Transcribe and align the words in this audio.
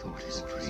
thought 0.00 0.24
is 0.26 0.40
free. 0.40 0.69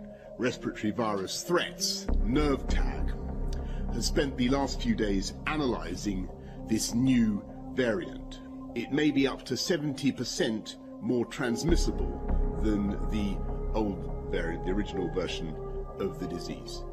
respiratory 0.41 0.91
virus 0.91 1.43
threats, 1.43 2.07
NERVTAG, 2.25 3.93
has 3.93 4.07
spent 4.07 4.35
the 4.37 4.49
last 4.49 4.81
few 4.81 4.95
days 4.95 5.33
analysing 5.45 6.27
this 6.67 6.95
new 6.95 7.43
variant. 7.75 8.39
It 8.73 8.91
may 8.91 9.11
be 9.11 9.27
up 9.27 9.45
to 9.45 9.53
70% 9.53 10.77
more 10.99 11.25
transmissible 11.27 12.59
than 12.63 12.89
the 13.11 13.37
old 13.75 14.31
variant, 14.31 14.65
the 14.65 14.71
original 14.71 15.13
version 15.13 15.55
of 15.99 16.19
the 16.19 16.27
disease. 16.27 16.83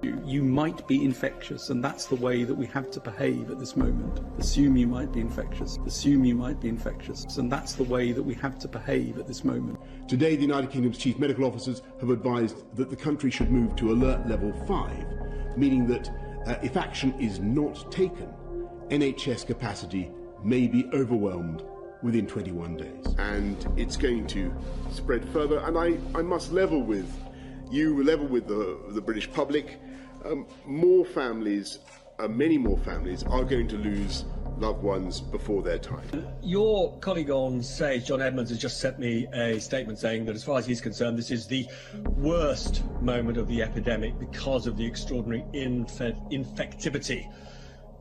You, 0.00 0.22
you 0.24 0.42
might 0.44 0.86
be 0.86 1.04
infectious, 1.04 1.70
and 1.70 1.82
that's 1.82 2.06
the 2.06 2.14
way 2.16 2.44
that 2.44 2.54
we 2.54 2.66
have 2.66 2.88
to 2.92 3.00
behave 3.00 3.50
at 3.50 3.58
this 3.58 3.76
moment. 3.76 4.20
Assume 4.38 4.76
you 4.76 4.86
might 4.86 5.12
be 5.12 5.20
infectious. 5.20 5.78
Assume 5.86 6.24
you 6.24 6.36
might 6.36 6.60
be 6.60 6.68
infectious, 6.68 7.36
and 7.36 7.50
that's 7.50 7.72
the 7.72 7.82
way 7.84 8.12
that 8.12 8.22
we 8.22 8.34
have 8.34 8.58
to 8.60 8.68
behave 8.68 9.18
at 9.18 9.26
this 9.26 9.44
moment. 9.44 9.78
Today, 10.08 10.36
the 10.36 10.42
United 10.42 10.70
Kingdom's 10.70 10.98
chief 10.98 11.18
medical 11.18 11.44
officers 11.44 11.82
have 12.00 12.10
advised 12.10 12.64
that 12.76 12.90
the 12.90 12.96
country 12.96 13.30
should 13.30 13.50
move 13.50 13.74
to 13.76 13.90
alert 13.90 14.28
level 14.28 14.52
5, 14.66 15.56
meaning 15.56 15.86
that 15.88 16.08
uh, 16.46 16.54
if 16.62 16.76
action 16.76 17.12
is 17.18 17.40
not 17.40 17.90
taken, 17.90 18.32
NHS 18.90 19.46
capacity 19.46 20.12
may 20.44 20.68
be 20.68 20.88
overwhelmed 20.92 21.64
within 22.02 22.26
21 22.26 22.76
days. 22.76 23.14
And 23.18 23.66
it's 23.76 23.96
going 23.96 24.26
to 24.28 24.54
spread 24.92 25.28
further. 25.30 25.58
And 25.58 25.76
I, 25.76 25.98
I 26.16 26.22
must 26.22 26.52
level 26.52 26.82
with 26.82 27.12
you, 27.70 28.02
level 28.02 28.26
with 28.26 28.46
the, 28.46 28.78
the 28.90 29.00
British 29.00 29.30
public. 29.30 29.80
Um, 30.24 30.46
more 30.66 31.04
families, 31.04 31.78
uh, 32.18 32.28
many 32.28 32.58
more 32.58 32.78
families, 32.78 33.22
are 33.24 33.44
going 33.44 33.68
to 33.68 33.76
lose 33.76 34.24
loved 34.58 34.82
ones 34.82 35.20
before 35.20 35.62
their 35.62 35.78
time. 35.78 36.26
Your 36.42 36.98
colleague 36.98 37.30
on 37.30 37.62
Sage, 37.62 38.06
John 38.06 38.20
Edmunds, 38.20 38.50
has 38.50 38.58
just 38.58 38.80
sent 38.80 38.98
me 38.98 39.26
a 39.32 39.60
statement 39.60 39.98
saying 39.98 40.24
that, 40.26 40.34
as 40.34 40.44
far 40.44 40.58
as 40.58 40.66
he's 40.66 40.80
concerned, 40.80 41.18
this 41.18 41.30
is 41.30 41.46
the 41.46 41.66
worst 42.16 42.82
moment 43.00 43.38
of 43.38 43.48
the 43.48 43.62
epidemic 43.62 44.18
because 44.18 44.66
of 44.66 44.76
the 44.76 44.84
extraordinary 44.84 45.44
inf- 45.52 45.98
infectivity 46.30 47.30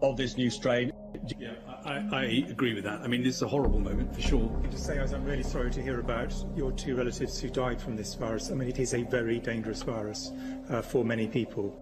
of 0.01 0.17
this 0.17 0.37
new 0.37 0.49
strain. 0.49 0.91
Yeah, 1.39 1.53
I, 1.83 2.07
I, 2.11 2.23
agree 2.49 2.73
with 2.73 2.83
that. 2.83 3.01
I 3.01 3.07
mean, 3.07 3.23
this 3.23 3.37
is 3.37 3.41
a 3.41 3.47
horrible 3.47 3.79
moment 3.79 4.13
for 4.13 4.21
sure. 4.21 4.63
Just 4.69 4.85
say, 4.85 4.99
I'm 4.99 5.25
really 5.25 5.43
sorry 5.43 5.71
to 5.71 5.81
hear 5.81 5.99
about 5.99 6.33
your 6.55 6.71
two 6.71 6.95
relatives 6.95 7.39
who 7.39 7.49
died 7.49 7.81
from 7.81 7.95
this 7.95 8.13
virus. 8.13 8.51
I 8.51 8.53
mean, 8.53 8.69
it 8.69 8.79
is 8.79 8.93
a 8.93 9.03
very 9.03 9.39
dangerous 9.39 9.81
virus 9.81 10.31
uh, 10.69 10.81
for 10.81 11.03
many 11.03 11.27
people. 11.27 11.81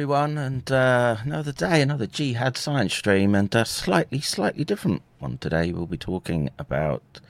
Everyone, 0.00 0.38
and 0.38 0.72
uh, 0.72 1.18
another 1.24 1.52
day, 1.52 1.82
another 1.82 2.06
Jihad 2.06 2.56
Science 2.56 2.94
stream, 2.94 3.34
and 3.34 3.54
a 3.54 3.66
slightly, 3.66 4.18
slightly 4.18 4.64
different 4.64 5.02
one 5.18 5.36
today. 5.36 5.74
We'll 5.74 5.84
be 5.84 5.98
talking 5.98 6.48
about 6.58 7.20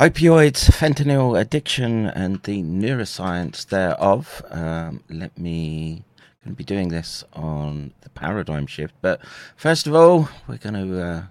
opioids, 0.00 0.70
fentanyl 0.70 1.38
addiction, 1.38 2.06
and 2.06 2.42
the 2.44 2.62
neuroscience 2.62 3.66
thereof. 3.66 4.42
Um, 4.48 5.04
let 5.10 5.36
me 5.36 6.04
going 6.42 6.54
to 6.54 6.56
be 6.56 6.64
doing 6.64 6.88
this 6.88 7.24
on 7.34 7.92
the 8.00 8.08
paradigm 8.08 8.66
shift, 8.66 8.94
but 9.02 9.20
first 9.54 9.86
of 9.86 9.94
all, 9.94 10.30
we're 10.48 10.56
going 10.56 10.88
to 10.88 10.98
uh, 10.98 11.22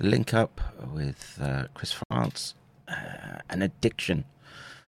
link 0.00 0.32
up 0.32 0.62
with 0.94 1.38
uh, 1.42 1.66
Chris 1.74 1.92
France, 2.08 2.54
uh, 2.88 3.40
an 3.50 3.60
addiction 3.60 4.24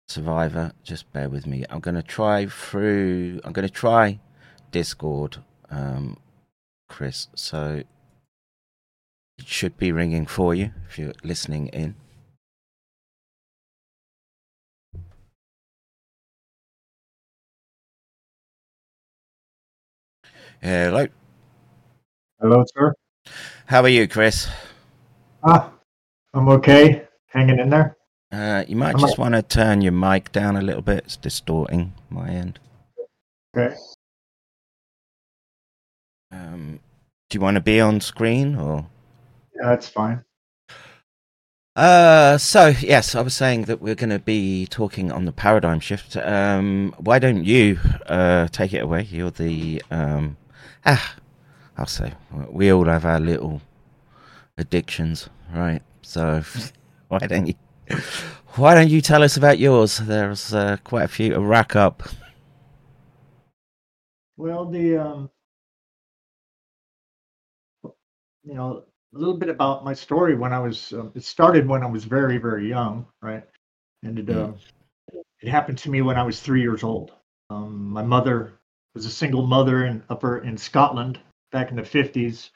survivor 0.09 0.71
just 0.85 1.13
bear 1.13 1.29
with 1.29 1.49
me 1.49 1.65
i'm 1.69 1.81
going 1.81 1.97
to 1.97 2.01
try 2.01 2.47
through 2.47 3.41
i'm 3.43 3.53
going 3.53 3.67
to 3.67 3.75
try 3.75 4.21
discord 4.71 5.39
um 5.71 6.17
chris 6.89 7.29
so 7.35 7.83
it 9.39 9.47
should 9.47 9.77
be 9.77 9.93
ringing 9.93 10.27
for 10.27 10.55
you 10.55 10.71
if 10.89 10.99
you're 10.99 11.13
listening 11.23 11.69
in 11.69 11.95
hello 20.63 21.07
Hello, 22.41 22.65
sir. 22.77 22.93
how 23.67 23.83
are 23.83 23.89
you 23.89 24.07
chris 24.09 24.49
Ah, 25.43 25.71
I'm 26.35 26.49
okay. 26.49 27.07
Hanging 27.29 27.59
in 27.59 27.71
there. 27.71 27.97
uh 28.33 28.65
you 28.67 28.77
might 28.77 28.95
I'm 28.95 29.01
just 29.01 29.19
want 29.19 29.35
to 29.35 29.43
turn 29.43 29.81
your 29.81 29.93
mic 29.93 30.33
down 30.33 30.57
a 30.57 30.63
little 30.63 30.83
bit 30.83 31.05
it's 31.05 31.17
distorting 31.17 31.93
my 32.11 32.29
end 32.29 32.59
Okay. 33.57 33.75
Um 36.31 36.81
do 37.29 37.37
you 37.37 37.41
want 37.41 37.57
to 37.57 37.61
be 37.61 37.81
on 37.81 38.01
screen 38.01 38.57
or 38.57 38.87
Yeah, 39.55 39.71
that's 39.71 39.89
fine. 39.89 40.25
Uh, 41.77 42.39
so 42.39 42.69
yes, 42.81 43.15
I 43.15 43.21
was 43.21 43.35
saying 43.35 43.65
that 43.65 43.83
we're 43.83 43.95
going 43.95 44.09
to 44.11 44.19
be 44.19 44.67
talking 44.67 45.13
on 45.13 45.27
the 45.27 45.33
paradigm 45.33 45.79
shift. 45.79 46.17
Um, 46.17 46.95
why 46.99 47.19
don't 47.19 47.45
you 47.45 47.79
uh 48.07 48.49
take 48.49 48.73
it 48.73 48.83
away? 48.83 49.03
You're 49.03 49.31
the 49.31 49.83
um, 49.91 50.39
ah, 50.87 51.17
I'll 51.77 51.87
say 51.87 52.15
we 52.51 52.73
all 52.73 52.87
have 52.87 53.05
our 53.05 53.21
little 53.21 53.61
addictions, 54.57 55.29
right? 55.53 55.83
So 56.01 56.43
why 57.09 57.19
don't 57.19 57.47
you 57.47 57.55
why 58.57 58.75
don't 58.75 58.89
you 58.89 59.03
tell 59.03 59.23
us 59.23 59.37
about 59.37 59.59
yours? 59.59 59.99
There's 59.99 60.55
uh, 60.55 60.79
quite 60.83 61.05
a 61.05 61.09
few 61.09 61.31
to 61.35 61.41
rack 61.41 61.77
up. 61.77 62.03
Well, 64.39 64.65
the 64.67 64.97
um, 64.97 65.31
you 68.47 68.55
know, 68.55 68.85
a 69.15 69.19
little 69.19 69.37
bit 69.37 69.49
about 69.49 69.85
my 69.85 69.93
story 69.93 70.37
when 70.37 70.53
I 70.53 70.59
was. 70.59 70.93
Um, 70.93 71.13
it 71.15 71.25
started 71.25 71.67
when 71.67 71.83
I 71.83 71.87
was 71.87 72.05
very, 72.05 72.39
very 72.39 72.69
young, 72.69 73.07
right? 73.21 73.45
And 74.03 74.19
it 74.19 74.31
um, 74.31 74.57
it 75.41 75.49
happened 75.49 75.79
to 75.79 75.91
me 75.91 76.03
when 76.03 76.17
I 76.17 76.23
was 76.23 76.41
three 76.41 76.61
years 76.61 76.83
old. 76.83 77.13
Um, 77.51 77.91
my 77.91 78.03
mother 78.03 78.53
was 78.95 79.05
a 79.05 79.11
single 79.11 79.47
mother 79.47 79.87
in 79.87 80.03
upper 80.09 80.39
in 80.39 80.57
Scotland 80.57 81.19
back 81.51 81.71
in 81.71 81.77
the 81.77 81.85
fifties, 81.85 82.51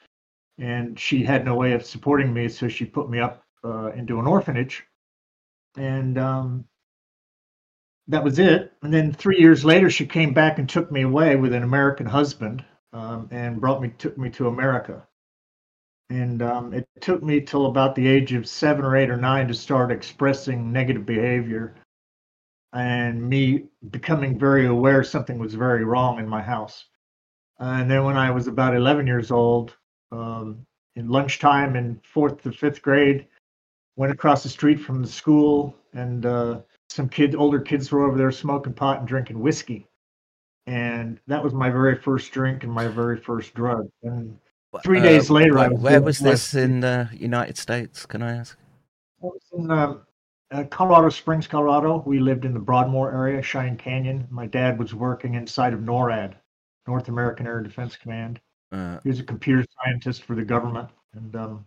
and 0.57 0.97
she 0.99 1.23
had 1.23 1.45
no 1.45 1.55
way 1.55 1.73
of 1.73 1.85
supporting 1.85 2.33
me, 2.33 2.47
so 2.47 2.67
she 2.67 2.85
put 2.85 3.09
me 3.09 3.19
up 3.19 3.43
uh, 3.63 3.91
into 3.91 4.19
an 4.19 4.27
orphanage, 4.27 4.85
and 5.77 6.17
um, 6.17 6.65
that 8.07 8.23
was 8.23 8.39
it. 8.39 8.73
And 8.81 8.93
then 8.93 9.11
three 9.11 9.39
years 9.39 9.65
later, 9.65 9.89
she 9.89 10.05
came 10.05 10.33
back 10.33 10.57
and 10.57 10.69
took 10.69 10.91
me 10.91 11.01
away 11.01 11.35
with 11.35 11.53
an 11.53 11.63
American 11.63 12.05
husband 12.05 12.63
um, 12.93 13.27
and 13.31 13.59
brought 13.59 13.81
me 13.81 13.93
took 13.97 14.17
me 14.17 14.29
to 14.31 14.47
America. 14.47 15.05
And 16.11 16.41
um, 16.41 16.73
it 16.73 16.85
took 16.99 17.23
me 17.23 17.39
till 17.39 17.67
about 17.67 17.95
the 17.95 18.05
age 18.05 18.33
of 18.33 18.45
seven 18.45 18.83
or 18.83 18.97
eight 18.97 19.09
or 19.09 19.15
nine 19.15 19.47
to 19.47 19.53
start 19.53 19.93
expressing 19.93 20.69
negative 20.69 21.05
behavior, 21.05 21.75
and 22.73 23.29
me 23.29 23.67
becoming 23.91 24.37
very 24.37 24.65
aware 24.65 25.05
something 25.05 25.39
was 25.39 25.53
very 25.53 25.85
wrong 25.85 26.19
in 26.19 26.27
my 26.27 26.41
house. 26.41 26.83
And 27.59 27.89
then 27.89 28.03
when 28.03 28.17
I 28.17 28.29
was 28.29 28.47
about 28.47 28.75
11 28.75 29.07
years 29.07 29.31
old, 29.31 29.77
um, 30.11 30.65
in 30.97 31.07
lunchtime 31.07 31.77
in 31.77 32.01
fourth 32.03 32.43
to 32.43 32.51
fifth 32.51 32.81
grade, 32.81 33.27
went 33.95 34.11
across 34.11 34.43
the 34.43 34.49
street 34.49 34.81
from 34.81 35.01
the 35.01 35.07
school 35.07 35.73
and 35.93 36.25
uh, 36.25 36.59
some 36.89 37.07
kids, 37.07 37.35
older 37.35 37.61
kids 37.61 37.89
were 37.89 38.03
over 38.03 38.17
there 38.17 38.33
smoking 38.33 38.73
pot 38.73 38.99
and 38.99 39.07
drinking 39.07 39.39
whiskey. 39.39 39.87
And 40.67 41.21
that 41.27 41.41
was 41.41 41.53
my 41.53 41.69
very 41.69 41.95
first 41.95 42.33
drink 42.33 42.65
and 42.65 42.73
my 42.73 42.89
very 42.89 43.15
first 43.15 43.53
drug. 43.53 43.87
And 44.03 44.37
three 44.83 44.99
Uh, 44.99 45.03
days 45.03 45.29
later, 45.29 45.57
I 45.57 45.67
where, 45.67 45.69
was 45.69 45.81
where 45.81 46.01
was 46.01 46.19
this 46.19 46.53
in 46.53 46.79
the 46.79 47.09
United 47.13 47.57
States? 47.57 48.05
Can 48.05 48.21
I 48.21 48.37
ask? 48.37 48.57
I 49.21 49.25
was 49.25 49.41
in 49.53 49.71
um, 49.71 50.01
uh, 50.51 50.63
Colorado 50.65 51.09
Springs, 51.09 51.47
Colorado. 51.47 52.03
We 52.05 52.19
lived 52.19 52.45
in 52.45 52.53
the 52.53 52.59
Broadmoor 52.59 53.11
area, 53.11 53.41
Cheyenne 53.41 53.77
Canyon. 53.77 54.27
My 54.29 54.47
dad 54.47 54.79
was 54.79 54.93
working 54.93 55.35
inside 55.35 55.73
of 55.73 55.81
NORAD, 55.81 56.35
North 56.87 57.07
American 57.09 57.47
Air 57.47 57.61
Defense 57.61 57.95
Command. 57.95 58.39
Uh, 58.71 58.99
he 59.03 59.09
was 59.09 59.19
a 59.19 59.23
computer 59.23 59.65
scientist 59.83 60.23
for 60.23 60.35
the 60.35 60.45
government 60.45 60.89
and 61.13 61.35
um, 61.35 61.65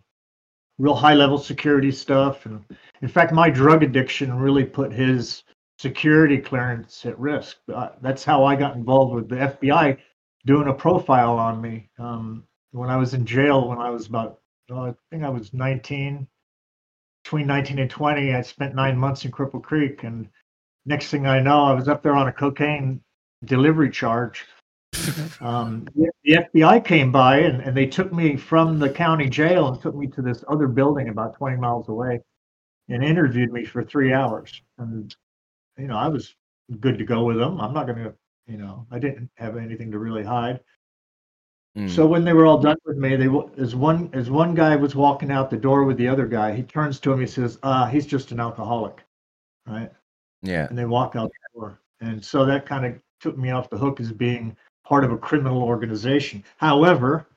real 0.77 0.95
high 0.95 1.13
level 1.13 1.37
security 1.37 1.91
stuff. 1.91 2.45
And 2.45 2.63
in 3.01 3.07
fact, 3.07 3.31
my 3.31 3.49
drug 3.49 3.83
addiction 3.83 4.33
really 4.37 4.65
put 4.65 4.91
his 4.91 5.43
security 5.77 6.37
clearance 6.37 7.05
at 7.05 7.19
risk. 7.19 7.57
Uh, 7.73 7.89
that's 8.01 8.23
how 8.23 8.43
I 8.43 8.55
got 8.55 8.75
involved 8.75 9.13
with 9.13 9.29
the 9.29 9.35
FBI 9.35 9.97
doing 10.45 10.67
a 10.67 10.73
profile 10.73 11.37
on 11.37 11.61
me 11.61 11.89
um, 11.99 12.43
when 12.75 12.89
I 12.89 12.97
was 12.97 13.13
in 13.13 13.25
jail 13.25 13.67
when 13.67 13.77
I 13.77 13.89
was 13.89 14.07
about, 14.07 14.39
oh, 14.69 14.87
I 14.87 14.93
think 15.09 15.23
I 15.23 15.29
was 15.29 15.53
19. 15.53 16.27
Between 17.23 17.47
19 17.47 17.79
and 17.79 17.89
20, 17.89 18.33
I 18.35 18.41
spent 18.41 18.75
nine 18.75 18.97
months 18.97 19.25
in 19.25 19.31
Cripple 19.31 19.63
Creek. 19.63 20.03
And 20.03 20.29
next 20.85 21.09
thing 21.09 21.25
I 21.25 21.39
know, 21.39 21.63
I 21.63 21.73
was 21.73 21.87
up 21.87 22.03
there 22.03 22.15
on 22.15 22.27
a 22.27 22.33
cocaine 22.33 23.01
delivery 23.45 23.89
charge. 23.89 24.45
um, 25.41 25.87
the, 25.95 26.11
the 26.23 26.33
FBI 26.53 26.85
came 26.85 27.11
by 27.11 27.39
and, 27.39 27.61
and 27.61 27.75
they 27.75 27.87
took 27.87 28.13
me 28.13 28.35
from 28.35 28.77
the 28.77 28.89
county 28.89 29.29
jail 29.29 29.69
and 29.69 29.81
took 29.81 29.95
me 29.95 30.07
to 30.07 30.21
this 30.21 30.43
other 30.47 30.67
building 30.67 31.09
about 31.09 31.35
20 31.35 31.57
miles 31.57 31.89
away 31.89 32.19
and 32.89 33.03
interviewed 33.03 33.51
me 33.51 33.65
for 33.65 33.83
three 33.83 34.13
hours. 34.13 34.61
And, 34.77 35.15
you 35.77 35.87
know, 35.87 35.97
I 35.97 36.07
was 36.07 36.35
good 36.79 36.97
to 36.97 37.05
go 37.05 37.23
with 37.23 37.37
them. 37.37 37.59
I'm 37.59 37.73
not 37.73 37.87
going 37.87 38.03
to, 38.03 38.13
you 38.47 38.57
know, 38.57 38.85
I 38.91 38.99
didn't 38.99 39.29
have 39.35 39.57
anything 39.57 39.91
to 39.91 39.99
really 39.99 40.23
hide. 40.23 40.59
Mm, 41.75 41.87
So 41.87 42.07
when 42.07 42.23
they 42.23 42.33
were 42.33 42.45
all 42.45 42.59
done 42.59 42.77
with 42.85 42.97
me, 42.97 43.15
they 43.15 43.27
as 43.61 43.75
one 43.75 44.09
as 44.13 44.29
one 44.29 44.55
guy 44.55 44.75
was 44.75 44.95
walking 44.95 45.31
out 45.31 45.49
the 45.49 45.57
door 45.57 45.83
with 45.83 45.97
the 45.97 46.07
other 46.07 46.27
guy, 46.27 46.53
he 46.55 46.63
turns 46.63 46.99
to 47.01 47.11
him. 47.13 47.19
He 47.19 47.27
says, 47.27 47.59
"Ah, 47.63 47.85
he's 47.87 48.05
just 48.07 48.31
an 48.31 48.39
alcoholic," 48.39 49.03
right? 49.67 49.91
yeah. 50.41 50.69
And 50.69 50.77
they 50.77 50.85
walk 50.85 51.15
out 51.15 51.31
the 51.31 51.59
door. 51.59 51.81
And 52.01 52.23
so 52.23 52.45
that 52.45 52.65
kind 52.65 52.85
of 52.85 52.99
took 53.21 53.37
me 53.37 53.51
off 53.51 53.69
the 53.69 53.77
hook 53.77 53.99
as 54.01 54.11
being 54.11 54.57
part 54.85 55.03
of 55.05 55.11
a 55.11 55.17
criminal 55.17 55.63
organization. 55.63 56.43
However, 56.57 57.27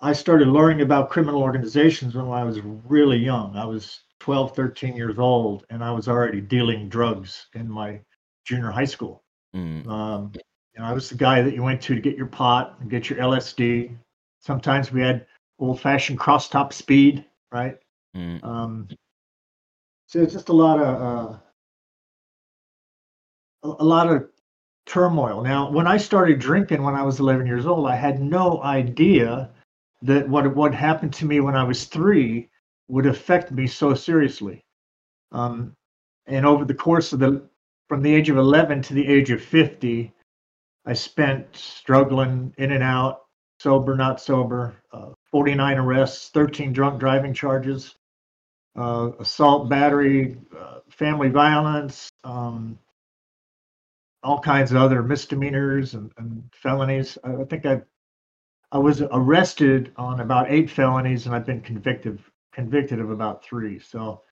I 0.00 0.12
started 0.12 0.48
learning 0.48 0.80
about 0.82 1.10
criminal 1.10 1.42
organizations 1.42 2.14
when 2.14 2.26
I 2.28 2.44
was 2.44 2.60
really 2.60 3.18
young. 3.18 3.56
I 3.56 3.64
was 3.64 4.02
12, 4.18 4.54
13 4.54 4.96
years 4.96 5.18
old, 5.18 5.64
and 5.70 5.84
I 5.84 5.92
was 5.92 6.08
already 6.08 6.40
dealing 6.40 6.88
drugs 6.88 7.46
in 7.54 7.68
my 7.70 8.00
junior 8.44 8.70
high 8.70 8.84
school. 8.84 9.22
Mm, 9.54 9.86
Um, 9.86 10.32
you 10.74 10.80
know, 10.80 10.88
I 10.88 10.92
was 10.92 11.08
the 11.08 11.16
guy 11.16 11.42
that 11.42 11.54
you 11.54 11.62
went 11.62 11.82
to 11.82 11.94
to 11.94 12.00
get 12.00 12.16
your 12.16 12.26
pot 12.26 12.76
and 12.80 12.90
get 12.90 13.10
your 13.10 13.18
LSD. 13.18 13.96
Sometimes 14.40 14.92
we 14.92 15.00
had 15.00 15.26
old-fashioned 15.58 16.18
crosstop 16.18 16.72
speed, 16.72 17.24
right? 17.52 17.78
mm, 18.16 18.42
Um, 18.42 18.88
so 20.06 20.20
it's 20.20 20.32
just 20.32 20.48
a 20.48 20.52
lot 20.52 20.80
of 20.80 21.02
uh, 21.02 21.38
a, 23.62 23.82
a 23.82 23.84
lot 23.84 24.08
of 24.08 24.28
turmoil. 24.86 25.42
Now, 25.42 25.70
when 25.70 25.86
I 25.86 25.96
started 25.96 26.38
drinking 26.38 26.82
when 26.82 26.94
I 26.94 27.02
was 27.02 27.20
11 27.20 27.46
years 27.46 27.66
old, 27.66 27.86
I 27.86 27.96
had 27.96 28.20
no 28.20 28.62
idea 28.62 29.50
that 30.02 30.28
what 30.28 30.54
what 30.56 30.74
happened 30.74 31.12
to 31.14 31.26
me 31.26 31.40
when 31.40 31.56
I 31.56 31.64
was 31.64 31.84
three 31.84 32.48
would 32.88 33.06
affect 33.06 33.52
me 33.52 33.66
so 33.66 33.94
seriously. 33.94 34.64
Um, 35.32 35.74
and 36.26 36.46
over 36.46 36.64
the 36.64 36.74
course 36.74 37.12
of 37.12 37.20
the 37.20 37.42
from 37.88 38.02
the 38.02 38.14
age 38.14 38.30
of 38.30 38.36
11 38.36 38.82
to 38.82 38.94
the 38.94 39.06
age 39.06 39.30
of 39.30 39.42
50, 39.42 40.12
I 40.90 40.92
spent 40.92 41.54
struggling 41.54 42.52
in 42.58 42.72
and 42.72 42.82
out, 42.82 43.20
sober, 43.60 43.94
not 43.94 44.20
sober, 44.20 44.74
uh, 44.92 45.10
49 45.30 45.78
arrests, 45.78 46.30
13 46.30 46.72
drunk 46.72 46.98
driving 46.98 47.32
charges, 47.32 47.94
uh, 48.76 49.10
assault, 49.20 49.68
battery, 49.68 50.36
uh, 50.58 50.80
family 50.90 51.28
violence, 51.28 52.10
um, 52.24 52.76
all 54.24 54.40
kinds 54.40 54.72
of 54.72 54.78
other 54.78 55.00
misdemeanors 55.00 55.94
and, 55.94 56.10
and 56.18 56.42
felonies. 56.52 57.16
I, 57.22 57.36
I 57.36 57.44
think 57.44 57.66
I 57.66 57.82
I 58.72 58.78
was 58.78 59.00
arrested 59.12 59.92
on 59.96 60.18
about 60.18 60.50
eight 60.50 60.68
felonies, 60.68 61.26
and 61.26 61.36
I've 61.36 61.46
been 61.46 61.60
convicted 61.60 62.18
convicted 62.52 62.98
of 62.98 63.10
about 63.10 63.44
three. 63.44 63.78
So, 63.78 64.22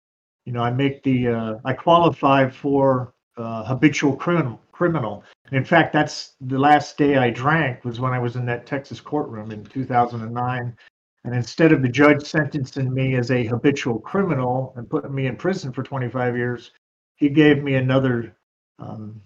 you 0.45 0.53
know, 0.53 0.63
I 0.63 0.73
make 0.73 1.05
the 1.05 1.29
uh, 1.29 1.55
I 1.65 1.73
qualify 1.73 2.51
for 2.51 3.15
uh, 3.39 3.65
habitual 3.65 4.17
criminal 4.17 4.61
criminal. 4.73 5.25
And 5.47 5.57
in 5.57 5.65
fact, 5.65 5.93
that's 5.93 6.37
the 6.41 6.59
last 6.59 6.97
day 6.97 7.17
I 7.17 7.31
drank 7.31 7.85
was 7.85 7.99
when 7.99 8.13
I 8.13 8.21
was 8.21 8.37
in 8.37 8.47
that 8.47 8.65
Texas 8.65 9.01
courtroom 9.01 9.51
in 9.51 9.65
2009. 9.65 10.77
And 11.25 11.35
instead 11.35 11.73
of 11.73 11.83
the 11.83 11.89
judge 11.89 12.23
sentencing 12.25 12.95
me 12.95 13.17
as 13.17 13.33
a 13.33 13.45
habitual 13.45 13.99
criminal 13.99 14.73
and 14.77 14.89
putting 14.89 15.13
me 15.13 15.27
in 15.27 15.37
prison 15.37 15.73
for 15.73 15.83
25 15.83 16.37
years, 16.37 16.71
he 17.17 17.29
gave 17.29 17.63
me 17.63 17.75
another 17.75 18.37
um, 18.79 19.21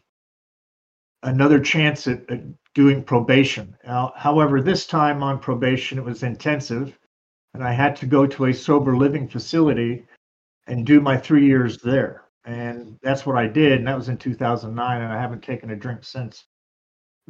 another 1.22 1.60
chance 1.60 2.06
at, 2.06 2.28
at 2.30 2.40
doing 2.74 3.04
probation. 3.04 3.76
Now, 3.84 4.12
however, 4.16 4.60
this 4.60 4.86
time 4.86 5.22
on 5.22 5.38
probation, 5.38 5.98
it 5.98 6.04
was 6.04 6.22
intensive, 6.22 6.98
and 7.52 7.62
I 7.62 7.72
had 7.72 7.94
to 7.96 8.06
go 8.06 8.26
to 8.26 8.46
a 8.46 8.54
sober 8.54 8.96
living 8.96 9.28
facility 9.28 10.06
and 10.66 10.86
do 10.86 11.00
my 11.00 11.18
three 11.18 11.46
years 11.46 11.78
there. 11.78 12.24
And 12.44 12.98
that's 13.02 13.24
what 13.24 13.36
I 13.38 13.46
did, 13.46 13.72
and 13.78 13.86
that 13.86 13.96
was 13.96 14.08
in 14.08 14.16
2009, 14.18 15.02
and 15.02 15.12
I 15.12 15.20
haven't 15.20 15.42
taken 15.42 15.70
a 15.70 15.76
drink 15.76 16.02
since. 16.04 16.44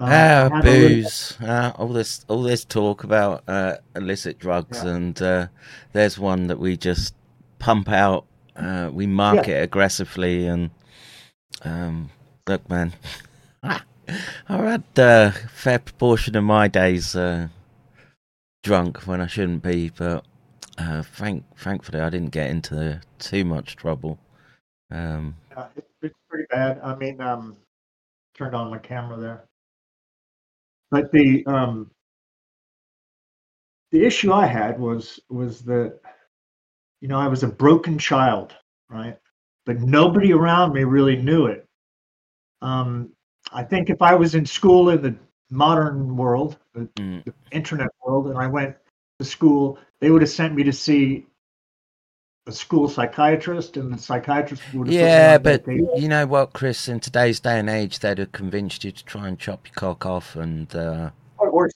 Um, 0.01 0.07
Ah, 0.09 0.09
had 0.09 0.53
a 0.53 0.57
little- 0.71 0.89
booze. 0.89 1.39
Uh, 1.43 1.73
all 1.77 1.89
this, 1.89 2.25
all 2.29 2.43
this 2.43 2.65
talk 2.65 3.05
about 3.05 3.45
uh, 3.47 3.77
illicit 3.95 4.39
drugs, 4.39 4.83
Yeah. 4.83 4.91
and 4.91 5.21
uh, 5.23 5.47
there's 5.93 6.19
one 6.19 6.47
that 6.47 6.59
we 6.59 6.77
just 6.79 7.15
pump 7.59 7.91
out. 7.91 8.25
Uh, 8.57 8.91
we 8.93 9.07
market 9.07 9.63
aggressively, 9.63 10.47
and 10.47 10.71
um, 11.63 12.11
look, 12.49 12.67
man, 12.71 12.95
I 13.63 13.81
had 14.49 14.85
uh, 14.97 15.33
a 15.35 15.49
fair 15.49 15.79
proportion 15.79 16.37
of 16.37 16.45
my 16.45 16.69
days 16.69 17.15
uh, 17.15 17.49
drunk 18.63 19.07
when 19.07 19.21
I 19.21 19.27
shouldn't 19.27 19.63
be, 19.63 19.91
but 19.91 20.25
uh, 20.79 21.03
thank, 21.03 21.45
thankfully, 21.59 22.01
I 22.01 22.09
didn't 22.09 22.31
get 22.31 22.49
into 22.51 23.01
too 23.19 23.45
much 23.45 23.77
trouble. 23.77 24.19
Um, 24.93 25.35
Yeah, 25.51 25.69
it, 25.77 25.89
it's 26.03 26.15
pretty 26.29 26.47
bad. 26.51 26.81
I 26.83 26.95
mean, 26.95 27.21
um, 27.21 27.57
turned 28.35 28.55
on 28.55 28.71
my 28.71 28.79
camera 28.79 29.19
there. 29.19 29.45
But 30.91 31.11
the 31.11 31.45
um, 31.47 31.91
the 33.91 34.05
issue 34.05 34.33
I 34.33 34.47
had 34.47 34.79
was 34.79 35.19
was 35.31 35.63
that 35.63 35.99
you 37.01 37.09
know 37.09 37.19
I 37.19 37.29
was 37.29 37.43
a 37.43 37.49
broken 37.49 37.99
child, 37.99 38.55
right? 38.91 39.19
But 39.65 39.81
nobody 39.81 40.33
around 40.33 40.75
me 40.75 40.85
really 40.85 41.17
knew 41.17 41.47
it. 41.47 41.67
Um, 42.61 43.11
I 43.53 43.63
think 43.63 43.89
if 43.89 44.03
I 44.03 44.15
was 44.15 44.35
in 44.35 44.45
school 44.45 44.91
in 44.91 45.01
the 45.03 45.17
modern 45.51 46.17
world, 46.17 46.59
the, 46.75 46.89
mm, 46.99 47.25
the 47.25 47.33
internet 47.51 47.89
world, 48.05 48.27
and 48.29 48.37
I 48.39 48.47
went 48.47 48.77
to 49.19 49.25
school, 49.25 49.79
they 50.01 50.11
would 50.11 50.23
have 50.23 50.31
sent 50.31 50.55
me 50.55 50.63
to 50.65 50.73
see 50.73 51.27
a 52.47 52.53
school 52.53 52.89
psychiatrist, 52.89 53.77
and 53.77 53.93
the 53.93 53.99
psychiatrist 53.99 54.63
would 54.75 54.89
have 54.89 54.95
Yeah, 54.95 55.39
put 55.39 55.67
me 55.67 55.81
on 55.81 55.87
but 55.87 56.01
you 56.01 56.09
know 56.09 56.27
what, 56.27 56.53
Chris? 56.53 56.89
In 56.89 57.01
today's 57.01 57.41
day 57.41 57.59
and 57.59 57.71
age, 57.71 58.01
they'd 58.01 58.19
have 58.19 58.33
convinced 58.33 58.85
you 58.85 58.91
to 58.93 59.05
try 59.05 59.29
and 59.29 59.39
chop 59.39 59.67
your 59.67 59.75
cock 59.75 60.07
off, 60.07 60.37
and 60.37 60.75
uh, 60.75 61.11
or 61.39 61.49
or, 61.51 61.71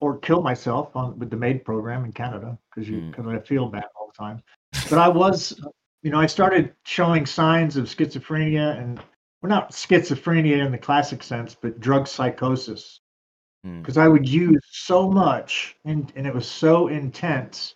or 0.00 0.18
kill 0.18 0.42
myself 0.42 0.94
on 0.94 1.18
with 1.18 1.30
the 1.30 1.36
MAID 1.36 1.64
program 1.64 2.04
in 2.04 2.12
Canada 2.12 2.58
because 2.70 2.88
you 2.88 2.98
Mm. 2.98 3.10
because 3.10 3.26
I 3.26 3.38
feel 3.40 3.68
bad 3.68 3.84
all 3.96 4.12
the 4.14 4.24
time. 4.24 4.42
But 4.88 4.98
I 4.98 5.08
was, 5.08 5.58
you 6.02 6.10
know, 6.10 6.20
I 6.20 6.26
started 6.26 6.74
showing 6.84 7.24
signs 7.24 7.76
of 7.76 7.86
schizophrenia 7.86 8.78
and 8.78 8.98
well, 9.42 9.48
not 9.48 9.72
schizophrenia 9.72 10.64
in 10.64 10.70
the 10.70 10.78
classic 10.78 11.22
sense, 11.22 11.54
but 11.54 11.80
drug 11.80 12.06
psychosis 12.06 13.00
Mm. 13.66 13.82
because 13.82 13.96
I 13.98 14.08
would 14.08 14.26
use 14.28 14.62
so 14.70 15.10
much 15.10 15.76
and 15.84 16.12
and 16.16 16.26
it 16.26 16.34
was 16.34 16.46
so 16.48 16.88
intense 16.88 17.74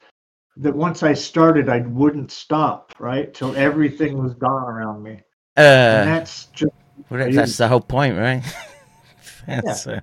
that 0.56 0.74
once 0.74 1.02
I 1.02 1.14
started, 1.14 1.68
I 1.68 1.80
wouldn't 1.80 2.30
stop 2.30 2.92
right 2.98 3.32
till 3.34 3.54
everything 3.56 4.22
was 4.22 4.34
gone 4.34 4.64
around 4.64 5.02
me, 5.02 5.20
and 5.56 6.08
uh, 6.08 6.14
that's 6.14 6.46
just 6.46 6.72
well, 7.10 7.30
that's 7.30 7.56
the 7.56 7.68
whole 7.68 7.80
point, 7.80 8.16
right? 8.16 8.42
that's, 9.46 9.86
uh, 9.86 10.00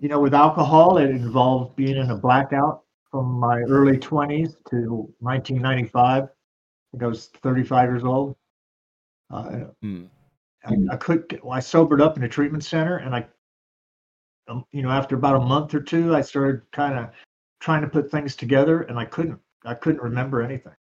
you 0.00 0.08
know, 0.08 0.20
with 0.20 0.34
alcohol, 0.34 0.98
it 0.98 1.10
involved 1.10 1.76
being 1.76 1.96
in 1.96 2.10
a 2.10 2.16
blackout 2.16 2.82
from 3.10 3.26
my 3.26 3.58
early 3.60 3.98
20s 3.98 4.54
to 4.70 5.12
1995. 5.20 6.24
I 6.24 6.26
think 6.90 7.02
I 7.02 7.06
was 7.06 7.26
35 7.42 7.88
years 7.88 8.04
old. 8.04 8.36
Uh, 9.30 9.64
mm, 9.84 10.08
I, 10.64 10.74
I 10.92 10.96
could, 10.96 11.40
well, 11.42 11.52
I 11.52 11.60
sobered 11.60 12.00
up 12.00 12.16
in 12.16 12.24
a 12.24 12.28
treatment 12.28 12.64
center, 12.64 12.98
and 12.98 13.14
I, 13.14 13.26
um, 14.48 14.64
you 14.72 14.82
know, 14.82 14.90
after 14.90 15.16
about 15.16 15.36
a 15.36 15.44
month 15.44 15.74
or 15.74 15.80
two, 15.80 16.14
I 16.14 16.20
started 16.20 16.62
kind 16.72 16.98
of 16.98 17.10
trying 17.60 17.82
to 17.82 17.88
put 17.88 18.10
things 18.10 18.34
together, 18.34 18.82
and 18.82 18.98
I 18.98 19.04
couldn't. 19.04 19.38
I 19.64 19.74
couldn't 19.74 20.02
remember 20.02 20.42
anything. 20.42 20.74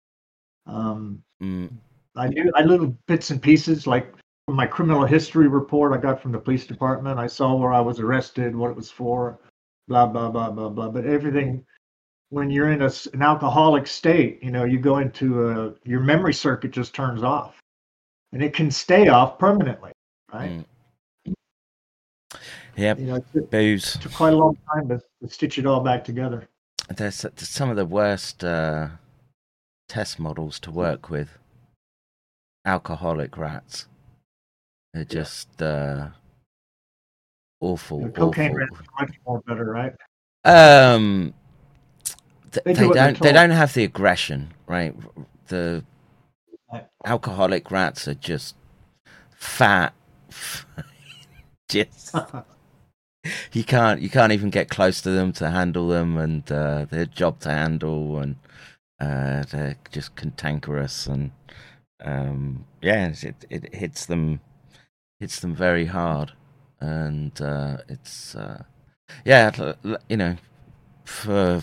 Um, 0.66 1.22
mm, 1.42 1.70
I 2.16 2.28
knew 2.28 2.52
I 2.56 2.64
little 2.64 2.96
bits 3.08 3.30
and 3.30 3.42
pieces 3.42 3.86
like 3.86 4.14
from 4.46 4.56
my 4.56 4.66
criminal 4.66 5.06
history 5.06 5.48
report 5.48 5.94
I 5.94 5.98
got 5.98 6.22
from 6.22 6.32
the 6.32 6.40
police 6.40 6.66
department. 6.66 7.20
I 7.20 7.28
saw 7.28 7.56
where 7.56 7.74
I 7.74 7.82
was 7.82 8.00
arrested, 8.00 8.56
what 8.56 8.72
it 8.72 8.76
was 8.78 8.90
for, 8.90 9.40
blah 9.88 10.06
blah 10.08 10.30
blah 10.30 10.50
blah 10.50 10.70
blah. 10.70 10.90
But 10.90 11.06
everything, 11.06 11.66
when 12.30 12.50
you're 12.50 12.72
in 12.72 12.82
a, 12.82 12.92
an 13.14 13.22
alcoholic 13.22 13.86
state, 13.86 14.42
you 14.42 14.52
know, 14.52 14.64
you 14.64 14.80
go 14.80 15.00
into 15.00 15.50
a 15.50 15.74
your 15.84 16.00
memory 16.00 16.34
circuit 16.34 16.72
just 16.72 16.96
turns 16.96 17.24
off, 17.24 17.60
and 18.32 18.42
it 18.42 18.54
can 18.54 18.72
stay 18.72 19.10
off 19.10 19.38
permanently, 19.38 19.92
right? 20.34 20.52
mm. 20.52 20.66
Yep. 22.76 23.00
You 23.00 23.06
know, 23.08 23.16
it 23.16 23.26
took, 23.34 23.52
Booze. 23.52 23.98
took 23.98 24.14
quite 24.14 24.34
a 24.34 24.38
long 24.38 24.58
time 24.74 24.88
to, 24.88 25.02
to 25.22 25.28
stitch 25.28 25.60
it 25.60 25.66
all 25.66 25.82
back 25.82 26.04
together. 26.04 26.48
There's 26.96 27.26
some 27.38 27.70
of 27.70 27.76
the 27.76 27.86
worst 27.86 28.44
uh, 28.44 28.90
test 29.88 30.20
models 30.20 30.60
to 30.62 30.72
work 30.72 31.10
with. 31.10 31.38
Alcoholic 32.66 33.38
rats. 33.38 33.88
They're 34.94 35.06
just 35.06 35.62
uh, 35.62 36.10
awful. 37.60 38.02
The 38.02 38.10
cocaine 38.10 38.52
awful. 38.52 38.58
rats 38.58 38.72
are 38.74 39.06
much 39.06 39.16
more 39.26 39.42
better, 39.42 39.66
right? 39.66 39.94
Um, 40.46 41.34
th- 42.52 42.64
They 42.64 42.74
do 42.74 42.94
don't. 42.94 43.20
They 43.20 43.32
don't 43.32 43.52
have 43.52 43.74
the 43.74 43.84
aggression, 43.84 44.54
right? 44.68 44.96
The 45.48 45.84
alcoholic 47.06 47.72
rats 47.72 48.08
are 48.08 48.16
just 48.16 48.56
fat. 49.36 49.94
just 51.70 52.16
you 53.52 53.64
can't. 53.64 54.02
You 54.02 54.10
can't 54.10 54.32
even 54.32 54.50
get 54.50 54.70
close 54.70 55.02
to 55.02 55.12
them 55.12 55.34
to 55.34 55.50
handle 55.50 55.88
them, 55.88 56.18
and 56.18 56.50
uh, 56.52 56.86
they're 56.90 57.06
job 57.06 57.40
to 57.42 57.50
handle, 57.50 58.20
and 58.20 58.36
uh, 59.00 59.44
they're 59.50 59.78
just 59.92 60.16
cantankerous, 60.16 61.08
and 61.08 61.32
um, 62.04 62.66
yeah, 62.82 63.14
it 63.22 63.46
it 63.50 63.76
hits 63.76 64.06
them 64.06 64.42
hits 65.20 65.40
them 65.40 65.56
very 65.56 65.86
hard, 65.86 66.34
and 66.80 67.40
uh, 67.42 67.78
it's. 67.88 68.36
Uh, 68.36 68.64
yeah, 69.26 69.74
you 70.08 70.18
know, 70.18 70.36
for 71.04 71.62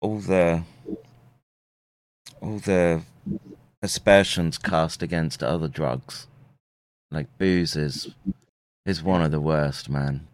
all 0.00 0.18
the 0.18 0.62
all 2.40 2.58
the 2.58 3.02
aspersions 3.82 4.58
cast 4.58 5.02
against 5.02 5.42
other 5.42 5.68
drugs, 5.68 6.26
like 7.10 7.26
booze 7.38 7.76
is 7.76 8.14
is 8.86 9.02
one 9.02 9.22
of 9.22 9.30
the 9.30 9.40
worst, 9.40 9.88
man. 9.88 10.26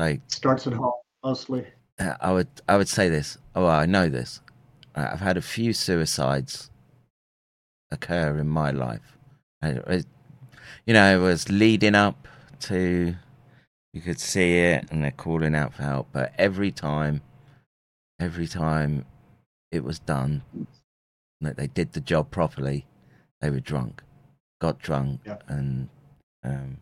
Like 0.00 0.20
Starts 0.28 0.66
at 0.66 0.72
home 0.72 0.94
mostly. 1.22 1.66
uh, 1.98 2.14
I 2.20 2.32
would 2.32 2.48
I 2.66 2.76
would 2.78 2.88
say 2.88 3.08
this. 3.10 3.36
Oh, 3.54 3.66
I 3.66 3.84
know 3.86 4.08
this. 4.08 4.40
Uh, 4.94 5.10
I've 5.12 5.20
had 5.20 5.36
a 5.36 5.42
few 5.42 5.72
suicides 5.74 6.70
occur 7.90 8.38
in 8.38 8.48
my 8.48 8.70
life. 8.70 9.16
You 9.62 10.94
know, 10.94 11.14
it 11.16 11.18
was 11.20 11.50
leading 11.50 11.94
up 11.94 12.26
to 12.60 13.14
you 13.92 14.00
could 14.00 14.18
see 14.20 14.58
it, 14.58 14.86
and 14.90 15.04
they're 15.04 15.10
calling 15.10 15.54
out 15.54 15.74
for 15.74 15.82
help. 15.82 16.08
But 16.12 16.32
every 16.38 16.70
time, 16.72 17.20
every 18.18 18.46
time 18.46 19.04
it 19.70 19.84
was 19.84 19.98
done, 19.98 20.42
that 21.42 21.56
they 21.56 21.66
did 21.66 21.92
the 21.92 22.00
job 22.00 22.30
properly, 22.30 22.86
they 23.40 23.50
were 23.50 23.60
drunk, 23.60 24.02
got 24.60 24.78
drunk, 24.78 25.20
Yeah. 25.26 25.38
and 25.48 25.88
um, 26.44 26.78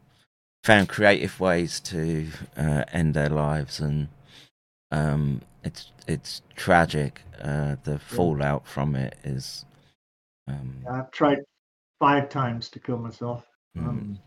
found 0.69 0.87
creative 0.87 1.41
ways 1.41 1.81
to 1.81 2.27
uh, 2.59 2.85
end 2.93 3.15
their 3.15 3.31
lives, 3.31 3.81
and 3.81 4.09
um, 4.91 5.41
it's 5.65 5.93
it's 6.07 6.43
tragic. 6.57 7.23
Uh, 7.43 7.77
the 7.85 7.99
fallout 7.99 8.69
from 8.69 8.95
it 8.95 9.17
is. 9.25 9.65
Um, 10.47 10.85
I've 10.91 11.11
tried 11.11 11.39
five 12.01 12.29
times 12.29 12.69
to 12.71 12.81
kill 12.81 12.99
myself. 12.99 13.47
mm, 13.75 13.89
Um, 13.89 14.19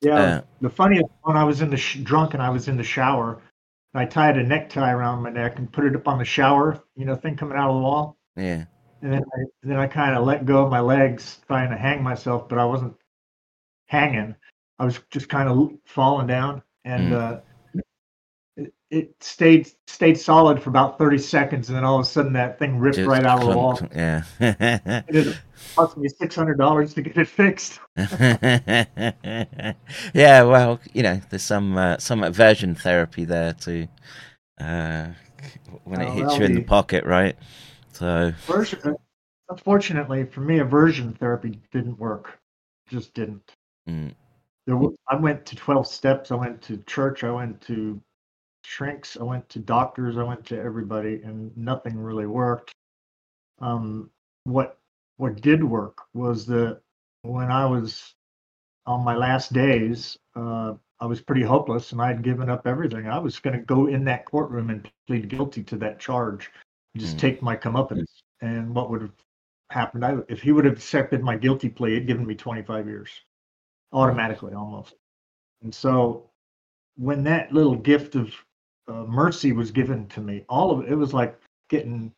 yeah, 0.00 0.20
Uh, 0.20 0.40
the 0.62 0.70
funniest 0.70 1.10
one, 1.22 1.36
I 1.36 1.44
was 1.44 1.60
in 1.60 1.68
the 1.70 1.76
sh- 1.76 1.98
drunk 2.02 2.32
and 2.34 2.42
I 2.42 2.48
was 2.50 2.68
in 2.68 2.76
the 2.78 2.84
shower. 2.84 3.40
And 3.92 4.02
I 4.02 4.06
tied 4.06 4.38
a 4.38 4.42
necktie 4.42 4.92
around 4.92 5.22
my 5.22 5.30
neck 5.30 5.58
and 5.58 5.70
put 5.70 5.84
it 5.84 5.94
up 5.94 6.08
on 6.08 6.18
the 6.18 6.24
shower, 6.24 6.82
you 6.96 7.04
know, 7.04 7.14
thing 7.16 7.36
coming 7.36 7.58
out 7.58 7.68
of 7.70 7.76
the 7.76 7.82
wall. 7.82 8.16
yeah. 8.36 8.64
And 9.02 9.12
then 9.12 9.24
I, 9.36 9.38
then 9.62 9.78
I 9.78 9.86
kind 9.88 10.16
of 10.16 10.24
let 10.24 10.46
go 10.46 10.64
of 10.64 10.70
my 10.70 10.80
legs, 10.80 11.40
trying 11.46 11.70
to 11.70 11.76
hang 11.76 12.02
myself, 12.02 12.48
but 12.48 12.58
I 12.58 12.64
wasn't 12.64 12.96
hanging. 13.86 14.34
I 14.82 14.84
was 14.84 14.98
just 15.12 15.28
kind 15.28 15.48
of 15.48 15.72
falling 15.84 16.26
down, 16.26 16.60
and 16.84 17.12
Mm. 17.12 17.40
uh, 17.76 17.80
it, 18.56 18.74
it 18.90 19.14
stayed 19.22 19.70
stayed 19.86 20.18
solid 20.18 20.60
for 20.60 20.70
about 20.70 20.98
thirty 20.98 21.18
seconds, 21.18 21.68
and 21.68 21.76
then 21.76 21.84
all 21.84 22.00
of 22.00 22.02
a 22.02 22.08
sudden 22.08 22.32
that 22.32 22.58
thing 22.58 22.80
ripped 22.80 22.96
Just 22.96 23.08
right 23.08 23.24
out 23.24 23.42
of 23.44 23.48
the 23.48 23.56
wall. 23.56 23.78
Yeah. 23.94 24.24
It 25.08 25.36
cost 25.76 25.96
me 25.96 26.08
six 26.08 26.34
hundred 26.34 26.58
dollars 26.58 26.94
to 26.94 27.02
get 27.02 27.16
it 27.16 27.28
fixed. 27.28 27.78
yeah, 30.14 30.42
well, 30.42 30.80
you 30.92 31.04
know, 31.04 31.20
there's 31.30 31.42
some 31.44 31.76
uh, 31.78 31.98
some 31.98 32.24
aversion 32.24 32.74
therapy 32.74 33.24
there 33.24 33.52
too. 33.52 33.86
Uh, 34.60 35.10
when 35.84 36.00
it 36.00 36.08
Oh, 36.08 36.10
hits 36.10 36.38
you 36.38 36.44
in 36.44 36.54
the 36.54 36.60
the- 36.60 36.66
pocket, 36.66 37.04
right? 37.04 37.36
So 37.92 38.32
unfortunately 39.48 40.24
for 40.24 40.40
me, 40.40 40.58
aversion 40.58 41.12
therapy 41.14 41.60
didn't 41.70 41.98
work. 42.00 42.38
Just 42.88 43.14
didn't. 43.14 43.54
mm, 43.88 44.12
There, 44.66 44.76
wa- 44.76 44.90
I 45.08 45.16
went 45.16 45.44
to 45.46 45.56
twelve 45.56 45.86
steps. 45.86 46.30
I 46.30 46.36
went 46.36 46.62
to 46.62 46.76
church. 46.86 47.24
I 47.24 47.30
went 47.30 47.60
to 47.62 48.00
shrinks. 48.64 49.16
I 49.20 49.24
went 49.24 49.48
to 49.50 49.58
doctors. 49.58 50.16
I 50.16 50.22
went 50.22 50.44
to 50.46 50.60
everybody, 50.60 51.20
and 51.22 51.56
nothing 51.56 51.98
really 51.98 52.26
worked. 52.26 52.72
Um, 53.60 54.10
what 54.44 54.78
what 55.16 55.40
did 55.40 55.62
work 55.62 55.98
was 56.14 56.46
that 56.46 56.80
when 57.22 57.50
I 57.50 57.66
was 57.66 58.14
on 58.86 59.04
my 59.04 59.14
last 59.14 59.52
days, 59.52 60.18
uh, 60.34 60.74
I 61.00 61.06
was 61.06 61.20
pretty 61.20 61.42
hopeless, 61.42 61.92
and 61.92 62.00
I 62.00 62.08
had 62.08 62.22
given 62.22 62.48
up 62.50 62.66
everything. 62.66 63.06
I 63.08 63.18
was 63.18 63.38
going 63.38 63.56
to 63.58 63.64
go 63.64 63.86
in 63.86 64.04
that 64.04 64.24
courtroom 64.24 64.70
and 64.70 64.88
plead 65.06 65.28
guilty 65.28 65.62
to 65.64 65.76
that 65.76 65.98
charge, 66.00 66.50
just 66.96 67.16
Mm. 67.16 67.20
take 67.20 67.42
my 67.42 67.56
comeuppance. 67.56 68.22
And 68.40 68.74
what 68.74 68.90
would 68.90 69.02
have 69.02 69.14
happened? 69.70 70.04
I, 70.04 70.18
if 70.28 70.42
he 70.42 70.50
would 70.52 70.64
have 70.64 70.74
accepted 70.74 71.22
my 71.22 71.36
guilty 71.36 71.68
plea, 71.68 71.94
he'd 71.94 72.06
given 72.08 72.26
me 72.26 72.34
25 72.34 72.86
years 72.88 73.10
automatically, 73.92 74.54
almost. 74.54 74.94
And 75.62 75.74
so, 75.74 76.30
when 76.96 77.24
that 77.24 77.52
little 77.52 77.76
gift 77.76 78.14
of 78.14 78.34
uh, 78.88 79.04
mercy 79.04 79.52
was 79.52 79.70
given 79.70 80.08
to 80.08 80.20
me, 80.20 80.44
all 80.48 80.70
of 80.70 80.84
it, 80.84 80.92
it 80.92 80.96
was 80.96 81.14
like 81.14 81.38
getting 81.68 82.12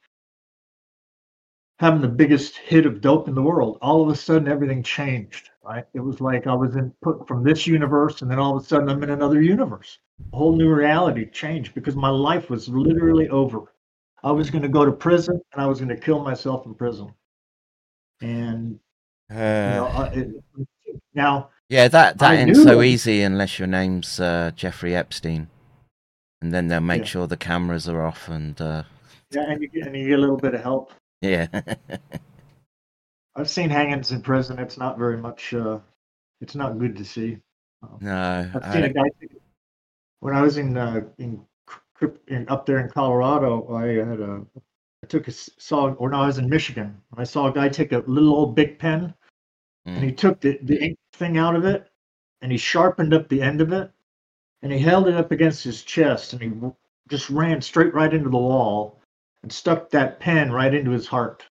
having 1.81 2.01
the 2.01 2.09
biggest 2.09 2.57
hit 2.57 2.87
of 2.87 3.01
dope 3.01 3.29
in 3.29 3.35
the 3.35 3.43
world. 3.43 3.79
All 3.83 4.03
of 4.03 4.09
a 4.09 4.17
sudden, 4.17 4.49
everything 4.49 4.83
changed. 4.83 5.51
Right? 5.63 5.85
It 5.95 6.01
was 6.01 6.21
like 6.21 6.47
I 6.47 6.55
was 6.55 6.77
in 6.77 6.93
put 7.03 7.27
from 7.27 7.43
this 7.43 7.67
universe, 7.67 8.23
and 8.23 8.31
then 8.31 8.39
all 8.39 8.57
of 8.57 8.63
a 8.63 8.67
sudden, 8.67 8.89
I'm 8.89 9.03
in 9.03 9.11
another 9.11 9.43
universe. 9.43 9.99
A 10.33 10.37
whole 10.37 10.57
new 10.57 10.73
reality 10.73 11.29
changed 11.31 11.75
because 11.75 11.97
my 11.97 12.11
life 12.11 12.51
was 12.51 12.69
literally 12.69 13.29
over. 13.29 13.73
I 14.23 14.31
was 14.33 14.51
going 14.51 14.63
to 14.63 14.69
go 14.69 14.85
to 14.85 14.93
prison, 14.93 15.41
and 15.53 15.63
I 15.63 15.67
was 15.67 15.81
going 15.81 15.89
to 15.89 15.97
kill 15.97 16.21
myself 16.23 16.67
in 16.67 16.75
prison. 16.75 17.13
And 18.21 18.79
you 19.65 19.71
know, 19.75 19.87
uh, 19.87 20.11
I- 20.13 20.19
it, 20.19 20.29
now 21.15 21.51
yeah, 21.69 21.89
that 21.89 22.19
that 22.19 22.31
I 22.33 22.37
ends 22.37 22.63
so 22.63 22.83
easy 22.83 23.23
unless 23.23 23.59
your 23.59 23.69
name's 23.69 24.21
uh, 24.21 24.51
Jeffrey 24.55 24.95
Epstein, 24.95 25.49
and 26.43 26.53
then 26.53 26.69
they'll 26.69 26.81
make 26.81 27.01
Yeah. 27.01 27.07
sure 27.07 27.27
the 27.27 27.37
cameras 27.37 27.89
are 27.89 28.05
off 28.05 28.29
and 28.29 28.61
uh, 28.61 28.83
yeah, 29.31 29.51
and 29.51 29.63
you 29.63 29.69
get, 29.69 29.87
and 29.87 29.97
you 29.97 30.09
get 30.09 30.19
a 30.19 30.21
little 30.21 30.37
bit 30.37 30.55
of 30.55 30.63
help. 30.63 30.93
yeah. 31.21 31.47
I've 33.37 33.51
seen 33.51 33.69
hangings 33.69 34.13
in 34.13 34.23
prison. 34.23 34.59
It's 34.61 34.79
not 34.79 34.97
very 34.97 35.17
much. 35.17 35.53
Uh, 35.55 35.81
it's 36.41 36.55
not 36.55 36.79
good 36.79 36.97
to 36.97 37.05
see. 37.05 37.39
no, 38.01 38.49
I've 38.55 38.73
seen 38.73 38.85
I, 38.85 38.87
a 38.87 38.93
guy. 38.93 39.05
When 40.21 40.35
I 40.37 40.43
was 40.43 40.57
in 40.57 40.77
uh, 40.77 41.01
in, 41.19 41.41
in 42.29 42.49
up 42.49 42.65
there 42.67 42.79
in 42.79 42.89
Colorado, 42.91 43.75
I 43.75 43.87
had 44.09 44.21
a. 44.21 44.43
I 45.03 45.07
took 45.09 45.29
a 45.29 45.33
saw, 45.33 45.93
or 45.95 46.09
no, 46.11 46.21
I 46.23 46.27
was 46.27 46.39
in 46.39 46.49
Michigan. 46.49 46.97
I 47.17 47.25
saw 47.25 47.49
a 47.49 47.53
guy 47.53 47.69
take 47.69 47.93
a 47.93 47.99
little 48.07 48.35
old 48.35 48.55
Bic 48.55 48.79
pen, 48.79 49.13
and 49.87 50.05
he 50.05 50.13
took 50.13 50.41
the 50.41 50.59
the 50.63 50.83
ink 50.83 50.99
thing 51.13 51.39
out 51.39 51.57
of 51.57 51.65
it, 51.65 51.91
and 52.43 52.51
he 52.51 52.59
sharpened 52.59 53.15
up 53.15 53.29
the 53.29 53.43
end 53.43 53.61
of 53.61 53.73
it, 53.73 53.91
and 54.63 54.73
he 54.73 54.79
held 54.79 55.09
it 55.09 55.15
up 55.15 55.31
against 55.31 55.65
his 55.65 55.83
chest, 55.83 56.33
and 56.33 56.43
he 56.43 56.53
just 57.09 57.31
ran 57.31 57.61
straight 57.61 57.95
right 57.95 58.13
into 58.15 58.31
the 58.31 58.37
wall, 58.37 59.01
and 59.43 59.53
stuck 59.53 59.91
that 59.91 60.21
pen 60.21 60.51
right 60.51 60.75
into 60.75 60.91
his 60.91 61.07
heart. 61.07 61.45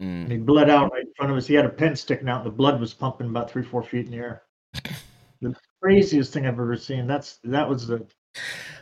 mm, 0.00 0.22
and 0.22 0.32
he 0.32 0.38
bled 0.38 0.68
out 0.68 0.92
right 0.92 1.04
in 1.04 1.12
front 1.16 1.30
of 1.30 1.38
us. 1.38 1.46
He 1.46 1.54
had 1.54 1.64
a 1.64 1.70
pen 1.70 1.94
sticking 1.96 2.28
out, 2.28 2.44
and 2.44 2.46
the 2.46 2.56
blood 2.56 2.80
was 2.80 2.92
pumping 2.94 3.28
about 3.28 3.50
three, 3.50 3.62
four 3.62 3.82
feet 3.82 4.06
in 4.06 4.12
the 4.12 4.18
air. 4.18 4.42
The 5.40 5.56
craziest 5.82 6.32
thing 6.32 6.46
I've 6.46 6.52
ever 6.52 6.76
seen. 6.76 7.08
That's 7.08 7.40
that 7.42 7.68
was 7.68 7.88
the. 7.88 8.06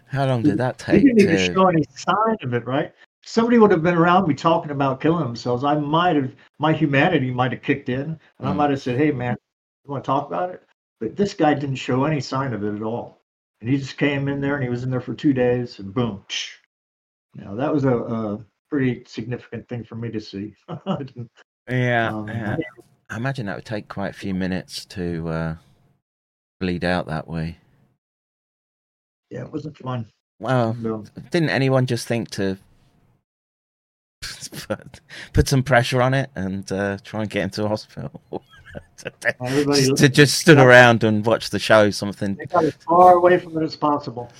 how 0.09 0.27
long 0.27 0.43
did 0.43 0.59
that 0.59 0.77
take? 0.77 1.01
He 1.01 1.07
didn't 1.09 1.21
even 1.21 1.37
to? 1.37 1.55
show 1.55 1.69
any 1.69 1.85
sign 1.97 2.37
of 2.43 2.53
it, 2.53 2.67
right? 2.67 2.93
Somebody 3.31 3.59
would 3.59 3.71
have 3.71 3.85
been 3.85 3.95
around 3.95 4.27
me 4.27 4.35
talking 4.35 4.73
about 4.73 5.01
killing 5.01 5.23
themselves. 5.23 5.63
I 5.63 5.77
might 5.77 6.17
have, 6.17 6.35
my 6.59 6.73
humanity 6.73 7.31
might 7.31 7.53
have 7.53 7.63
kicked 7.63 7.89
in, 7.89 8.19
and 8.41 8.49
I 8.49 8.51
Mm. 8.51 8.57
might 8.57 8.71
have 8.71 8.83
said, 8.83 8.99
"Hey, 8.99 9.13
man, 9.13 9.37
you 9.85 9.93
want 9.93 10.03
to 10.03 10.07
talk 10.07 10.27
about 10.27 10.51
it?" 10.51 10.67
But 10.99 11.15
this 11.15 11.33
guy 11.33 11.55
didn't 11.55 11.77
show 11.77 12.03
any 12.03 12.21
sign 12.21 12.53
of 12.53 12.65
it 12.65 12.75
at 12.75 12.83
all, 12.83 13.23
and 13.61 13.71
he 13.71 13.79
just 13.79 13.97
came 13.99 14.27
in 14.27 14.41
there, 14.41 14.57
and 14.57 14.65
he 14.65 14.69
was 14.69 14.83
in 14.83 14.91
there 14.91 15.01
for 15.01 15.15
two 15.15 15.33
days, 15.33 15.79
and 15.79 15.95
boom. 15.95 16.25
Know, 17.37 17.55
that 17.55 17.73
was 17.73 17.85
a, 17.85 17.97
a 17.97 18.45
pretty 18.69 19.05
significant 19.07 19.69
thing 19.69 19.85
for 19.85 19.95
me 19.95 20.11
to 20.11 20.21
see. 20.21 20.57
Yeah, 21.69 22.09
Um, 22.09 22.27
yeah. 22.27 22.57
I 23.11 23.17
imagine 23.17 23.47
that 23.47 23.55
would 23.55 23.65
take 23.65 23.87
quite 23.87 24.11
a 24.11 24.19
few 24.19 24.35
minutes 24.35 24.85
to 24.87 25.29
uh, 25.29 25.57
bleed 26.59 26.83
out 26.83 27.07
that 27.07 27.29
way. 27.29 27.59
yeah, 29.31 29.43
it 29.45 29.53
wasn't 29.53 29.77
fun. 29.79 30.07
Well, 30.41 30.75
No. 30.75 31.05
didn't 31.31 31.51
anyone 31.51 31.87
just 31.87 32.09
think 32.09 32.29
to 32.31 32.59
put, 34.69 35.01
put 35.33 35.49
some 35.49 35.63
pressure 35.63 36.01
on 36.03 36.15
it 36.15 36.31
and 36.35 36.71
uh, 36.73 36.99
try 37.05 37.23
and 37.23 37.31
get 37.31 37.45
into 37.45 37.65
a 37.65 37.69
hospital? 37.69 38.21
Just, 39.67 40.13
just 40.13 40.39
stood 40.39 40.59
around 40.59 41.03
and 41.03 41.25
watched 41.25 41.51
the 41.51 41.59
show. 41.59 41.91
Something. 41.91 42.37
they 42.37 42.47
got 42.47 42.65
as 42.65 42.75
far 42.75 43.15
away 43.15 43.39
from 43.39 43.57
it 43.57 43.65
as 43.65 43.75
possible. 43.75 44.31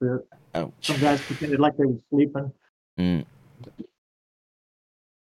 Some 0.00 1.00
guys 1.00 1.20
pretended 1.20 1.60
like 1.60 1.76
they 1.76 1.84
were 1.84 2.00
sleeping. 2.10 2.52
Mm. 2.98 3.24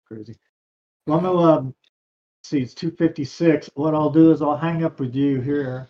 Crazy. 0.08 0.36
Well, 1.06 1.18
I'm 1.18 1.24
gonna 1.24 1.40
um, 1.40 1.76
see. 2.44 2.60
It's 2.60 2.74
two 2.74 2.92
fifty 2.92 3.24
six. 3.24 3.70
What 3.76 3.96
I'll 3.96 4.10
do 4.10 4.32
is 4.32 4.42
I'll 4.42 4.58
hang 4.58 4.84
up 4.84 5.00
with 5.00 5.16
you 5.16 5.42
here, 5.42 5.88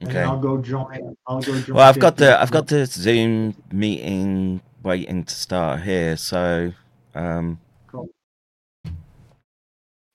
and 0.00 0.10
Okay. 0.10 0.22
I'll 0.22 0.38
go 0.40 0.58
join. 0.58 1.16
I'll 1.26 1.40
go 1.40 1.60
join. 1.60 1.76
Well, 1.76 1.88
I've 1.88 1.98
got 1.98 2.16
the 2.16 2.40
I've 2.40 2.50
got 2.50 2.68
the 2.68 2.86
Zoom 2.86 3.54
meeting 3.72 4.60
waiting 4.82 5.24
to 5.24 5.34
start 5.34 5.82
here. 5.82 6.16
So, 6.16 6.72
um, 7.14 7.60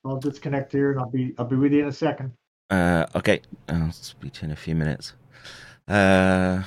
I'll 0.06 0.20
disconnect 0.20 0.72
here, 0.72 0.92
and 0.92 1.00
I'll 1.00 1.10
be 1.10 1.34
I'll 1.38 1.46
be 1.46 1.56
with 1.56 1.74
you 1.74 1.82
in 1.82 1.88
a 1.88 1.92
second. 1.92 2.32
uh, 2.70 3.06
okay, 3.16 3.42
I'll 3.68 3.92
speak 3.92 4.34
to 4.34 4.42
you 4.42 4.46
in 4.48 4.52
a 4.52 4.56
few 4.56 4.76
minutes. 4.76 5.14
Uh, 5.88 6.64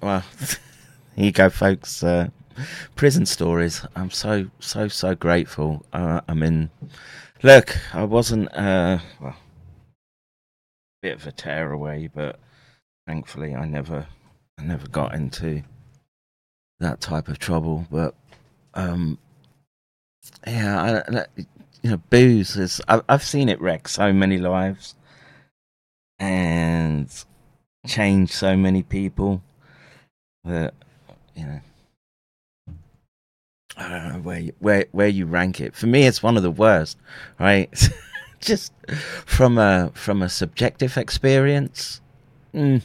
well, 0.00 0.24
here 1.16 1.24
you 1.26 1.32
go, 1.32 1.50
folks. 1.50 2.02
Uh, 2.02 2.28
prison 2.94 3.26
stories. 3.26 3.84
I'm 3.96 4.10
so 4.10 4.46
so 4.60 4.88
so 4.88 5.14
grateful. 5.14 5.84
Uh, 5.92 6.20
I 6.28 6.34
mean, 6.34 6.70
look, 7.42 7.76
I 7.92 8.04
wasn't 8.04 8.52
uh, 8.54 8.98
well, 9.20 9.36
bit 11.02 11.16
of 11.16 11.26
a 11.26 11.32
tearaway, 11.32 12.08
but 12.14 12.38
thankfully, 13.06 13.54
I 13.54 13.66
never 13.66 14.06
I 14.58 14.62
never 14.62 14.86
got 14.88 15.14
into 15.14 15.62
that 16.80 17.00
type 17.00 17.28
of 17.28 17.38
trouble. 17.38 17.86
But 17.90 18.14
um, 18.74 19.18
yeah, 20.46 21.02
I, 21.08 21.18
I- 21.20 21.26
you 21.82 21.90
know, 21.92 22.02
booze 22.10 22.56
is. 22.56 22.80
I've 22.88 23.02
I've 23.08 23.22
seen 23.22 23.48
it 23.48 23.60
wreck 23.60 23.86
so 23.86 24.12
many 24.12 24.38
lives, 24.38 24.94
and 26.18 27.08
change 27.86 28.32
so 28.32 28.56
many 28.56 28.82
people 28.82 29.42
that 30.44 30.74
you 31.34 31.46
know. 31.46 31.60
I 33.76 33.88
don't 33.88 34.08
know 34.08 34.18
where 34.20 34.38
you, 34.40 34.52
where 34.58 34.86
where 34.92 35.08
you 35.08 35.26
rank 35.26 35.60
it. 35.60 35.74
For 35.76 35.86
me, 35.86 36.06
it's 36.06 36.22
one 36.22 36.36
of 36.36 36.42
the 36.42 36.50
worst, 36.50 36.98
right? 37.38 37.70
Just 38.40 38.72
from 39.26 39.58
a 39.58 39.90
from 39.94 40.22
a 40.22 40.28
subjective 40.28 40.96
experience, 40.96 42.00
mm, 42.54 42.82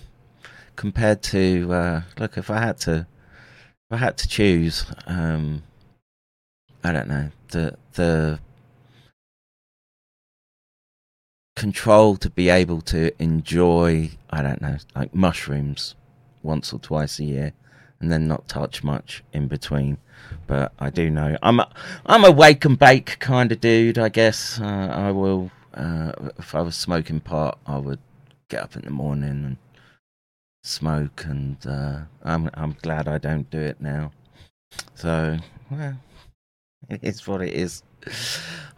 compared 0.75 1.21
to 1.23 1.71
uh, 1.73 2.01
look, 2.19 2.37
if 2.37 2.49
I 2.49 2.59
had 2.59 2.77
to, 2.81 3.07
I 3.91 3.97
had 3.97 4.17
to 4.19 4.27
choose, 4.27 4.85
um, 5.05 5.63
I 6.81 6.93
don't 6.93 7.09
know 7.09 7.29
the 7.49 7.75
the 7.93 8.39
control 11.57 12.15
to 12.15 12.29
be 12.29 12.49
able 12.49 12.81
to 12.81 13.11
enjoy, 13.21 14.11
I 14.29 14.41
don't 14.41 14.61
know, 14.61 14.77
like 14.95 15.13
mushrooms 15.13 15.95
once 16.41 16.71
or 16.71 16.79
twice 16.79 17.19
a 17.19 17.25
year, 17.25 17.53
and 17.99 18.09
then 18.09 18.29
not 18.29 18.47
touch 18.47 18.81
much 18.81 19.25
in 19.33 19.49
between. 19.49 19.97
But 20.47 20.71
I 20.79 20.89
do 20.89 21.09
know 21.09 21.37
I'm 21.43 21.59
a, 21.59 21.69
I'm 22.05 22.23
a 22.23 22.31
wake 22.31 22.63
and 22.63 22.79
bake 22.79 23.19
kind 23.19 23.51
of 23.51 23.59
dude. 23.59 23.99
I 23.99 24.07
guess 24.07 24.59
uh, 24.61 24.87
I 24.89 25.11
will. 25.11 25.51
Uh, 25.73 26.13
if 26.37 26.55
I 26.55 26.61
was 26.61 26.75
smoking 26.75 27.19
pot, 27.19 27.57
I 27.67 27.77
would 27.77 27.99
get 28.47 28.63
up 28.63 28.75
in 28.75 28.83
the 28.83 28.89
morning 28.89 29.29
and 29.29 29.57
smoke, 30.63 31.25
and 31.25 31.57
uh, 31.65 32.01
I'm 32.23 32.49
I'm 32.53 32.75
glad 32.81 33.07
I 33.07 33.17
don't 33.17 33.49
do 33.49 33.59
it 33.59 33.81
now. 33.81 34.11
So 34.95 35.37
well, 35.69 35.97
it 36.89 37.03
is 37.03 37.27
what 37.27 37.41
it 37.41 37.53
is. 37.53 37.83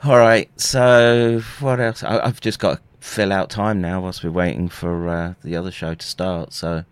All 0.04 0.18
right. 0.18 0.50
So 0.60 1.42
what 1.60 1.80
else? 1.80 2.04
I, 2.04 2.20
I've 2.20 2.42
just 2.42 2.60
got 2.60 2.78
to 2.78 2.82
fill 3.00 3.32
out 3.34 3.50
time 3.50 3.82
now 3.82 4.02
whilst 4.02 4.24
we're 4.24 4.32
waiting 4.32 4.70
for 4.70 5.08
uh, 5.08 5.34
the 5.44 5.56
other 5.56 5.72
show 5.72 5.94
to 5.94 6.06
start. 6.06 6.54
So 6.54 6.84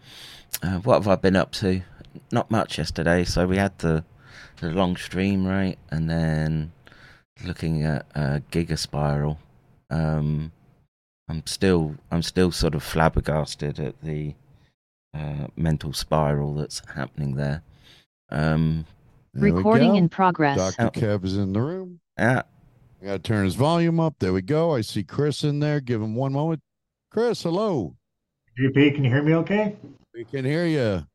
uh, 0.64 0.78
what 0.80 0.96
have 0.96 1.08
I 1.08 1.16
been 1.16 1.36
up 1.36 1.52
to? 1.54 1.82
Not 2.32 2.52
much 2.52 2.78
yesterday. 2.78 3.24
So 3.24 3.48
we 3.48 3.58
had 3.58 3.78
the 3.80 4.04
the 4.60 4.70
long 4.70 4.96
stream, 4.96 5.46
right, 5.46 5.78
and 5.90 6.10
then 6.10 6.72
looking 7.44 7.84
at 7.84 8.06
uh, 8.16 8.40
Giga 8.52 8.78
Spiral. 8.78 9.40
Um, 9.90 10.52
I'm 11.28 11.46
still 11.46 11.96
I'm 12.12 12.22
still 12.22 12.52
sort 12.52 12.76
of 12.76 12.84
flabbergasted 12.84 13.80
at 13.80 14.02
the 14.02 14.36
uh, 15.14 15.48
mental 15.56 15.94
spiral 15.94 16.54
that's 16.56 16.82
happening 16.96 17.36
there. 17.36 17.64
Um, 18.30 18.86
There 19.34 19.52
Recording 19.54 19.96
in 19.96 20.10
progress. 20.10 20.76
Dr. 20.76 21.00
Kev 21.00 21.26
is 21.26 21.38
in 21.38 21.54
the 21.54 21.62
room. 21.62 22.00
Yeah. 22.18 22.44
I 23.02 23.06
got 23.06 23.12
to 23.14 23.20
turn 23.20 23.46
his 23.46 23.56
volume 23.56 24.00
up. 24.00 24.16
There 24.20 24.32
we 24.34 24.42
go. 24.42 24.76
I 24.76 24.82
see 24.82 25.04
Chris 25.04 25.44
in 25.44 25.60
there. 25.60 25.80
Give 25.82 26.02
him 26.02 26.16
one 26.16 26.34
moment. 26.34 26.62
Chris, 27.10 27.42
hello. 27.44 27.96
JP, 28.60 28.96
can 28.96 29.04
you 29.04 29.10
hear 29.10 29.24
me? 29.24 29.34
Okay. 29.36 29.76
We 30.14 30.24
can 30.26 30.46
hear 30.46 30.66
you. 30.66 31.06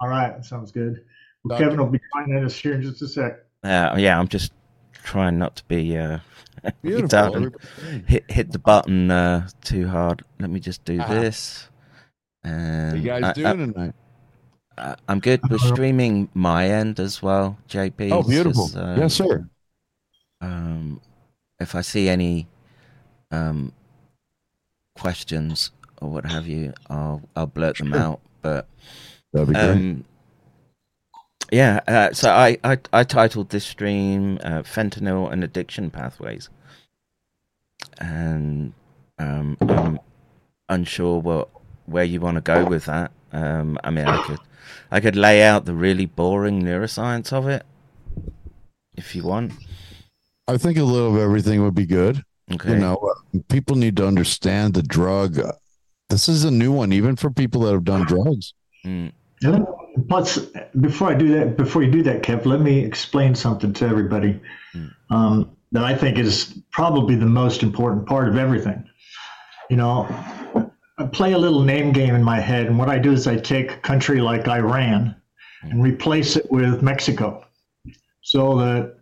All 0.00 0.08
right. 0.08 0.44
Sounds 0.44 0.70
good. 0.70 1.02
Well, 1.44 1.58
Kevin 1.58 1.78
will 1.78 1.86
be 1.86 2.00
joining 2.14 2.44
us 2.44 2.54
here 2.54 2.74
in 2.74 2.82
just 2.82 3.00
a 3.02 3.08
sec. 3.08 3.38
Uh, 3.64 3.94
yeah, 3.98 4.18
I'm 4.18 4.28
just 4.28 4.52
trying 4.92 5.38
not 5.38 5.56
to 5.56 5.64
be 5.64 5.96
uh, 5.96 6.18
Beautiful. 6.82 7.08
down 7.08 7.26
and 7.34 7.36
Everybody- 7.46 8.04
hit 8.06 8.30
hit 8.30 8.52
the 8.52 8.58
button 8.58 9.10
uh, 9.10 9.48
too 9.62 9.88
hard. 9.88 10.22
Let 10.40 10.50
me 10.50 10.60
just 10.60 10.84
do 10.84 10.98
Ah. 11.00 11.08
this. 11.08 11.69
And 12.42 12.92
What 12.92 13.00
you 13.00 13.06
guys 13.06 13.24
I- 13.24 13.32
doing 13.54 13.72
tonight? 13.72 13.94
I, 14.78 14.96
I'm 15.08 15.20
good. 15.20 15.40
We're 15.50 15.58
streaming 15.58 16.28
my 16.32 16.68
end 16.68 17.00
as 17.00 17.20
well, 17.22 17.58
JP. 17.68 18.12
Oh, 18.12 18.22
beautiful. 18.22 18.66
just, 18.66 18.76
uh, 18.76 18.94
yes, 18.98 19.14
sir. 19.14 19.46
Um, 20.40 21.00
if 21.58 21.74
I 21.74 21.82
see 21.82 22.08
any 22.08 22.48
um, 23.30 23.72
questions 24.96 25.70
or 26.00 26.08
what 26.08 26.24
have 26.24 26.46
you, 26.46 26.72
I'll 26.88 27.20
I'll 27.36 27.46
blurt 27.46 27.76
them 27.78 27.92
out. 27.92 28.20
But 28.40 28.66
That'd 29.34 29.48
be 29.48 29.54
great. 29.54 29.68
um, 29.70 30.04
yeah, 31.52 31.80
uh, 31.86 32.12
so 32.14 32.30
I, 32.30 32.56
I, 32.64 32.78
I 32.92 33.04
titled 33.04 33.50
this 33.50 33.64
stream 33.66 34.38
uh, 34.42 34.62
"Fentanyl 34.62 35.30
and 35.30 35.44
Addiction 35.44 35.90
Pathways," 35.90 36.48
and 37.98 38.72
um, 39.18 39.56
I'm 39.60 39.98
unsure 40.70 41.20
what 41.20 41.48
where 41.90 42.04
you 42.04 42.20
want 42.20 42.36
to 42.36 42.40
go 42.40 42.64
with 42.64 42.86
that. 42.86 43.10
Um, 43.32 43.78
I 43.84 43.90
mean, 43.90 44.06
I 44.06 44.22
could 44.26 44.38
I 44.90 45.00
could 45.00 45.16
lay 45.16 45.42
out 45.42 45.64
the 45.64 45.74
really 45.74 46.06
boring 46.06 46.62
neuroscience 46.62 47.32
of 47.32 47.48
it 47.48 47.64
if 48.96 49.14
you 49.14 49.22
want. 49.24 49.52
I 50.48 50.56
think 50.56 50.78
a 50.78 50.82
little 50.82 51.14
of 51.14 51.20
everything 51.20 51.62
would 51.62 51.74
be 51.74 51.86
good. 51.86 52.22
Okay. 52.52 52.70
You 52.70 52.76
know, 52.78 52.96
uh, 52.96 53.38
people 53.48 53.76
need 53.76 53.96
to 53.98 54.06
understand 54.06 54.74
the 54.74 54.82
drug. 54.82 55.38
uh, 55.38 55.52
This 56.08 56.28
is 56.28 56.44
a 56.44 56.50
new 56.50 56.72
one, 56.72 56.92
even 56.92 57.14
for 57.14 57.30
people 57.30 57.60
that 57.62 57.72
have 57.72 57.84
done 57.84 58.04
drugs. 58.06 58.54
Mm. 58.84 59.12
And 59.42 59.52
let- 59.52 59.68
Plus, 60.08 60.38
before 60.80 61.10
I 61.10 61.14
do 61.14 61.28
that, 61.34 61.56
before 61.56 61.82
you 61.82 61.90
do 61.90 62.02
that, 62.04 62.22
Kev, 62.22 62.46
let 62.46 62.60
me 62.60 62.78
explain 62.78 63.34
something 63.34 63.72
to 63.72 63.86
everybody 63.86 64.40
um, 65.10 65.50
that 65.72 65.82
I 65.84 65.96
think 65.96 66.16
is 66.16 66.54
probably 66.70 67.16
the 67.16 67.26
most 67.26 67.64
important 67.64 68.06
part 68.06 68.28
of 68.28 68.36
everything. 68.36 68.84
You 69.68 69.76
know, 69.78 70.06
I 71.00 71.06
play 71.06 71.32
a 71.32 71.38
little 71.38 71.62
name 71.62 71.92
game 71.92 72.14
in 72.14 72.22
my 72.22 72.40
head, 72.40 72.66
and 72.66 72.78
what 72.78 72.90
I 72.90 72.98
do 72.98 73.12
is 73.12 73.26
I 73.26 73.36
take 73.36 73.72
a 73.72 73.76
country 73.78 74.20
like 74.20 74.46
Iran 74.46 75.16
and 75.62 75.72
hmm. 75.72 75.80
replace 75.80 76.36
it 76.36 76.50
with 76.50 76.82
Mexico, 76.82 77.46
so 78.20 78.58
that 78.58 78.96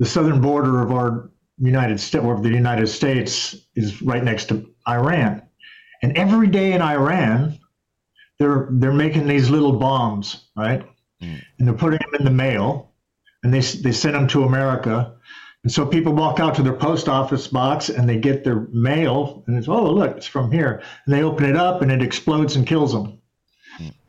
the 0.00 0.06
southern 0.06 0.40
border 0.40 0.82
of 0.82 0.90
our 0.90 1.30
United 1.58 2.00
States, 2.00 2.24
or 2.24 2.34
of 2.34 2.42
the 2.42 2.48
United 2.48 2.88
States, 2.88 3.54
is 3.76 4.02
right 4.02 4.24
next 4.24 4.46
to 4.46 4.68
Iran, 4.88 5.42
and 6.02 6.18
every 6.18 6.48
day 6.48 6.72
in 6.72 6.82
Iran 6.82 7.60
they're 8.40 8.66
they're 8.72 8.92
making 8.92 9.28
these 9.28 9.50
little 9.50 9.78
bombs, 9.78 10.48
right? 10.56 10.82
Hmm. 11.20 11.36
And 11.58 11.68
they're 11.68 11.74
putting 11.74 12.00
them 12.00 12.18
in 12.18 12.24
the 12.24 12.32
mail, 12.32 12.90
and 13.44 13.54
they 13.54 13.60
they 13.60 13.92
send 13.92 14.16
them 14.16 14.26
to 14.28 14.42
America, 14.42 15.14
and 15.62 15.72
so 15.72 15.84
people 15.84 16.14
walk 16.14 16.40
out 16.40 16.54
to 16.54 16.62
their 16.62 16.72
post 16.72 17.08
office 17.08 17.46
box 17.46 17.90
and 17.90 18.08
they 18.08 18.16
get 18.16 18.44
their 18.44 18.66
mail, 18.72 19.44
and 19.46 19.56
it's 19.56 19.68
oh 19.68 19.90
look, 19.92 20.16
it's 20.16 20.26
from 20.26 20.50
here, 20.50 20.82
and 21.04 21.14
they 21.14 21.22
open 21.22 21.44
it 21.44 21.56
up 21.56 21.82
and 21.82 21.92
it 21.92 22.02
explodes 22.02 22.56
and 22.56 22.66
kills 22.66 22.92
them. 22.92 23.18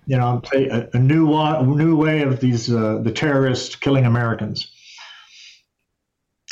You 0.07 0.17
know, 0.17 0.41
a, 0.53 0.89
a 0.93 0.99
new 0.99 1.25
wa- 1.25 1.61
new 1.61 1.95
way 1.95 2.21
of 2.21 2.39
these 2.39 2.71
uh, 2.71 2.99
the 3.03 3.11
terrorists 3.11 3.75
killing 3.75 4.05
Americans. 4.05 4.71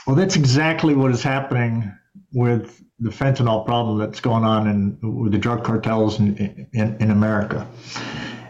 Well, 0.05 0.15
that's 0.15 0.35
exactly 0.35 0.95
what 0.95 1.11
is 1.11 1.23
happening 1.23 1.91
with 2.33 2.83
the 2.99 3.09
fentanyl 3.09 3.65
problem 3.65 3.97
that's 3.97 4.19
going 4.19 4.43
on 4.43 4.67
in 4.67 5.21
with 5.21 5.31
the 5.31 5.37
drug 5.37 5.63
cartels 5.63 6.19
in, 6.19 6.67
in, 6.73 6.97
in 6.99 7.11
America. 7.11 7.67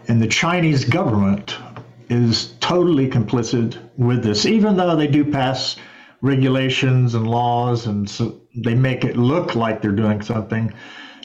And 0.08 0.20
the 0.20 0.26
Chinese 0.26 0.84
government 0.84 1.56
is 2.08 2.54
totally 2.60 3.08
complicit 3.08 3.78
with 3.96 4.24
this, 4.24 4.44
even 4.44 4.76
though 4.76 4.96
they 4.96 5.06
do 5.06 5.24
pass 5.24 5.76
regulations 6.22 7.14
and 7.14 7.26
laws 7.26 7.86
and 7.86 8.08
so 8.08 8.40
they 8.54 8.74
make 8.74 9.04
it 9.04 9.16
look 9.16 9.54
like 9.54 9.80
they're 9.80 9.92
doing 9.92 10.22
something. 10.22 10.72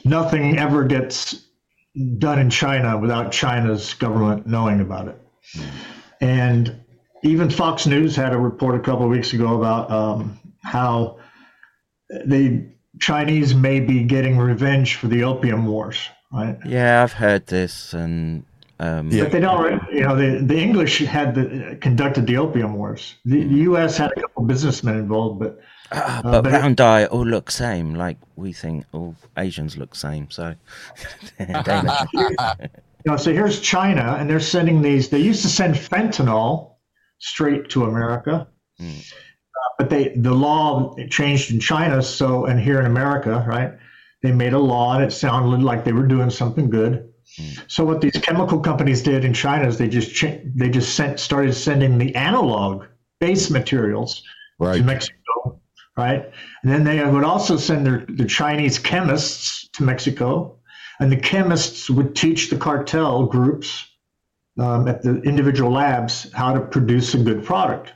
Nothing 0.04 0.58
ever 0.58 0.84
gets 0.84 1.46
done 2.18 2.40
in 2.40 2.50
China 2.50 2.98
without 2.98 3.32
China's 3.32 3.94
government 3.94 4.46
knowing 4.46 4.82
about 4.82 5.08
it. 5.08 5.22
And 6.22 6.84
even 7.24 7.50
Fox 7.50 7.88
News 7.88 8.16
had 8.16 8.34
a 8.34 8.38
report 8.38 8.76
a 8.76 8.80
couple 8.80 9.06
of 9.06 9.12
weeks 9.12 9.34
ago 9.34 9.58
about 9.58 9.90
um, 9.92 10.40
how 10.64 11.20
the 12.10 12.70
Chinese 13.00 13.56
may 13.56 13.80
be 13.80 14.04
getting 14.04 14.38
revenge 14.38 14.96
for 14.96 15.08
the 15.08 15.24
opium 15.24 15.66
wars, 15.66 16.10
right? 16.32 16.58
Yeah, 16.66 17.04
I've 17.04 17.14
heard 17.14 17.48
this, 17.48 17.94
and 17.94 18.46
um, 18.80 19.10
But 19.10 19.32
they 19.32 19.40
don't, 19.40 19.82
you 19.92 20.02
know, 20.02 20.16
the, 20.16 20.44
the 20.46 20.58
English 20.58 21.00
had 21.00 21.36
the, 21.36 21.78
conducted 21.82 22.28
the 22.28 22.38
opium 22.38 22.74
wars. 22.76 23.16
The, 23.24 23.44
the 23.44 23.56
U.S. 23.70 23.98
had 23.98 24.12
a 24.12 24.22
couple 24.22 24.44
businessmen 24.44 24.96
involved, 24.98 25.40
but 25.40 25.60
Ah, 25.92 26.20
uh, 26.20 26.22
but 26.24 26.44
but 26.44 26.54
it- 26.54 26.58
round 26.58 26.82
eye 26.82 27.06
all 27.06 27.26
look 27.26 27.52
same, 27.52 27.94
like 27.94 28.18
we 28.36 28.52
think 28.54 28.86
all 28.92 29.16
Asians 29.38 29.78
look 29.78 29.94
same. 29.96 30.30
So, 30.32 30.56
you 31.40 31.48
know, 33.06 33.18
so 33.18 33.32
here's 33.32 33.62
China, 33.62 34.18
and 34.20 34.28
they're 34.30 34.40
sending 34.40 34.82
these. 34.82 35.10
They 35.10 35.20
used 35.20 35.44
to 35.44 35.48
send 35.50 35.76
fentanyl 35.76 36.74
straight 37.20 37.70
to 37.70 37.86
America, 37.86 38.48
uh, 38.82 38.86
but 39.78 39.90
they 39.92 40.10
the 40.16 40.34
law 40.34 40.96
changed 41.10 41.52
in 41.52 41.60
China. 41.60 42.02
So, 42.02 42.46
and 42.46 42.60
here 42.60 42.80
in 42.80 42.88
America, 42.88 43.46
right, 43.48 43.74
they 44.24 44.32
made 44.32 44.54
a 44.54 44.60
law, 44.60 44.96
and 44.96 45.04
it 45.04 45.12
sounded 45.14 45.62
like 45.62 45.84
they 45.86 45.94
were 45.94 46.08
doing 46.08 46.32
something 46.32 46.70
good. 46.70 47.14
So, 47.68 47.84
what 47.84 48.02
these 48.02 48.18
chemical 48.22 48.60
companies 48.60 49.02
did 49.02 49.26
in 49.26 49.34
China 49.34 49.68
is 49.68 49.78
they 49.78 49.88
just 49.88 50.24
they 50.56 50.70
just 50.70 50.96
sent 50.96 51.20
started 51.20 51.54
sending 51.54 51.98
the 51.98 52.16
analog 52.16 52.86
base 53.20 53.50
materials 53.50 54.24
right. 54.60 54.78
to 54.78 54.84
Mexico, 54.84 55.60
right? 55.98 56.32
And 56.64 56.72
then 56.72 56.84
they 56.84 57.04
would 57.04 57.24
also 57.24 57.58
send 57.58 57.86
their 57.86 58.06
the 58.08 58.26
Chinese 58.26 58.80
chemists 58.80 59.70
to 59.74 59.84
Mexico, 59.84 60.58
and 61.00 61.12
the 61.12 61.18
chemists 61.18 61.90
would 61.90 62.16
teach 62.16 62.50
the 62.50 62.58
cartel 62.58 63.26
groups 63.26 63.88
um, 64.58 64.88
at 64.88 65.02
the 65.02 65.22
individual 65.22 65.72
labs 65.72 66.32
how 66.34 66.54
to 66.54 66.62
produce 66.62 67.14
a 67.14 67.18
good 67.18 67.44
product. 67.44 67.92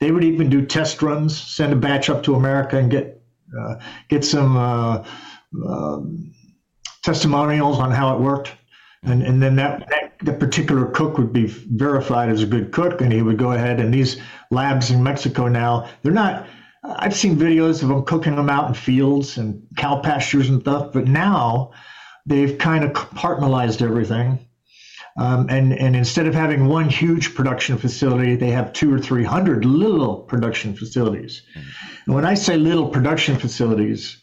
They 0.00 0.10
would 0.10 0.24
even 0.24 0.50
do 0.50 0.66
test 0.66 1.00
runs, 1.00 1.40
send 1.40 1.72
a 1.72 1.76
batch 1.76 2.10
up 2.10 2.22
to 2.24 2.34
America, 2.34 2.76
and 2.76 2.90
get 2.90 3.22
uh, 3.58 3.76
get 4.08 4.24
some 4.24 4.56
uh, 4.56 5.04
um, 5.66 6.32
testimonials 7.02 7.78
on 7.78 7.90
how 7.90 8.14
it 8.14 8.20
worked. 8.20 8.52
And, 9.04 9.22
and 9.22 9.42
then 9.42 9.56
that, 9.56 9.88
that 9.88 10.18
the 10.22 10.32
particular 10.32 10.86
cook 10.86 11.18
would 11.18 11.32
be 11.32 11.46
verified 11.46 12.28
as 12.28 12.42
a 12.42 12.46
good 12.46 12.70
cook, 12.70 13.00
and 13.00 13.12
he 13.12 13.22
would 13.22 13.38
go 13.38 13.52
ahead. 13.52 13.80
And 13.80 13.92
these 13.92 14.20
labs 14.50 14.90
in 14.90 15.02
Mexico 15.02 15.48
now, 15.48 15.88
they're 16.02 16.12
not. 16.12 16.46
I've 16.84 17.14
seen 17.14 17.36
videos 17.36 17.82
of 17.82 17.88
them 17.88 18.04
cooking 18.04 18.36
them 18.36 18.48
out 18.48 18.68
in 18.68 18.74
fields 18.74 19.38
and 19.38 19.66
cow 19.76 20.00
pastures 20.00 20.48
and 20.48 20.60
stuff, 20.60 20.92
but 20.92 21.06
now 21.06 21.72
they've 22.26 22.56
kind 22.58 22.84
of 22.84 22.92
compartmentalized 22.92 23.82
everything. 23.82 24.38
Um, 25.18 25.48
and, 25.50 25.72
and 25.72 25.94
instead 25.94 26.26
of 26.26 26.34
having 26.34 26.66
one 26.66 26.88
huge 26.88 27.34
production 27.34 27.76
facility, 27.78 28.34
they 28.36 28.50
have 28.50 28.72
two 28.72 28.92
or 28.94 28.98
three 28.98 29.24
hundred 29.24 29.64
little 29.64 30.16
production 30.16 30.74
facilities. 30.74 31.42
And 32.06 32.14
when 32.14 32.24
I 32.24 32.34
say 32.34 32.56
little 32.56 32.88
production 32.88 33.36
facilities, 33.36 34.21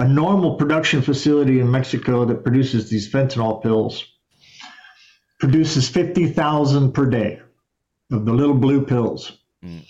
a 0.00 0.08
normal 0.08 0.54
production 0.54 1.02
facility 1.02 1.60
in 1.60 1.70
Mexico 1.70 2.24
that 2.24 2.42
produces 2.42 2.88
these 2.88 3.12
fentanyl 3.12 3.62
pills 3.62 4.02
produces 5.38 5.90
50,000 5.90 6.92
per 6.92 7.04
day 7.04 7.40
of 8.10 8.24
the 8.24 8.32
little 8.32 8.54
blue 8.54 8.84
pills. 8.84 9.38
Hmm. 9.62 9.80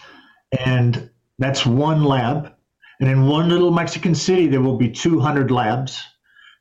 And 0.66 1.10
that's 1.38 1.64
one 1.64 2.02
lab. 2.02 2.52
And 2.98 3.08
in 3.08 3.28
one 3.28 3.48
little 3.48 3.70
Mexican 3.70 4.16
city, 4.16 4.48
there 4.48 4.60
will 4.60 4.76
be 4.76 4.90
200 4.90 5.52
labs 5.52 6.04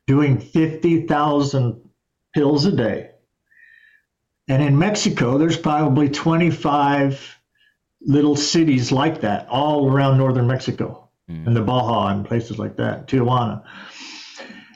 doing 0.06 0.38
50,000 0.38 1.90
pills 2.32 2.64
a 2.66 2.72
day. 2.72 3.10
And 4.46 4.62
in 4.62 4.78
Mexico, 4.78 5.38
there's 5.38 5.56
probably 5.56 6.08
25 6.08 7.36
little 8.00 8.36
cities 8.36 8.92
like 8.92 9.20
that 9.22 9.48
all 9.48 9.90
around 9.90 10.18
northern 10.18 10.46
Mexico 10.46 10.99
Mm. 11.30 11.46
and 11.46 11.56
the 11.56 11.62
Baja 11.62 12.08
and 12.08 12.26
places 12.26 12.58
like 12.58 12.76
that, 12.76 13.06
Tijuana. 13.06 13.62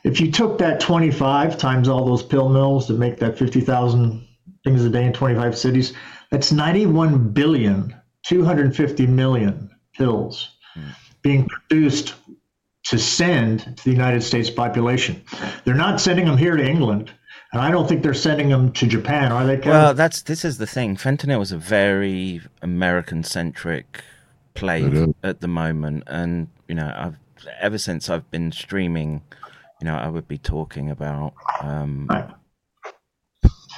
If 0.05 0.21
you 0.21 0.31
took 0.31 0.59
that 0.59 0.81
25 0.81 1.57
times 1.57 1.89
all 1.89 2.05
those 2.05 2.23
pill 2.23 2.49
mills 2.49 2.87
to 2.87 2.93
make 2.93 3.19
that 3.19 3.39
50,000 3.39 4.27
things 4.63 4.85
a 4.85 4.91
day 4.91 5.05
in 5.05 5.13
25 5.13 5.57
cities, 5.57 5.95
that's 6.31 6.53
91 6.53 7.31
billion, 7.31 7.95
250 8.25 9.07
million 9.07 9.71
pills 9.95 10.51
mm. 10.77 10.95
being 11.23 11.49
produced 11.49 12.15
to 12.85 12.99
send 12.99 13.77
to 13.79 13.85
the 13.85 13.91
United 13.91 14.23
States 14.23 14.51
population. 14.51 15.23
They're 15.65 15.75
not 15.75 16.01
sending 16.01 16.27
them 16.27 16.37
here 16.37 16.57
to 16.57 16.65
England, 16.65 17.11
and 17.53 17.63
I 17.63 17.71
don't 17.71 17.89
think 17.89 18.03
they're 18.03 18.15
sending 18.15 18.51
them 18.51 18.73
to 18.73 18.87
Japan, 18.87 19.33
are 19.33 19.47
they? 19.47 19.57
Kevin? 19.57 19.71
well, 19.71 19.95
that's 19.95 20.23
this 20.23 20.45
is 20.45 20.59
the 20.59 20.67
thing. 20.67 20.97
Fentanyl 20.97 21.41
is 21.41 21.51
a 21.51 21.57
very 21.57 22.43
American-centric 22.61 24.03
plague 24.55 25.15
at 25.23 25.41
the 25.41 25.49
moment, 25.49 26.05
and 26.07 26.49
you 26.69 26.75
know, 26.75 26.93
I've 26.97 27.17
ever 27.61 27.79
since 27.79 28.09
I've 28.09 28.31
been 28.31 28.53
streaming, 28.53 29.23
you 29.81 29.87
know, 29.87 29.97
I 29.97 30.09
would 30.09 30.29
be 30.29 30.39
talking 30.39 30.91
about 30.91 31.35
um, 31.61 32.09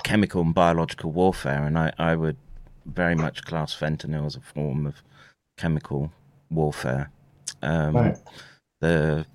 chemical 0.04 0.42
and 0.42 0.54
biological 0.54 1.10
warfare, 1.10 1.64
and 1.64 1.78
I, 1.78 1.92
I 1.98 2.14
would 2.14 2.36
very 2.84 3.14
much 3.14 3.44
class 3.44 3.74
fentanyl 3.74 4.26
as 4.26 4.36
a 4.36 4.40
form 4.40 4.86
of 4.86 5.02
chemical 5.56 6.12
warfare. 6.50 7.10
Um, 7.62 7.96
Right. 7.96 8.18
The 8.80 9.26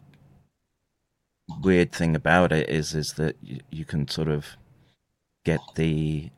weird 1.61 1.91
thing 1.91 2.15
about 2.15 2.51
it 2.51 2.69
is 2.69 2.93
is 2.93 3.13
that 3.13 3.35
you, 3.41 3.59
you 3.71 3.85
can 3.85 4.07
sort 4.07 4.27
of 4.27 4.45
get 5.43 5.59
the 5.75 6.29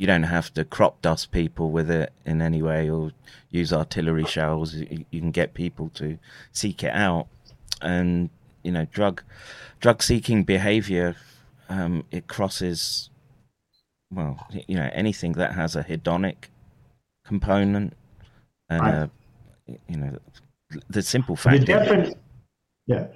you 0.00 0.06
don't 0.06 0.22
have 0.36 0.48
to 0.54 0.64
crop 0.64 1.02
dust 1.02 1.30
people 1.30 1.70
with 1.70 1.90
it 1.90 2.10
in 2.24 2.40
any 2.40 2.62
way 2.62 2.88
or 2.88 3.12
use 3.50 3.70
artillery 3.70 4.24
shells 4.24 4.74
you, 4.74 5.04
you 5.10 5.20
can 5.20 5.30
get 5.30 5.52
people 5.52 5.90
to 5.90 6.18
seek 6.52 6.82
it 6.82 6.94
out 6.94 7.26
and 7.82 8.30
you 8.62 8.72
know 8.72 8.86
drug 8.86 9.22
drug 9.80 10.02
seeking 10.02 10.42
behavior 10.42 11.14
um 11.68 12.02
it 12.10 12.26
crosses 12.28 13.10
well 14.10 14.46
you 14.66 14.74
know 14.76 14.88
anything 14.94 15.32
that 15.32 15.52
has 15.52 15.76
a 15.76 15.84
hedonic 15.84 16.36
component 17.26 17.92
and 18.70 18.80
Right. 18.80 18.94
a, 18.94 19.10
you 19.86 19.96
know 19.98 20.16
the 20.88 21.02
simple 21.02 21.36
fact 21.36 21.58
is- 21.58 21.64
defi- 21.64 22.14
yeah 22.86 23.06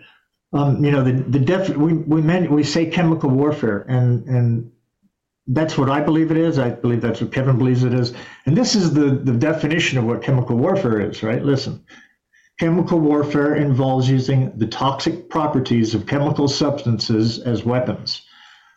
um, 0.52 0.84
you 0.84 0.90
know 0.92 1.02
the 1.02 1.12
the 1.12 1.38
def 1.38 1.70
we 1.84 1.94
we 1.94 2.20
meant 2.20 2.50
we 2.50 2.62
say 2.62 2.86
chemical 2.86 3.30
warfare 3.30 3.80
and 3.88 4.24
and 4.36 4.70
that's 5.48 5.76
what 5.76 5.90
I 5.90 6.00
believe 6.00 6.30
it 6.30 6.36
is. 6.36 6.58
I 6.58 6.70
believe 6.70 7.00
that's 7.00 7.20
what 7.20 7.32
Kevin 7.32 7.58
believes 7.58 7.84
it 7.84 7.92
is. 7.92 8.14
And 8.46 8.56
this 8.56 8.74
is 8.74 8.94
the 8.94 9.10
the 9.10 9.32
definition 9.32 9.98
of 9.98 10.04
what 10.04 10.22
chemical 10.22 10.56
warfare 10.56 11.00
is, 11.00 11.22
right? 11.22 11.42
Listen. 11.42 11.84
Chemical 12.60 13.00
warfare 13.00 13.56
involves 13.56 14.08
using 14.08 14.56
the 14.56 14.66
toxic 14.68 15.28
properties 15.28 15.92
of 15.92 16.06
chemical 16.06 16.46
substances 16.46 17.40
as 17.40 17.64
weapons. 17.64 18.22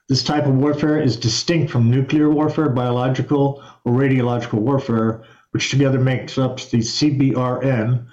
This 0.10 0.24
type 0.24 0.48
of 0.48 0.56
warfare 0.56 1.00
is 1.00 1.16
distinct 1.16 1.72
from 1.72 1.92
nuclear 1.92 2.28
warfare, 2.30 2.70
biological, 2.70 3.62
or 3.86 3.94
radiological 3.94 4.56
warfare, 4.56 5.22
which 5.52 5.70
together 5.70 6.00
makes 6.00 6.40
up 6.40 6.58
the 6.58 6.80
CBRN, 6.80 8.08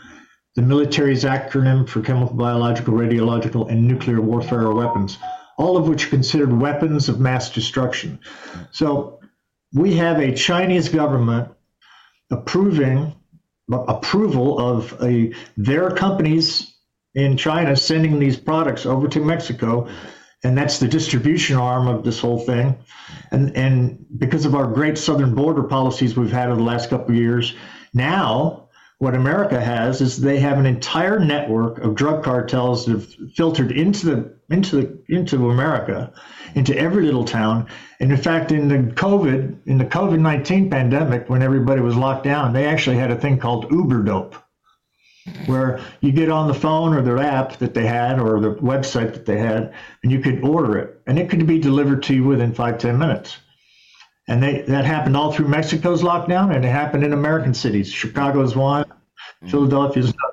the 0.54 0.62
military's 0.62 1.24
acronym 1.24 1.88
for 1.88 2.02
chemical, 2.02 2.36
biological, 2.36 2.92
radiological, 2.92 3.70
and 3.70 3.88
nuclear 3.88 4.20
warfare 4.20 4.70
weapons, 4.70 5.16
all 5.56 5.76
of 5.76 5.88
which 5.88 6.06
are 6.06 6.10
considered 6.10 6.52
weapons 6.60 7.08
of 7.08 7.20
mass 7.20 7.50
destruction. 7.50 8.18
So 8.72 9.20
we 9.72 9.94
have 9.96 10.18
a 10.18 10.34
Chinese 10.34 10.88
government 10.88 11.48
approving 12.30 13.14
approval 13.70 14.58
of 14.58 14.96
a 15.02 15.32
their 15.56 15.90
companies 15.90 16.74
in 17.14 17.36
China 17.36 17.76
sending 17.76 18.18
these 18.18 18.36
products 18.36 18.84
over 18.86 19.08
to 19.08 19.20
Mexico, 19.20 19.88
and 20.42 20.58
that's 20.58 20.78
the 20.78 20.88
distribution 20.88 21.56
arm 21.56 21.88
of 21.88 22.04
this 22.04 22.18
whole 22.18 22.40
thing. 22.40 22.76
And 23.30 23.56
and 23.56 24.04
because 24.18 24.44
of 24.44 24.54
our 24.54 24.66
great 24.66 24.98
southern 24.98 25.34
border 25.34 25.62
policies 25.62 26.16
we've 26.16 26.32
had 26.32 26.48
over 26.48 26.56
the 26.56 26.62
last 26.62 26.90
couple 26.90 27.10
of 27.10 27.16
years, 27.16 27.54
now 27.92 28.68
what 28.98 29.14
America 29.14 29.60
has 29.60 30.00
is 30.00 30.20
they 30.20 30.38
have 30.38 30.58
an 30.58 30.66
entire 30.66 31.18
network 31.18 31.78
of 31.78 31.94
drug 31.94 32.22
cartels 32.22 32.86
that 32.86 32.92
have 32.92 33.32
filtered 33.34 33.72
into 33.72 34.06
the 34.06 34.33
into 34.50 34.76
the 34.76 34.98
into 35.08 35.50
America, 35.50 36.12
into 36.54 36.76
every 36.76 37.04
little 37.04 37.24
town. 37.24 37.66
And 38.00 38.10
in 38.10 38.18
fact, 38.18 38.52
in 38.52 38.68
the 38.68 38.78
COVID 38.94 39.58
in 39.66 39.78
the 39.78 39.84
COVID 39.84 40.20
nineteen 40.20 40.70
pandemic, 40.70 41.28
when 41.28 41.42
everybody 41.42 41.80
was 41.80 41.96
locked 41.96 42.24
down, 42.24 42.52
they 42.52 42.66
actually 42.66 42.96
had 42.96 43.10
a 43.10 43.16
thing 43.16 43.38
called 43.38 43.70
Uber 43.70 44.02
dope, 44.02 44.36
where 45.46 45.80
you 46.00 46.12
get 46.12 46.30
on 46.30 46.48
the 46.48 46.54
phone 46.54 46.94
or 46.94 47.02
their 47.02 47.18
app 47.18 47.56
that 47.58 47.74
they 47.74 47.86
had 47.86 48.18
or 48.20 48.40
the 48.40 48.54
website 48.56 49.14
that 49.14 49.24
they 49.26 49.38
had, 49.38 49.72
and 50.02 50.12
you 50.12 50.20
could 50.20 50.44
order 50.44 50.78
it, 50.78 51.00
and 51.06 51.18
it 51.18 51.30
could 51.30 51.46
be 51.46 51.58
delivered 51.58 52.02
to 52.02 52.14
you 52.14 52.24
within 52.24 52.52
five 52.52 52.78
ten 52.78 52.98
minutes. 52.98 53.38
And 54.26 54.42
they, 54.42 54.62
that 54.62 54.86
happened 54.86 55.18
all 55.18 55.32
through 55.32 55.48
Mexico's 55.48 56.02
lockdown, 56.02 56.54
and 56.54 56.64
it 56.64 56.70
happened 56.70 57.04
in 57.04 57.12
American 57.12 57.52
cities. 57.52 57.92
Chicago's 57.92 58.56
one, 58.56 58.86
mm. 59.42 59.50
Philadelphia's 59.50 60.06
another. 60.06 60.30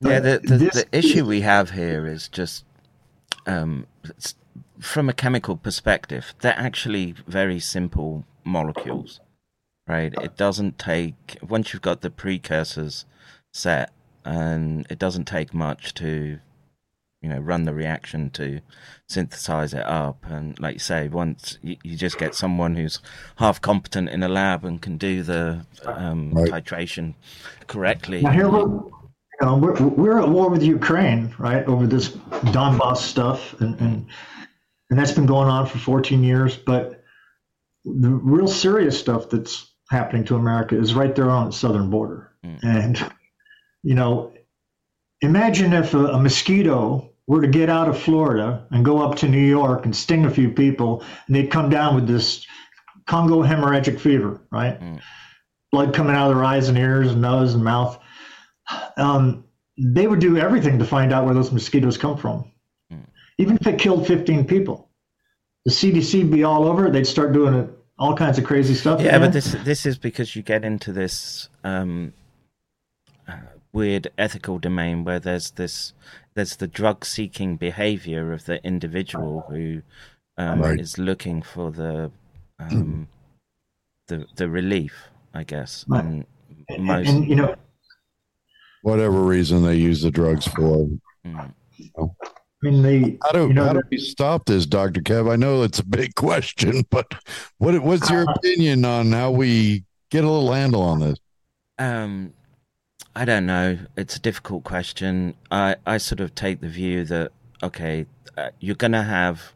Yeah, 0.00 0.20
the, 0.20 0.40
the, 0.42 0.56
this- 0.58 0.74
the 0.82 0.98
issue 0.98 1.24
we 1.24 1.42
have 1.42 1.70
here 1.70 2.04
is 2.06 2.28
just 2.28 2.64
um, 3.46 3.86
from 4.80 5.08
a 5.08 5.12
chemical 5.12 5.56
perspective, 5.56 6.34
they're 6.40 6.58
actually 6.58 7.14
very 7.26 7.60
simple 7.60 8.24
molecules, 8.44 9.20
right? 9.86 10.12
It 10.22 10.36
doesn't 10.36 10.78
take, 10.78 11.38
once 11.46 11.72
you've 11.72 11.82
got 11.82 12.00
the 12.00 12.10
precursors 12.10 13.06
set, 13.52 13.90
and 14.24 14.86
it 14.90 14.98
doesn't 14.98 15.26
take 15.26 15.52
much 15.52 15.92
to, 15.94 16.38
you 17.20 17.28
know, 17.28 17.38
run 17.38 17.64
the 17.64 17.74
reaction 17.74 18.30
to 18.30 18.60
synthesize 19.08 19.74
it 19.74 19.84
up. 19.84 20.24
And 20.26 20.58
like 20.58 20.74
you 20.74 20.78
say, 20.80 21.08
once 21.08 21.58
you, 21.62 21.76
you 21.82 21.96
just 21.96 22.18
get 22.18 22.34
someone 22.34 22.74
who's 22.74 23.00
half 23.36 23.60
competent 23.60 24.08
in 24.08 24.22
a 24.22 24.28
lab 24.28 24.64
and 24.64 24.80
can 24.80 24.96
do 24.96 25.22
the 25.22 25.66
um, 25.84 26.30
Right. 26.32 26.50
titration 26.50 27.14
correctly. 27.66 28.22
Now 28.22 28.30
here, 28.32 28.48
look, 28.48 28.92
you 29.40 29.46
know, 29.46 29.56
we're, 29.56 29.74
we're 29.88 30.18
at 30.20 30.28
war 30.28 30.48
with 30.48 30.62
Ukraine, 30.62 31.34
right, 31.38 31.64
over 31.66 31.86
this 31.86 32.10
Donbass 32.52 32.98
stuff, 32.98 33.58
and, 33.60 33.78
and 33.80 34.06
and 34.90 34.98
that's 34.98 35.12
been 35.12 35.26
going 35.26 35.48
on 35.48 35.66
for 35.66 35.78
14 35.78 36.22
years. 36.22 36.56
But 36.56 37.02
the 37.84 38.10
real 38.10 38.46
serious 38.46 38.98
stuff 38.98 39.30
that's 39.30 39.72
happening 39.90 40.24
to 40.24 40.36
America 40.36 40.78
is 40.78 40.94
right 40.94 41.14
there 41.14 41.30
on 41.30 41.46
the 41.46 41.52
southern 41.52 41.90
border. 41.90 42.32
Mm. 42.44 42.58
And 42.62 43.12
you 43.82 43.94
know, 43.94 44.32
imagine 45.20 45.72
if 45.72 45.94
a, 45.94 46.06
a 46.06 46.20
mosquito 46.20 47.10
were 47.26 47.40
to 47.40 47.48
get 47.48 47.70
out 47.70 47.88
of 47.88 47.98
Florida 47.98 48.66
and 48.70 48.84
go 48.84 49.00
up 49.00 49.16
to 49.16 49.28
New 49.28 49.38
York 49.38 49.84
and 49.84 49.96
sting 49.96 50.26
a 50.26 50.30
few 50.30 50.50
people, 50.50 51.02
and 51.26 51.34
they'd 51.34 51.50
come 51.50 51.70
down 51.70 51.94
with 51.94 52.06
this 52.06 52.46
Congo 53.06 53.42
hemorrhagic 53.42 53.98
fever, 53.98 54.40
right? 54.52 54.80
Mm. 54.80 55.00
Blood 55.72 55.92
coming 55.92 56.14
out 56.14 56.30
of 56.30 56.36
their 56.36 56.44
eyes 56.44 56.68
and 56.68 56.78
ears 56.78 57.10
and 57.10 57.20
nose 57.20 57.54
and 57.54 57.64
mouth 57.64 57.98
um, 58.96 59.44
they 59.78 60.06
would 60.06 60.20
do 60.20 60.36
everything 60.36 60.78
to 60.78 60.84
find 60.84 61.12
out 61.12 61.24
where 61.24 61.34
those 61.34 61.52
mosquitoes 61.52 61.98
come 61.98 62.16
from. 62.16 62.50
Even 63.38 63.56
if 63.60 63.66
it 63.66 63.78
killed 63.80 64.06
15 64.06 64.44
people, 64.44 64.88
the 65.64 65.72
CDC 65.72 66.22
would 66.22 66.30
be 66.30 66.44
all 66.44 66.64
over 66.66 66.86
it. 66.86 66.92
They'd 66.92 67.06
start 67.06 67.32
doing 67.32 67.54
it, 67.54 67.68
all 67.98 68.14
kinds 68.16 68.38
of 68.38 68.44
crazy 68.44 68.74
stuff. 68.74 69.00
Yeah, 69.00 69.08
again. 69.16 69.20
but 69.22 69.32
this 69.32 69.56
this 69.64 69.86
is 69.86 69.98
because 69.98 70.36
you 70.36 70.42
get 70.42 70.64
into 70.64 70.92
this 70.92 71.48
um, 71.64 72.12
uh, 73.26 73.38
weird 73.72 74.06
ethical 74.18 74.60
domain 74.60 75.02
where 75.02 75.18
there's 75.18 75.50
this 75.52 75.94
there's 76.34 76.56
the 76.56 76.68
drug 76.68 77.04
seeking 77.04 77.56
behavior 77.56 78.32
of 78.32 78.44
the 78.44 78.64
individual 78.64 79.44
who 79.48 79.82
um, 80.38 80.60
Right. 80.60 80.78
is 80.78 80.96
looking 80.96 81.42
for 81.42 81.72
the 81.72 82.12
um, 82.60 83.08
the 84.06 84.26
the 84.36 84.48
relief, 84.48 85.08
I 85.34 85.42
guess. 85.42 85.84
Right. 85.88 86.04
And 86.04 86.26
And- 86.68 86.84
most 86.84 87.08
and, 87.08 87.26
you 87.28 87.34
know, 87.34 87.56
Whatever 88.84 89.22
reason 89.22 89.64
they 89.64 89.76
use 89.76 90.02
the 90.02 90.10
drugs 90.10 90.46
for. 90.46 90.90
Mm. 91.26 91.54
I 91.98 92.06
mean, 92.60 92.82
they, 92.82 93.18
How 93.22 93.32
do 93.32 93.48
you 93.48 93.54
know, 93.54 93.64
how 93.64 93.72
do 93.72 93.80
we 93.90 93.96
stop 93.96 94.44
this, 94.44 94.66
Doctor 94.66 95.00
Kev? 95.00 95.32
I 95.32 95.36
know 95.36 95.62
it's 95.62 95.78
a 95.78 95.86
big 95.86 96.14
question, 96.16 96.84
but 96.90 97.06
what 97.56 97.78
what's 97.80 98.10
your 98.10 98.26
opinion 98.30 98.84
on 98.84 99.10
how 99.10 99.30
we 99.30 99.84
get 100.10 100.22
a 100.22 100.30
little 100.30 100.52
handle 100.52 100.82
on 100.82 101.00
this? 101.00 101.18
Um, 101.78 102.34
I 103.16 103.24
don't 103.24 103.46
know. 103.46 103.78
It's 103.96 104.16
a 104.16 104.20
difficult 104.20 104.64
question. 104.64 105.34
I, 105.50 105.76
I 105.86 105.96
sort 105.96 106.20
of 106.20 106.34
take 106.34 106.60
the 106.60 106.68
view 106.68 107.04
that 107.04 107.32
okay, 107.62 108.04
uh, 108.36 108.50
you're 108.60 108.76
going 108.76 108.92
to 108.92 109.02
have 109.02 109.54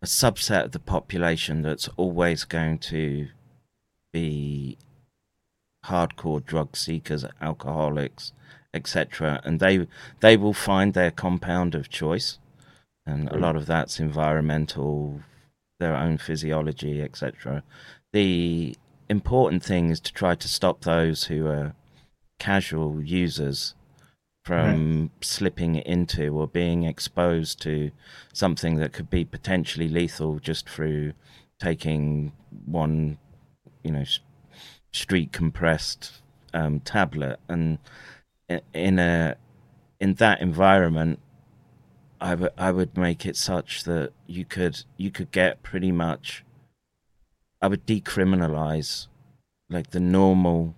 a 0.00 0.06
subset 0.06 0.64
of 0.64 0.72
the 0.72 0.78
population 0.78 1.60
that's 1.60 1.86
always 1.98 2.44
going 2.44 2.78
to 2.78 3.28
be 4.10 4.78
hardcore 5.86 6.44
drug 6.44 6.76
seekers, 6.76 7.24
alcoholics, 7.40 8.32
etc., 8.74 9.40
and 9.44 9.60
they 9.60 9.86
they 10.20 10.36
will 10.36 10.54
find 10.54 10.94
their 10.94 11.10
compound 11.10 11.74
of 11.74 11.88
choice, 11.88 12.38
and 13.06 13.28
a 13.28 13.36
lot 13.36 13.56
of 13.56 13.66
that's 13.66 14.00
environmental, 14.00 15.20
their 15.78 15.96
own 15.96 16.18
physiology, 16.18 17.02
etc. 17.02 17.62
The 18.12 18.76
important 19.08 19.62
thing 19.62 19.90
is 19.90 20.00
to 20.00 20.12
try 20.12 20.34
to 20.34 20.48
stop 20.48 20.82
those 20.82 21.24
who 21.24 21.46
are 21.46 21.74
casual 22.38 23.02
users 23.02 23.74
from 24.44 25.10
slipping 25.20 25.76
into 25.76 26.36
or 26.36 26.48
being 26.48 26.82
exposed 26.82 27.62
to 27.62 27.92
something 28.32 28.76
that 28.76 28.92
could 28.92 29.08
be 29.08 29.24
potentially 29.24 29.88
lethal 29.88 30.40
just 30.40 30.68
through 30.68 31.12
taking 31.60 32.32
one, 32.66 33.18
you 33.84 33.92
know, 33.92 34.04
street 34.92 35.32
compressed 35.32 36.22
um, 36.54 36.80
tablet. 36.80 37.40
And 37.48 37.78
in 38.72 38.98
a 38.98 39.36
in 40.00 40.14
that 40.14 40.40
environment, 40.40 41.18
I 42.20 42.34
would 42.34 42.52
I 42.56 42.70
would 42.70 42.96
make 42.96 43.26
it 43.26 43.36
such 43.36 43.84
that 43.84 44.12
you 44.26 44.44
could 44.44 44.84
you 44.96 45.10
could 45.10 45.30
get 45.32 45.62
pretty 45.62 45.92
much. 45.92 46.44
I 47.60 47.68
would 47.68 47.86
decriminalize 47.86 49.06
like 49.70 49.90
the 49.90 50.00
normal 50.00 50.74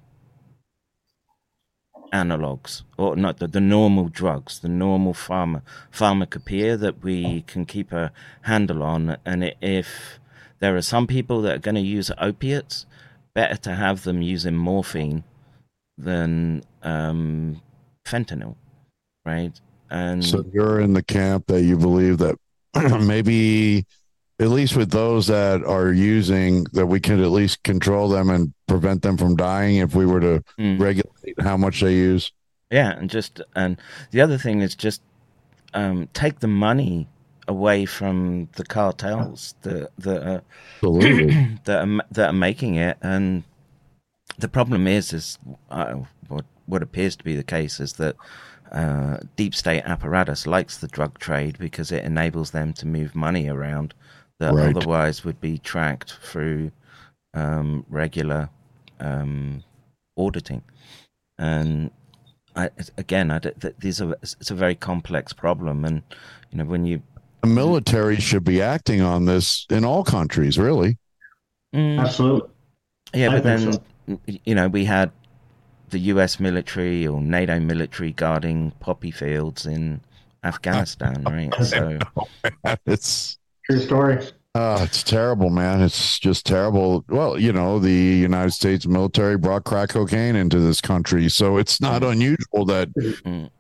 analogs 2.13 2.83
or 2.97 3.17
not 3.17 3.39
the, 3.39 3.49
the 3.49 3.61
normal 3.61 4.09
drugs 4.09 4.61
the 4.61 4.69
normal 4.69 5.13
pharma 5.13 5.63
pharmacopoeia 5.91 6.77
that 6.77 7.03
we 7.03 7.43
can 7.43 7.67
keep 7.67 7.91
a 7.91 8.13
handle 8.43 8.85
on 8.85 9.17
and 9.25 9.53
if 9.61 10.21
there 10.61 10.77
are 10.77 10.83
some 10.83 11.09
people 11.09 11.43
that 11.43 11.57
are 11.57 11.59
going 11.59 11.75
to 11.75 11.81
use 11.81 12.13
opiates 12.19 12.87
better 13.35 13.57
to 13.57 13.75
have 13.75 14.05
them 14.05 14.23
using 14.23 14.55
morphine 14.57 15.25
than 15.99 16.63
um, 16.83 17.61
fentanyl 18.05 18.57
right 19.25 19.61
and 19.91 20.25
So 20.25 20.45
you're 20.53 20.81
in 20.81 20.93
the 20.93 21.03
camp 21.03 21.47
that 21.49 21.63
you 21.63 21.77
believe 21.77 22.19
that 22.19 22.37
maybe 23.01 23.87
at 24.41 24.49
least 24.49 24.77
with 24.77 24.91
those 24.91 25.29
that 25.29 25.63
are 25.65 25.93
using 25.93 26.65
that 26.73 26.87
we 26.87 26.99
could 27.01 27.21
at 27.21 27.31
least 27.31 27.63
control 27.63 28.09
them 28.09 28.31
and 28.31 28.53
prevent 28.67 29.03
them 29.03 29.17
from 29.17 29.37
dying 29.37 29.77
if 29.77 29.95
we 29.95 30.07
were 30.07 30.21
to 30.21 30.45
Mm. 30.59 30.81
regulate 30.81 31.41
how 31.41 31.57
much 31.57 31.81
they 31.81 31.95
use. 31.95 32.33
Yeah, 32.71 32.91
and 32.99 33.09
just 33.09 33.41
and 33.55 33.77
the 34.11 34.21
other 34.21 34.37
thing 34.39 34.61
is 34.61 34.75
just 34.75 35.01
um, 35.75 36.09
take 36.13 36.41
the 36.41 36.49
money 36.49 37.07
away 37.49 37.87
from 37.87 38.49
the 38.57 38.65
cartels 38.65 39.55
that 39.63 39.91
that 39.99 40.23
are, 40.23 40.43
that 41.65 41.89
are 41.89 42.05
that 42.11 42.29
are 42.29 42.33
making 42.33 42.77
it, 42.77 42.97
and 43.03 43.45
the 44.39 44.49
problem 44.49 44.87
is 44.87 45.13
is 45.13 45.39
uh, 45.71 45.95
what 46.29 46.45
what 46.67 46.83
appears 46.83 47.17
to 47.17 47.25
be 47.25 47.37
the 47.37 47.43
case 47.43 47.81
is 47.81 47.95
that 47.95 48.17
uh, 48.73 49.19
deep 49.37 49.55
state 49.55 49.83
apparatus 49.85 50.47
likes 50.47 50.79
the 50.79 50.89
drug 50.89 51.19
trade 51.19 51.59
because 51.59 51.93
it 51.93 52.05
enables 52.05 52.51
them 52.51 52.73
to 52.73 52.87
move 52.87 53.15
money 53.15 53.49
around 53.49 53.95
that 54.41 54.55
Right. 54.55 54.77
otherwise 54.77 55.25
would 55.25 55.41
be 55.41 55.59
tracked 55.59 56.15
through 56.23 56.73
um, 57.35 57.85
regular 57.89 58.49
um, 59.01 59.63
auditing. 60.17 60.63
And 61.39 61.91
I, 62.57 62.71
again, 62.97 63.31
I, 63.31 63.41
these 63.79 64.01
are 64.01 64.17
it's 64.23 64.51
a 64.51 64.55
very 64.55 64.75
complex 64.75 65.33
problem, 65.33 65.85
and 65.85 66.03
you 66.51 66.59
know 66.59 66.65
when 66.65 66.87
you 66.87 67.03
The 67.45 67.51
military 67.51 68.17
should 68.17 68.43
be 68.43 68.63
acting 68.63 69.03
on 69.03 69.27
this 69.27 69.67
in 69.69 69.85
all 69.85 70.03
countries, 70.03 70.59
really. 70.59 70.97
Mm, 71.75 72.01
absolutely. 72.01 72.49
Yeah, 73.13 73.29
I 73.29 73.35
but 73.35 73.43
then 73.43 73.73
think 73.73 73.83
y- 74.27 74.41
you 74.45 74.55
know 74.55 74.69
we 74.69 74.87
had 74.87 75.11
the 75.91 75.99
U.S. 76.15 76.41
military 76.41 77.07
or 77.07 77.21
NATO 77.21 77.61
military 77.61 78.13
guarding 78.13 78.73
poppy 78.81 79.11
fields 79.11 79.67
in 79.67 80.01
Afghanistan, 80.43 81.23
right? 81.27 81.55
So 81.63 81.99
it's 82.87 83.39
True 83.67 83.79
story. 83.81 84.27
uh, 84.55 84.79
it's 84.83 85.03
terrible, 85.03 85.51
man. 85.51 85.83
It's 85.83 86.19
just 86.19 86.47
terrible. 86.47 87.05
Well, 87.09 87.39
you 87.39 87.53
know, 87.53 87.79
the 87.79 87.93
United 87.93 88.53
States 88.53 88.87
military 88.87 89.37
brought 89.37 89.65
crack 89.65 89.91
cocaine 89.91 90.35
into 90.35 90.61
this 90.61 90.81
country, 90.81 91.29
so 91.29 91.59
it's 91.59 91.79
not 91.79 92.03
unusual 92.03 92.65
that 92.65 92.89
Mm. 92.95 93.51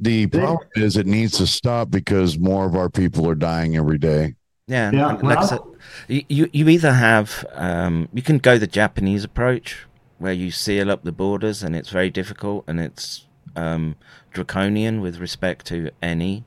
The 0.00 0.26
problem 0.26 0.68
is 0.74 0.96
it 0.96 1.06
needs 1.06 1.38
to 1.38 1.46
stop 1.46 1.90
because 1.90 2.38
more 2.38 2.66
of 2.66 2.74
our 2.74 2.90
people 2.90 3.28
are 3.28 3.34
dying 3.34 3.76
every 3.76 3.98
day. 3.98 4.34
yeah, 4.66 4.90
Yeah, 4.92 5.06
like 5.12 5.22
well- 5.22 5.42
said, 5.42 5.60
you 6.08 6.22
you 6.28 6.50
you 6.52 6.68
either 6.68 6.92
have 6.92 7.44
um, 7.54 8.08
you 8.12 8.22
can 8.22 8.38
go 8.38 8.58
the 8.58 8.66
Japanese 8.66 9.24
approach 9.24 9.86
where 10.18 10.32
you 10.32 10.50
seal 10.50 10.90
up 10.90 11.02
the 11.04 11.12
borders 11.12 11.62
and 11.62 11.74
it's 11.74 11.88
very 11.90 12.10
difficult 12.10 12.64
and 12.66 12.78
it's 12.80 13.26
um, 13.56 13.96
draconian 14.32 15.00
with 15.00 15.18
respect 15.18 15.66
to 15.66 15.90
any 16.02 16.44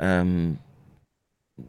um, 0.00 0.58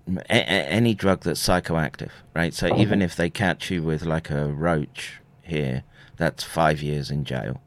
a- 0.08 0.22
a- 0.30 0.70
any 0.70 0.94
drug 0.94 1.22
that's 1.24 1.46
psychoactive, 1.46 2.12
right? 2.36 2.54
So 2.54 2.76
even 2.78 3.02
if 3.02 3.16
they 3.16 3.30
catch 3.30 3.72
you 3.72 3.84
with 3.84 4.04
like 4.04 4.30
a 4.30 4.48
roach 4.48 5.20
here, 5.42 5.84
that's 6.18 6.44
five 6.44 6.82
years 6.82 7.10
in 7.12 7.24
jail, 7.24 7.62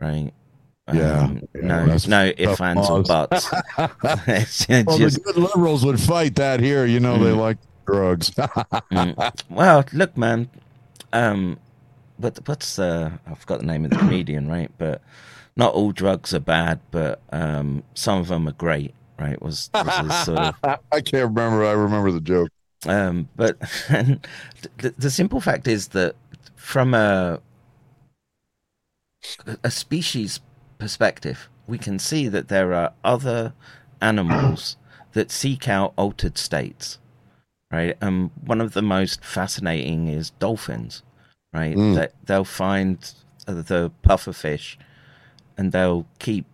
right? 0.00 0.32
Yeah, 0.92 1.20
Um, 1.20 1.42
yeah, 1.54 1.60
no, 1.62 1.86
that's 1.86 2.06
no 2.08 2.32
tough 2.32 2.40
ifs, 2.40 2.60
ands, 2.60 2.90
or 2.90 3.02
buts. 3.04 3.50
well, 3.78 4.98
just, 4.98 5.16
the 5.16 5.22
good 5.24 5.36
liberals 5.36 5.84
would 5.84 6.00
fight 6.00 6.34
that 6.36 6.60
here. 6.60 6.84
You 6.86 6.98
know, 7.00 7.22
they 7.22 7.30
Mm. 7.30 7.38
like 7.38 7.58
drugs. 7.86 8.30
Mm. 8.90 9.42
well, 9.48 9.84
look, 9.92 10.16
man. 10.16 10.50
Um, 11.12 11.58
what 12.16 12.38
what's 12.46 12.78
uh, 12.78 13.12
I 13.26 13.34
forgot 13.34 13.60
the 13.60 13.66
name 13.66 13.84
of 13.84 13.90
the 13.92 13.96
comedian, 14.04 14.48
right? 14.48 14.70
But 14.76 15.02
not 15.56 15.72
all 15.74 15.92
drugs 15.92 16.34
are 16.34 16.40
bad, 16.40 16.80
but 16.90 17.20
um, 17.30 17.84
some 17.94 18.18
of 18.18 18.28
them 18.28 18.48
are 18.48 18.52
great, 18.52 18.92
right? 19.18 19.40
Was, 19.40 19.70
was 19.74 20.24
sort 20.24 20.38
of 20.38 20.54
I 20.64 21.00
can't 21.00 21.28
remember. 21.34 21.64
I 21.64 21.72
remember 21.72 22.10
the 22.10 22.20
joke. 22.20 22.50
Um, 22.86 23.28
but 23.36 23.60
the, 23.60 24.92
the 24.98 25.10
simple 25.10 25.40
fact 25.40 25.68
is 25.68 25.88
that 25.88 26.16
from 26.56 26.92
a 26.94 27.40
a 29.62 29.70
species 29.70 30.40
perspective, 30.82 31.48
we 31.68 31.78
can 31.78 31.96
see 31.96 32.26
that 32.26 32.48
there 32.48 32.74
are 32.74 32.92
other 33.04 33.52
animals 34.00 34.76
that 35.12 35.30
seek 35.30 35.68
out 35.68 35.92
altered 35.96 36.36
states, 36.36 36.98
right? 37.70 37.96
And 38.00 38.32
one 38.44 38.60
of 38.60 38.72
the 38.72 38.82
most 38.82 39.24
fascinating 39.24 40.08
is 40.08 40.30
dolphins, 40.30 41.04
right? 41.52 41.76
Mm. 41.76 41.94
That 41.94 42.14
they'll 42.24 42.44
find 42.44 42.98
the 43.46 43.92
pufferfish, 44.02 44.76
and 45.56 45.70
they'll 45.70 46.06
keep 46.18 46.46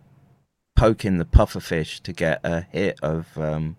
poking 0.77 1.17
the 1.17 1.25
pufferfish 1.25 1.99
to 2.01 2.13
get 2.13 2.39
a 2.43 2.61
hit 2.61 2.99
of 3.01 3.35
um, 3.35 3.77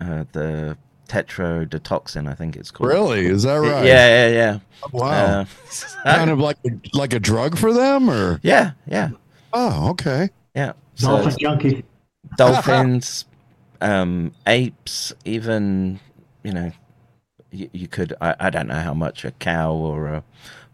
uh, 0.00 0.24
the 0.32 0.76
tetrodotoxin, 1.06 2.28
I 2.28 2.34
think 2.34 2.56
it's 2.56 2.72
called. 2.72 2.88
Really? 2.88 3.26
Is 3.26 3.44
that 3.44 3.54
right? 3.54 3.86
Yeah, 3.86 4.08
yeah, 4.08 4.28
yeah. 4.28 4.58
Wow. 4.92 5.40
Uh, 5.40 5.44
kind 6.04 6.30
of 6.30 6.40
like 6.40 6.56
like 6.94 7.12
a 7.12 7.20
drug 7.20 7.56
for 7.56 7.72
them, 7.72 8.10
or 8.10 8.40
yeah, 8.42 8.72
yeah, 8.86 9.10
oh, 9.52 9.90
okay. 9.90 10.30
yeah. 10.54 10.72
Dolphin 10.96 11.36
junkie. 11.38 11.84
dolphins, 12.36 13.24
um, 13.80 14.32
apes, 14.46 15.12
even 15.24 16.00
you 16.42 16.52
know, 16.52 16.72
you, 17.50 17.68
you 17.72 17.88
could. 17.88 18.14
I, 18.20 18.34
I 18.38 18.50
don't 18.50 18.68
know 18.68 18.80
how 18.80 18.94
much 18.94 19.24
a 19.24 19.30
cow 19.32 19.72
or 19.72 20.06
a 20.08 20.24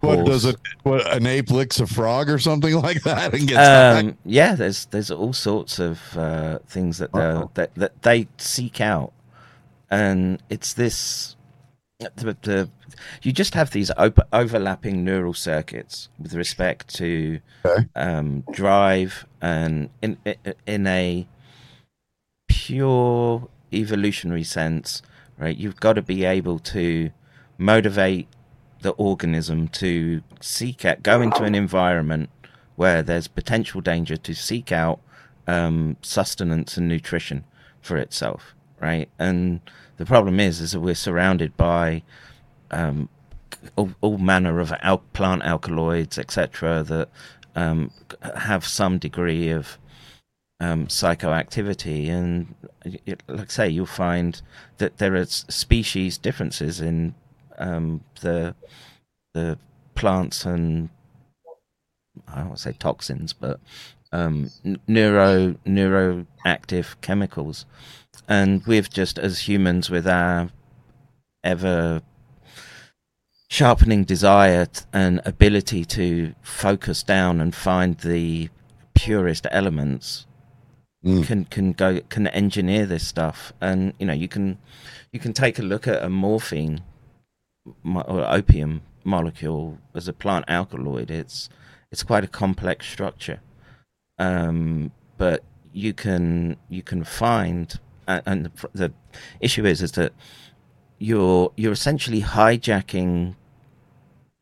What 0.00 0.24
does 0.24 0.44
it? 0.44 0.56
What 0.82 1.12
an 1.14 1.26
ape 1.26 1.50
licks 1.50 1.80
a 1.80 1.86
frog 1.86 2.30
or 2.30 2.38
something 2.38 2.74
like 2.82 3.02
that 3.02 3.34
and 3.34 3.48
gets 3.48 3.58
back? 3.58 4.04
Um, 4.04 4.18
yeah, 4.24 4.54
there's 4.54 4.86
there's 4.86 5.10
all 5.10 5.32
sorts 5.32 5.78
of 5.78 6.00
uh, 6.16 6.58
things 6.66 6.98
that 6.98 7.12
they 7.12 7.42
that 7.54 7.74
that 7.74 8.02
they 8.02 8.28
seek 8.38 8.80
out, 8.80 9.12
and 9.90 10.42
it's 10.48 10.72
this. 10.72 11.36
The, 12.00 12.36
the, 12.42 12.70
you 13.22 13.32
just 13.32 13.54
have 13.54 13.72
these 13.72 13.90
op- 13.96 14.28
overlapping 14.32 15.04
neural 15.04 15.34
circuits 15.34 16.08
with 16.16 16.32
respect 16.34 16.94
to 16.94 17.40
um, 17.96 18.44
drive 18.52 19.26
and 19.42 19.90
in 20.00 20.16
in- 20.24 20.54
in 20.64 20.86
a 20.86 21.26
pure 22.46 23.48
evolutionary 23.72 24.44
sense, 24.44 25.02
right? 25.38 25.56
You've 25.56 25.80
got 25.80 25.94
to 25.94 26.02
be 26.02 26.24
able 26.24 26.60
to 26.60 27.10
motivate 27.58 28.28
the 28.82 28.90
organism 28.92 29.66
to 29.68 30.22
seek 30.40 30.84
out, 30.84 31.02
go 31.02 31.20
into 31.20 31.42
an 31.42 31.56
environment 31.56 32.30
where 32.76 33.02
there's 33.02 33.26
potential 33.26 33.80
danger 33.80 34.16
to 34.16 34.34
seek 34.34 34.70
out 34.70 35.00
um, 35.48 35.96
sustenance 36.02 36.76
and 36.76 36.86
nutrition 36.86 37.42
for 37.80 37.96
itself, 37.96 38.54
right? 38.80 39.08
And 39.18 39.60
the 39.96 40.06
problem 40.06 40.40
is, 40.40 40.60
is 40.60 40.72
that 40.72 40.80
we're 40.80 40.94
surrounded 40.94 41.56
by 41.56 42.02
um, 42.70 43.08
all, 43.76 43.90
all 44.00 44.18
manner 44.18 44.60
of 44.60 44.72
al- 44.82 44.98
plant 45.12 45.42
alkaloids, 45.42 46.18
etc., 46.18 46.82
that 46.84 47.08
um, 47.56 47.90
have 48.36 48.66
some 48.66 48.98
degree 48.98 49.50
of 49.50 49.78
um, 50.60 50.86
psychoactivity, 50.86 52.08
and 52.08 52.54
like 52.84 53.22
I 53.28 53.44
say, 53.46 53.68
you'll 53.68 53.86
find 53.86 54.40
that 54.78 54.98
there 54.98 55.14
are 55.14 55.24
species 55.26 56.18
differences 56.18 56.80
in 56.80 57.14
um, 57.58 58.02
the 58.20 58.54
the 59.34 59.58
plants 59.94 60.44
and 60.44 60.88
I 62.26 62.36
don't 62.36 62.46
want 62.46 62.56
to 62.58 62.62
say 62.62 62.72
toxins, 62.78 63.32
but 63.32 63.60
um, 64.12 64.50
neuro 64.86 65.54
neuroactive 65.66 67.00
chemicals, 67.00 67.66
and 68.28 68.64
we've 68.66 68.90
just 68.90 69.18
as 69.18 69.48
humans 69.48 69.90
with 69.90 70.06
our 70.06 70.50
ever 71.44 72.02
sharpening 73.48 74.04
desire 74.04 74.66
and 74.92 75.20
ability 75.24 75.84
to 75.84 76.34
focus 76.42 77.02
down 77.02 77.40
and 77.40 77.54
find 77.54 77.98
the 77.98 78.48
purest 78.94 79.46
elements 79.50 80.26
can 81.22 81.44
can 81.44 81.72
go 81.72 82.00
can 82.08 82.26
engineer 82.28 82.86
this 82.86 83.06
stuff. 83.06 83.52
And 83.60 83.94
you 83.98 84.06
know 84.06 84.12
you 84.12 84.28
can 84.28 84.58
you 85.12 85.20
can 85.20 85.32
take 85.32 85.58
a 85.58 85.62
look 85.62 85.86
at 85.86 86.02
a 86.02 86.08
morphine 86.08 86.82
or 87.84 88.24
opium 88.28 88.82
molecule 89.04 89.78
as 89.94 90.08
a 90.08 90.12
plant 90.12 90.44
alkaloid. 90.48 91.10
It's 91.10 91.48
it's 91.90 92.02
quite 92.02 92.24
a 92.24 92.28
complex 92.28 92.86
structure. 92.86 93.40
Um 94.18 94.90
but 95.16 95.44
you 95.72 95.94
can 95.94 96.56
you 96.68 96.82
can 96.82 97.04
find 97.04 97.78
and, 98.08 98.50
the, 98.72 98.92
issue 99.40 99.64
is 99.66 99.82
is 99.82 99.92
that 99.92 100.12
you're 100.98 101.52
you're 101.56 101.72
essentially 101.72 102.22
hijacking 102.22 103.36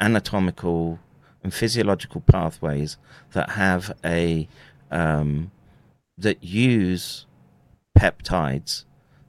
anatomical 0.00 0.98
and 1.42 1.52
physiological 1.52 2.20
pathways 2.20 2.96
that 3.32 3.50
have 3.50 3.94
a 4.04 4.48
um, 4.90 5.50
that 6.16 6.42
use 6.42 7.26
peptides 7.98 8.84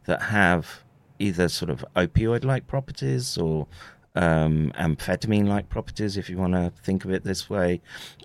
that 0.05 0.23
have 0.23 0.83
either 1.19 1.49
sort 1.49 1.69
of 1.69 1.83
opioid-like 1.95 2.67
properties 2.67 3.37
or 3.37 3.67
um, 4.15 4.71
amphetamine-like 4.77 5.69
properties, 5.69 6.17
if 6.17 6.29
you 6.29 6.37
want 6.37 6.53
to 6.53 6.71
think 6.83 7.05
of 7.05 7.11
it 7.11 7.23
this 7.23 7.49
way. 7.49 7.81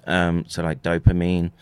Um, 0.06 0.44
so, 0.46 0.62
like 0.62 0.82
dopamine, 0.82 1.52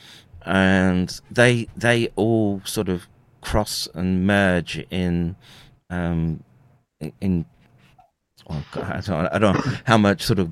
and 0.43 1.21
they 1.31 1.69
they 1.77 2.09
all 2.17 2.63
sort 2.65 2.89
of 2.89 3.09
cross 3.41 3.89
and 3.95 4.27
merge 4.27 4.85
in 4.91 5.37
um, 5.89 6.43
in- 7.21 7.47
well, 8.49 8.65
I 8.75 9.01
don't, 9.01 9.27
I 9.29 9.39
don't 9.39 9.55
know 9.67 9.73
how 9.85 9.99
much 9.99 10.23
sort 10.23 10.39
of 10.39 10.51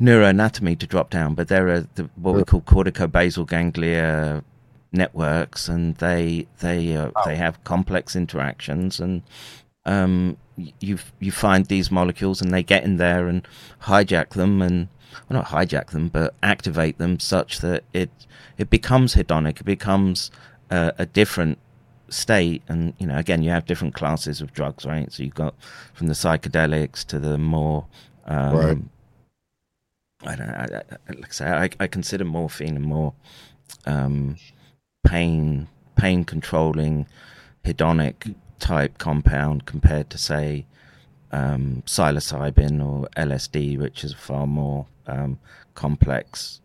neuroanatomy 0.00 0.78
to 0.78 0.86
drop 0.86 1.10
down, 1.10 1.34
but 1.34 1.48
there 1.48 1.68
are 1.68 1.80
the, 1.94 2.08
what 2.16 2.34
we 2.34 2.44
call 2.44 2.60
corticobasal 2.60 3.46
ganglia 3.46 4.44
networks, 4.92 5.68
and 5.68 5.96
they 5.96 6.46
they 6.60 6.96
uh, 6.96 7.10
they 7.24 7.36
have 7.36 7.62
complex 7.64 8.14
interactions, 8.14 9.00
and 9.00 9.22
um, 9.84 10.36
you 10.80 10.98
you 11.18 11.32
find 11.32 11.66
these 11.66 11.90
molecules, 11.90 12.40
and 12.40 12.52
they 12.52 12.62
get 12.62 12.84
in 12.84 12.96
there 12.96 13.26
and 13.28 13.46
hijack 13.82 14.30
them, 14.30 14.62
and 14.62 14.88
well, 15.28 15.38
not 15.40 15.46
hijack 15.46 15.90
them, 15.90 16.08
but 16.08 16.34
activate 16.42 16.98
them 16.98 17.18
such 17.18 17.60
that 17.60 17.84
it 17.92 18.10
it 18.58 18.70
becomes 18.70 19.14
hedonic, 19.14 19.60
it 19.60 19.64
becomes 19.66 20.30
uh, 20.70 20.92
a 20.98 21.06
different 21.06 21.58
state 22.08 22.62
and 22.68 22.94
you 22.98 23.06
know 23.06 23.16
again 23.18 23.42
you 23.42 23.50
have 23.50 23.66
different 23.66 23.94
classes 23.94 24.40
of 24.40 24.52
drugs 24.52 24.84
right 24.84 25.12
so 25.12 25.22
you've 25.22 25.34
got 25.34 25.54
from 25.92 26.06
the 26.06 26.14
psychedelics 26.14 27.04
to 27.04 27.18
the 27.18 27.36
more 27.36 27.86
um 28.26 28.54
Right. 28.56 28.78
i 30.24 30.36
don't 30.36 30.46
know 30.46 30.54
I, 30.54 30.64
I, 30.64 31.12
like 31.14 31.28
I 31.28 31.30
say 31.32 31.46
I, 31.46 31.70
I 31.80 31.86
consider 31.86 32.24
morphine 32.24 32.76
a 32.76 32.80
more 32.80 33.12
um 33.86 34.36
pain 35.04 35.68
pain 35.96 36.24
controlling 36.24 37.06
hedonic 37.64 38.34
type 38.60 38.98
compound 38.98 39.66
compared 39.66 40.08
to 40.10 40.18
say 40.18 40.64
um 41.32 41.82
psilocybin 41.86 42.84
or 42.84 43.08
lsd 43.16 43.78
which 43.78 44.04
is 44.04 44.12
a 44.12 44.16
far 44.16 44.46
more 44.46 44.86
um 45.06 45.38
complex 45.74 46.60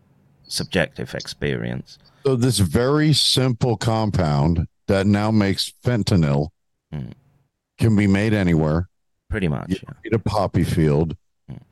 subjective 0.46 1.14
experience 1.14 1.98
So 2.24 2.36
this 2.36 2.58
very 2.58 3.12
simple 3.12 3.76
compound 3.76 4.66
that 4.86 5.06
now 5.06 5.30
makes 5.30 5.72
fentanyl 5.84 6.48
hmm. 6.92 7.10
can 7.78 7.96
be 7.96 8.06
made 8.06 8.34
anywhere. 8.34 8.88
pretty 9.30 9.48
much 9.48 9.70
You 9.70 9.78
don't 9.78 10.04
need 10.04 10.14
a 10.14 10.18
poppy 10.18 10.64
field. 10.64 11.16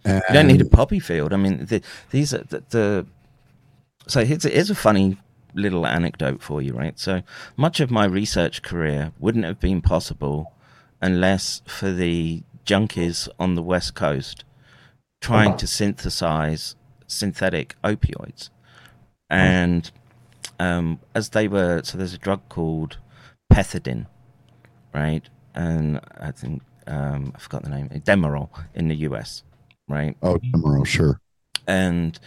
And 0.04 0.22
You 0.28 0.34
don't 0.34 0.46
need 0.46 0.60
a 0.60 0.68
poppy 0.68 1.00
field. 1.00 1.32
I 1.32 1.36
mean, 1.36 1.64
the, 1.66 1.82
these 2.10 2.34
are 2.34 2.44
the, 2.44 2.62
the. 2.70 3.06
So 4.06 4.24
here's 4.24 4.44
a, 4.44 4.48
here's 4.48 4.70
a 4.70 4.74
funny 4.74 5.18
little 5.54 5.86
anecdote 5.86 6.42
for 6.42 6.62
you, 6.62 6.72
right? 6.72 6.98
So 6.98 7.22
much 7.56 7.80
of 7.80 7.90
my 7.90 8.04
research 8.04 8.62
career 8.62 9.12
wouldn't 9.18 9.44
have 9.44 9.60
been 9.60 9.80
possible 9.82 10.52
unless 11.00 11.62
for 11.66 11.92
the 11.92 12.42
junkies 12.66 13.28
on 13.38 13.54
the 13.54 13.62
west 13.62 13.94
coast 13.94 14.44
trying 15.20 15.50
uh-huh. 15.50 15.58
to 15.58 15.66
synthesize 15.66 16.76
synthetic 17.06 17.76
opioids, 17.84 18.50
and 19.28 19.90
um, 20.60 21.00
as 21.14 21.30
they 21.30 21.48
were, 21.48 21.80
so 21.82 21.96
there's 21.96 22.12
a 22.12 22.18
drug 22.18 22.46
called 22.50 22.98
pethidine, 23.50 24.06
right? 24.94 25.26
And 25.54 26.00
I 26.18 26.32
think 26.32 26.62
um, 26.86 27.32
I 27.34 27.38
forgot 27.38 27.62
the 27.62 27.70
name, 27.70 27.88
Demerol 27.88 28.50
in 28.74 28.88
the 28.88 28.96
US, 28.96 29.42
right? 29.88 30.16
Oh, 30.22 30.36
Demerol, 30.36 30.86
sure. 30.86 31.18
And 31.66 32.18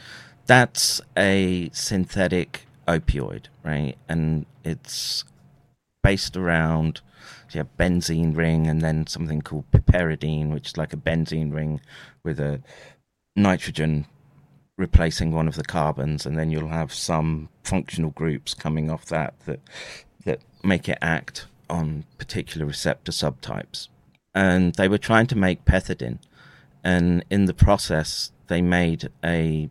that's 0.47 0.99
a 1.15 1.69
synthetic 1.73 2.65
opioid, 2.87 3.45
right? 3.63 3.95
And 4.09 4.47
it's 4.63 5.25
based 6.01 6.35
around 6.35 7.01
yeah, 7.51 7.63
benzene 7.79 8.35
ring 8.35 8.65
and 8.65 8.81
then 8.81 9.05
something 9.05 9.43
called 9.43 9.69
piperidine, 9.71 10.51
which 10.51 10.69
is 10.69 10.77
like 10.77 10.91
a 10.91 10.97
benzene 10.97 11.53
ring 11.53 11.81
with 12.23 12.39
a 12.39 12.61
nitrogen 13.35 14.07
replacing 14.77 15.31
one 15.31 15.47
of 15.47 15.55
the 15.55 15.63
carbons, 15.63 16.25
and 16.25 16.37
then 16.37 16.49
you'll 16.49 16.69
have 16.69 16.93
some 16.93 17.49
functional 17.63 18.11
groups 18.11 18.53
coming 18.53 18.89
off 18.89 19.05
that 19.05 19.39
that 19.45 19.59
that 20.25 20.39
make 20.63 20.87
it 20.89 20.97
act 21.01 21.47
on 21.69 22.05
particular 22.17 22.65
receptor 22.65 23.11
subtypes. 23.11 23.87
And 24.33 24.73
they 24.75 24.87
were 24.87 24.97
trying 24.97 25.27
to 25.27 25.37
make 25.37 25.65
pethidine, 25.65 26.19
and 26.83 27.23
in 27.29 27.45
the 27.45 27.53
process, 27.53 28.31
they 28.47 28.61
made 28.61 29.09
a 29.23 29.69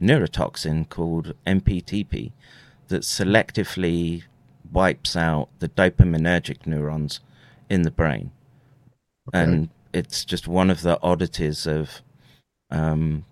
neurotoxin 0.00 0.88
called 0.88 1.34
MPTP 1.46 2.32
that 2.88 3.02
selectively 3.02 4.24
wipes 4.72 5.16
out 5.16 5.48
the 5.58 5.68
dopaminergic 5.68 6.66
neurons 6.66 7.20
in 7.70 7.82
the 7.82 7.90
brain. 7.90 8.30
Okay. 9.28 9.42
And 9.42 9.70
it's 9.92 10.24
just 10.24 10.48
one 10.48 10.70
of 10.70 10.82
the 10.82 11.00
oddities 11.02 11.66
of 11.66 12.02
um, 12.70 13.24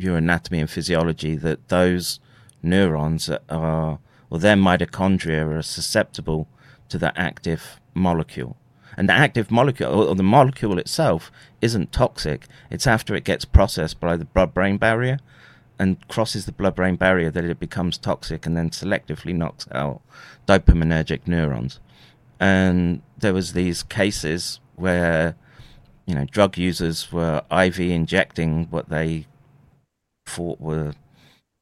your 0.00 0.16
anatomy 0.16 0.60
and 0.60 0.70
physiology 0.70 1.36
that 1.36 1.68
those 1.68 2.20
neurons 2.62 3.30
are, 3.48 3.98
or 4.30 4.38
their 4.38 4.56
mitochondria 4.56 5.58
are 5.58 5.62
susceptible 5.62 6.48
to 6.88 6.98
the 6.98 7.18
active 7.18 7.80
molecule. 7.94 8.56
And 8.96 9.08
the 9.08 9.12
active 9.12 9.50
molecule, 9.50 10.08
or 10.08 10.14
the 10.14 10.22
molecule 10.22 10.78
itself, 10.78 11.30
isn't 11.60 11.92
toxic. 11.92 12.46
It's 12.70 12.86
after 12.86 13.14
it 13.14 13.24
gets 13.24 13.44
processed 13.44 14.00
by 14.00 14.16
the 14.16 14.24
blood 14.24 14.52
brain 14.52 14.78
barrier 14.78 15.18
and 15.78 16.06
crosses 16.08 16.44
the 16.44 16.52
blood 16.52 16.74
brain 16.74 16.96
barrier 16.96 17.30
that 17.30 17.44
it 17.44 17.60
becomes 17.60 17.96
toxic 17.96 18.44
and 18.46 18.56
then 18.56 18.70
selectively 18.70 19.34
knocks 19.34 19.66
out 19.72 20.02
dopaminergic 20.46 21.26
neurons. 21.26 21.80
And 22.38 23.02
there 23.16 23.34
was 23.34 23.52
these 23.52 23.82
cases 23.82 24.60
where, 24.76 25.36
you 26.06 26.14
know, 26.14 26.24
drug 26.24 26.58
users 26.58 27.12
were 27.12 27.42
IV 27.50 27.80
injecting 27.80 28.66
what 28.70 28.88
they 28.88 29.26
thought 30.26 30.60
were 30.60 30.94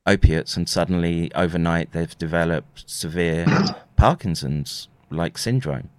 opiates, 0.06 0.56
and 0.56 0.68
suddenly 0.68 1.32
overnight 1.34 1.92
they've 1.92 2.16
developed 2.18 2.88
severe 2.88 3.46
Parkinson's 3.96 4.88
like 5.10 5.38
syndrome. 5.38 5.90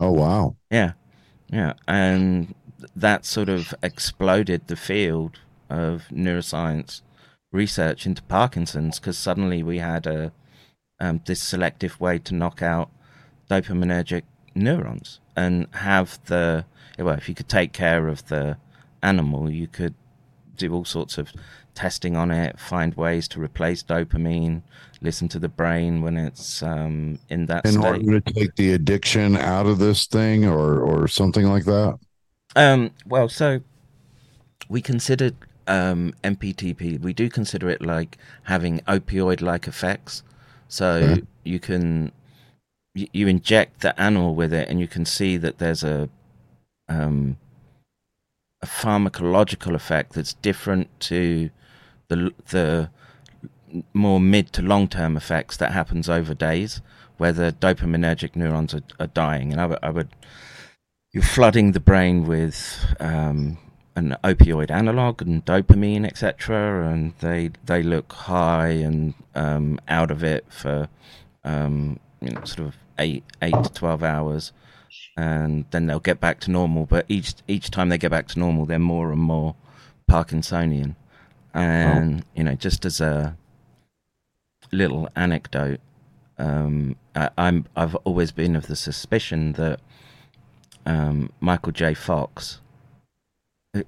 Oh 0.00 0.12
wow! 0.12 0.56
Yeah, 0.70 0.92
yeah, 1.48 1.74
and 1.86 2.54
that 2.94 3.24
sort 3.24 3.48
of 3.48 3.74
exploded 3.82 4.68
the 4.68 4.76
field 4.76 5.38
of 5.68 6.04
neuroscience 6.10 7.02
research 7.52 8.06
into 8.06 8.22
Parkinson's 8.24 8.98
because 8.98 9.18
suddenly 9.18 9.62
we 9.62 9.78
had 9.78 10.06
a 10.06 10.32
um, 11.00 11.20
this 11.26 11.42
selective 11.42 12.00
way 12.00 12.18
to 12.18 12.34
knock 12.34 12.62
out 12.62 12.90
dopaminergic 13.50 14.22
neurons 14.54 15.20
and 15.36 15.66
have 15.72 16.18
the 16.26 16.64
well, 16.98 17.14
if 17.14 17.28
you 17.28 17.34
could 17.34 17.48
take 17.48 17.72
care 17.72 18.08
of 18.08 18.26
the 18.28 18.56
animal, 19.02 19.50
you 19.50 19.68
could 19.68 19.94
do 20.56 20.72
all 20.74 20.84
sorts 20.84 21.16
of 21.16 21.32
testing 21.78 22.16
on 22.16 22.32
it, 22.32 22.58
find 22.58 22.92
ways 22.94 23.28
to 23.28 23.40
replace 23.40 23.84
dopamine, 23.84 24.62
listen 25.00 25.28
to 25.28 25.38
the 25.38 25.48
brain 25.48 26.02
when 26.02 26.16
it's 26.16 26.60
um, 26.60 27.20
in 27.28 27.46
that 27.46 27.64
in 27.64 27.74
state. 27.74 27.84
order 27.84 28.20
to 28.20 28.32
take 28.32 28.56
the 28.56 28.72
addiction 28.72 29.36
out 29.36 29.66
of 29.66 29.78
this 29.78 30.06
thing, 30.06 30.44
or 30.44 30.80
or 30.80 31.06
something 31.06 31.46
like 31.46 31.64
that. 31.66 31.96
Um, 32.56 32.90
well, 33.06 33.28
so 33.28 33.60
we 34.68 34.82
considered 34.82 35.36
um, 35.68 36.14
MPTP. 36.24 37.00
We 37.00 37.12
do 37.12 37.30
consider 37.30 37.68
it 37.70 37.80
like 37.80 38.18
having 38.42 38.80
opioid-like 38.80 39.68
effects. 39.68 40.24
So 40.66 41.18
you 41.44 41.60
can 41.60 42.10
you, 42.94 43.06
you, 43.12 43.28
inject 43.28 43.82
the 43.82 43.98
animal 44.00 44.34
with 44.34 44.52
it, 44.52 44.68
and 44.68 44.80
you 44.80 44.88
can 44.88 45.04
see 45.04 45.36
that 45.36 45.58
there's 45.58 45.84
a 45.84 46.08
um, 46.88 47.36
a 48.62 48.66
pharmacological 48.66 49.76
effect 49.76 50.14
that's 50.14 50.34
different 50.34 50.88
to 50.98 51.50
the 52.08 52.32
the 52.50 52.90
more 53.92 54.20
mid 54.20 54.52
to 54.54 54.62
long 54.62 54.88
term 54.88 55.16
effects 55.16 55.56
that 55.58 55.72
happens 55.72 56.08
over 56.08 56.34
days, 56.34 56.80
where 57.16 57.32
the 57.32 57.54
dopaminergic 57.60 58.34
neurons 58.34 58.74
are, 58.74 58.82
are 58.98 59.08
dying. 59.08 59.52
And 59.52 59.60
I, 59.60 59.64
w- 59.64 59.80
I 59.82 59.90
would 59.90 60.08
you're 61.12 61.22
flooding 61.22 61.72
the 61.72 61.80
brain 61.80 62.26
with 62.26 62.94
um, 63.00 63.58
an 63.96 64.16
opioid 64.22 64.70
analog 64.70 65.22
and 65.22 65.44
dopamine, 65.44 66.06
etc., 66.06 66.88
and 66.88 67.14
they 67.20 67.50
they 67.64 67.82
look 67.82 68.12
high 68.12 68.68
and 68.68 69.14
um, 69.34 69.80
out 69.88 70.10
of 70.10 70.22
it 70.22 70.44
for 70.48 70.88
um, 71.44 71.98
you 72.20 72.30
know 72.30 72.44
sort 72.44 72.68
of 72.68 72.76
eight 72.98 73.24
eight 73.42 73.62
to 73.62 73.72
twelve 73.72 74.02
hours, 74.02 74.52
and 75.16 75.64
then 75.70 75.86
they'll 75.86 76.00
get 76.00 76.20
back 76.20 76.40
to 76.40 76.50
normal. 76.50 76.86
But 76.86 77.06
each 77.08 77.34
each 77.46 77.70
time 77.70 77.88
they 77.88 77.98
get 77.98 78.10
back 78.10 78.28
to 78.28 78.38
normal, 78.38 78.66
they're 78.66 78.78
more 78.78 79.10
and 79.10 79.20
more 79.20 79.56
Parkinsonian. 80.10 80.94
And 81.58 82.20
oh. 82.20 82.24
you 82.34 82.44
know, 82.44 82.54
just 82.54 82.84
as 82.84 83.00
a 83.00 83.36
little 84.70 85.08
anecdote, 85.16 85.80
um, 86.38 86.96
I, 87.14 87.30
am 87.36 87.66
I've 87.74 87.94
always 87.96 88.32
been 88.32 88.54
of 88.54 88.66
the 88.66 88.76
suspicion 88.76 89.52
that 89.52 89.80
um, 90.86 91.32
Michael 91.40 91.72
J. 91.72 91.94
Fox, 91.94 92.60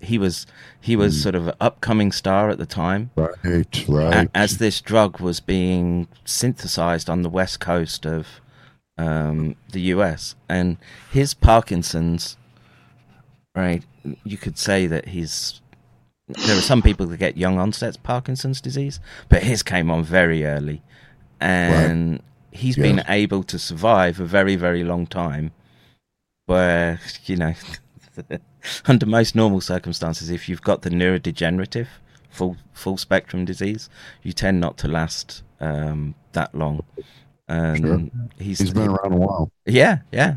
he 0.00 0.18
was 0.18 0.46
he 0.80 0.96
was 0.96 1.16
mm. 1.16 1.22
sort 1.22 1.34
of 1.34 1.48
an 1.48 1.54
upcoming 1.60 2.12
star 2.12 2.50
at 2.50 2.58
the 2.58 2.66
time, 2.66 3.10
right? 3.16 3.84
Right. 3.88 4.28
As 4.34 4.58
this 4.58 4.80
drug 4.80 5.20
was 5.20 5.40
being 5.40 6.08
synthesized 6.24 7.08
on 7.08 7.22
the 7.22 7.30
west 7.30 7.60
coast 7.60 8.04
of 8.04 8.40
um, 8.98 9.56
the 9.72 9.80
U.S. 9.82 10.34
and 10.48 10.76
his 11.10 11.34
Parkinson's, 11.34 12.36
right? 13.54 13.84
You 14.24 14.36
could 14.36 14.58
say 14.58 14.86
that 14.86 15.08
he's 15.08 15.60
there 16.46 16.56
are 16.56 16.62
some 16.62 16.82
people 16.82 17.06
that 17.06 17.16
get 17.16 17.36
young 17.36 17.58
onset 17.58 18.02
Parkinson's 18.02 18.60
disease, 18.60 19.00
but 19.28 19.42
his 19.42 19.62
came 19.62 19.90
on 19.90 20.02
very 20.02 20.44
early, 20.44 20.82
and 21.40 22.12
right. 22.12 22.20
he's 22.50 22.76
yes. 22.76 22.86
been 22.86 23.04
able 23.08 23.42
to 23.44 23.58
survive 23.58 24.20
a 24.20 24.24
very 24.24 24.56
very 24.56 24.84
long 24.84 25.06
time. 25.06 25.52
Where 26.46 27.00
you 27.24 27.36
know, 27.36 27.54
under 28.86 29.06
most 29.06 29.34
normal 29.34 29.60
circumstances, 29.60 30.30
if 30.30 30.48
you've 30.48 30.62
got 30.62 30.82
the 30.82 30.90
neurodegenerative 30.90 31.88
full 32.30 32.56
full 32.72 32.96
spectrum 32.96 33.44
disease, 33.44 33.88
you 34.22 34.32
tend 34.32 34.60
not 34.60 34.78
to 34.78 34.88
last 34.88 35.42
um, 35.60 36.14
that 36.32 36.54
long. 36.54 36.84
And 37.48 37.78
sure. 37.78 38.00
he's, 38.38 38.60
he's 38.60 38.72
been 38.72 38.88
around 38.88 39.12
a 39.12 39.16
while. 39.16 39.50
Yeah, 39.66 39.98
yeah. 40.12 40.36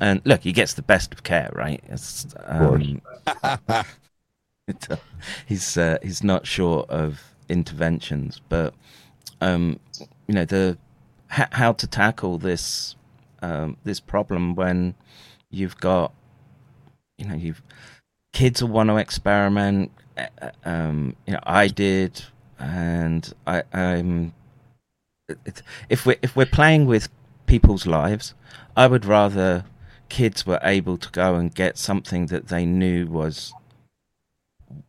And 0.00 0.20
look, 0.24 0.42
he 0.42 0.52
gets 0.52 0.74
the 0.74 0.82
best 0.82 1.12
of 1.12 1.22
care, 1.24 1.50
right? 1.52 1.82
Um, 2.46 3.02
he's 5.46 5.76
uh, 5.76 5.98
he's 6.02 6.22
not 6.22 6.46
short 6.46 6.88
of 6.90 7.34
interventions, 7.48 8.40
but 8.48 8.74
um, 9.40 9.78
you 10.26 10.34
know 10.34 10.44
the 10.44 10.78
ha- 11.28 11.48
how 11.52 11.72
to 11.72 11.86
tackle 11.86 12.38
this 12.38 12.96
um, 13.42 13.76
this 13.84 14.00
problem 14.00 14.54
when 14.54 14.94
you've 15.50 15.76
got 15.78 16.12
you 17.18 17.26
know 17.26 17.34
you've 17.34 17.62
kids 18.32 18.62
will 18.62 18.70
want 18.70 18.90
to 18.90 18.96
experiment. 18.96 19.90
Uh, 20.16 20.26
uh, 20.42 20.50
um, 20.64 21.16
you 21.26 21.32
know, 21.32 21.40
I 21.44 21.68
did, 21.68 22.22
and 22.58 23.32
I, 23.46 23.62
I'm. 23.72 24.34
If 25.88 26.04
we 26.04 26.16
if 26.20 26.36
we're 26.36 26.44
playing 26.46 26.84
with 26.84 27.08
people's 27.46 27.86
lives, 27.86 28.34
I 28.76 28.86
would 28.86 29.06
rather 29.06 29.64
kids 30.10 30.46
were 30.46 30.60
able 30.62 30.98
to 30.98 31.10
go 31.10 31.36
and 31.36 31.54
get 31.54 31.78
something 31.78 32.26
that 32.26 32.48
they 32.48 32.66
knew 32.66 33.06
was 33.06 33.54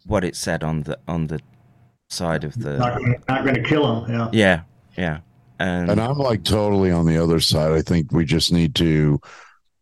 what 0.05 0.23
it 0.23 0.35
said 0.35 0.63
on 0.63 0.83
the 0.83 0.99
on 1.07 1.27
the 1.27 1.39
side 2.09 2.43
of 2.43 2.57
the 2.59 2.77
not, 2.77 3.01
not 3.27 3.43
going 3.43 3.55
to 3.55 3.63
kill 3.63 4.03
him. 4.03 4.11
Yeah. 4.11 4.29
Yeah. 4.31 4.61
Yeah. 4.97 5.19
And, 5.59 5.89
and 5.89 6.01
I'm 6.01 6.17
like 6.17 6.43
totally 6.43 6.91
on 6.91 7.05
the 7.05 7.17
other 7.17 7.39
side. 7.39 7.71
I 7.71 7.81
think 7.81 8.11
we 8.11 8.25
just 8.25 8.51
need 8.51 8.75
to 8.75 9.19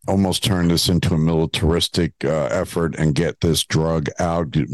almost 0.06 0.44
turn 0.44 0.68
this 0.68 0.88
into 0.88 1.14
a 1.14 1.18
militaristic 1.18 2.12
uh, 2.24 2.46
effort 2.50 2.94
and 2.96 3.14
get 3.14 3.40
this 3.40 3.64
drug 3.64 4.08
out 4.18 4.52
to 4.52 4.66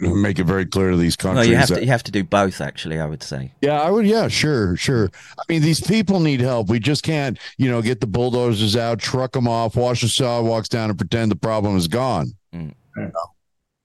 make 0.00 0.38
it 0.38 0.44
very 0.44 0.66
clear 0.66 0.90
to 0.90 0.96
these 0.96 1.16
countries. 1.16 1.46
Well, 1.46 1.50
you 1.50 1.56
have 1.56 1.68
that, 1.70 1.76
to 1.76 1.80
you 1.80 1.88
have 1.88 2.02
to 2.04 2.12
do 2.12 2.22
both. 2.22 2.60
Actually, 2.60 3.00
I 3.00 3.06
would 3.06 3.22
say. 3.22 3.52
Yeah, 3.62 3.80
I 3.80 3.90
would. 3.90 4.06
Yeah, 4.06 4.28
sure, 4.28 4.76
sure. 4.76 5.10
I 5.38 5.42
mean, 5.48 5.62
these 5.62 5.80
people 5.80 6.20
need 6.20 6.40
help. 6.40 6.68
We 6.68 6.78
just 6.78 7.02
can't, 7.02 7.38
you 7.56 7.70
know, 7.70 7.82
get 7.82 8.00
the 8.00 8.06
bulldozers 8.06 8.76
out, 8.76 8.98
truck 8.98 9.32
them 9.32 9.48
off, 9.48 9.74
wash 9.74 10.02
the 10.02 10.08
sidewalks 10.08 10.68
down, 10.68 10.90
and 10.90 10.98
pretend 10.98 11.30
the 11.30 11.36
problem 11.36 11.76
is 11.76 11.88
gone. 11.88 12.34
Mm. 12.54 12.74
You 12.96 13.02
know? 13.02 13.33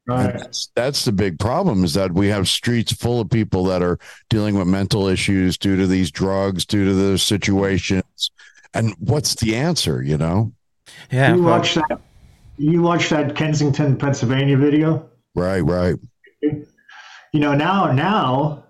Right. 0.10 0.34
That's, 0.34 0.70
that's 0.76 1.05
the 1.05 1.12
big 1.12 1.39
problem 1.39 1.84
is 1.84 1.93
that 1.93 2.14
we 2.14 2.28
have 2.28 2.47
streets 2.47 2.91
full 2.91 3.22
of 3.22 3.30
people 3.30 3.64
that 3.66 3.84
are 3.84 3.99
dealing 4.30 4.57
with 4.57 4.68
mental 4.68 5.07
issues 5.07 5.57
due 5.57 5.76
to 5.78 5.86
these 5.86 6.10
drugs, 6.12 6.66
due 6.66 6.86
to 6.86 6.93
the 6.93 7.18
situations. 7.18 8.32
And 8.74 8.95
what's 8.99 9.36
the 9.36 9.55
answer, 9.55 10.01
you 10.01 10.18
know? 10.18 10.51
Yeah. 11.12 11.36
You 11.36 11.43
watch 11.43 11.76
that 11.76 12.01
you 12.57 12.82
watch 12.82 13.10
that 13.10 13.36
Kensington, 13.36 13.97
Pennsylvania 13.97 14.57
video? 14.57 15.10
Right, 15.34 15.62
right. 15.62 15.95
You 16.41 17.39
know, 17.39 17.53
now 17.53 17.91
now 17.91 18.66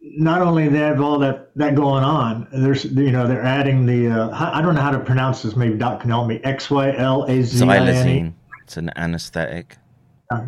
not 0.00 0.42
only 0.42 0.68
they 0.68 0.78
have 0.78 1.00
all 1.00 1.18
that 1.18 1.50
that 1.56 1.74
going 1.74 2.04
on, 2.04 2.46
there's 2.52 2.84
you 2.84 3.10
know 3.10 3.26
they're 3.26 3.42
adding 3.42 3.86
the 3.86 4.08
uh, 4.08 4.52
I 4.52 4.62
don't 4.62 4.74
know 4.74 4.82
how 4.82 4.90
to 4.90 5.00
pronounce 5.00 5.42
this. 5.42 5.56
Maybe 5.56 5.76
Doc 5.76 6.00
can 6.00 6.10
help 6.10 6.28
me. 6.28 6.40
X 6.44 6.70
Y 6.70 6.94
L 6.96 7.24
A 7.24 7.42
Z 7.42 7.66
I 7.66 7.78
N 7.78 8.08
E. 8.08 8.32
It's 8.62 8.76
an 8.76 8.90
anesthetic 8.96 9.78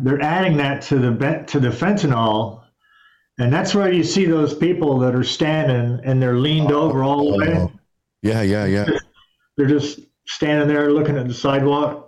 they're 0.01 0.21
adding 0.21 0.57
that 0.57 0.81
to 0.83 0.99
the 0.99 1.43
to 1.47 1.59
the 1.59 1.69
fentanyl, 1.69 2.63
and 3.39 3.51
that's 3.51 3.75
where 3.75 3.91
you 3.91 4.03
see 4.03 4.25
those 4.25 4.53
people 4.53 4.99
that 4.99 5.15
are 5.15 5.23
standing 5.23 5.99
and 6.03 6.21
they're 6.21 6.37
leaned 6.37 6.71
oh, 6.71 6.81
over 6.81 7.03
all 7.03 7.25
the 7.25 7.33
oh, 7.33 7.65
way. 7.65 7.73
Yeah, 8.21 8.41
yeah, 8.41 8.65
yeah. 8.65 8.85
They're 9.57 9.67
just 9.67 9.99
standing 10.27 10.67
there 10.67 10.91
looking 10.91 11.17
at 11.17 11.27
the 11.27 11.33
sidewalk. 11.33 12.01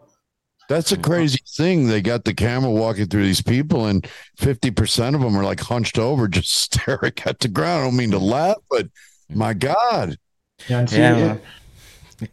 That's 0.69 0.91
a 0.91 0.97
crazy 0.97 1.39
thing. 1.55 1.88
They 1.88 2.01
got 2.01 2.25
the 2.25 2.34
camera 2.34 2.69
walking 2.69 3.07
through 3.07 3.23
these 3.23 3.41
people, 3.41 3.86
and 3.86 4.05
fifty 4.38 4.71
percent 4.71 5.15
of 5.15 5.21
them 5.21 5.38
are 5.38 5.43
like 5.43 5.61
hunched 5.61 5.97
over, 5.97 6.28
just 6.28 6.53
staring 6.53 7.13
at 7.25 7.39
the 7.39 7.47
ground. 7.47 7.82
I 7.82 7.86
don't 7.86 7.97
mean 7.97 8.11
to 8.11 8.19
laugh, 8.19 8.57
but 8.69 8.88
My 9.30 9.53
God. 9.53 10.17
Yeah, 10.67 10.80
and 10.80 10.89
see, 10.89 10.97
Yeah, 10.97 11.34
it- 11.34 11.41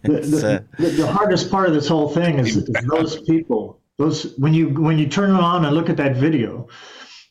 the, 0.03 0.21
the, 0.21 0.55
uh, 0.55 0.61
the, 0.79 0.89
the 0.89 1.07
hardest 1.07 1.51
part 1.51 1.69
of 1.69 1.75
this 1.75 1.87
whole 1.87 2.09
thing 2.09 2.39
is, 2.39 2.57
is 2.57 2.69
those 2.89 3.21
people. 3.23 3.81
Those 3.99 4.35
when 4.39 4.55
you 4.55 4.69
when 4.71 4.99
you 4.99 5.09
turn 5.09 5.31
it 5.31 5.41
on 5.41 5.65
and 5.65 5.75
look 5.75 5.89
at 5.89 5.97
that 5.99 6.17
video, 6.17 6.69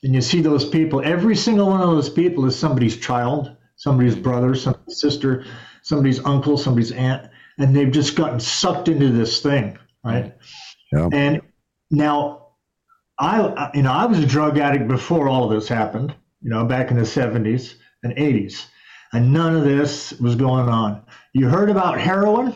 and 0.03 0.13
you 0.13 0.21
see 0.21 0.41
those 0.41 0.67
people. 0.67 1.01
Every 1.03 1.35
single 1.35 1.67
one 1.67 1.81
of 1.81 1.89
those 1.89 2.09
people 2.09 2.45
is 2.45 2.57
somebody's 2.57 2.97
child, 2.97 3.55
somebody's 3.75 4.15
brother, 4.15 4.55
somebody's 4.55 4.99
sister, 4.99 5.45
somebody's 5.81 6.23
uncle, 6.23 6.57
somebody's 6.57 6.91
aunt, 6.91 7.29
and 7.57 7.75
they've 7.75 7.91
just 7.91 8.15
gotten 8.15 8.39
sucked 8.39 8.87
into 8.87 9.09
this 9.09 9.41
thing, 9.41 9.77
right? 10.03 10.33
Yeah. 10.91 11.09
And 11.11 11.41
now, 11.91 12.47
I 13.19 13.71
you 13.73 13.81
know 13.83 13.91
I 13.91 14.05
was 14.05 14.19
a 14.19 14.25
drug 14.25 14.57
addict 14.57 14.87
before 14.87 15.27
all 15.27 15.43
of 15.43 15.51
this 15.51 15.67
happened. 15.67 16.15
You 16.41 16.49
know, 16.49 16.65
back 16.65 16.91
in 16.91 16.97
the 16.97 17.03
'70s 17.03 17.75
and 18.03 18.15
'80s, 18.15 18.65
and 19.13 19.33
none 19.33 19.55
of 19.55 19.63
this 19.63 20.13
was 20.13 20.35
going 20.35 20.69
on. 20.69 21.03
You 21.33 21.49
heard 21.49 21.69
about 21.69 21.99
heroin, 21.99 22.53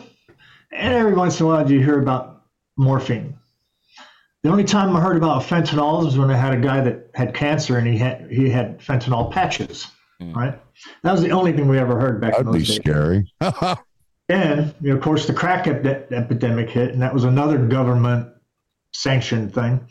and 0.72 0.94
every 0.94 1.14
once 1.14 1.40
in 1.40 1.46
a 1.46 1.48
while 1.48 1.70
you 1.70 1.80
hear 1.80 2.00
about 2.00 2.42
morphine. 2.76 3.38
The 4.48 4.52
only 4.52 4.64
time 4.64 4.96
I 4.96 5.00
heard 5.02 5.18
about 5.18 5.42
fentanyl 5.42 6.06
was 6.06 6.16
when 6.16 6.30
I 6.30 6.36
had 6.38 6.54
a 6.54 6.56
guy 6.56 6.80
that 6.80 7.10
had 7.12 7.34
cancer 7.34 7.76
and 7.76 7.86
he 7.86 7.98
had 7.98 8.30
he 8.30 8.48
had 8.48 8.78
fentanyl 8.78 9.30
patches. 9.30 9.88
Right, 10.22 10.58
that 11.02 11.12
was 11.12 11.20
the 11.20 11.32
only 11.32 11.52
thing 11.52 11.68
we 11.68 11.78
ever 11.78 12.00
heard 12.00 12.18
back 12.18 12.38
in 12.38 12.46
That'd 12.46 12.52
be 12.54 12.58
those 12.60 12.68
days. 12.68 12.76
scary. 12.76 13.32
And 14.30 14.74
you 14.80 14.90
know, 14.90 14.96
of 14.96 15.02
course, 15.02 15.26
the 15.26 15.32
crack 15.34 15.66
ep- 15.66 16.12
epidemic 16.12 16.68
hit, 16.68 16.92
and 16.92 17.00
that 17.00 17.12
was 17.14 17.24
another 17.24 17.58
government 17.58 18.28
sanctioned 18.92 19.54
thing. 19.54 19.86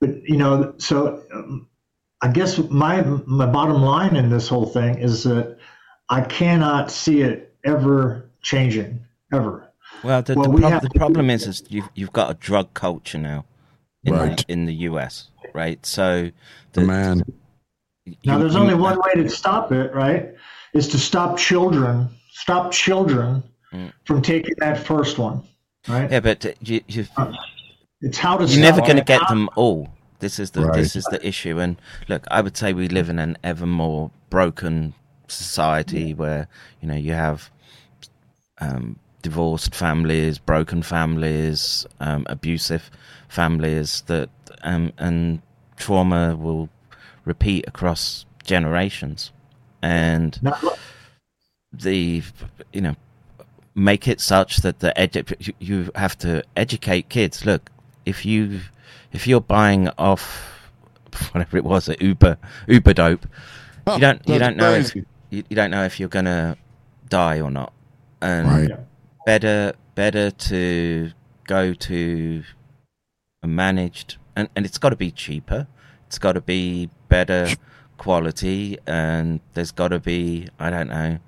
But 0.00 0.22
you 0.28 0.36
know, 0.36 0.74
so 0.78 1.22
um, 1.32 1.68
I 2.22 2.28
guess 2.28 2.58
my 2.58 3.02
my 3.02 3.46
bottom 3.46 3.82
line 3.82 4.14
in 4.14 4.28
this 4.28 4.46
whole 4.46 4.66
thing 4.66 4.98
is 4.98 5.24
that 5.24 5.58
I 6.08 6.20
cannot 6.20 6.92
see 6.92 7.22
it 7.22 7.56
ever 7.64 8.30
changing 8.42 9.04
ever. 9.32 9.65
Well, 10.02 10.22
the, 10.22 10.34
Well, 10.34 10.44
the, 10.44 10.50
we 10.50 10.60
prob- 10.60 10.72
have 10.72 10.82
the 10.82 10.90
problem 10.90 11.30
is, 11.30 11.46
is 11.46 11.62
you've 11.68 11.88
you've 11.94 12.12
got 12.12 12.30
a 12.30 12.34
drug 12.34 12.72
culture 12.74 13.18
now 13.18 13.44
in 14.04 14.14
Right. 14.14 14.36
the, 14.46 14.52
in 14.52 14.66
the 14.66 14.74
US, 14.90 15.30
right? 15.54 15.84
So 15.84 16.30
The 16.72 16.80
man. 16.82 17.22
Now, 18.24 18.38
there's 18.38 18.54
you- 18.54 18.60
only 18.60 18.74
one 18.74 18.98
way 18.98 19.22
to 19.22 19.28
stop 19.28 19.72
it, 19.72 19.92
right? 19.94 20.32
Is 20.74 20.88
to 20.88 20.98
stop 20.98 21.38
children, 21.38 22.08
stop 22.30 22.70
children 22.72 23.42
from 24.04 24.22
taking 24.22 24.54
that 24.58 24.78
first 24.78 25.18
one, 25.18 25.42
right? 25.88 26.10
Yeah, 26.10 26.20
but 26.20 26.46
uh, 26.46 26.52
you, 26.60 26.80
you 26.88 27.06
It's 28.00 28.16
how 28.18 28.36
to. 28.38 28.44
you're 28.46 28.60
never 28.62 28.80
going 28.80 28.96
to 28.96 29.02
it. 29.02 29.06
get 29.06 29.26
them 29.28 29.48
all. 29.56 29.88
This 30.20 30.38
is 30.38 30.50
the 30.52 30.62
Right. 30.66 30.74
this 30.76 30.96
is 30.96 31.04
the 31.06 31.26
issue. 31.26 31.58
And 31.58 31.76
look, 32.08 32.26
I 32.30 32.40
would 32.40 32.56
say 32.56 32.72
we 32.72 32.88
live 32.88 33.10
in 33.10 33.18
an 33.18 33.36
ever 33.44 33.66
more 33.66 34.10
broken 34.30 34.94
society 35.28 36.14
where 36.14 36.48
you 36.80 36.88
know 36.88 36.94
you 36.94 37.12
have 37.12 37.50
um, 38.60 38.98
divorced 39.30 39.74
families, 39.74 40.38
broken 40.38 40.82
families, 40.82 41.84
um, 41.98 42.24
abusive 42.28 42.84
families 43.28 44.02
that 44.06 44.30
um, 44.62 44.92
and 44.98 45.42
trauma 45.76 46.36
will 46.36 46.68
repeat 47.24 47.64
across 47.66 48.24
generations, 48.44 49.32
and 49.82 50.38
the 51.72 52.22
you 52.72 52.80
know 52.80 52.94
make 53.74 54.06
it 54.06 54.20
such 54.20 54.58
that 54.58 54.78
the 54.78 54.92
edu- 54.96 55.54
you- 55.58 55.90
have 55.96 56.16
to 56.18 56.42
educate 56.56 57.08
kids. 57.08 57.44
Look 57.44 57.62
if 58.04 58.24
you 58.24 58.60
if 59.12 59.26
you're 59.26 59.46
buying 59.58 59.88
off 59.98 60.22
whatever 61.32 61.56
it 61.56 61.64
was 61.64 61.88
uber 62.00 62.36
uber 62.68 62.92
dope 62.92 63.26
you 63.94 64.00
don't 64.00 64.20
you 64.28 64.38
don't 64.38 64.56
know 64.56 64.74
if, 64.74 64.94
you, 64.94 65.04
you 65.30 65.56
don't 65.56 65.70
know 65.70 65.84
if 65.84 65.98
you're 65.98 66.08
gonna 66.18 66.56
die 67.08 67.40
or 67.40 67.50
not. 67.50 67.72
And 68.20 68.48
Right. 68.48 68.70
Better 69.26 69.74
better 69.94 70.30
to 70.30 71.10
go 71.46 71.74
to 71.74 72.42
a 73.42 73.46
managed 73.46 74.16
and, 74.34 74.48
and 74.56 74.64
it's 74.64 74.78
got 74.78 74.90
to 74.90 74.96
be 74.96 75.10
cheaper. 75.10 75.66
It's 76.06 76.18
got 76.18 76.32
to 76.32 76.40
be 76.40 76.88
better 77.08 77.48
quality 77.98 78.78
and 78.86 79.40
there's 79.54 79.72
got 79.72 79.88
to 79.88 79.98
be 79.98 80.48
i 80.58 80.70
don't 80.70 80.88
know 80.88 81.18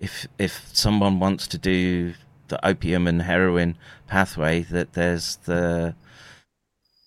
if 0.00 0.26
if 0.38 0.70
someone 0.72 1.20
wants 1.20 1.46
to 1.46 1.58
do 1.58 2.14
the 2.48 2.66
opium 2.66 3.06
and 3.06 3.22
heroin 3.22 3.76
pathway 4.06 4.62
that 4.62 4.94
there's 4.94 5.36
the 5.44 5.94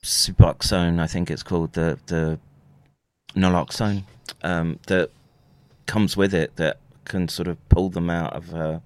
suboxone 0.04 1.00
i 1.00 1.08
think 1.08 1.30
it's 1.30 1.44
called 1.44 1.74
the 1.74 2.00
the 2.08 2.40
naloxone 3.36 4.04
um, 4.44 4.80
that 4.88 5.10
comes 5.86 6.16
with 6.16 6.34
it 6.34 6.56
that 6.56 6.80
can 7.06 7.28
sort 7.28 7.48
of 7.48 7.58
pull 7.70 7.90
them 7.90 8.10
out 8.10 8.34
of 8.34 8.54
a, 8.54 8.82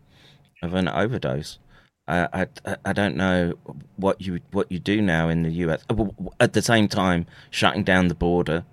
of 0.61 0.73
an 0.73 0.87
overdose. 0.87 1.59
I, 2.07 2.47
I 2.65 2.75
I 2.85 2.93
don't 2.93 3.15
know 3.15 3.53
what 3.95 4.21
you 4.21 4.39
what 4.51 4.71
you 4.71 4.79
do 4.79 5.01
now 5.01 5.29
in 5.29 5.43
the 5.43 5.51
US. 5.65 5.83
W- 5.87 6.11
w- 6.11 6.31
At 6.39 6.53
the 6.53 6.61
same 6.61 6.87
time, 6.87 7.25
shutting 7.51 7.83
down 7.83 8.07
the 8.07 8.15
border, 8.15 8.65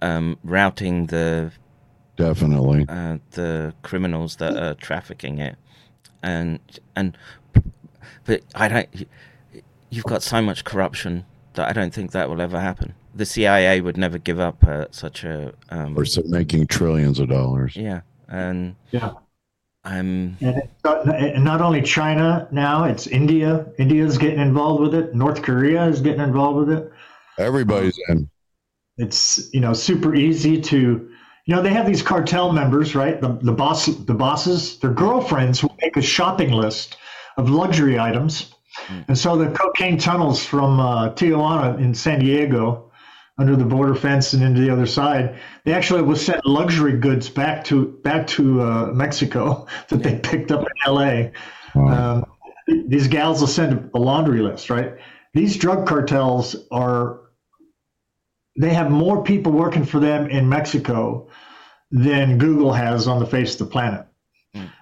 um, 0.00 0.38
routing 0.44 1.06
the 1.06 1.50
Definitely. 2.16 2.86
uh, 2.88 3.18
the 3.32 3.74
criminals 3.82 4.36
that 4.36 4.56
are 4.56 4.74
trafficking 4.74 5.38
it, 5.38 5.56
and 6.22 6.60
and 6.96 7.16
but 8.24 8.42
I 8.54 8.68
don't. 8.68 8.88
You've 9.90 10.04
got 10.04 10.22
so 10.22 10.40
much 10.42 10.64
corruption 10.64 11.24
that 11.54 11.68
I 11.68 11.72
don't 11.72 11.92
think 11.94 12.12
that 12.12 12.28
will 12.28 12.40
ever 12.40 12.60
happen. 12.60 12.94
The 13.14 13.26
CIA 13.26 13.80
would 13.80 13.96
never 13.96 14.18
give 14.18 14.38
up 14.38 14.62
uh, 14.64 14.86
such 14.90 15.24
a 15.24 15.52
um, 15.70 15.96
Or 15.98 16.04
so 16.04 16.22
making 16.26 16.66
trillions 16.68 17.18
of 17.18 17.28
dollars. 17.28 17.74
yeah, 17.74 18.02
and 18.28 18.76
Yeah. 18.92 19.14
I'm 19.88 20.36
And, 20.40 20.68
not, 20.84 21.06
not 21.38 21.60
only 21.62 21.80
China 21.80 22.46
now, 22.52 22.84
it's 22.84 23.06
India. 23.06 23.66
India's 23.78 24.18
getting 24.18 24.38
involved 24.38 24.82
with 24.82 24.94
it. 24.94 25.14
North 25.14 25.40
Korea 25.42 25.86
is 25.86 26.02
getting 26.02 26.20
involved 26.20 26.68
with 26.68 26.78
it. 26.78 26.92
Everybody's 27.38 27.98
in. 28.08 28.28
It's 28.98 29.48
you 29.54 29.60
know 29.60 29.72
super 29.72 30.14
easy 30.14 30.60
to, 30.60 30.76
you 31.46 31.54
know, 31.54 31.62
they 31.62 31.72
have 31.72 31.86
these 31.86 32.02
cartel 32.02 32.52
members, 32.52 32.94
right? 32.94 33.20
The 33.20 33.38
the 33.40 33.52
boss, 33.52 33.86
the 33.86 34.14
bosses, 34.14 34.78
their 34.80 34.92
girlfriends 34.92 35.62
will 35.62 35.76
make 35.80 35.96
a 35.96 36.02
shopping 36.02 36.50
list 36.50 36.96
of 37.36 37.48
luxury 37.48 37.98
items, 37.98 38.54
and 39.06 39.16
so 39.16 39.36
the 39.36 39.50
cocaine 39.50 39.98
tunnels 39.98 40.44
from 40.44 40.80
uh, 40.80 41.10
Tijuana 41.10 41.78
in 41.78 41.94
San 41.94 42.18
Diego, 42.18 42.87
under 43.38 43.54
the 43.54 43.64
border 43.64 43.94
fence 43.94 44.32
and 44.32 44.42
into 44.42 44.60
the 44.60 44.70
other 44.70 44.86
side, 44.86 45.38
they 45.64 45.72
actually 45.72 46.02
will 46.02 46.16
send 46.16 46.40
luxury 46.44 46.98
goods 46.98 47.28
back 47.28 47.64
to 47.64 47.86
back 48.02 48.26
to 48.26 48.60
uh, 48.60 48.86
Mexico 48.86 49.66
that 49.88 50.02
they 50.02 50.18
picked 50.18 50.50
up 50.50 50.60
in 50.60 50.66
L.A. 50.86 51.32
Um, 51.74 52.26
these 52.86 53.08
gals 53.08 53.40
will 53.40 53.48
send 53.48 53.90
a 53.94 53.98
laundry 53.98 54.40
list, 54.40 54.70
right? 54.70 54.94
These 55.34 55.56
drug 55.56 55.86
cartels 55.86 56.56
are 56.70 57.20
they 58.58 58.74
have 58.74 58.90
more 58.90 59.22
people 59.22 59.52
working 59.52 59.84
for 59.84 60.00
them 60.00 60.28
in 60.28 60.48
Mexico 60.48 61.28
than 61.90 62.38
Google 62.38 62.72
has 62.72 63.06
on 63.06 63.20
the 63.20 63.26
face 63.26 63.52
of 63.52 63.58
the 63.60 63.66
planet. 63.66 64.06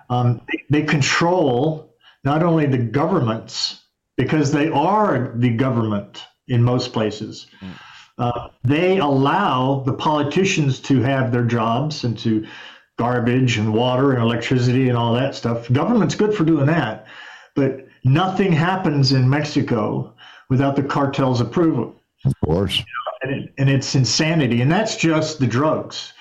Um, 0.09 0.40
they, 0.48 0.80
they 0.80 0.86
control 0.86 1.94
not 2.24 2.42
only 2.42 2.66
the 2.66 2.78
governments 2.78 3.82
because 4.16 4.50
they 4.50 4.68
are 4.68 5.32
the 5.36 5.50
government 5.50 6.24
in 6.48 6.62
most 6.62 6.92
places. 6.92 7.46
Uh, 8.18 8.48
they 8.64 8.98
allow 8.98 9.82
the 9.84 9.92
politicians 9.92 10.80
to 10.80 11.02
have 11.02 11.32
their 11.32 11.44
jobs 11.44 12.04
and 12.04 12.18
to 12.18 12.46
garbage 12.98 13.58
and 13.58 13.74
water 13.74 14.12
and 14.12 14.22
electricity 14.22 14.88
and 14.88 14.96
all 14.96 15.12
that 15.12 15.34
stuff. 15.34 15.70
Government's 15.72 16.14
good 16.14 16.34
for 16.34 16.44
doing 16.44 16.66
that, 16.66 17.06
but 17.54 17.86
nothing 18.04 18.52
happens 18.52 19.12
in 19.12 19.28
Mexico 19.28 20.14
without 20.48 20.76
the 20.76 20.82
cartel's 20.82 21.40
approval 21.40 21.94
Of 22.24 22.32
course. 22.44 22.82
and, 23.22 23.30
it, 23.32 23.54
and 23.58 23.68
it's 23.68 23.94
insanity. 23.94 24.62
And 24.62 24.72
that's 24.72 24.96
just 24.96 25.38
the 25.38 25.46
drugs. 25.46 26.12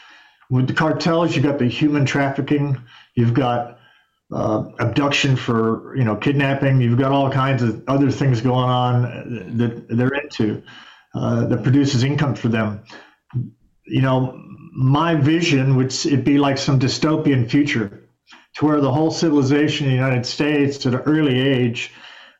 With 0.49 0.67
the 0.67 0.73
cartels, 0.73 1.35
you've 1.35 1.45
got 1.45 1.59
the 1.59 1.67
human 1.67 2.05
trafficking, 2.05 2.77
you've 3.15 3.33
got 3.33 3.79
uh, 4.31 4.65
abduction 4.79 5.35
for 5.35 5.95
you 5.95 6.03
know 6.03 6.15
kidnapping, 6.15 6.81
you've 6.81 6.99
got 6.99 7.11
all 7.11 7.31
kinds 7.31 7.63
of 7.63 7.83
other 7.87 8.11
things 8.11 8.41
going 8.41 8.69
on 8.69 9.57
that 9.57 9.87
they're 9.87 10.13
into 10.13 10.61
uh, 11.16 11.45
that 11.45 11.63
produces 11.63 12.03
income 12.03 12.36
for 12.36 12.49
them. 12.49 12.84
You 13.86 14.01
know, 14.01 14.39
my 14.74 15.16
vision 15.16 15.76
would 15.78 15.93
it 16.05 16.26
be 16.26 16.38
like 16.38 16.57
some 16.57 16.80
dystopian 16.80 17.49
future, 17.49 18.09
to 18.55 18.66
where 18.66 18.82
the 18.82 18.91
whole 18.91 19.11
civilization 19.11 19.86
in 19.86 19.91
the 19.91 19.95
United 19.97 20.26
States 20.26 20.86
at 20.86 20.93
an 20.93 21.01
early 21.01 21.39
age, 21.39 21.91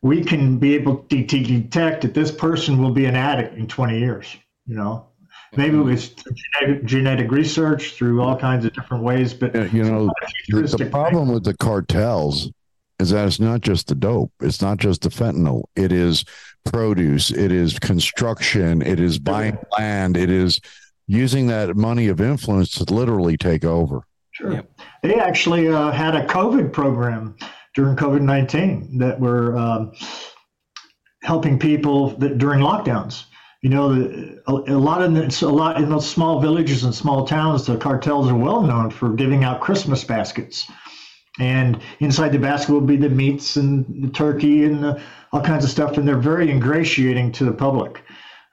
we 0.02 0.24
can 0.24 0.58
be 0.58 0.76
able 0.76 0.98
to 0.98 1.24
detect 1.24 2.02
that 2.02 2.14
this 2.14 2.32
person 2.32 2.82
will 2.82 2.92
be 2.92 3.06
an 3.06 3.16
addict 3.16 3.56
in 3.56 3.68
20 3.68 3.98
years. 3.98 4.36
You 4.66 4.76
know, 4.76 5.08
maybe 5.56 5.78
it's 5.94 6.08
through 6.08 6.36
genetic, 6.60 6.86
genetic 6.86 7.32
research 7.32 7.94
through 7.94 8.22
all 8.22 8.38
kinds 8.38 8.66
of 8.66 8.74
different 8.74 9.04
ways, 9.04 9.34
but 9.34 9.56
Yeah, 9.56 9.66
You 9.66 9.84
know, 9.84 10.12
the, 10.50 10.76
the 10.78 10.90
problem 10.90 11.30
with 11.30 11.44
the 11.44 11.56
cartels 11.56 12.52
is 13.00 13.10
that 13.10 13.28
it's 13.28 13.40
not 13.40 13.62
just 13.62 13.88
the 13.88 13.96
dope, 13.96 14.32
it's 14.42 14.62
not 14.62 14.78
just 14.78 15.02
the 15.02 15.10
fentanyl, 15.10 15.64
it 15.76 15.92
is 15.92 16.26
produce, 16.64 17.32
it 17.32 17.52
is 17.52 17.78
construction, 17.80 18.82
it 18.82 19.00
is 19.00 19.20
buying 19.20 19.58
land, 19.78 20.18
it 20.18 20.30
is 20.30 20.60
using 21.08 21.48
that 21.48 21.76
money 21.76 22.08
of 22.08 22.22
influence 22.22 22.72
to 22.72 22.94
literally 22.94 23.38
take 23.38 23.64
over. 23.64 24.04
Sure. 24.32 24.54
Yep. 24.54 24.80
They 25.04 25.16
actually 25.16 25.70
uh, 25.70 25.92
had 25.92 26.16
a 26.16 26.26
COVID 26.26 26.74
program 26.74 27.38
during 27.74 27.96
COVID 27.96 28.22
19 28.22 28.98
that 28.98 29.20
were 29.20 29.56
um, 29.58 29.94
helping 31.22 31.60
people 31.60 32.10
that, 32.18 32.38
during 32.38 32.60
lockdowns. 32.62 33.26
You 33.62 33.70
know, 33.70 33.92
a, 34.48 34.52
a 34.52 34.78
lot 34.78 35.02
of 35.02 35.16
a 35.16 35.48
lot 35.48 35.82
in 35.82 35.90
those 35.90 36.08
small 36.08 36.40
villages 36.40 36.84
and 36.84 36.94
small 36.94 37.26
towns, 37.26 37.66
the 37.66 37.78
cartels 37.78 38.30
are 38.30 38.36
well 38.36 38.62
known 38.62 38.92
for 38.92 39.14
giving 39.14 39.44
out 39.44 39.62
Christmas 39.62 40.04
baskets. 40.04 40.70
And 41.40 41.82
inside 42.00 42.32
the 42.32 42.40
basket 42.40 42.72
will 42.72 42.82
be 42.82 42.96
the 42.96 43.10
meats 43.10 43.58
and 43.58 43.86
the 44.04 44.10
turkey 44.10 44.64
and 44.64 44.84
the, 44.84 45.02
all 45.32 45.42
kinds 45.42 45.66
of 45.66 45.70
stuff, 45.70 45.98
and 45.98 46.08
they're 46.08 46.18
very 46.18 46.50
ingratiating 46.50 47.34
to 47.34 47.46
the 47.46 47.52
public. 47.52 48.04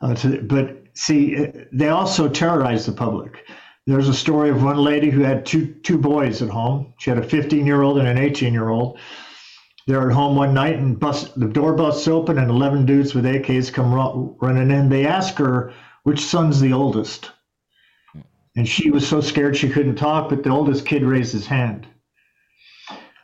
Uh, 0.00 0.14
to, 0.16 0.42
but 0.42 0.82
see, 0.94 1.46
they 1.72 1.88
also 1.88 2.28
terrorize 2.28 2.86
the 2.86 2.92
public. 2.92 3.46
There's 3.86 4.08
a 4.08 4.14
story 4.14 4.50
of 4.50 4.62
one 4.62 4.78
lady 4.78 5.10
who 5.10 5.22
had 5.22 5.46
two 5.46 5.74
two 5.82 5.98
boys 5.98 6.42
at 6.42 6.48
home. 6.48 6.94
She 6.98 7.10
had 7.10 7.18
a 7.18 7.28
15 7.28 7.66
year 7.66 7.82
old 7.82 7.98
and 7.98 8.08
an 8.08 8.18
18 8.18 8.52
year 8.52 8.68
old. 8.68 8.98
They're 9.86 10.08
at 10.08 10.14
home 10.14 10.36
one 10.36 10.54
night 10.54 10.76
and 10.76 10.98
bust, 10.98 11.38
the 11.38 11.48
door 11.48 11.74
busts 11.74 12.06
open 12.06 12.38
and 12.38 12.48
11 12.48 12.86
dudes 12.86 13.14
with 13.14 13.24
AKs 13.24 13.72
come 13.72 13.92
running 14.40 14.70
in. 14.70 14.88
They 14.88 15.06
ask 15.06 15.36
her 15.38 15.72
which 16.04 16.20
son's 16.20 16.60
the 16.60 16.72
oldest. 16.72 17.32
And 18.54 18.68
she 18.68 18.90
was 18.90 19.06
so 19.06 19.20
scared 19.20 19.56
she 19.56 19.68
couldn't 19.68 19.96
talk, 19.96 20.28
but 20.28 20.44
the 20.44 20.50
oldest 20.50 20.86
kid 20.86 21.02
raised 21.02 21.32
his 21.32 21.46
hand. 21.46 21.86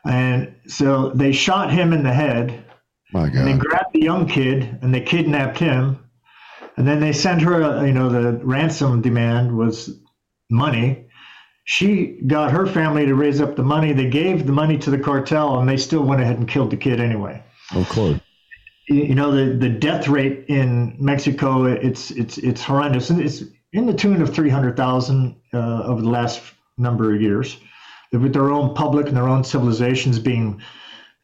And 0.04 0.54
so 0.66 1.10
they 1.10 1.32
shot 1.32 1.72
him 1.72 1.92
in 1.92 2.02
the 2.02 2.12
head. 2.12 2.64
My 3.12 3.28
God. 3.28 3.36
And 3.36 3.48
they 3.48 3.58
grabbed 3.58 3.92
the 3.92 4.02
young 4.02 4.26
kid 4.26 4.78
and 4.82 4.94
they 4.94 5.00
kidnapped 5.00 5.58
him. 5.58 6.04
And 6.76 6.86
then 6.86 7.00
they 7.00 7.12
sent 7.12 7.42
her, 7.42 7.60
a, 7.62 7.86
you 7.86 7.92
know, 7.92 8.08
the 8.08 8.44
ransom 8.44 9.02
demand 9.02 9.56
was 9.56 9.98
money. 10.50 11.06
She 11.64 12.20
got 12.26 12.52
her 12.52 12.66
family 12.66 13.04
to 13.04 13.14
raise 13.14 13.40
up 13.40 13.56
the 13.56 13.62
money. 13.62 13.92
They 13.92 14.08
gave 14.08 14.46
the 14.46 14.52
money 14.52 14.78
to 14.78 14.90
the 14.90 14.98
cartel, 14.98 15.58
and 15.58 15.68
they 15.68 15.76
still 15.76 16.02
went 16.02 16.22
ahead 16.22 16.38
and 16.38 16.48
killed 16.48 16.70
the 16.70 16.76
kid 16.76 17.00
anyway. 17.00 17.42
Of 17.74 17.88
course. 17.88 18.20
You 18.88 19.14
know 19.14 19.32
the, 19.32 19.52
the 19.52 19.68
death 19.68 20.08
rate 20.08 20.46
in 20.48 20.96
Mexico 20.98 21.66
it's 21.66 22.10
it's 22.12 22.38
it's 22.38 22.62
horrendous, 22.62 23.10
and 23.10 23.20
it's 23.20 23.42
in 23.74 23.84
the 23.84 23.92
tune 23.92 24.22
of 24.22 24.34
three 24.34 24.48
hundred 24.48 24.78
thousand 24.78 25.36
uh, 25.52 25.82
over 25.82 26.00
the 26.00 26.08
last 26.08 26.40
number 26.78 27.14
of 27.14 27.20
years, 27.20 27.58
with 28.12 28.32
their 28.32 28.50
own 28.50 28.74
public 28.74 29.08
and 29.08 29.16
their 29.16 29.28
own 29.28 29.44
civilizations 29.44 30.18
being 30.18 30.62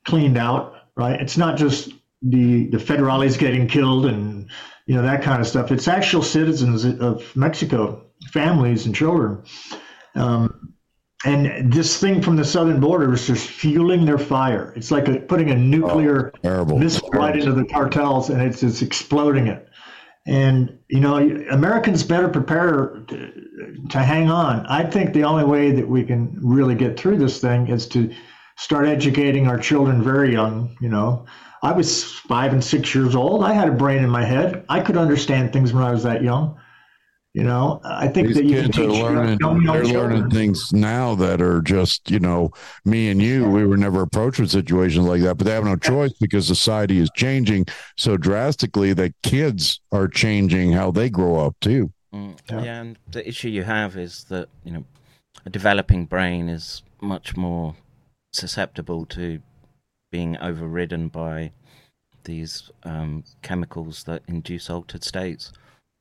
cleaned 0.04 0.38
out. 0.38 0.74
Right? 0.96 1.20
It's 1.20 1.36
not 1.36 1.56
just 1.56 1.90
the 2.22 2.66
the 2.68 2.78
federales 2.78 3.38
getting 3.38 3.68
killed 3.68 4.06
and 4.06 4.48
you 4.86 4.94
know 4.94 5.02
that 5.02 5.22
kind 5.22 5.40
of 5.40 5.46
stuff. 5.46 5.72
It's 5.72 5.88
actual 5.88 6.22
citizens 6.22 6.84
of 6.84 7.34
Mexico 7.36 8.02
families 8.32 8.86
and 8.86 8.94
children. 8.94 9.42
Um, 10.14 10.74
and 11.24 11.72
this 11.72 11.98
thing 11.98 12.20
from 12.20 12.36
the 12.36 12.44
southern 12.44 12.80
border 12.80 13.14
is 13.14 13.26
just 13.26 13.48
fueling 13.48 14.04
their 14.04 14.18
fire. 14.18 14.74
It's 14.76 14.90
like 14.90 15.08
a, 15.08 15.20
putting 15.20 15.50
a 15.50 15.54
nuclear 15.54 16.32
oh, 16.44 16.64
missile 16.76 17.08
right 17.10 17.34
into 17.34 17.52
the 17.52 17.64
cartels, 17.64 18.28
and 18.28 18.42
it's 18.42 18.62
it's 18.62 18.82
exploding 18.82 19.46
it. 19.46 19.68
And 20.26 20.78
you 20.88 21.00
know, 21.00 21.16
Americans 21.50 22.02
better 22.02 22.28
prepare 22.28 23.04
to, 23.08 23.32
to 23.90 23.98
hang 23.98 24.30
on. 24.30 24.64
I 24.66 24.84
think 24.84 25.12
the 25.12 25.24
only 25.24 25.44
way 25.44 25.70
that 25.72 25.88
we 25.88 26.04
can 26.04 26.38
really 26.40 26.74
get 26.74 26.98
through 26.98 27.18
this 27.18 27.40
thing 27.40 27.68
is 27.68 27.86
to 27.88 28.12
start 28.56 28.86
educating 28.86 29.48
our 29.48 29.58
children 29.58 30.02
very 30.02 30.32
young. 30.32 30.76
You 30.80 30.88
know, 30.88 31.26
I 31.62 31.72
was 31.72 32.04
five 32.04 32.52
and 32.52 32.64
six 32.64 32.94
years 32.94 33.14
old. 33.14 33.44
I 33.44 33.52
had 33.52 33.68
a 33.68 33.72
brain 33.72 34.02
in 34.02 34.10
my 34.10 34.24
head. 34.24 34.64
I 34.68 34.80
could 34.80 34.96
understand 34.96 35.52
things 35.52 35.72
when 35.72 35.82
I 35.82 35.92
was 35.92 36.02
that 36.04 36.22
young. 36.22 36.58
You 37.34 37.42
know, 37.42 37.80
I 37.84 38.06
think 38.06 38.28
These 38.28 38.36
that 38.36 38.44
you 38.44 38.62
kids 38.62 38.78
are 38.78 38.86
learning, 38.86 39.38
they're 39.40 39.84
learning 39.84 40.30
things 40.30 40.72
now 40.72 41.16
that 41.16 41.42
are 41.42 41.60
just, 41.62 42.08
you 42.08 42.20
know, 42.20 42.52
me 42.84 43.10
and 43.10 43.20
you, 43.20 43.48
we 43.48 43.66
were 43.66 43.76
never 43.76 44.02
approached 44.02 44.38
with 44.38 44.52
situations 44.52 45.04
like 45.04 45.22
that, 45.22 45.36
but 45.36 45.44
they 45.44 45.52
have 45.52 45.64
no 45.64 45.74
choice 45.74 46.12
because 46.12 46.46
society 46.46 46.98
is 46.98 47.10
changing 47.16 47.66
so 47.96 48.16
drastically 48.16 48.92
that 48.92 49.20
kids 49.24 49.80
are 49.90 50.06
changing 50.06 50.70
how 50.70 50.92
they 50.92 51.10
grow 51.10 51.44
up 51.44 51.56
too. 51.60 51.92
Mm, 52.14 52.38
yeah. 52.48 52.62
yeah, 52.62 52.80
and 52.80 52.98
the 53.10 53.26
issue 53.28 53.48
you 53.48 53.64
have 53.64 53.96
is 53.96 54.22
that, 54.24 54.48
you 54.62 54.70
know, 54.70 54.84
a 55.44 55.50
developing 55.50 56.04
brain 56.04 56.48
is 56.48 56.84
much 57.00 57.36
more 57.36 57.74
susceptible 58.32 59.06
to 59.06 59.40
being 60.12 60.36
overridden 60.38 61.08
by 61.08 61.50
these 62.22 62.70
um, 62.84 63.24
chemicals 63.42 64.04
that 64.04 64.22
induce 64.28 64.70
altered 64.70 65.02
states. 65.02 65.52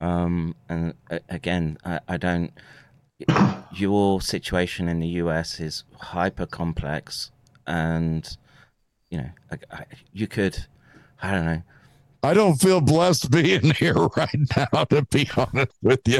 Um, 0.03 0.55
and 0.67 0.93
uh, 1.09 1.19
again, 1.29 1.77
I, 1.85 1.99
I, 2.09 2.17
don't. 2.17 2.51
Your 3.73 4.19
situation 4.19 4.89
in 4.89 4.99
the 4.99 5.07
US 5.07 5.61
is 5.61 5.85
hyper 5.97 6.45
complex, 6.45 7.31
and 7.65 8.37
you 9.09 9.19
know, 9.19 9.29
I, 9.49 9.57
I, 9.71 9.85
you 10.11 10.27
could, 10.27 10.65
I 11.21 11.31
don't 11.31 11.45
know. 11.45 11.61
I 12.21 12.33
don't 12.33 12.55
feel 12.55 12.81
blessed 12.81 13.31
being 13.31 13.71
here 13.75 13.93
right 13.93 14.39
now, 14.57 14.83
to 14.85 15.05
be 15.09 15.29
honest 15.37 15.77
with 15.81 16.01
you. 16.05 16.19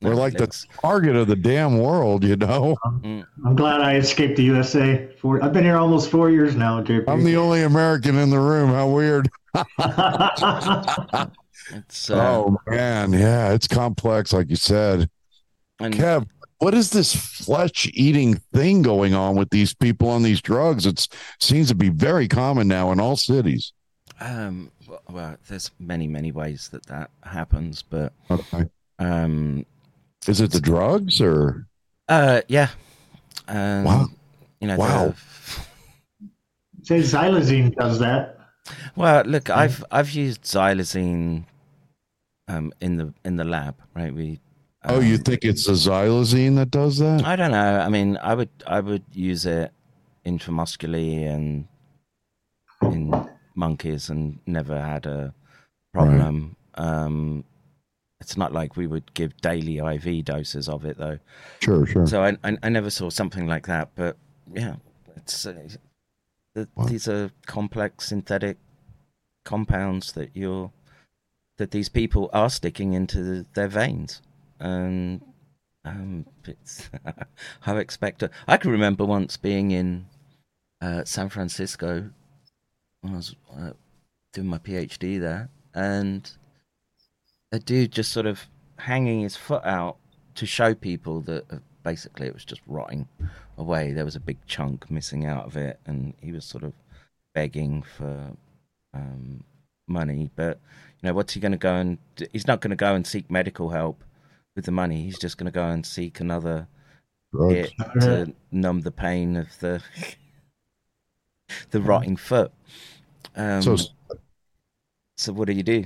We're 0.00 0.14
like 0.14 0.38
the 0.38 0.46
target 0.80 1.14
of 1.14 1.26
the 1.28 1.36
damn 1.36 1.76
world, 1.76 2.24
you 2.24 2.36
know. 2.36 2.74
I'm, 2.86 3.26
I'm 3.44 3.54
glad 3.54 3.82
I 3.82 3.96
escaped 3.96 4.36
the 4.36 4.44
USA. 4.44 5.10
For 5.20 5.44
I've 5.44 5.52
been 5.52 5.64
here 5.64 5.76
almost 5.76 6.10
four 6.10 6.30
years 6.30 6.56
now, 6.56 6.82
JP. 6.82 7.04
I'm 7.06 7.22
the 7.22 7.36
only 7.36 7.64
American 7.64 8.16
in 8.16 8.30
the 8.30 8.40
room. 8.40 8.70
How 8.70 8.88
weird. 8.88 9.28
It's 11.72 12.10
uh, 12.10 12.14
oh 12.16 12.58
man, 12.66 13.12
yeah, 13.12 13.52
it's 13.52 13.66
complex, 13.66 14.32
like 14.32 14.50
you 14.50 14.56
said. 14.56 15.08
And 15.78 15.94
Kev, 15.94 16.26
what 16.58 16.74
is 16.74 16.90
this 16.90 17.14
flesh 17.14 17.90
eating 17.94 18.34
thing 18.52 18.82
going 18.82 19.14
on 19.14 19.36
with 19.36 19.50
these 19.50 19.74
people 19.74 20.08
on 20.08 20.22
these 20.22 20.40
drugs? 20.42 20.86
It 20.86 21.08
seems 21.40 21.68
to 21.68 21.74
be 21.74 21.88
very 21.88 22.28
common 22.28 22.68
now 22.68 22.92
in 22.92 23.00
all 23.00 23.16
cities. 23.16 23.72
Um, 24.20 24.70
well, 25.08 25.36
there's 25.48 25.70
many, 25.78 26.06
many 26.06 26.32
ways 26.32 26.68
that 26.70 26.84
that 26.86 27.10
happens, 27.22 27.82
but 27.82 28.12
okay. 28.30 28.66
Um, 28.98 29.64
is 30.28 30.40
it 30.40 30.52
the 30.52 30.60
drugs 30.60 31.20
or? 31.20 31.66
Uh, 32.08 32.42
yeah. 32.48 32.68
Um, 33.48 33.84
wow. 33.84 34.06
You 34.60 34.68
know, 34.68 34.76
wow. 34.76 35.14
Say 36.82 37.00
xylazine 37.00 37.74
does 37.74 37.98
that. 38.00 38.38
Well, 38.96 39.24
look, 39.24 39.48
I've 39.48 39.82
I've 39.90 40.10
used 40.10 40.42
xylazine 40.42 41.44
um, 42.50 42.72
in 42.80 42.96
the 42.96 43.14
in 43.24 43.36
the 43.36 43.44
lab, 43.44 43.76
right? 43.94 44.14
We. 44.14 44.40
Um, 44.82 44.96
oh, 44.96 45.00
you 45.00 45.16
um, 45.16 45.22
think 45.22 45.44
it's 45.44 45.66
the 45.66 45.72
xylazine 45.72 46.56
that 46.56 46.70
does 46.70 46.98
that? 46.98 47.24
I 47.24 47.36
don't 47.36 47.50
know. 47.50 47.78
I 47.78 47.88
mean, 47.88 48.16
I 48.22 48.34
would 48.34 48.50
I 48.66 48.80
would 48.80 49.04
use 49.12 49.44
it 49.46 49.72
intramuscularly 50.24 51.26
and 51.26 51.68
in 52.82 53.28
monkeys 53.54 54.08
and 54.08 54.38
never 54.46 54.80
had 54.80 55.06
a 55.06 55.34
problem. 55.92 56.56
Right. 56.78 56.84
Um, 56.86 57.44
it's 58.20 58.36
not 58.36 58.52
like 58.52 58.76
we 58.76 58.86
would 58.86 59.12
give 59.14 59.36
daily 59.38 59.78
IV 59.78 60.24
doses 60.26 60.68
of 60.68 60.84
it, 60.84 60.98
though. 60.98 61.18
Sure, 61.60 61.86
sure. 61.86 62.06
So 62.06 62.22
I, 62.22 62.36
I, 62.44 62.56
I 62.62 62.68
never 62.68 62.90
saw 62.90 63.08
something 63.08 63.46
like 63.46 63.66
that, 63.66 63.90
but 63.94 64.16
yeah, 64.52 64.76
it's 65.16 65.46
uh, 65.46 65.68
the, 66.54 66.68
these 66.86 67.08
are 67.08 67.30
complex 67.46 68.08
synthetic 68.08 68.58
compounds 69.44 70.12
that 70.12 70.30
you're 70.34 70.70
that 71.60 71.72
these 71.72 71.90
people 71.90 72.30
are 72.32 72.48
sticking 72.48 72.94
into 72.94 73.44
their 73.52 73.68
veins, 73.68 74.22
and 74.58 75.20
um, 75.84 76.24
it's 76.46 76.88
I 77.66 77.76
expect. 77.76 78.22
A, 78.22 78.30
I 78.48 78.56
can 78.56 78.70
remember 78.70 79.04
once 79.04 79.36
being 79.36 79.70
in 79.70 80.06
uh, 80.80 81.04
San 81.04 81.28
Francisco 81.28 82.08
when 83.02 83.12
I 83.12 83.16
was 83.16 83.36
uh, 83.54 83.72
doing 84.32 84.48
my 84.48 84.56
PhD 84.56 85.20
there, 85.20 85.50
and 85.74 86.30
a 87.52 87.58
dude 87.58 87.92
just 87.92 88.10
sort 88.10 88.24
of 88.24 88.46
hanging 88.78 89.20
his 89.20 89.36
foot 89.36 89.64
out 89.66 89.98
to 90.36 90.46
show 90.46 90.74
people 90.74 91.20
that 91.20 91.44
uh, 91.52 91.58
basically 91.84 92.26
it 92.26 92.32
was 92.32 92.46
just 92.46 92.62
rotting 92.66 93.06
away. 93.58 93.92
There 93.92 94.06
was 94.06 94.16
a 94.16 94.20
big 94.20 94.38
chunk 94.46 94.90
missing 94.90 95.26
out 95.26 95.44
of 95.44 95.58
it, 95.58 95.78
and 95.84 96.14
he 96.22 96.32
was 96.32 96.46
sort 96.46 96.64
of 96.64 96.72
begging 97.34 97.82
for 97.82 98.30
um, 98.94 99.44
money, 99.86 100.30
but 100.36 100.58
you 101.02 101.08
know, 101.08 101.14
what's 101.14 101.32
he 101.32 101.40
going 101.40 101.52
to 101.52 101.58
go 101.58 101.74
and? 101.74 101.98
He's 102.32 102.46
not 102.46 102.60
going 102.60 102.70
to 102.70 102.76
go 102.76 102.94
and 102.94 103.06
seek 103.06 103.30
medical 103.30 103.70
help 103.70 104.04
with 104.54 104.66
the 104.66 104.72
money. 104.72 105.02
He's 105.02 105.18
just 105.18 105.38
going 105.38 105.46
to 105.46 105.54
go 105.54 105.64
and 105.64 105.84
seek 105.84 106.20
another 106.20 106.68
to 107.32 108.32
numb 108.50 108.80
the 108.82 108.90
pain 108.90 109.36
of 109.36 109.58
the 109.60 109.82
the 111.70 111.80
rotting 111.80 112.16
foot. 112.16 112.52
Um, 113.36 113.62
so, 113.62 113.76
so 115.16 115.32
what 115.32 115.46
do 115.46 115.54
you 115.54 115.62
do? 115.62 115.84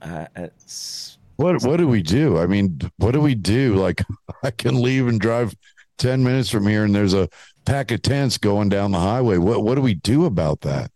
Uh, 0.00 0.26
it's 0.36 1.18
what 1.36 1.62
what 1.64 1.78
do 1.78 1.88
we 1.88 2.02
do? 2.02 2.38
I 2.38 2.46
mean, 2.46 2.80
what 2.98 3.12
do 3.12 3.20
we 3.20 3.34
do? 3.34 3.74
Like, 3.74 4.02
I 4.42 4.50
can 4.50 4.80
leave 4.80 5.08
and 5.08 5.20
drive 5.20 5.54
ten 5.98 6.22
minutes 6.22 6.50
from 6.50 6.66
here, 6.66 6.84
and 6.84 6.94
there's 6.94 7.14
a 7.14 7.28
pack 7.64 7.90
of 7.90 8.02
tents 8.02 8.38
going 8.38 8.68
down 8.68 8.92
the 8.92 9.00
highway. 9.00 9.38
What 9.38 9.64
what 9.64 9.74
do 9.74 9.80
we 9.80 9.94
do 9.94 10.26
about 10.26 10.60
that? 10.60 10.90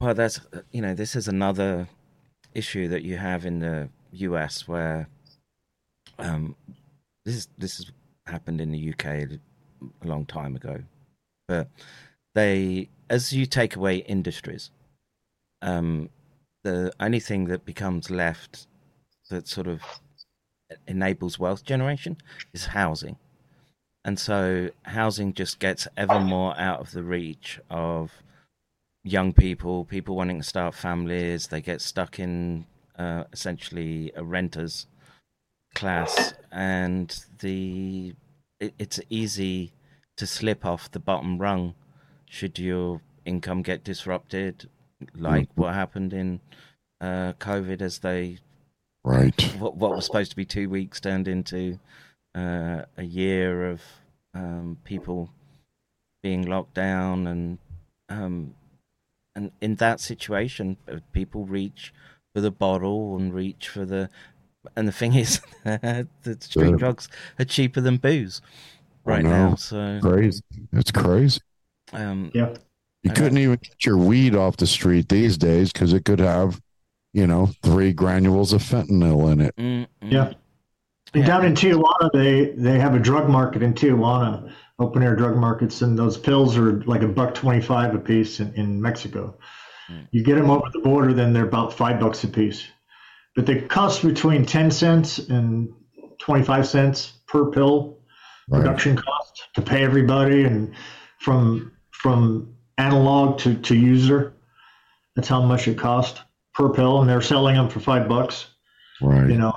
Well, 0.00 0.14
that's 0.14 0.40
you 0.70 0.82
know, 0.82 0.94
this 0.94 1.16
is 1.16 1.28
another 1.28 1.88
issue 2.54 2.88
that 2.88 3.02
you 3.02 3.16
have 3.16 3.46
in 3.46 3.60
the 3.60 3.88
US 4.12 4.66
where 4.66 5.08
um, 6.18 6.56
this 7.24 7.34
is, 7.34 7.48
this 7.58 7.76
has 7.78 7.92
happened 8.26 8.60
in 8.60 8.70
the 8.72 8.92
UK 8.92 9.04
a 9.04 9.38
long 10.04 10.26
time 10.26 10.56
ago, 10.56 10.82
but 11.48 11.68
they, 12.34 12.88
as 13.08 13.32
you 13.32 13.46
take 13.46 13.76
away 13.76 13.96
industries, 13.96 14.70
um, 15.62 16.10
the 16.62 16.92
only 17.00 17.20
thing 17.20 17.46
that 17.46 17.64
becomes 17.64 18.10
left 18.10 18.66
that 19.30 19.48
sort 19.48 19.66
of 19.66 19.82
enables 20.86 21.38
wealth 21.38 21.64
generation 21.64 22.16
is 22.52 22.66
housing. 22.66 23.16
And 24.04 24.18
so 24.18 24.70
housing 24.82 25.32
just 25.34 25.58
gets 25.58 25.86
ever 25.96 26.20
more 26.20 26.58
out 26.58 26.80
of 26.80 26.92
the 26.92 27.02
reach 27.02 27.60
of 27.68 28.12
young 29.10 29.32
people, 29.32 29.84
people 29.84 30.16
wanting 30.16 30.38
to 30.38 30.46
start 30.46 30.74
families. 30.74 31.48
They 31.48 31.60
get 31.60 31.80
stuck 31.80 32.18
in 32.18 32.66
uh, 32.98 33.24
essentially 33.32 34.12
a 34.14 34.24
renter's 34.24 34.86
class, 35.74 36.34
and 36.50 37.14
the 37.40 38.14
it, 38.58 38.74
it's 38.78 39.00
easy 39.08 39.72
to 40.16 40.26
slip 40.26 40.64
off 40.64 40.90
the 40.90 40.98
bottom 40.98 41.38
rung 41.38 41.74
should 42.26 42.58
your 42.58 43.00
income 43.24 43.62
get 43.62 43.82
disrupted, 43.84 44.68
like 45.14 45.48
mm. 45.48 45.56
what 45.56 45.74
happened 45.74 46.12
in 46.12 46.40
uh, 47.00 47.32
COVID 47.40 47.82
as 47.82 47.98
they 48.00 48.38
right 49.02 49.40
what, 49.58 49.76
what 49.76 49.92
was 49.92 50.04
supposed 50.04 50.30
to 50.30 50.36
be 50.36 50.44
two 50.44 50.68
weeks 50.68 51.00
turned 51.00 51.26
into 51.26 51.78
uh, 52.34 52.82
a 52.98 53.02
year 53.02 53.70
of 53.70 53.80
um, 54.34 54.76
people 54.84 55.30
being 56.22 56.46
locked 56.46 56.74
down 56.74 57.26
and 57.26 57.58
um, 58.10 58.54
and 59.40 59.52
in 59.60 59.76
that 59.76 60.00
situation 60.00 60.76
uh, 60.90 60.96
people 61.12 61.46
reach 61.46 61.92
for 62.34 62.40
the 62.40 62.50
bottle 62.50 63.16
and 63.16 63.34
reach 63.34 63.68
for 63.68 63.84
the 63.84 64.08
and 64.76 64.86
the 64.86 64.92
thing 64.92 65.14
is 65.24 65.40
the 65.64 66.06
street 66.40 66.76
drugs 66.76 67.08
are 67.38 67.44
cheaper 67.44 67.80
than 67.80 67.96
booze 67.96 68.42
right 69.04 69.24
now 69.24 69.54
so 69.54 69.98
crazy. 70.02 70.42
It's 70.72 70.90
crazy. 70.90 71.40
Um 71.92 72.30
yeah. 72.34 72.54
You 73.02 73.12
couldn't 73.12 73.38
even 73.38 73.58
get 73.62 73.86
your 73.86 73.96
weed 73.96 74.36
off 74.36 74.58
the 74.58 74.66
street 74.66 75.08
these 75.08 75.38
days 75.38 75.72
because 75.72 75.94
it 75.94 76.04
could 76.04 76.18
have 76.18 76.60
you 77.14 77.26
know 77.26 77.50
three 77.62 77.92
granules 77.92 78.52
of 78.52 78.62
fentanyl 78.62 79.32
in 79.32 79.40
it. 79.40 79.56
Mm. 79.56 79.86
Yeah 80.02 80.34
and 81.14 81.24
down 81.24 81.44
in 81.44 81.54
Tijuana, 81.54 82.10
they 82.12 82.50
they 82.56 82.78
have 82.78 82.94
a 82.94 82.98
drug 82.98 83.28
market 83.28 83.62
in 83.62 83.74
Tijuana, 83.74 84.52
open 84.78 85.02
air 85.02 85.16
drug 85.16 85.36
markets, 85.36 85.82
and 85.82 85.98
those 85.98 86.16
pills 86.16 86.56
are 86.56 86.82
like 86.84 87.02
a 87.02 87.08
buck 87.08 87.34
twenty 87.34 87.60
five 87.60 87.94
a 87.94 87.98
piece 87.98 88.40
in, 88.40 88.54
in 88.54 88.80
Mexico. 88.80 89.36
Mm. 89.90 90.06
You 90.12 90.22
get 90.22 90.36
them 90.36 90.50
over 90.50 90.68
the 90.72 90.80
border, 90.80 91.12
then 91.12 91.32
they're 91.32 91.46
about 91.46 91.72
five 91.72 92.00
bucks 92.00 92.22
a 92.24 92.28
piece, 92.28 92.66
but 93.34 93.46
they 93.46 93.60
cost 93.60 94.02
between 94.02 94.44
ten 94.44 94.70
cents 94.70 95.18
and 95.18 95.72
twenty 96.18 96.44
five 96.44 96.66
cents 96.66 97.14
per 97.26 97.50
pill 97.50 97.98
right. 98.48 98.60
production 98.60 98.96
cost 98.96 99.48
to 99.54 99.62
pay 99.62 99.82
everybody, 99.82 100.44
and 100.44 100.74
from 101.18 101.72
from 101.90 102.54
analog 102.78 103.38
to, 103.38 103.54
to 103.56 103.74
user, 103.74 104.34
that's 105.14 105.28
how 105.28 105.42
much 105.42 105.68
it 105.68 105.76
cost 105.76 106.22
per 106.54 106.70
pill, 106.70 107.00
and 107.00 107.10
they're 107.10 107.20
selling 107.20 107.56
them 107.56 107.68
for 107.68 107.80
five 107.80 108.08
bucks. 108.08 108.46
Right. 109.02 109.28
You 109.28 109.38
know, 109.38 109.52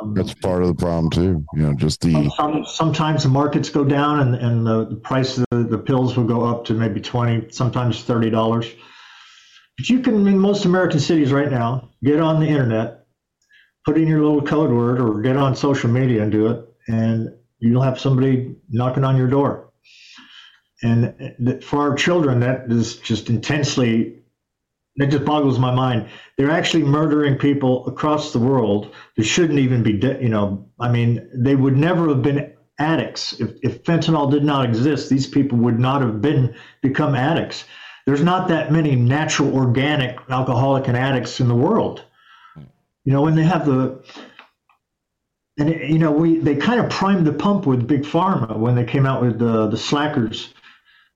um, 0.00 0.14
That's 0.14 0.34
part 0.34 0.62
of 0.62 0.68
the 0.68 0.74
problem 0.74 1.10
too. 1.10 1.44
You 1.54 1.62
know, 1.62 1.74
just 1.74 2.00
the 2.00 2.30
some, 2.36 2.64
sometimes 2.66 3.22
the 3.22 3.28
markets 3.28 3.70
go 3.70 3.84
down 3.84 4.20
and, 4.20 4.34
and 4.34 4.66
the, 4.66 4.86
the 4.86 4.96
price 4.96 5.38
of 5.38 5.44
the, 5.50 5.64
the 5.64 5.78
pills 5.78 6.16
will 6.16 6.24
go 6.24 6.44
up 6.44 6.64
to 6.66 6.74
maybe 6.74 7.00
twenty, 7.00 7.50
sometimes 7.50 8.02
thirty 8.02 8.30
dollars. 8.30 8.70
But 9.76 9.88
you 9.88 10.00
can 10.00 10.26
in 10.26 10.38
most 10.38 10.64
American 10.64 11.00
cities 11.00 11.32
right 11.32 11.50
now 11.50 11.90
get 12.02 12.20
on 12.20 12.40
the 12.40 12.46
internet, 12.46 13.06
put 13.84 13.96
in 13.96 14.08
your 14.08 14.22
little 14.22 14.42
code 14.42 14.70
word, 14.70 15.00
or 15.00 15.20
get 15.20 15.36
on 15.36 15.54
social 15.54 15.90
media 15.90 16.22
and 16.22 16.32
do 16.32 16.48
it, 16.48 16.68
and 16.88 17.28
you'll 17.58 17.82
have 17.82 18.00
somebody 18.00 18.56
knocking 18.70 19.04
on 19.04 19.16
your 19.16 19.28
door. 19.28 19.72
And 20.82 21.62
for 21.64 21.80
our 21.80 21.94
children, 21.94 22.40
that 22.40 22.70
is 22.70 22.96
just 22.98 23.30
intensely 23.30 24.17
that 24.98 25.06
just 25.06 25.24
boggles 25.24 25.58
my 25.58 25.74
mind. 25.74 26.08
They're 26.36 26.50
actually 26.50 26.82
murdering 26.82 27.36
people 27.36 27.86
across 27.86 28.32
the 28.32 28.38
world 28.38 28.94
that 29.16 29.24
shouldn't 29.24 29.58
even 29.58 29.82
be, 29.82 29.94
de- 29.94 30.20
you 30.20 30.28
know, 30.28 30.68
I 30.78 30.90
mean, 30.90 31.28
they 31.32 31.54
would 31.54 31.76
never 31.76 32.08
have 32.08 32.22
been 32.22 32.52
addicts 32.78 33.40
if, 33.40 33.52
if 33.62 33.82
fentanyl 33.84 34.30
did 34.30 34.44
not 34.44 34.64
exist. 34.64 35.08
These 35.08 35.26
people 35.26 35.58
would 35.58 35.78
not 35.78 36.02
have 36.02 36.20
been 36.20 36.54
become 36.82 37.14
addicts. 37.14 37.64
There's 38.06 38.22
not 38.22 38.48
that 38.48 38.72
many 38.72 38.96
natural, 38.96 39.54
organic 39.54 40.18
alcoholic 40.30 40.88
and 40.88 40.96
addicts 40.96 41.40
in 41.40 41.48
the 41.48 41.54
world. 41.54 42.04
You 43.04 43.12
know, 43.12 43.22
when 43.22 43.36
they 43.36 43.44
have 43.44 43.66
the, 43.66 44.02
and 45.58 45.70
it, 45.70 45.90
you 45.90 45.98
know, 45.98 46.10
we 46.10 46.38
they 46.38 46.56
kind 46.56 46.80
of 46.80 46.90
primed 46.90 47.26
the 47.26 47.32
pump 47.32 47.66
with 47.66 47.86
big 47.86 48.02
pharma 48.02 48.56
when 48.56 48.74
they 48.74 48.84
came 48.84 49.06
out 49.06 49.22
with 49.22 49.38
the 49.38 49.68
the 49.68 49.76
Sacklers. 49.76 50.52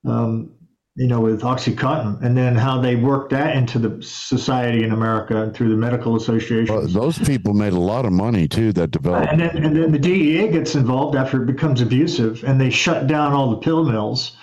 Um, 0.06 0.52
you 0.94 1.06
know, 1.06 1.20
with 1.20 1.40
OxyContin, 1.40 2.22
and 2.22 2.36
then 2.36 2.54
how 2.54 2.78
they 2.78 2.96
worked 2.96 3.30
that 3.30 3.56
into 3.56 3.78
the 3.78 4.02
society 4.02 4.84
in 4.84 4.92
America 4.92 5.42
and 5.42 5.54
through 5.54 5.70
the 5.70 5.76
medical 5.76 6.16
association. 6.16 6.74
Well, 6.74 6.86
those 6.86 7.18
people 7.18 7.54
made 7.54 7.72
a 7.72 7.80
lot 7.80 8.04
of 8.04 8.12
money 8.12 8.46
too 8.46 8.74
that 8.74 8.90
developed. 8.90 9.32
And 9.32 9.40
then, 9.40 9.64
and 9.64 9.74
then 9.74 9.90
the 9.92 9.98
DEA 9.98 10.48
gets 10.48 10.74
involved 10.74 11.16
after 11.16 11.42
it 11.42 11.46
becomes 11.46 11.80
abusive, 11.80 12.44
and 12.44 12.60
they 12.60 12.68
shut 12.68 13.06
down 13.06 13.32
all 13.32 13.50
the 13.50 13.56
pill 13.56 13.84
mills 13.84 14.36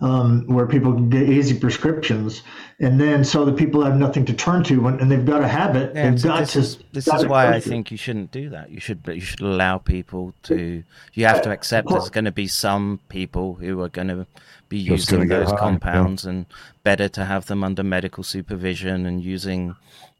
um, 0.00 0.46
where 0.46 0.66
people 0.66 0.92
can 0.92 1.10
get 1.10 1.28
easy 1.28 1.58
prescriptions, 1.58 2.42
and 2.78 3.00
then 3.00 3.24
so 3.24 3.44
the 3.44 3.52
people 3.52 3.82
have 3.82 3.96
nothing 3.96 4.24
to 4.26 4.32
turn 4.32 4.62
to, 4.64 4.80
when, 4.80 5.00
and 5.00 5.10
they've 5.10 5.24
got 5.24 5.42
a 5.42 5.48
habit. 5.48 5.94
Yeah, 5.94 6.10
they've 6.10 6.20
so 6.20 6.28
got 6.28 6.40
this 6.40 6.52
to. 6.52 6.58
is 6.60 6.78
this 6.92 7.08
is 7.08 7.26
why 7.26 7.52
I 7.52 7.60
think 7.60 7.90
you 7.90 7.96
shouldn't 7.96 8.30
do 8.30 8.48
that. 8.50 8.70
You 8.70 8.78
should, 8.78 9.00
you 9.06 9.20
should 9.20 9.40
allow 9.40 9.78
people 9.78 10.34
to. 10.44 10.84
You 11.14 11.26
have 11.26 11.42
to 11.42 11.50
accept 11.50 11.88
there's 11.88 12.10
going 12.10 12.26
to 12.26 12.32
be 12.32 12.46
some 12.46 13.00
people 13.08 13.54
who 13.54 13.80
are 13.82 13.88
going 13.88 14.08
to 14.08 14.26
be 14.68 14.84
Just 14.84 15.10
using 15.10 15.28
those 15.28 15.50
high, 15.50 15.56
compounds, 15.56 16.24
and 16.24 16.46
better 16.84 17.08
to 17.08 17.24
have 17.24 17.46
them 17.46 17.64
under 17.64 17.82
medical 17.82 18.22
supervision 18.22 19.04
and 19.06 19.22
using 19.22 19.74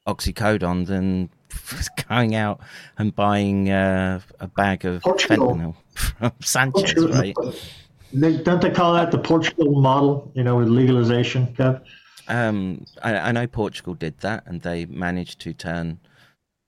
oxycodone 0.06 0.86
than 0.86 1.30
going 2.08 2.34
out 2.34 2.60
and 2.96 3.14
buying 3.14 3.70
uh, 3.70 4.20
a 4.40 4.48
bag 4.48 4.84
of 4.84 5.02
Portugal. 5.02 5.54
fentanyl 5.54 5.74
from 6.18 6.32
Sanchez, 6.40 6.94
Portugal. 6.94 7.10
right? 7.10 7.36
They, 8.12 8.38
don't 8.38 8.60
they 8.60 8.70
call 8.70 8.94
that 8.94 9.10
the 9.10 9.18
Portugal 9.18 9.80
model? 9.80 10.30
You 10.34 10.44
know, 10.44 10.56
with 10.56 10.68
legalization, 10.68 11.48
Kev. 11.48 11.82
Um, 12.28 12.84
I, 13.02 13.16
I 13.16 13.32
know 13.32 13.46
Portugal 13.46 13.94
did 13.94 14.18
that, 14.20 14.44
and 14.46 14.62
they 14.62 14.86
managed 14.86 15.40
to 15.40 15.52
turn. 15.52 15.98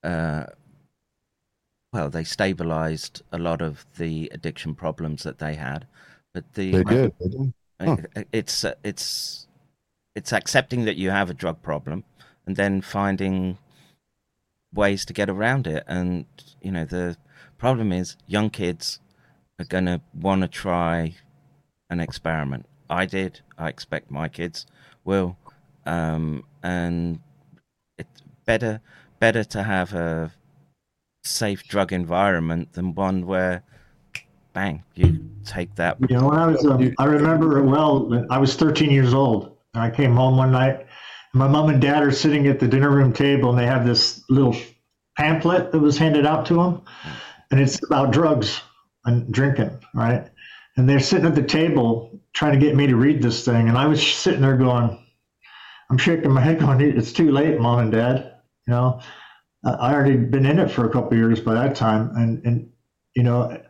Uh, 0.03 0.45
well, 1.93 2.09
they 2.09 2.23
stabilized 2.23 3.21
a 3.31 3.37
lot 3.37 3.61
of 3.61 3.85
the 3.97 4.29
addiction 4.33 4.75
problems 4.75 5.23
that 5.23 5.39
they 5.39 5.55
had, 5.55 5.87
but 6.33 6.53
the 6.53 6.71
They 6.71 6.83
did. 6.83 7.13
They 7.19 7.27
did. 7.27 7.53
Huh. 7.79 7.97
it's 8.31 8.63
uh, 8.63 8.75
it's 8.83 9.47
it's 10.15 10.31
accepting 10.31 10.85
that 10.85 10.97
you 10.97 11.09
have 11.09 11.29
a 11.29 11.33
drug 11.33 11.61
problem, 11.61 12.03
and 12.45 12.55
then 12.55 12.81
finding 12.81 13.57
ways 14.73 15.05
to 15.05 15.13
get 15.13 15.29
around 15.29 15.67
it. 15.67 15.83
And 15.87 16.25
you 16.61 16.71
know, 16.71 16.85
the 16.85 17.17
problem 17.57 17.91
is 17.91 18.17
young 18.27 18.49
kids 18.49 18.99
are 19.59 19.65
going 19.65 19.85
to 19.85 20.01
want 20.13 20.41
to 20.41 20.47
try 20.47 21.15
an 21.91 21.99
experiment. 21.99 22.65
I 22.89 23.05
did. 23.05 23.41
I 23.59 23.69
expect 23.69 24.09
my 24.09 24.27
kids 24.27 24.65
will. 25.05 25.37
Um, 25.85 26.43
and 26.63 27.19
it's 27.97 28.21
better 28.45 28.81
better 29.21 29.43
to 29.43 29.61
have 29.61 29.93
a 29.93 30.33
safe 31.23 31.63
drug 31.67 31.93
environment 31.93 32.73
than 32.73 32.95
one 32.95 33.27
where, 33.27 33.63
bang, 34.53 34.83
you 34.95 35.29
take 35.45 35.75
that. 35.75 35.97
You 36.09 36.17
know, 36.17 36.31
I 36.31 36.47
was, 36.47 36.65
um, 36.65 36.93
I 36.97 37.05
remember 37.05 37.59
it 37.59 37.65
well. 37.65 38.25
I 38.31 38.39
was 38.39 38.55
13 38.55 38.89
years 38.89 39.13
old, 39.13 39.55
and 39.75 39.83
I 39.83 39.91
came 39.91 40.15
home 40.15 40.37
one 40.37 40.51
night. 40.51 40.87
My 41.33 41.47
mom 41.47 41.69
and 41.69 41.79
dad 41.79 42.03
are 42.03 42.11
sitting 42.11 42.47
at 42.47 42.59
the 42.59 42.67
dinner 42.67 42.89
room 42.89 43.13
table, 43.13 43.51
and 43.51 43.59
they 43.59 43.67
have 43.67 43.85
this 43.85 44.23
little 44.27 44.55
pamphlet 45.17 45.71
that 45.71 45.79
was 45.79 45.97
handed 45.99 46.25
out 46.25 46.45
to 46.47 46.55
them, 46.55 46.81
and 47.51 47.59
it's 47.61 47.79
about 47.85 48.11
drugs 48.11 48.59
and 49.05 49.31
drinking, 49.31 49.79
right? 49.93 50.30
And 50.77 50.87
they're 50.87 50.99
sitting 50.99 51.25
at 51.25 51.35
the 51.35 51.43
table 51.43 52.19
trying 52.33 52.53
to 52.53 52.65
get 52.65 52.75
me 52.75 52.87
to 52.87 52.95
read 52.95 53.21
this 53.21 53.43
thing, 53.43 53.67
and 53.67 53.77
I 53.77 53.87
was 53.87 54.01
sitting 54.05 54.41
there 54.41 54.57
going, 54.57 54.97
I'm 55.89 55.97
shaking 55.97 56.31
my 56.31 56.39
head, 56.39 56.59
going, 56.59 56.79
"It's 56.79 57.11
too 57.11 57.31
late, 57.31 57.59
mom 57.59 57.79
and 57.79 57.91
dad." 57.91 58.35
You 58.65 58.71
know, 58.73 59.01
I 59.65 59.93
already 59.93 60.15
been 60.15 60.45
in 60.45 60.59
it 60.59 60.71
for 60.71 60.85
a 60.85 60.89
couple 60.89 61.11
of 61.11 61.17
years 61.17 61.41
by 61.41 61.53
that 61.55 61.75
time, 61.75 62.15
and 62.15 62.41
and 62.45 62.69
you 63.13 63.23
know, 63.23 63.61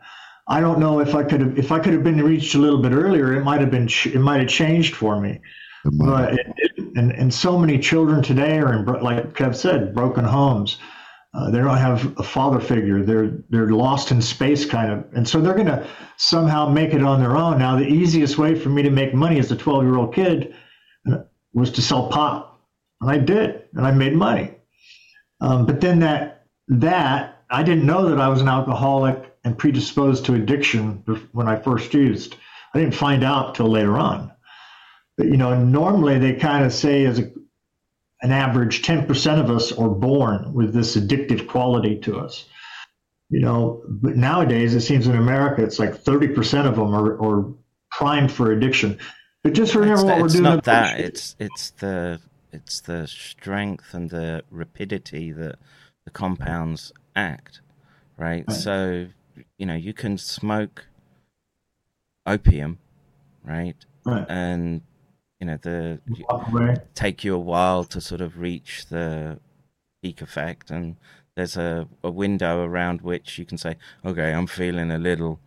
I 0.46 0.60
don't 0.60 0.78
know 0.78 1.00
if 1.00 1.16
I 1.16 1.24
could 1.24 1.40
have 1.40 1.58
if 1.58 1.72
I 1.72 1.80
could 1.80 1.92
have 1.92 2.04
been 2.04 2.22
reached 2.22 2.54
a 2.54 2.58
little 2.58 2.80
bit 2.80 2.92
earlier, 2.92 3.34
it 3.34 3.42
might 3.42 3.60
have 3.60 3.72
been 3.72 3.88
it 4.06 4.20
might 4.20 4.38
have 4.40 4.48
changed 4.48 4.94
for 4.94 5.20
me. 5.20 5.40
But 5.84 6.34
it, 6.34 6.46
it, 6.56 6.72
and 6.96 7.10
and 7.10 7.34
so 7.34 7.58
many 7.58 7.78
children 7.78 8.22
today 8.22 8.58
are 8.58 8.72
in 8.72 8.84
like 8.84 9.34
Kev 9.34 9.56
said, 9.56 9.92
broken 9.92 10.24
homes. 10.24 10.78
Uh, 11.34 11.50
they 11.50 11.58
don't 11.58 11.78
have 11.78 12.18
a 12.18 12.22
father 12.22 12.60
figure. 12.60 13.02
They're 13.02 13.38
they're 13.48 13.70
lost 13.70 14.10
in 14.10 14.20
space, 14.20 14.66
kind 14.66 14.92
of, 14.92 15.04
and 15.14 15.26
so 15.26 15.40
they're 15.40 15.54
gonna 15.54 15.86
somehow 16.18 16.68
make 16.68 16.92
it 16.92 17.02
on 17.02 17.20
their 17.20 17.36
own. 17.36 17.58
Now, 17.58 17.76
the 17.76 17.86
easiest 17.86 18.36
way 18.36 18.54
for 18.54 18.68
me 18.68 18.82
to 18.82 18.90
make 18.90 19.14
money 19.14 19.38
as 19.38 19.50
a 19.50 19.56
12 19.56 19.84
year 19.84 19.96
old 19.96 20.14
kid 20.14 20.54
uh, 21.10 21.18
was 21.54 21.70
to 21.72 21.82
sell 21.82 22.08
pot, 22.08 22.58
and 23.00 23.10
I 23.10 23.18
did, 23.18 23.62
and 23.74 23.86
I 23.86 23.92
made 23.92 24.14
money. 24.14 24.54
Um, 25.40 25.64
but 25.64 25.80
then 25.80 26.00
that 26.00 26.46
that 26.68 27.42
I 27.50 27.62
didn't 27.62 27.86
know 27.86 28.08
that 28.08 28.20
I 28.20 28.28
was 28.28 28.40
an 28.40 28.48
alcoholic 28.48 29.32
and 29.44 29.58
predisposed 29.58 30.24
to 30.26 30.34
addiction 30.34 31.02
when 31.32 31.48
I 31.48 31.56
first 31.56 31.92
used. 31.94 32.36
I 32.74 32.78
didn't 32.78 32.94
find 32.94 33.24
out 33.24 33.54
till 33.54 33.68
later 33.68 33.98
on. 33.98 34.32
But, 35.16 35.26
you 35.26 35.36
know, 35.36 35.62
normally 35.62 36.18
they 36.18 36.34
kind 36.34 36.64
of 36.64 36.72
say 36.72 37.04
as 37.04 37.18
a, 37.18 37.30
an 38.22 38.30
average, 38.30 38.82
10% 38.82 39.40
of 39.40 39.50
us 39.50 39.72
are 39.72 39.88
born 39.88 40.52
with 40.54 40.72
this 40.72 40.96
addictive 40.96 41.48
quality 41.48 41.98
to 42.00 42.18
us. 42.18 42.46
You 43.30 43.40
know, 43.40 43.82
but 43.88 44.16
nowadays 44.16 44.74
it 44.74 44.82
seems 44.82 45.06
in 45.06 45.16
America 45.16 45.62
it's 45.62 45.78
like 45.78 45.94
30% 45.94 46.66
of 46.66 46.76
them 46.76 46.94
are, 46.94 47.20
are 47.22 47.52
primed 47.90 48.30
for 48.30 48.52
addiction. 48.52 48.98
But 49.42 49.54
just 49.54 49.74
remember 49.74 49.94
it's, 49.94 50.04
what 50.04 50.18
we're 50.18 50.26
it's 50.26 50.34
doing. 50.34 50.44
not 50.44 50.64
that. 50.64 51.00
It's 51.00 51.34
it's 51.38 51.70
the 51.70 52.20
it's 52.52 52.80
the 52.80 53.08
strength 53.08 53.94
and 53.94 54.10
the 54.10 54.44
rapidity 54.50 55.32
that 55.32 55.56
the 56.04 56.10
compounds 56.10 56.92
act, 57.16 57.60
right? 58.16 58.44
Right. 58.46 58.56
So 58.56 59.08
you 59.56 59.66
know 59.66 59.74
you 59.74 59.92
can 59.92 60.18
smoke 60.18 60.84
opium, 62.26 62.78
right? 63.44 63.76
Right. 64.04 64.26
And 64.28 64.82
you 65.42 65.46
know 65.48 65.58
the 65.60 65.98
take 66.94 67.24
you 67.24 67.34
a 67.34 67.38
while 67.52 67.82
to 67.82 68.00
sort 68.00 68.20
of 68.20 68.38
reach 68.38 68.86
the 68.86 69.40
peak 70.00 70.22
effect. 70.22 70.70
And 70.70 70.94
there's 71.34 71.56
a, 71.56 71.88
a 72.04 72.10
window 72.12 72.62
around 72.64 73.00
which 73.00 73.38
you 73.38 73.44
can 73.44 73.58
say 73.58 73.74
okay 74.04 74.32
i'm 74.34 74.46
feeling 74.46 74.90
a 74.92 74.98
little 74.98 75.40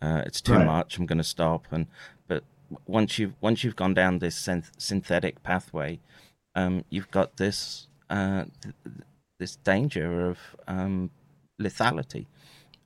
uh, 0.00 0.22
it's 0.24 0.40
too 0.40 0.54
Right. 0.54 0.66
much 0.66 0.96
i'm 0.96 1.04
going 1.06 1.18
to 1.18 1.24
stop. 1.36 1.66
And 1.70 1.86
but 2.26 2.42
once 2.86 3.18
you've 3.18 3.34
once 3.42 3.62
you've 3.62 3.76
gone 3.76 3.92
down 3.92 4.18
this 4.20 4.36
synth- 4.46 4.72
synthetic 4.78 5.42
pathway 5.42 6.00
um, 6.54 6.84
you've 6.88 7.10
got 7.10 7.36
this 7.36 7.88
uh, 8.08 8.44
th- 8.62 8.74
this 9.40 9.56
danger 9.56 10.08
of 10.30 10.38
um, 10.66 11.10
lethality. 11.60 12.24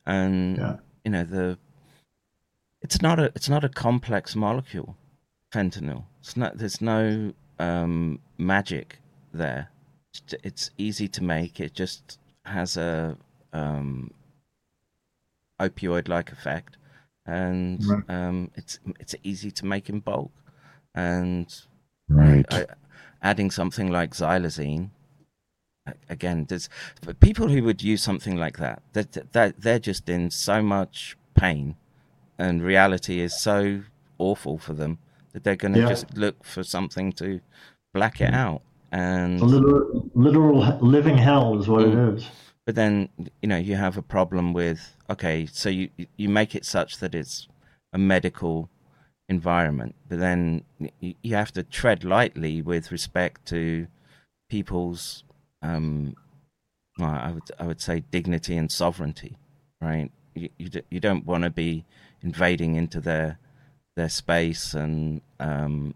And 0.06 0.56
Yeah. 0.58 0.76
you 1.04 1.12
know 1.12 1.24
the 1.24 1.58
it's 2.82 3.00
not 3.00 3.18
a 3.20 3.26
it's 3.36 3.48
not 3.48 3.62
a 3.64 3.68
complex 3.68 4.34
molecule 4.34 4.96
fentanyl. 5.52 6.04
It's 6.20 6.36
not 6.36 6.58
there's 6.58 6.80
no 6.80 7.32
um, 7.58 8.20
magic 8.38 8.98
there. 9.32 9.70
It's, 10.42 10.70
easy 10.78 11.06
to 11.08 11.22
make. 11.22 11.60
It 11.60 11.74
just 11.74 12.18
has 12.44 12.76
a 12.76 13.16
um, 13.52 14.10
opioid 15.60 16.08
like 16.08 16.32
effect. 16.32 16.76
And 17.26 17.84
Right. 17.84 18.04
um, 18.08 18.50
it's 18.54 18.80
it's 18.98 19.14
easy 19.22 19.50
to 19.52 19.66
make 19.66 19.88
in 19.88 20.00
bulk. 20.00 20.32
And 20.94 21.46
Right. 22.08 22.46
I, 22.52 22.66
adding 23.22 23.50
something 23.50 23.90
like 23.90 24.12
xylazine 24.12 24.90
again 26.08 26.46
there's 26.48 26.68
people 27.20 27.48
who 27.48 27.62
would 27.62 27.82
use 27.82 28.02
something 28.02 28.36
like 28.36 28.58
that 28.58 28.82
that 28.92 29.32
that 29.32 29.60
they're 29.60 29.78
just 29.78 30.08
in 30.08 30.30
so 30.30 30.62
much 30.62 31.16
pain 31.34 31.76
and 32.38 32.62
reality 32.62 33.20
is 33.20 33.40
so 33.40 33.82
awful 34.18 34.58
for 34.58 34.72
them 34.74 34.98
that 35.38 35.44
they're 35.44 35.56
going 35.56 35.74
to 35.74 35.80
Yeah. 35.80 35.88
just 35.88 36.16
look 36.16 36.44
for 36.44 36.62
something 36.64 37.12
to 37.12 37.40
black 37.94 38.20
it 38.20 38.34
out 38.34 38.62
and 38.90 39.40
A 39.40 39.44
literal, 39.44 40.10
literal 40.14 40.78
living 40.80 41.16
hell 41.18 41.58
is 41.60 41.68
what 41.68 41.82
it 41.82 41.94
Mm. 41.94 42.16
is. 42.16 42.28
but 42.66 42.74
then 42.74 43.08
you 43.42 43.48
know 43.48 43.56
you 43.56 43.76
have 43.76 43.96
a 43.96 44.02
problem 44.02 44.52
with 44.52 44.96
okay 45.08 45.46
so 45.46 45.68
you 45.68 45.88
you 46.16 46.28
make 46.28 46.54
it 46.54 46.64
such 46.64 46.98
that 46.98 47.14
it's 47.14 47.48
a 47.92 47.98
medical 47.98 48.68
environment 49.28 49.94
but 50.08 50.18
then 50.18 50.64
you 51.00 51.34
have 51.34 51.52
to 51.52 51.62
tread 51.62 52.02
lightly 52.04 52.60
with 52.62 52.90
respect 52.90 53.44
to 53.46 53.86
people's 54.50 55.24
um 55.62 56.14
well, 56.98 57.10
I 57.10 57.30
would 57.32 57.50
I 57.60 57.66
would 57.66 57.80
say 57.80 58.00
dignity 58.10 58.56
and 58.56 58.70
sovereignty 58.72 59.36
right 59.80 60.10
you 60.34 60.48
you, 60.58 60.68
d- 60.68 60.82
you 60.90 61.00
don't 61.00 61.24
want 61.26 61.44
to 61.44 61.50
be 61.50 61.84
invading 62.22 62.74
into 62.74 63.00
their 63.00 63.38
their 63.98 64.08
space 64.08 64.74
and 64.74 65.20
um 65.40 65.94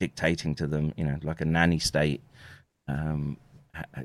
dictating 0.00 0.54
to 0.54 0.66
them 0.66 0.92
you 0.96 1.04
know 1.04 1.16
like 1.22 1.40
a 1.40 1.44
nanny 1.44 1.78
state 1.78 2.20
um 2.88 3.36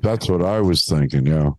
That's 0.02 0.28
what 0.28 0.42
I 0.42 0.60
was 0.60 0.84
thinking. 0.86 1.26
Yeah, 1.26 1.50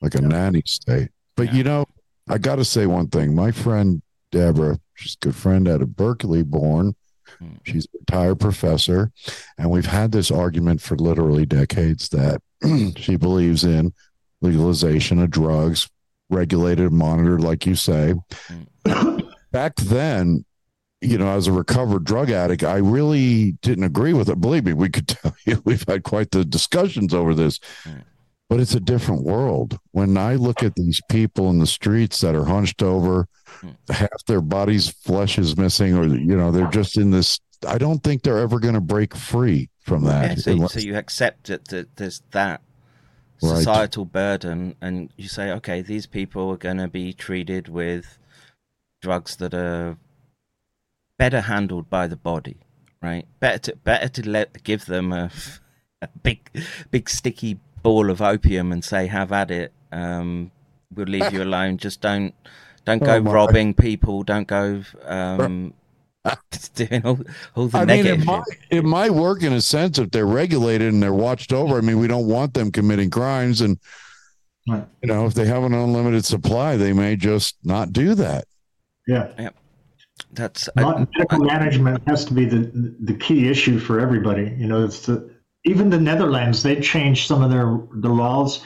like 0.00 0.14
a 0.14 0.20
nanny 0.22 0.62
state. 0.66 1.08
But 1.36 1.48
Yeah. 1.48 1.54
you 1.56 1.64
know, 1.64 1.84
I 2.28 2.38
got 2.38 2.56
to 2.56 2.64
say 2.64 2.86
one 2.86 3.08
thing. 3.08 3.34
My 3.34 3.50
friend 3.50 4.00
Deborah, 4.32 4.78
she's 4.94 5.16
a 5.20 5.24
good 5.26 5.34
friend 5.36 5.68
out 5.68 5.82
of 5.82 5.94
Berkeley, 5.96 6.42
born. 6.42 6.94
Hmm. 7.38 7.56
She's 7.64 7.86
a 7.86 7.98
retired 7.98 8.40
professor, 8.40 9.10
and 9.58 9.70
we've 9.70 9.92
had 9.98 10.12
this 10.12 10.30
argument 10.30 10.80
for 10.80 10.96
literally 10.96 11.44
decades 11.44 12.08
that 12.10 12.40
she 12.96 13.16
believes 13.16 13.64
in 13.64 13.92
legalization 14.40 15.18
of 15.20 15.30
drugs, 15.30 15.88
regulated, 16.30 16.92
monitored, 16.92 17.42
like 17.42 17.66
you 17.66 17.74
say. 17.74 18.14
Back 19.52 19.74
then, 19.76 20.44
you 21.00 21.16
know, 21.16 21.28
as 21.28 21.46
a 21.46 21.52
recovered 21.52 22.04
drug 22.04 22.30
addict, 22.30 22.62
I 22.62 22.76
really 22.76 23.52
didn't 23.62 23.84
agree 23.84 24.12
with 24.12 24.28
it. 24.28 24.40
Believe 24.40 24.64
me, 24.64 24.72
we 24.72 24.88
could 24.88 25.08
tell 25.08 25.34
you 25.44 25.62
we've 25.64 25.84
had 25.88 26.02
quite 26.02 26.30
the 26.30 26.44
discussions 26.44 27.14
over 27.14 27.34
this. 27.34 27.58
But 28.48 28.58
it's 28.58 28.74
a 28.74 28.80
different 28.80 29.22
world. 29.22 29.78
When 29.92 30.16
I 30.16 30.34
look 30.34 30.64
at 30.64 30.74
these 30.74 31.00
people 31.08 31.50
in 31.50 31.60
the 31.60 31.68
streets 31.68 32.20
that 32.20 32.34
are 32.34 32.44
hunched 32.44 32.82
over, 32.82 33.28
hmm. 33.46 33.70
half 33.88 34.24
their 34.26 34.40
body's 34.40 34.88
flesh 34.88 35.38
is 35.38 35.56
missing, 35.56 35.96
or 35.96 36.04
you 36.04 36.36
know, 36.36 36.50
they're 36.50 36.66
just 36.66 36.96
in 36.96 37.12
this. 37.12 37.38
I 37.66 37.78
don't 37.78 38.02
think 38.02 38.22
they're 38.22 38.38
ever 38.38 38.58
going 38.58 38.74
to 38.74 38.80
break 38.80 39.14
free 39.14 39.70
from 39.82 40.04
that. 40.04 40.30
Yeah, 40.30 40.34
so, 40.36 40.52
unless- 40.52 40.72
so 40.72 40.80
you 40.80 40.96
accept 40.96 41.46
that, 41.46 41.68
that 41.68 41.96
there's 41.96 42.22
that 42.32 42.60
Right. 43.42 43.56
societal 43.56 44.04
burden, 44.04 44.76
and 44.82 45.10
you 45.16 45.26
say, 45.26 45.50
okay, 45.52 45.80
these 45.80 46.06
people 46.06 46.50
are 46.50 46.58
going 46.58 46.76
to 46.76 46.88
be 46.88 47.14
treated 47.14 47.68
with 47.68 48.18
drugs 49.00 49.36
that 49.36 49.54
are 49.54 49.96
better 51.20 51.42
handled 51.42 51.90
by 51.90 52.06
the 52.06 52.16
body, 52.16 52.56
right? 53.02 53.26
Better 53.40 53.58
to 53.58 53.76
better 53.76 54.08
to 54.08 54.28
let 54.28 54.64
give 54.64 54.86
them 54.86 55.12
a, 55.12 55.30
a 56.02 56.08
big, 56.22 56.40
big 56.90 57.10
sticky 57.10 57.58
ball 57.82 58.10
of 58.10 58.22
opium 58.22 58.72
and 58.72 58.82
say, 58.82 59.06
have 59.06 59.30
at 59.30 59.50
it. 59.50 59.72
Um, 59.92 60.50
we'll 60.94 61.06
leave 61.06 61.30
you 61.32 61.42
alone. 61.42 61.76
Just 61.76 62.00
don't 62.00 62.34
don't 62.86 63.02
go 63.04 63.16
Oh, 63.16 63.20
my. 63.22 63.32
robbing 63.32 63.74
people. 63.74 64.22
Don't 64.22 64.46
go 64.48 64.82
um, 65.04 65.74
doing 66.74 67.02
all, 67.04 67.18
all 67.54 67.68
the 67.68 67.78
I 67.78 67.84
mean, 67.84 68.04
negative. 68.04 68.20
it 68.22 68.24
might, 68.24 68.44
it 68.70 68.84
might 68.84 69.10
work 69.10 69.42
in 69.42 69.52
a 69.52 69.60
sense 69.60 69.98
if 69.98 70.10
they're 70.10 70.26
regulated 70.26 70.90
and 70.92 71.02
they're 71.02 71.12
watched 71.12 71.52
over. 71.52 71.76
I 71.76 71.82
mean, 71.82 71.98
we 71.98 72.08
don't 72.08 72.26
want 72.26 72.54
them 72.54 72.72
committing 72.72 73.10
crimes, 73.10 73.60
and 73.60 73.78
Right. 74.68 74.86
you 75.02 75.08
know, 75.08 75.26
if 75.26 75.34
they 75.34 75.46
have 75.46 75.64
an 75.64 75.74
unlimited 75.74 76.24
supply, 76.24 76.76
they 76.76 76.92
may 76.92 77.16
just 77.16 77.56
not 77.64 77.92
do 77.92 78.14
that. 78.14 78.44
Yeah. 79.06 79.50
That's 80.32 80.68
medical 80.76 81.40
management 81.40 82.02
has 82.06 82.24
to 82.26 82.34
be 82.34 82.44
the 82.44 82.94
the 83.00 83.14
key 83.14 83.48
issue 83.48 83.78
for 83.78 84.00
everybody. 84.00 84.54
You 84.56 84.66
know, 84.66 84.84
it's 84.84 85.06
the 85.06 85.30
even 85.64 85.90
the 85.90 86.00
Netherlands 86.00 86.62
they 86.62 86.80
changed 86.80 87.26
some 87.26 87.42
of 87.42 87.50
their 87.50 87.80
the 87.94 88.08
laws, 88.08 88.62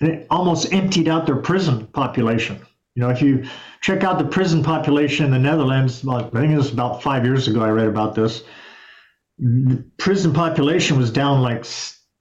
and 0.00 0.10
it 0.10 0.26
almost 0.30 0.72
emptied 0.72 1.08
out 1.08 1.26
their 1.26 1.36
prison 1.36 1.86
population. 1.88 2.64
You 2.94 3.02
know, 3.02 3.10
if 3.10 3.22
you 3.22 3.44
check 3.80 4.04
out 4.04 4.18
the 4.18 4.24
prison 4.24 4.62
population 4.62 5.24
in 5.24 5.30
the 5.30 5.38
Netherlands, 5.38 6.06
I 6.06 6.22
think 6.22 6.52
it 6.52 6.56
was 6.56 6.72
about 6.72 7.02
five 7.02 7.24
years 7.24 7.48
ago, 7.48 7.60
I 7.60 7.70
read 7.70 7.86
about 7.86 8.14
this. 8.14 8.42
The 9.38 9.84
prison 9.98 10.32
population 10.32 10.98
was 10.98 11.10
down 11.10 11.40
like 11.40 11.64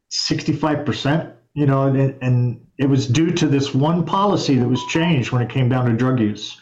sixty 0.09 0.53
five 0.53 0.85
percent. 0.85 1.33
You 1.55 1.65
know, 1.65 1.87
and, 1.87 2.15
and 2.21 2.67
it 2.77 2.85
was 2.85 3.07
due 3.07 3.31
to 3.31 3.47
this 3.47 3.73
one 3.73 4.05
policy 4.05 4.55
that 4.55 4.67
was 4.67 4.83
changed 4.85 5.31
when 5.31 5.41
it 5.41 5.49
came 5.49 5.67
down 5.67 5.85
to 5.87 5.93
drug 5.93 6.19
use 6.19 6.59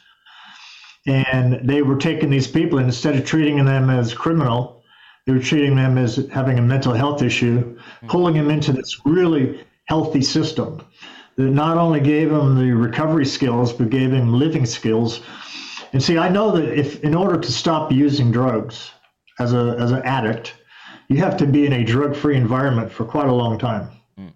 and 1.07 1.67
they 1.67 1.81
were 1.81 1.95
taking 1.95 2.29
these 2.29 2.47
people 2.47 2.77
and 2.77 2.87
instead 2.87 3.15
of 3.15 3.25
treating 3.25 3.63
them 3.65 3.89
as 3.89 4.13
criminal 4.13 4.83
they 5.25 5.33
were 5.33 5.39
treating 5.39 5.75
them 5.75 5.97
as 5.97 6.27
having 6.31 6.59
a 6.59 6.61
mental 6.61 6.93
health 6.93 7.21
issue 7.21 7.77
hmm. 8.01 8.07
pulling 8.07 8.35
them 8.35 8.51
into 8.51 8.71
this 8.71 8.99
really 9.05 9.65
healthy 9.85 10.21
system 10.21 10.81
that 11.37 11.49
not 11.49 11.77
only 11.77 11.99
gave 11.99 12.29
them 12.29 12.55
the 12.55 12.71
recovery 12.71 13.25
skills 13.25 13.71
but 13.71 13.89
gave 13.89 14.11
them 14.11 14.33
living 14.33 14.65
skills. 14.65 15.21
And 15.93 16.03
see 16.03 16.17
i 16.17 16.29
know 16.29 16.51
that 16.51 16.77
if 16.77 17.03
in 17.03 17.15
order 17.15 17.39
to 17.39 17.51
stop 17.51 17.91
using 17.91 18.31
drugs 18.31 18.91
as 19.39 19.53
a 19.53 19.77
as 19.79 19.91
an 19.91 20.01
addict 20.03 20.55
you 21.07 21.17
have 21.17 21.37
to 21.37 21.45
be 21.45 21.65
in 21.65 21.71
a 21.71 21.83
drug-free 21.85 22.35
environment 22.35 22.91
for 22.91 23.05
quite 23.05 23.29
a 23.29 23.33
long 23.33 23.57
time. 23.57 23.89
Hmm. 24.17 24.27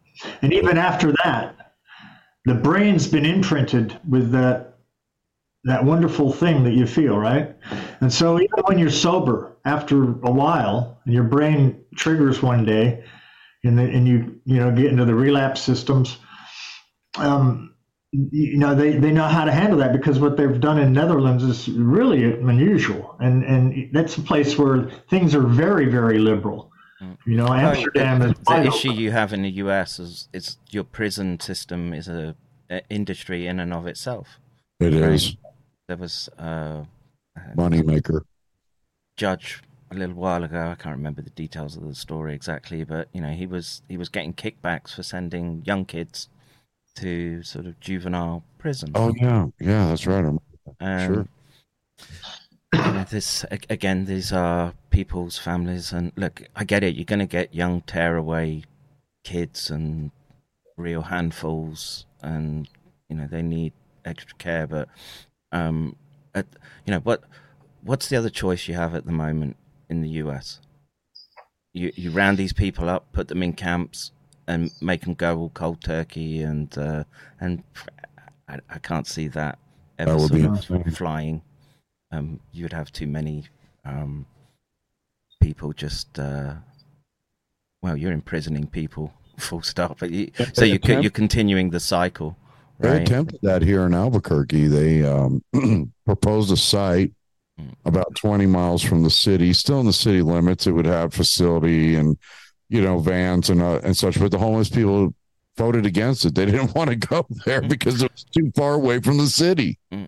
And 0.42 0.54
even 0.54 0.78
after 0.78 1.14
that 1.24 1.56
the 2.46 2.56
brain's 2.56 3.08
been 3.08 3.26
imprinted 3.26 4.00
with 4.08 4.32
that 4.32 4.71
that 5.64 5.84
wonderful 5.84 6.32
thing 6.32 6.64
that 6.64 6.74
you 6.74 6.88
feel, 6.88 7.18
right? 7.18 7.56
And 8.00 8.12
so 8.12 8.40
even 8.40 8.64
when 8.66 8.80
you're 8.80 8.90
sober, 8.90 9.58
after 9.66 10.04
a 10.04 10.32
while, 10.32 11.00
and 11.06 11.14
your 11.14 11.24
brain 11.24 11.84
triggers 11.96 12.42
one 12.42 12.66
day, 12.66 13.04
and 13.64 13.78
the, 13.78 13.84
and 13.84 14.08
you 14.08 14.42
you 14.46 14.56
know 14.58 14.72
get 14.72 14.86
into 14.88 15.06
the 15.06 15.14
relapse 15.14 15.62
systems, 15.62 16.18
um, 17.18 17.76
you, 18.12 18.28
you 18.32 18.58
know 18.58 18.74
they, 18.74 18.98
they 18.98 19.12
know 19.12 19.28
how 19.28 19.46
to 19.46 19.52
handle 19.52 19.78
that 19.80 19.94
because 19.94 20.20
what 20.20 20.36
they've 20.36 20.60
done 20.60 20.80
in 20.80 20.94
Netherlands 20.94 21.44
is 21.44 21.68
really 21.70 22.24
unusual, 22.24 23.16
and 23.20 23.44
and 23.44 23.90
that's 23.94 24.18
a 24.18 24.22
place 24.22 24.58
where 24.58 24.90
things 25.10 25.36
are 25.36 25.46
very 25.46 25.86
very 25.86 26.18
liberal. 26.18 26.72
You 27.26 27.38
know, 27.38 27.48
Amsterdam 27.48 28.20
the, 28.20 28.30
is 28.30 28.38
the 28.46 28.64
issue 28.64 28.90
open. 28.90 29.02
you 29.02 29.12
have 29.12 29.34
in 29.34 29.42
the 29.42 29.50
US 29.50 30.00
is, 30.00 30.30
is 30.34 30.58
your 30.70 30.84
prison 30.84 31.40
system 31.40 31.94
is 31.94 32.08
a, 32.08 32.36
a 32.70 32.82
industry 32.90 33.48
in 33.48 33.60
and 33.60 33.74
of 33.74 33.88
itself. 33.88 34.40
It 34.80 34.94
is 34.94 35.36
There 35.92 35.98
was 35.98 36.30
uh, 36.40 36.86
moneymaker. 37.58 38.22
judge 39.18 39.62
a 39.92 39.96
little 39.96 40.16
while 40.16 40.42
ago. 40.46 40.70
I 40.70 40.76
can't 40.76 40.96
remember 40.96 41.22
the 41.22 41.32
details 41.32 41.76
of 41.76 41.84
the 41.86 41.94
story 41.96 42.34
exactly, 42.34 42.86
but 42.86 43.10
you 43.12 43.20
know, 43.20 43.32
he 43.32 43.46
was 43.46 43.82
he 43.90 43.98
was 43.98 44.08
getting 44.08 44.34
kickbacks 44.34 44.96
for 44.96 45.04
sending 45.04 45.64
young 45.66 45.84
kids 45.84 46.30
to 46.96 47.44
sort 47.44 47.66
of 47.66 47.78
juvenile 47.82 48.46
prison. 48.58 48.94
Oh 48.96 49.14
yeah, 49.18 49.48
yeah, 49.60 49.88
that's 49.90 50.08
right. 50.08 50.24
I'm, 50.24 50.40
Um, 50.80 51.06
sure. 51.14 51.28
you 52.74 52.94
know, 52.94 53.04
this 53.10 53.44
again, 53.70 54.06
these 54.06 54.32
are 54.32 54.74
people's 54.92 55.38
families, 55.38 55.92
and 55.92 56.14
look, 56.16 56.44
I 56.56 56.64
get 56.64 56.84
it. 56.86 56.96
You're 56.96 57.04
going 57.04 57.20
to 57.20 57.26
get 57.26 57.54
young 57.54 57.82
tearaway 57.82 58.64
kids 59.26 59.70
and 59.70 60.12
real 60.78 61.02
handfuls, 61.02 62.06
and 62.24 62.70
you 63.10 63.18
know 63.18 63.28
they 63.28 63.42
need 63.42 63.74
extra 64.06 64.38
care. 64.38 64.68
But 64.68 64.88
um, 65.52 65.96
at, 66.34 66.48
you 66.86 66.92
know 66.92 67.00
what? 67.00 67.24
What's 67.84 68.08
the 68.10 68.16
other 68.16 68.30
choice 68.30 68.68
you 68.68 68.76
have 68.76 68.96
at 68.96 69.06
the 69.06 69.12
moment 69.12 69.58
in 69.90 70.02
the 70.02 70.10
US? 70.10 70.60
You 71.74 71.92
you 71.96 72.12
round 72.12 72.38
these 72.38 72.54
people 72.54 72.90
up, 72.90 73.12
put 73.12 73.28
them 73.28 73.42
in 73.42 73.54
camps, 73.54 74.12
and 74.48 74.72
make 74.82 75.02
them 75.02 75.14
go 75.14 75.38
all 75.38 75.50
cold 75.50 75.82
turkey, 75.82 76.42
and 76.42 76.76
uh, 76.78 77.04
and 77.40 77.64
I, 78.48 78.60
I 78.70 78.80
can't 78.80 79.08
see 79.08 79.28
that 79.30 79.58
ever 79.98 80.12
That 80.12 80.64
sort 80.64 80.88
of 80.88 80.98
flying. 80.98 81.42
Um, 82.12 82.40
you 82.52 82.66
would 82.66 82.74
have 82.74 82.92
too 82.92 83.08
many 83.08 83.46
um, 83.86 84.26
people 85.40 85.74
just. 85.74 86.20
Uh, 86.20 86.56
well, 87.82 87.98
you're 87.98 88.12
imprisoning 88.12 88.68
people, 88.68 89.14
full 89.38 89.62
stop. 89.62 90.00
But 90.00 90.12
you, 90.12 90.32
so 90.54 90.66
you 90.66 90.80
you're 91.02 91.10
continuing 91.10 91.70
the 91.70 91.80
cycle, 91.80 92.38
They 92.82 92.90
right? 92.90 93.02
attempted 93.02 93.40
that 93.44 93.62
here 93.62 93.86
in 93.86 93.94
Albuquerque. 93.94 94.68
They 94.68 95.04
um, 95.04 95.44
proposed 96.06 96.52
a 96.52 96.58
site 96.58 97.12
Hmm. 97.60 97.68
about 97.84 98.16
20 98.16 98.46
miles 98.46 98.82
from 98.82 99.04
the 99.04 99.10
city, 99.10 99.52
still 99.52 99.82
in 99.82 99.86
the 99.86 99.92
city 99.92 100.22
limits. 100.22 100.68
It 100.68 100.72
would 100.72 100.86
have 100.86 101.14
facility 101.14 101.96
and, 101.96 102.18
you 102.70 102.82
know, 102.82 102.98
vans 103.00 103.50
and 103.50 103.62
uh, 103.62 103.82
and 103.84 103.96
such. 103.96 104.18
But 104.18 104.32
the 104.32 104.38
homeless 104.38 104.70
people 104.70 105.14
voted 105.58 105.86
against 105.86 106.24
it. 106.24 106.34
They 106.34 106.46
didn't 106.52 106.74
want 106.74 106.92
to 106.92 106.96
go 106.96 107.28
there 107.46 107.62
because 107.62 108.02
it 108.02 108.10
was 108.12 108.24
too 108.24 108.52
far 108.56 108.76
away 108.76 109.02
from 109.02 109.18
the 109.18 109.28
city. 109.28 109.78
Mm. 109.92 110.08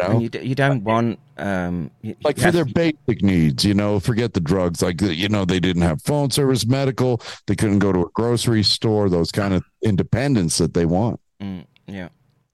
You 0.00 0.08
know? 0.08 0.18
You, 0.20 0.30
you 0.40 0.54
don't 0.54 0.84
want 0.84 1.18
um, 1.36 1.90
you- 2.00 2.14
like 2.22 2.38
for 2.38 2.52
their 2.52 2.64
basic 2.64 3.22
needs, 3.22 3.64
you 3.64 3.74
know, 3.74 3.98
forget 3.98 4.32
the 4.32 4.40
drugs. 4.40 4.80
Like, 4.80 5.00
you 5.02 5.28
know, 5.28 5.44
they 5.44 5.58
didn't 5.58 5.82
have 5.82 6.00
phone 6.02 6.30
service, 6.30 6.64
medical. 6.64 7.20
They 7.48 7.56
couldn't 7.56 7.80
go 7.80 7.92
to 7.92 8.02
a 8.02 8.10
grocery 8.14 8.62
store, 8.62 9.08
those 9.08 9.32
kind 9.32 9.52
of 9.52 9.64
independence 9.82 10.58
that 10.58 10.74
they 10.74 10.86
want. 10.86 11.18
Mm, 11.42 11.66
yeah, 11.86 12.08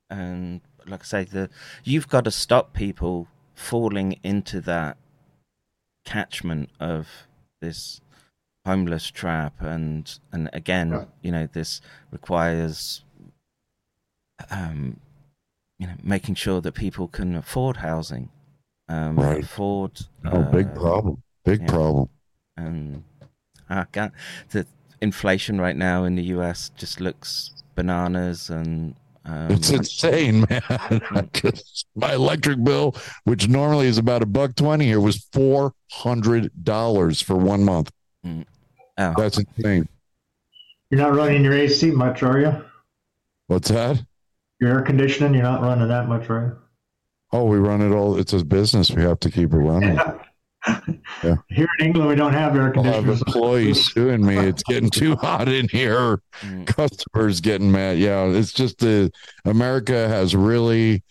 and 0.08 0.60
like 0.86 1.00
I 1.00 1.04
say, 1.04 1.24
the 1.24 1.50
you've 1.84 2.08
got 2.08 2.24
to 2.24 2.30
stop 2.30 2.72
people 2.72 3.28
falling 3.54 4.18
into 4.22 4.60
that 4.62 4.96
catchment 6.04 6.70
of 6.80 7.06
this 7.60 8.00
homeless 8.64 9.10
trap, 9.10 9.54
and 9.60 10.18
and 10.32 10.50
again, 10.52 11.06
you 11.22 11.32
know, 11.32 11.48
this 11.52 11.80
requires 12.10 13.04
um, 14.50 14.98
you 15.78 15.86
know, 15.86 15.94
making 16.02 16.34
sure 16.34 16.60
that 16.60 16.72
people 16.72 17.08
can 17.08 17.34
afford 17.34 17.78
housing, 17.78 18.30
um, 18.88 19.16
Right. 19.16 19.44
afford. 19.44 20.00
Oh, 20.24 20.42
big 20.42 20.68
uh, 20.68 20.74
problem. 20.74 21.22
Big 21.44 21.60
yeah. 21.62 21.66
problem. 21.68 22.08
and 22.56 23.04
I 23.68 23.84
can't. 23.84 24.12
The 24.50 24.66
inflation 25.00 25.60
right 25.60 25.76
now 25.76 26.04
in 26.04 26.16
the 26.16 26.24
U.S. 26.24 26.70
just 26.76 27.00
looks 27.00 27.62
bananas, 27.74 28.50
and 28.50 28.94
um, 29.24 29.50
It's 29.50 29.70
insane, 29.70 30.46
man. 30.48 31.28
'Cause 31.32 31.84
My 31.94 32.14
electric 32.14 32.62
bill, 32.64 32.96
which 33.24 33.48
normally 33.48 33.86
is 33.86 33.98
about 33.98 34.22
a 34.22 34.26
buck 34.26 34.54
twenty 34.54 34.86
here, 34.86 35.00
was 35.00 35.26
four 35.32 35.74
hundred 35.90 36.50
dollars 36.62 37.20
for 37.20 37.36
one 37.36 37.64
month. 37.64 37.90
Mm. 38.24 38.44
Oh. 38.98 39.14
That's 39.16 39.38
insane. 39.38 39.88
You're 40.90 41.00
not 41.00 41.14
running 41.14 41.44
your 41.44 41.52
AC 41.54 41.90
much, 41.90 42.22
are 42.22 42.38
you? 42.40 42.64
What's 43.46 43.68
that? 43.68 44.02
Your 44.60 44.70
air 44.78 44.82
conditioning, 44.82 45.34
you're 45.34 45.42
not 45.42 45.62
running 45.62 45.88
that 45.88 46.08
much, 46.08 46.28
right? 46.28 46.52
Oh, 47.32 47.44
we 47.44 47.58
run 47.58 47.80
it 47.80 47.94
all. 47.94 48.18
It's 48.18 48.32
a 48.32 48.44
business. 48.44 48.90
We 48.90 49.02
have 49.02 49.20
to 49.20 49.30
keep 49.30 49.52
it 49.52 49.56
running. 49.58 49.98
Yeah. 51.24 51.36
Here 51.48 51.68
in 51.78 51.86
England, 51.86 52.08
we 52.08 52.14
don't 52.14 52.32
have 52.32 52.54
air 52.54 52.72
I'll 52.76 52.82
have 52.82 53.04
conditioners. 53.04 53.22
employees 53.22 53.92
suing 53.92 54.24
me. 54.24 54.36
It's 54.36 54.62
getting 54.62 54.90
too 54.90 55.16
hot 55.16 55.48
in 55.48 55.68
here. 55.68 56.20
Mm. 56.40 56.66
Customers 56.66 57.40
getting 57.40 57.70
mad. 57.72 57.98
Yeah, 57.98 58.26
it's 58.26 58.52
just 58.52 58.78
the 58.78 59.10
America 59.44 60.08
has 60.08 60.34
really. 60.34 61.02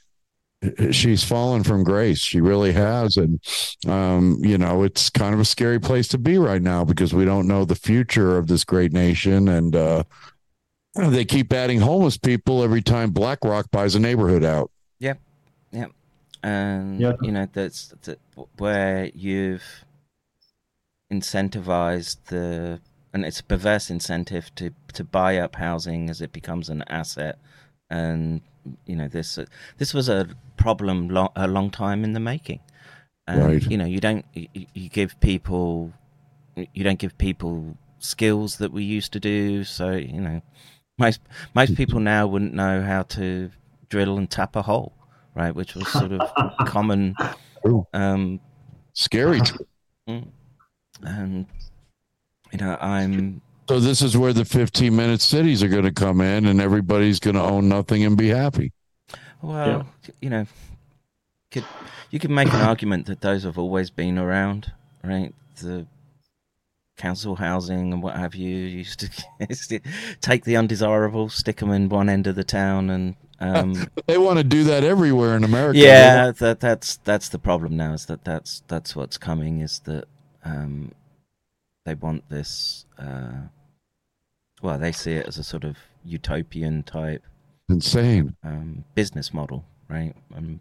She's 0.91 1.23
fallen 1.23 1.63
from 1.63 1.85
grace. 1.85 2.19
She 2.19 2.41
really 2.41 2.73
has, 2.73 3.15
and 3.15 3.39
um, 3.87 4.39
you 4.43 4.57
know, 4.57 4.83
it's 4.83 5.09
kind 5.09 5.33
of 5.33 5.39
a 5.39 5.45
scary 5.45 5.79
place 5.79 6.09
to 6.09 6.17
be 6.17 6.37
right 6.37 6.61
now 6.61 6.83
because 6.83 7.13
we 7.13 7.23
don't 7.23 7.47
know 7.47 7.63
the 7.63 7.75
future 7.75 8.37
of 8.37 8.47
this 8.47 8.65
great 8.65 8.91
nation, 8.91 9.47
and 9.47 9.73
uh, 9.73 10.03
they 10.95 11.23
keep 11.23 11.53
adding 11.53 11.79
homeless 11.79 12.17
people 12.17 12.61
every 12.61 12.81
time 12.81 13.11
BlackRock 13.11 13.71
buys 13.71 13.95
a 13.95 13.99
neighborhood 13.99 14.43
out. 14.43 14.69
Yeah, 14.99 15.13
yeah, 15.13 15.13
and 16.43 16.99
Yeah. 16.99 17.13
you 17.21 17.31
know 17.31 17.47
that's, 17.51 17.93
that 18.03 18.19
where 18.57 19.11
you've 19.13 19.85
incentivized 21.11 22.17
the, 22.25 22.79
and 23.13 23.25
it's 23.25 23.39
a 23.39 23.43
perverse 23.43 23.89
incentive 23.89 24.53
to 24.55 24.71
to 24.93 25.03
buy 25.03 25.37
up 25.37 25.55
housing 25.55 26.09
as 26.09 26.21
it 26.21 26.31
becomes 26.31 26.69
an 26.69 26.83
asset, 26.87 27.39
and 27.89 28.41
you 28.85 28.95
know 28.95 29.07
this 29.07 29.39
this 29.77 29.93
was 29.93 30.09
a 30.09 30.27
problem 30.57 31.09
lo- 31.09 31.31
a 31.35 31.47
long 31.47 31.69
time 31.71 32.03
in 32.03 32.13
the 32.13 32.19
making. 32.19 32.59
And, 33.27 33.43
Right. 33.43 33.63
You 33.71 33.77
know, 33.77 33.85
you 33.85 33.99
don't 33.99 34.25
you, 34.33 34.47
you 34.73 34.89
give 34.89 35.19
people 35.19 35.93
you 36.73 36.83
don't 36.83 36.99
give 36.99 37.17
people 37.17 37.77
skills 37.99 38.57
that 38.57 38.71
we 38.71 38.83
used 38.83 39.11
to 39.13 39.19
do. 39.19 39.63
So 39.63 39.91
you 39.91 40.21
know, 40.21 40.41
most 40.97 41.21
most 41.55 41.75
people 41.75 41.99
now 41.99 42.27
wouldn't 42.27 42.53
know 42.53 42.81
how 42.81 43.03
to 43.03 43.51
drill 43.89 44.17
and 44.17 44.29
tap 44.29 44.55
a 44.55 44.61
hole, 44.63 44.93
right? 45.39 45.55
Which 45.55 45.75
was 45.75 45.87
sort 45.87 46.11
of 46.11 46.57
common. 46.67 47.15
True. 47.65 47.87
Um, 47.93 48.39
Scary. 48.93 49.39
mm. 50.09 50.27
and 51.03 51.45
you 52.51 52.57
know, 52.59 52.77
I'm 52.81 53.41
So 53.69 53.79
this 53.79 54.01
is 54.01 54.17
where 54.17 54.33
the 54.33 54.45
15 54.45 54.95
minute 54.95 55.21
cities 55.21 55.63
are 55.63 55.69
going 55.69 55.85
to 55.85 55.91
come 55.91 56.19
in, 56.21 56.45
and 56.45 56.59
everybody's 56.59 57.19
going 57.19 57.35
to 57.35 57.41
own 57.41 57.69
nothing 57.69 58.03
and 58.03 58.17
be 58.17 58.27
happy. 58.27 58.73
well, 59.41 59.87
you 60.21 60.29
know, 60.29 60.45
could 61.51 61.65
you 62.11 62.19
could 62.19 62.31
make 62.31 62.53
an 62.53 62.61
argument 62.61 63.05
that 63.05 63.21
those 63.21 63.43
have 63.43 63.57
always 63.57 63.89
been 63.89 64.17
around, 64.17 64.71
right? 65.03 65.33
The 65.61 65.87
council 66.97 67.35
housing 67.37 67.93
and 67.93 68.03
what 68.03 68.17
have 68.17 68.35
you 68.35 68.57
used 68.57 68.99
to, 68.99 69.79
take 70.21 70.43
the 70.43 70.57
undesirable, 70.57 71.29
stick 71.29 71.57
them 71.57 71.71
in 71.71 71.87
one 71.87 72.09
end 72.09 72.27
of 72.27 72.35
the 72.35 72.43
town, 72.43 72.89
and 72.89 73.15
um, 73.39 73.87
They 74.07 74.17
want 74.17 74.37
to 74.37 74.43
do 74.43 74.63
that 74.65 74.83
everywhere 74.83 75.35
in 75.35 75.43
America. 75.43 75.79
yeah, 75.79 76.31
that 76.31 76.59
that's 76.59 76.97
that's 76.97 77.29
the 77.29 77.39
problem 77.39 77.77
now. 77.77 77.93
Is 77.93 78.05
that 78.07 78.23
that's 78.25 78.63
that's 78.67 78.95
what's 78.95 79.17
coming. 79.17 79.61
Is 79.61 79.79
that 79.85 80.05
um, 80.43 80.91
they 81.85 81.95
want 81.95 82.29
this? 82.29 82.85
Uh, 82.97 83.47
well, 84.61 84.77
they 84.77 84.91
see 84.91 85.13
it 85.13 85.27
as 85.27 85.37
a 85.37 85.43
sort 85.43 85.63
of 85.63 85.77
utopian 86.03 86.83
type 86.83 87.23
Insane. 87.69 88.35
um, 88.43 88.83
business 88.95 89.33
model, 89.33 89.63
right? 89.89 90.13
Um, 90.35 90.59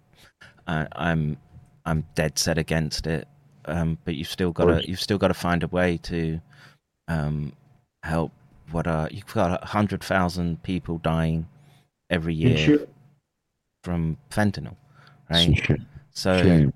I, 0.66 0.86
I'm 0.92 1.36
I'm 1.84 2.06
dead 2.14 2.38
set 2.38 2.58
against 2.58 3.06
it, 3.06 3.26
um, 3.64 3.98
but 4.04 4.14
you've 4.14 4.30
still 4.30 4.52
got 4.52 4.66
to 4.66 4.88
you've 4.88 5.00
still 5.00 5.18
got 5.18 5.28
to 5.28 5.34
find 5.34 5.62
a 5.62 5.68
way 5.68 5.96
to 6.04 6.40
um, 7.08 7.52
help. 8.02 8.32
What 8.70 8.86
are 8.86 9.08
you've 9.10 9.26
got 9.26 9.62
a 9.62 9.66
hundred 9.66 10.04
thousand 10.04 10.62
people 10.62 10.98
dying 10.98 11.48
every 12.10 12.34
year 12.34 12.56
Insure- 12.56 12.86
from 13.82 14.16
fentanyl, 14.30 14.76
right? 15.30 15.56
Shame. 15.56 15.86
So 16.12 16.42
Shame. 16.42 16.72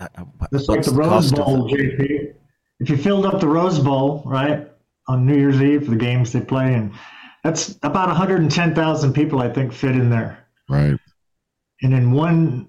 uh, 0.00 0.08
uh, 0.16 0.24
like 0.40 0.50
the 0.50 0.58
the 0.58 0.92
Rose 0.94 1.08
cost 1.08 1.32
of 1.32 1.44
Bowl, 1.46 1.68
JP. 1.68 2.34
If 2.80 2.90
you 2.90 2.96
filled 2.96 3.26
up 3.26 3.40
the 3.40 3.48
Rose 3.48 3.78
Bowl, 3.78 4.22
right, 4.26 4.68
on 5.08 5.26
New 5.26 5.36
Year's 5.36 5.60
Eve 5.60 5.84
for 5.84 5.90
the 5.90 5.96
games 5.96 6.32
they 6.32 6.40
play, 6.40 6.74
and 6.74 6.92
that's 7.42 7.78
about 7.82 8.08
110,000 8.08 9.12
people, 9.12 9.40
I 9.40 9.52
think, 9.52 9.72
fit 9.72 9.92
in 9.92 10.10
there. 10.10 10.46
Right. 10.68 10.98
And 11.82 11.92
in 11.92 12.12
one, 12.12 12.68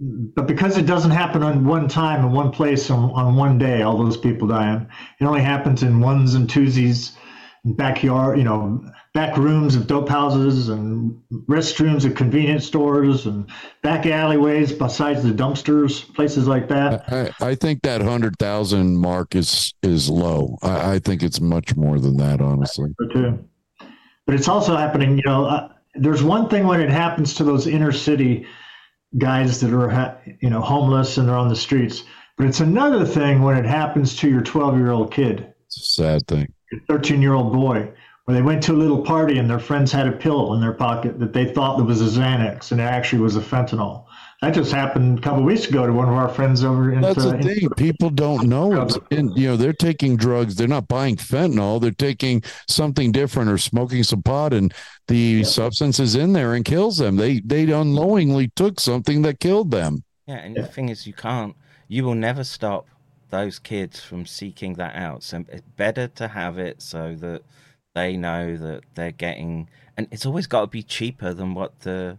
but 0.00 0.46
because 0.46 0.76
it 0.76 0.86
doesn't 0.86 1.10
happen 1.10 1.42
on 1.42 1.64
one 1.64 1.88
time 1.88 2.24
in 2.24 2.32
one 2.32 2.50
place 2.50 2.90
on, 2.90 3.10
on 3.12 3.36
one 3.36 3.58
day, 3.58 3.82
all 3.82 3.96
those 3.96 4.16
people 4.16 4.48
dying, 4.48 4.86
it 5.20 5.24
only 5.24 5.40
happens 5.40 5.82
in 5.82 6.00
ones 6.00 6.34
and 6.34 6.48
twosies, 6.48 7.12
backyard, 7.64 8.38
you 8.38 8.44
know, 8.44 8.84
back 9.14 9.36
rooms 9.36 9.74
of 9.74 9.86
dope 9.86 10.08
houses 10.08 10.68
and 10.68 11.18
restrooms 11.48 12.04
of 12.04 12.14
convenience 12.14 12.66
stores 12.66 13.26
and 13.26 13.48
back 13.82 14.06
alleyways 14.06 14.72
besides 14.72 15.22
the 15.22 15.30
dumpsters, 15.30 16.12
places 16.14 16.46
like 16.46 16.68
that. 16.68 17.10
I, 17.40 17.50
I 17.50 17.54
think 17.54 17.82
that 17.82 18.02
hundred 18.02 18.36
thousand 18.38 18.98
mark 18.98 19.34
is 19.34 19.72
is 19.82 20.10
low. 20.10 20.58
I, 20.62 20.94
I 20.94 20.98
think 20.98 21.22
it's 21.22 21.40
much 21.40 21.76
more 21.76 21.98
than 21.98 22.16
that, 22.18 22.40
honestly. 22.40 22.90
So 23.00 23.08
too. 23.08 23.48
But 24.26 24.34
it's 24.34 24.48
also 24.48 24.76
happening, 24.76 25.16
you 25.18 25.22
know, 25.26 25.46
uh, 25.46 25.68
there's 25.94 26.22
one 26.22 26.48
thing 26.48 26.66
when 26.66 26.80
it 26.80 26.90
happens 26.90 27.34
to 27.34 27.44
those 27.44 27.66
inner 27.66 27.92
city 27.92 28.46
guys 29.18 29.60
that 29.60 29.72
are, 29.72 29.88
ha- 29.88 30.16
you 30.40 30.50
know, 30.50 30.60
homeless 30.60 31.18
and 31.18 31.28
they're 31.28 31.36
on 31.36 31.48
the 31.48 31.56
streets. 31.56 32.04
But 32.36 32.46
it's 32.46 32.60
another 32.60 33.04
thing 33.04 33.42
when 33.42 33.56
it 33.56 33.66
happens 33.66 34.16
to 34.16 34.28
your 34.28 34.40
12 34.40 34.76
year 34.76 34.90
old 34.90 35.12
kid, 35.12 35.52
It's 35.66 35.76
a 35.76 36.02
sad 36.02 36.26
thing. 36.26 36.52
Your 36.74 36.82
13 36.86 37.22
year 37.22 37.34
old 37.34 37.52
boy, 37.52 37.88
where 38.24 38.34
they 38.34 38.42
went 38.42 38.62
to 38.64 38.72
a 38.72 38.74
little 38.74 39.02
party 39.02 39.38
and 39.38 39.48
their 39.48 39.58
friends 39.58 39.92
had 39.92 40.06
a 40.06 40.12
pill 40.12 40.54
in 40.54 40.60
their 40.60 40.72
pocket 40.72 41.18
that 41.18 41.32
they 41.32 41.52
thought 41.52 41.78
that 41.78 41.84
was 41.84 42.00
a 42.00 42.20
Xanax 42.20 42.72
and 42.72 42.80
it 42.80 42.84
actually 42.84 43.22
was 43.22 43.36
a 43.36 43.40
fentanyl. 43.40 44.04
That 44.40 44.52
just 44.52 44.72
happened 44.72 45.18
a 45.18 45.22
couple 45.22 45.38
of 45.38 45.44
weeks 45.46 45.68
ago 45.68 45.86
to 45.86 45.92
one 45.92 46.08
of 46.08 46.14
our 46.14 46.28
friends 46.28 46.64
over 46.64 46.92
in. 46.92 47.00
That's 47.00 47.24
uh, 47.24 47.30
the 47.30 47.36
in- 47.36 47.42
thing. 47.42 47.68
People 47.76 48.10
don't 48.10 48.46
know. 48.46 48.82
It's 48.82 48.98
in, 49.10 49.32
you 49.32 49.48
know, 49.48 49.56
they're 49.56 49.72
taking 49.72 50.16
drugs. 50.16 50.56
They're 50.56 50.68
not 50.68 50.86
buying 50.86 51.16
fentanyl. 51.16 51.80
They're 51.80 51.92
taking 51.92 52.42
something 52.68 53.10
different 53.10 53.50
or 53.50 53.56
smoking 53.56 54.02
some 54.02 54.22
pot, 54.22 54.52
and 54.52 54.74
the 55.08 55.44
substance 55.44 55.98
is 55.98 56.14
in 56.14 56.34
there 56.34 56.54
and 56.54 56.64
kills 56.64 56.98
them. 56.98 57.16
They 57.16 57.40
they 57.40 57.70
unknowingly 57.70 58.50
took 58.54 58.80
something 58.80 59.22
that 59.22 59.40
killed 59.40 59.70
them. 59.70 60.04
Yeah, 60.26 60.36
and 60.36 60.54
the 60.56 60.66
thing 60.66 60.90
is, 60.90 61.06
you 61.06 61.14
can't, 61.14 61.54
you 61.88 62.04
will 62.04 62.14
never 62.14 62.44
stop 62.44 62.86
those 63.34 63.58
kids 63.58 64.00
from 64.00 64.26
seeking 64.26 64.74
that 64.74 64.94
out. 64.94 65.22
So 65.22 65.44
it's 65.48 65.68
better 65.76 66.06
to 66.20 66.28
have 66.28 66.58
it 66.58 66.80
so 66.80 67.14
that 67.16 67.42
they 67.94 68.16
know 68.16 68.56
that 68.56 68.80
they're 68.94 69.12
getting, 69.26 69.68
and 69.96 70.06
it's 70.12 70.26
always 70.26 70.46
got 70.46 70.60
to 70.62 70.66
be 70.68 70.82
cheaper 70.82 71.32
than 71.34 71.54
what 71.54 71.80
the 71.80 72.18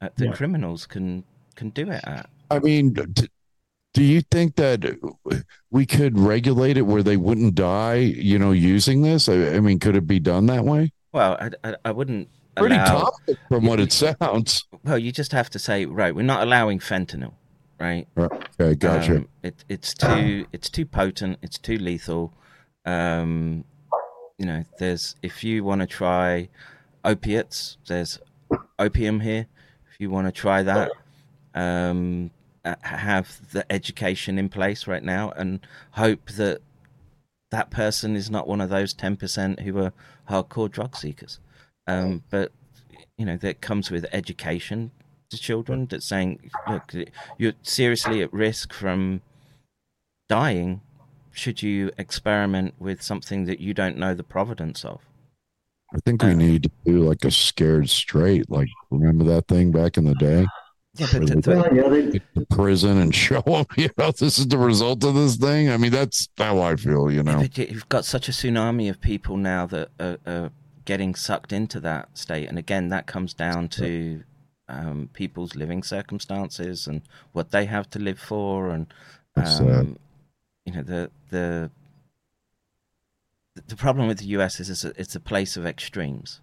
uh, 0.00 0.08
the 0.16 0.26
Yeah. 0.26 0.32
criminals 0.32 0.86
can 0.86 1.24
can 1.54 1.70
do 1.70 1.90
it 1.90 2.02
at. 2.04 2.28
I 2.50 2.58
mean, 2.60 2.92
d- 2.94 3.28
do 3.94 4.02
you 4.02 4.20
think 4.34 4.56
that 4.56 4.80
we 5.70 5.84
could 5.86 6.18
regulate 6.18 6.76
it 6.78 6.82
where 6.82 7.02
they 7.02 7.16
wouldn't 7.16 7.54
die? 7.54 7.96
You 8.30 8.38
know, 8.38 8.52
using 8.52 9.02
this. 9.02 9.28
I, 9.28 9.56
I 9.56 9.60
mean, 9.60 9.78
could 9.78 9.96
it 9.96 10.06
be 10.06 10.20
done 10.20 10.46
that 10.46 10.64
way? 10.64 10.92
Well, 11.12 11.36
I, 11.40 11.50
I, 11.68 11.76
I 11.86 11.90
wouldn't 11.90 12.28
Pretty 12.56 12.74
allow. 12.76 13.00
toxic 13.10 13.38
from 13.48 13.66
what 13.66 13.80
it 13.80 13.92
sounds. 13.92 14.66
Well, 14.84 14.98
you 14.98 15.10
just 15.12 15.32
have 15.32 15.48
to 15.50 15.58
say, 15.58 15.84
right, 15.86 16.14
we're 16.14 16.22
not 16.34 16.42
allowing 16.42 16.78
fentanyl, 16.80 17.32
right? 17.80 18.06
Okay, 18.16 18.74
gotcha. 18.74 19.16
Um, 19.16 19.28
it, 19.42 19.64
it's 19.68 19.94
too 19.94 20.46
it's 20.52 20.68
too 20.70 20.86
potent. 20.86 21.38
It's 21.42 21.58
too 21.58 21.78
lethal. 21.78 22.32
Um, 22.84 23.64
you 24.38 24.46
know, 24.46 24.64
there's 24.78 25.16
if 25.22 25.44
you 25.44 25.64
want 25.64 25.80
to 25.80 25.86
try 25.86 26.48
opiates, 27.04 27.76
there's 27.86 28.18
opium 28.78 29.20
here. 29.20 29.46
If 29.90 30.00
you 30.00 30.10
want 30.10 30.26
to 30.26 30.32
try 30.32 30.62
that, 30.62 30.92
um, 31.54 32.30
have 32.82 33.52
the 33.52 33.70
education 33.72 34.38
in 34.38 34.48
place 34.48 34.86
right 34.86 35.02
now, 35.02 35.30
and 35.30 35.60
hope 35.92 36.30
that 36.32 36.60
that 37.50 37.70
person 37.70 38.14
is 38.14 38.30
not 38.30 38.46
one 38.46 38.60
of 38.60 38.70
those 38.70 38.92
ten 38.92 39.16
percent 39.16 39.60
who 39.60 39.78
are 39.78 39.92
hardcore 40.28 40.70
drug 40.70 40.96
seekers. 40.96 41.40
Um, 41.86 42.22
but 42.30 42.52
you 43.16 43.24
know, 43.24 43.36
that 43.38 43.60
comes 43.60 43.90
with 43.90 44.06
education 44.12 44.90
to 45.30 45.38
children 45.38 45.86
that's 45.86 46.06
saying, 46.06 46.50
look, 46.68 46.92
you're 47.36 47.52
seriously 47.62 48.22
at 48.22 48.32
risk 48.32 48.72
from 48.72 49.20
dying 50.28 50.80
should 51.32 51.62
you 51.62 51.90
experiment 51.98 52.74
with 52.78 53.00
something 53.02 53.44
that 53.44 53.60
you 53.60 53.72
don't 53.72 53.96
know 53.96 54.14
the 54.14 54.24
providence 54.24 54.84
of. 54.84 55.00
I 55.94 55.98
think 56.04 56.22
we 56.22 56.32
um, 56.32 56.38
need 56.38 56.64
to 56.64 56.70
do 56.84 56.98
like 57.08 57.24
a 57.24 57.30
scared 57.30 57.88
straight. 57.88 58.50
Like, 58.50 58.68
remember 58.90 59.24
that 59.24 59.46
thing 59.46 59.70
back 59.70 59.96
in 59.96 60.04
the 60.04 60.14
day? 60.16 60.46
Yeah, 60.94 61.06
but 61.12 61.20
Where 61.20 61.28
the- 61.36 61.90
they 61.90 62.10
they, 62.10 62.18
get 62.18 62.48
prison 62.50 62.98
and 62.98 63.14
show 63.26 63.40
them, 63.42 63.66
you 63.76 63.88
know, 63.96 64.10
this 64.10 64.38
is 64.38 64.48
the 64.48 64.58
result 64.58 65.04
of 65.04 65.14
this 65.14 65.36
thing. 65.36 65.70
I 65.70 65.76
mean, 65.76 65.92
that's 65.92 66.28
how 66.36 66.60
I 66.60 66.74
feel, 66.76 67.10
you 67.10 67.22
know. 67.22 67.38
But 67.40 67.56
you- 67.56 67.68
you've 67.70 67.88
got 67.88 68.04
such 68.04 68.28
a 68.28 68.32
tsunami 68.32 68.90
of 68.90 69.00
people 69.00 69.36
now 69.36 69.66
that 69.66 69.90
are, 70.00 70.18
are 70.26 70.50
getting 70.84 71.14
sucked 71.14 71.52
into 71.52 71.78
that 71.80 72.08
state, 72.18 72.48
and 72.48 72.58
again, 72.58 72.88
that 72.88 73.06
comes 73.06 73.32
down 73.32 73.68
to 73.68 74.24
um, 74.68 75.10
people's 75.12 75.54
living 75.54 75.82
circumstances 75.82 76.86
and 76.86 77.02
what 77.32 77.50
they 77.50 77.66
have 77.66 77.88
to 77.90 77.98
live 77.98 78.18
for, 78.18 78.70
and 78.70 78.86
um, 79.36 79.98
you 80.66 80.72
know 80.72 80.82
the 80.82 81.10
the 81.30 81.70
the 83.66 83.76
problem 83.76 84.06
with 84.08 84.18
the 84.18 84.26
US 84.26 84.60
is 84.60 84.70
it's 84.70 84.84
a, 84.84 84.92
it's 85.00 85.14
a 85.14 85.20
place 85.20 85.56
of 85.56 85.66
extremes, 85.66 86.40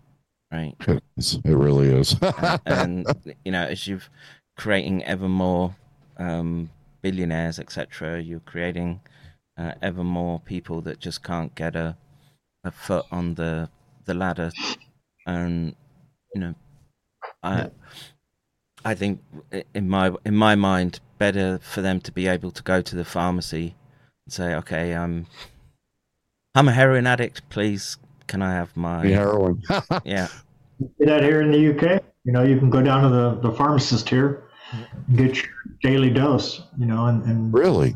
right? 0.51 0.75
It 1.17 1.45
really 1.45 1.87
is. 1.87 2.15
and 2.65 3.07
you 3.45 3.51
know, 3.51 3.65
as 3.65 3.87
you're 3.87 4.01
creating 4.57 5.03
ever 5.05 5.29
more 5.29 5.75
um, 6.17 6.69
billionaires, 7.01 7.59
etc., 7.59 8.21
you're 8.21 8.41
creating 8.41 9.01
uh, 9.57 9.73
ever 9.81 10.03
more 10.03 10.39
people 10.39 10.81
that 10.81 10.99
just 10.99 11.23
can't 11.23 11.55
get 11.55 11.75
a 11.75 11.95
a 12.63 12.71
foot 12.71 13.05
on 13.11 13.35
the 13.35 13.69
the 14.05 14.13
ladder, 14.13 14.51
and 15.25 15.75
you 16.33 16.41
know, 16.41 16.55
I 17.43 17.69
I 18.85 18.93
think 18.93 19.21
in 19.73 19.89
my 19.89 20.11
in 20.23 20.35
my 20.35 20.53
mind, 20.55 20.99
better 21.17 21.59
for 21.59 21.81
them 21.81 21.99
to 22.01 22.11
be 22.11 22.27
able 22.27 22.51
to 22.51 22.61
go 22.61 22.81
to 22.81 22.95
the 22.95 23.03
pharmacy 23.03 23.75
and 24.25 24.33
say, 24.33 24.53
okay, 24.55 24.93
I'm 24.93 25.25
I'm 26.53 26.67
a 26.67 26.71
heroin 26.71 27.07
addict, 27.07 27.49
please. 27.49 27.97
Can 28.27 28.41
I 28.41 28.53
have 28.53 28.75
my 28.77 29.03
The 29.03 29.13
heroin. 29.13 29.61
yeah. 30.05 30.27
did 30.99 31.07
that 31.09 31.23
here 31.23 31.41
in 31.41 31.51
the 31.51 31.75
UK. 31.75 32.03
You 32.23 32.31
know, 32.31 32.43
you 32.43 32.57
can 32.57 32.69
go 32.69 32.81
down 32.81 33.03
to 33.03 33.09
the, 33.09 33.49
the 33.49 33.55
pharmacist 33.55 34.09
here, 34.09 34.45
and 34.71 35.17
get 35.17 35.35
your 35.35 35.51
daily 35.83 36.09
dose. 36.09 36.61
You 36.77 36.85
know, 36.85 37.05
and, 37.07 37.23
and 37.25 37.53
really? 37.53 37.95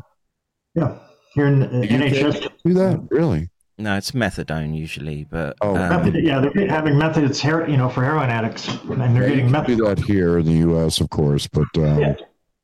yeah, 0.74 0.98
here 1.34 1.46
in 1.46 1.60
the 1.60 1.66
The 1.66 1.86
NHS. 1.88 2.48
do 2.64 2.74
that? 2.74 3.00
Really? 3.10 3.48
No, 3.80 3.96
it's 3.96 4.10
methadone 4.12 4.76
usually, 4.76 5.24
but 5.24 5.56
Oh, 5.62 5.74
um, 5.74 5.88
Method, 6.04 6.22
yeah, 6.22 6.40
they're 6.54 6.68
having 6.68 6.98
methods, 6.98 7.40
her, 7.40 7.66
you 7.68 7.76
know, 7.78 7.88
for 7.88 8.04
heroin 8.04 8.28
addicts, 8.30 8.68
and 8.68 9.16
they're 9.16 9.28
getting 9.28 9.48
methadone. 9.48 9.66
do 9.66 9.84
that 9.86 9.98
here 10.00 10.38
in 10.38 10.46
the 10.46 10.52
U.S., 10.68 11.00
of 11.00 11.08
course, 11.10 11.46
but 11.46 11.66
um, 11.76 11.98
Yeah. 11.98 12.14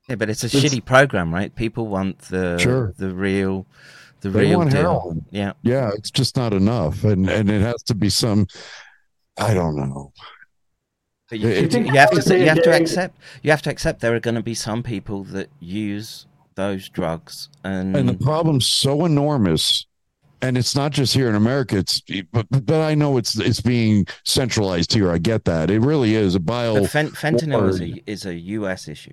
yeah, 0.09 0.14
but 0.16 0.28
it's 0.28 0.43
a 0.44 0.47
It's- 0.47 0.62
shitty 0.62 0.84
program, 0.84 1.32
right? 1.32 1.55
People 1.55 1.86
want 1.86 2.18
the 2.28 2.59
Sure. 2.59 2.93
the 2.98 3.14
real, 3.14 3.66
the 4.20 4.28
They 4.30 4.40
real 4.48 4.59
want 4.59 4.70
deal. 4.72 4.80
heroin. 4.82 5.24
Yeah, 5.30 5.52
yeah, 5.62 5.90
it's 5.97 6.10
just 6.10 6.36
not 6.36 6.52
enough, 6.52 7.02
and 7.05 7.28
and 7.30 7.51
it 7.51 7.62
has 7.62 7.82
to 7.84 7.94
be 7.94 8.10
some. 8.10 8.47
I 9.38 9.55
don't 9.55 9.76
know. 9.76 10.12
but 11.30 11.38
you, 11.40 11.48
It- 11.48 11.74
you, 11.74 11.80
you 11.86 11.93
have 11.98 12.10
to 12.12 12.22
say- 12.22 12.40
you 12.40 12.48
have 12.48 12.62
to 12.62 12.72
accept 12.74 13.16
you 13.43 13.51
have 13.51 13.62
to 13.62 13.70
accept 13.70 14.01
there 14.01 14.14
are 14.14 14.20
going 14.20 14.36
to 14.36 14.43
be 14.43 14.55
some 14.55 14.82
people 14.82 15.24
that 15.24 15.48
use 15.60 16.26
those 16.56 16.88
drugs, 16.88 17.48
and, 17.64 17.97
and 17.97 18.09
the 18.09 18.14
problem's 18.14 18.66
so 18.66 19.05
enormous 19.05 19.86
and 20.43 20.59
it's 20.59 20.75
not 20.77 20.93
just 20.93 21.15
here 21.15 21.29
in 21.29 21.35
america 21.35 21.77
it's 21.79 22.03
but, 22.33 22.47
but 22.51 22.81
i 22.81 22.95
know 22.95 23.17
it's 23.17 23.39
it's 23.39 23.61
being 23.61 24.07
centralized 24.25 24.93
here 24.93 25.11
i 25.11 25.19
get 25.19 25.45
that 25.45 25.71
it 25.71 25.81
really 25.81 26.15
is 26.15 26.35
a 26.35 26.41
bio 26.41 26.81
but 26.81 26.91
fen- 26.91 27.11
fentanyl 27.11 27.69
is 27.69 27.81
a 27.81 28.03
is 28.11 28.27
a 28.27 28.35
U.S. 28.35 28.89
issue. 28.89 29.13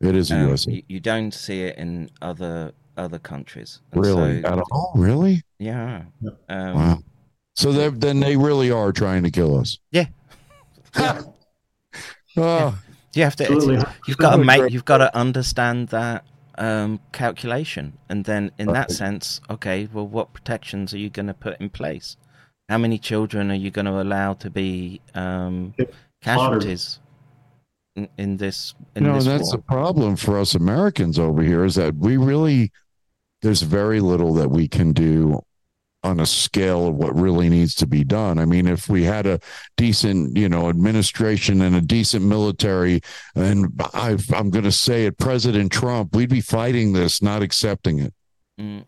it 0.00 0.14
is 0.16 0.30
a 0.30 0.36
Um, 0.36 0.50
US 0.52 0.66
you, 0.66 0.82
you 0.88 1.00
don't 1.00 1.32
see 1.32 1.62
it 1.62 1.76
in 1.78 2.08
other 2.22 2.72
other 2.96 3.18
countries. 3.18 3.80
And 3.92 4.04
really 4.04 4.42
so- 4.42 4.48
at 4.48 4.58
all 4.72 4.92
really 4.96 5.42
yeah. 5.58 6.02
Um, 6.48 6.74
wow 6.74 6.98
so 7.54 7.72
they 7.72 7.88
then 7.90 8.20
they 8.20 8.36
really 8.36 8.70
are 8.70 8.92
trying 8.92 9.22
to 9.24 9.30
kill 9.30 9.56
us 9.58 9.78
Yeah. 9.90 10.06
oh, 12.36 12.78
You 13.14 13.22
have 13.24 13.36
to. 13.36 13.44
it's- 13.44 13.94
you've 14.06 14.16
got 14.16 14.30
to 14.36 14.40
Absolutely 14.40 14.62
make. 14.64 14.72
You've 14.72 14.84
got 14.84 14.98
to 14.98 15.14
understand 15.16 15.88
that 15.88 16.24
um, 16.58 17.00
calculation, 17.12 17.96
and 18.08 18.24
then 18.24 18.50
in 18.58 18.66
that 18.68 18.90
sense, 18.90 19.40
okay, 19.48 19.88
well, 19.92 20.06
what 20.06 20.32
protections 20.32 20.92
are 20.92 20.98
you 20.98 21.10
going 21.10 21.28
to 21.28 21.34
put 21.34 21.60
in 21.60 21.70
place? 21.70 22.16
How 22.68 22.78
many 22.78 22.98
children 22.98 23.50
are 23.50 23.54
you 23.54 23.70
going 23.70 23.86
to 23.86 24.00
allow 24.00 24.34
to 24.34 24.50
be 24.50 25.00
um, 25.14 25.74
casualties 26.20 27.00
in, 27.96 28.08
in 28.18 28.36
this? 28.36 28.74
In 28.94 29.04
you 29.04 29.10
know 29.10 29.14
this 29.16 29.24
that's 29.24 29.44
war? 29.44 29.56
the 29.56 29.62
problem 29.62 30.16
for 30.16 30.38
us 30.38 30.54
americans 30.54 31.18
over 31.18 31.42
here 31.42 31.64
is 31.64 31.76
that 31.76 31.94
we 31.96 32.16
really 32.16 32.70
there's 33.42 33.62
very 33.62 34.00
little 34.00 34.34
that 34.34 34.50
we 34.50 34.68
can 34.68 34.92
do 34.92 35.40
on 36.04 36.20
a 36.20 36.26
scale 36.26 36.88
of 36.88 36.94
what 36.94 37.18
really 37.18 37.48
needs 37.48 37.74
to 37.74 37.86
be 37.86 38.04
done. 38.04 38.38
I 38.38 38.44
mean, 38.44 38.66
if 38.66 38.88
we 38.88 39.02
had 39.02 39.26
a 39.26 39.40
decent, 39.76 40.36
you 40.36 40.48
know, 40.48 40.68
administration 40.68 41.62
and 41.62 41.74
a 41.74 41.80
decent 41.80 42.24
military, 42.24 43.00
and 43.34 43.72
I, 43.94 44.16
I'm 44.32 44.50
going 44.50 44.64
to 44.64 44.72
say 44.72 45.06
it, 45.06 45.18
President 45.18 45.72
Trump, 45.72 46.14
we'd 46.14 46.28
be 46.28 46.40
fighting 46.40 46.92
this, 46.92 47.20
not 47.20 47.42
accepting 47.42 47.98
it. 47.98 48.14
Mm. 48.60 48.84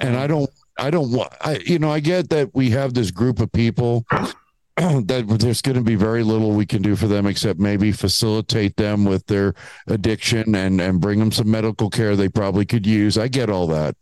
And 0.00 0.16
I 0.16 0.26
don't, 0.26 0.50
I 0.78 0.90
don't 0.90 1.12
want, 1.12 1.32
I, 1.40 1.58
you 1.64 1.78
know, 1.78 1.90
I 1.90 2.00
get 2.00 2.30
that 2.30 2.50
we 2.54 2.70
have 2.70 2.94
this 2.94 3.10
group 3.10 3.38
of 3.40 3.52
people 3.52 4.04
that 4.76 5.24
there's 5.40 5.62
going 5.62 5.76
to 5.76 5.82
be 5.82 5.96
very 5.96 6.22
little 6.22 6.52
we 6.52 6.66
can 6.66 6.82
do 6.82 6.96
for 6.96 7.06
them 7.06 7.26
except 7.26 7.58
maybe 7.60 7.92
facilitate 7.92 8.76
them 8.76 9.04
with 9.04 9.26
their 9.26 9.54
addiction 9.88 10.54
and 10.54 10.80
and 10.80 11.00
bring 11.00 11.18
them 11.18 11.32
some 11.32 11.50
medical 11.50 11.90
care 11.90 12.14
they 12.14 12.28
probably 12.28 12.64
could 12.64 12.86
use. 12.86 13.18
I 13.18 13.26
get 13.26 13.50
all 13.50 13.66
that. 13.68 13.96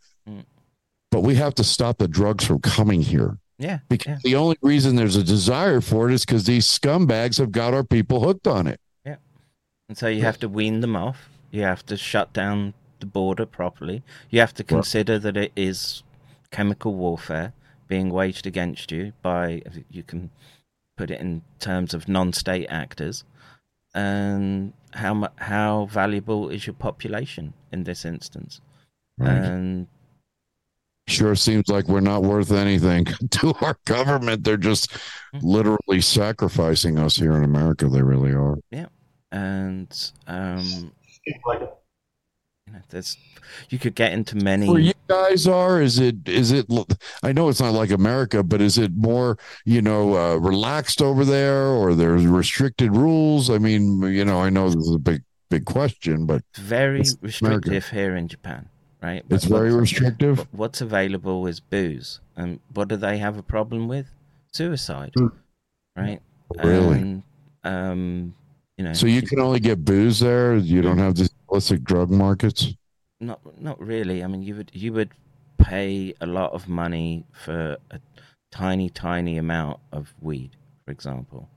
But 1.11 1.21
we 1.21 1.35
have 1.35 1.55
to 1.55 1.63
stop 1.63 1.97
the 1.97 2.07
drugs 2.07 2.45
from 2.45 2.59
coming 2.59 3.01
here 3.01 3.37
Yeah. 3.57 3.79
because 3.89 4.07
yeah. 4.23 4.31
the 4.31 4.35
only 4.35 4.57
reason 4.61 4.95
there's 4.95 5.15
a 5.15 5.23
desire 5.23 5.81
for 5.81 6.09
it 6.09 6.13
is 6.13 6.25
because 6.25 6.45
these 6.45 6.65
scumbags 6.65 7.37
have 7.37 7.51
got 7.51 7.73
our 7.73 7.83
people 7.83 8.21
hooked 8.21 8.47
on 8.47 8.67
it. 8.67 8.79
Yeah. 9.05 9.15
And 9.87 9.97
so 9.97 10.07
you 10.07 10.21
have 10.23 10.39
to 10.39 10.49
wean 10.49 10.81
them 10.81 10.95
off. 10.95 11.29
You 11.51 11.61
have 11.63 11.85
to 11.85 11.97
shut 11.97 12.33
down 12.33 12.73
the 12.99 13.05
border 13.05 13.45
properly. 13.45 14.03
You 14.29 14.39
have 14.41 14.53
to 14.55 14.63
consider 14.63 15.17
that 15.19 15.37
it 15.37 15.51
is 15.55 16.03
chemical 16.51 16.93
warfare 16.95 17.53
being 17.87 18.09
waged 18.09 18.45
against 18.45 18.91
you 18.91 19.13
by, 19.21 19.61
you 19.89 20.03
can 20.03 20.29
put 20.97 21.09
it 21.09 21.21
in 21.21 21.41
terms 21.59 21.93
of 21.93 22.09
non-state 22.09 22.67
actors. 22.69 23.23
And 23.93 24.73
how 24.93 25.29
how 25.37 25.85
valuable 25.85 26.49
is 26.49 26.67
your 26.67 26.73
population 26.73 27.53
in 27.71 27.83
this 27.85 28.05
instance? 28.05 28.61
Right. 29.17 29.29
And 29.31 29.87
Sure 31.07 31.35
seems 31.35 31.69
like 31.69 31.87
we're 31.87 31.99
not 32.01 32.23
worth 32.23 32.51
anything 32.51 33.05
to 33.31 33.53
our 33.61 33.77
government. 33.85 34.43
They're 34.43 34.57
just 34.57 34.97
literally 35.41 36.01
sacrificing 36.01 36.99
us 36.99 37.15
here 37.15 37.33
in 37.33 37.43
America. 37.43 37.87
They 37.87 38.01
really 38.01 38.33
are. 38.33 38.57
yeah, 38.71 38.87
and 39.31 40.11
um, 40.27 40.91
you 41.25 41.33
know, 42.73 42.79
there's 42.89 43.17
you 43.69 43.79
could 43.79 43.95
get 43.95 44.11
into 44.11 44.35
many. 44.35 44.67
Where 44.67 44.79
you 44.79 44.93
guys 45.07 45.47
are, 45.47 45.81
is 45.81 45.99
it 45.99 46.27
is 46.27 46.51
it? 46.51 46.65
I 47.23 47.31
know 47.31 47.49
it's 47.49 47.61
not 47.61 47.73
like 47.73 47.91
America, 47.91 48.43
but 48.43 48.61
is 48.61 48.77
it 48.77 48.91
more 48.95 49.37
you 49.65 49.81
know 49.81 50.17
uh, 50.17 50.35
relaxed 50.35 51.01
over 51.01 51.23
there, 51.23 51.67
or 51.67 51.95
there's 51.95 52.25
restricted 52.25 52.95
rules? 52.95 53.49
I 53.49 53.57
mean, 53.57 54.01
you 54.01 54.25
know, 54.25 54.41
I 54.41 54.49
know 54.49 54.69
this 54.69 54.83
is 54.83 54.95
a 54.95 54.99
big 54.99 55.23
big 55.49 55.65
question, 55.65 56.25
but 56.25 56.41
very 56.55 57.03
restrictive 57.21 57.67
America. 57.69 57.95
here 57.95 58.15
in 58.15 58.27
Japan, 58.27 58.69
right? 59.01 59.23
It's 59.29 59.45
very 59.45 59.73
restrictive? 59.73 60.47
What's 60.51 60.81
available 60.81 61.47
is 61.47 61.59
booze, 61.59 62.19
and 62.35 62.59
what 62.73 62.87
do 62.87 62.95
they 62.97 63.17
have 63.17 63.37
a 63.37 63.43
problem 63.43 63.87
with? 63.87 64.07
Suicide, 64.53 65.13
right? 65.95 66.21
Really? 66.63 66.99
And, 66.99 67.23
um, 67.63 68.33
you 68.77 68.83
know, 68.85 68.93
So 68.93 69.07
you 69.07 69.21
can 69.21 69.39
only 69.39 69.59
get 69.59 69.83
booze 69.83 70.19
there. 70.19 70.55
You 70.55 70.81
don't 70.81 70.97
have 70.97 71.15
the 71.15 71.29
illicit 71.51 71.83
drug 71.83 72.09
markets. 72.09 72.73
not 73.19 73.39
not 73.61 73.79
really. 73.79 74.23
I 74.23 74.27
mean, 74.27 74.43
you 74.43 74.55
would 74.55 74.71
you 74.73 74.93
would 74.93 75.11
pay 75.57 76.13
a 76.21 76.25
lot 76.27 76.53
of 76.53 76.67
money 76.67 77.25
for 77.31 77.77
a 77.91 77.99
tiny 78.51 78.89
tiny 78.89 79.37
amount 79.37 79.79
of 79.91 80.13
weed, 80.21 80.51
for 80.85 80.91
example. 80.91 81.49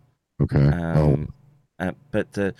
Okay. 0.42 0.70
oh, 0.74 1.12
Um, 1.14 1.34
uh, 1.78 1.92
but 2.10 2.32
the 2.32 2.54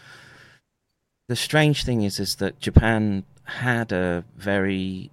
the 1.28 1.36
strange 1.36 1.84
thing 1.84 2.02
is, 2.02 2.20
is 2.20 2.36
that 2.36 2.60
Japan 2.60 3.24
had 3.50 3.92
a 3.92 4.24
very 4.36 5.10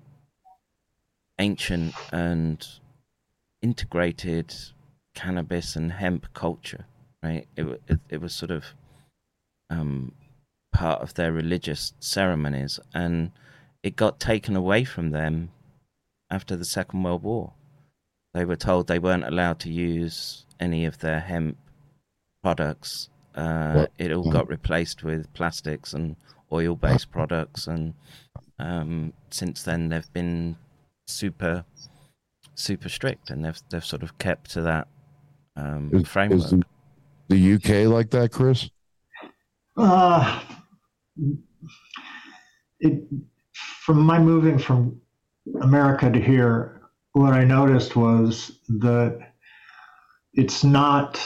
ancient 1.39 1.93
and 2.11 2.65
integrated 3.61 4.53
cannabis 5.15 5.75
and 5.75 5.91
hemp 5.91 6.31
culture, 6.33 6.85
right? 7.23 7.47
It 7.55 7.81
it, 7.87 7.99
it 8.09 8.21
was 8.21 8.33
sort 8.33 8.51
of 8.51 8.65
um, 9.69 10.13
part 10.71 11.01
of 11.01 11.15
their 11.15 11.33
religious 11.33 11.93
ceremonies, 11.99 12.79
and 12.93 13.31
it 13.83 13.95
got 13.95 14.19
taken 14.19 14.55
away 14.55 14.83
from 14.83 15.09
them 15.09 15.49
after 16.29 16.55
the 16.55 16.65
Second 16.65 17.03
World 17.03 17.23
War. 17.23 17.53
They 18.33 18.45
were 18.45 18.55
told 18.55 18.87
they 18.87 18.99
weren't 18.99 19.25
allowed 19.25 19.59
to 19.61 19.71
use 19.71 20.45
any 20.59 20.85
of 20.85 20.99
their 20.99 21.19
hemp 21.19 21.57
products. 22.43 23.09
Uh, 23.33 23.87
it 23.97 24.11
all 24.11 24.31
got 24.31 24.47
replaced 24.47 25.03
with 25.03 25.31
plastics 25.33 25.93
and 25.93 26.15
oil-based 26.51 27.11
products, 27.11 27.67
and 27.67 27.93
um, 28.59 29.13
since 29.29 29.63
then 29.63 29.89
they've 29.89 30.11
been 30.13 30.57
super, 31.07 31.65
super 32.55 32.89
strict, 32.89 33.29
and 33.29 33.45
they've 33.45 33.61
they've 33.69 33.85
sort 33.85 34.03
of 34.03 34.17
kept 34.17 34.51
to 34.51 34.61
that 34.61 34.87
um, 35.55 35.89
is, 35.93 36.07
framework. 36.07 36.39
is 36.39 36.49
the, 36.51 36.63
the 37.29 37.53
UK 37.53 37.91
like 37.91 38.09
that, 38.11 38.31
Chris? 38.31 38.69
Uh, 39.75 40.41
it, 42.79 43.03
from 43.53 44.01
my 44.01 44.19
moving 44.19 44.57
from 44.57 44.99
America 45.61 46.11
to 46.11 46.19
here, 46.19 46.81
what 47.13 47.33
I 47.33 47.43
noticed 47.43 47.95
was 47.95 48.59
that 48.67 49.33
it's 50.33 50.63
not 50.63 51.19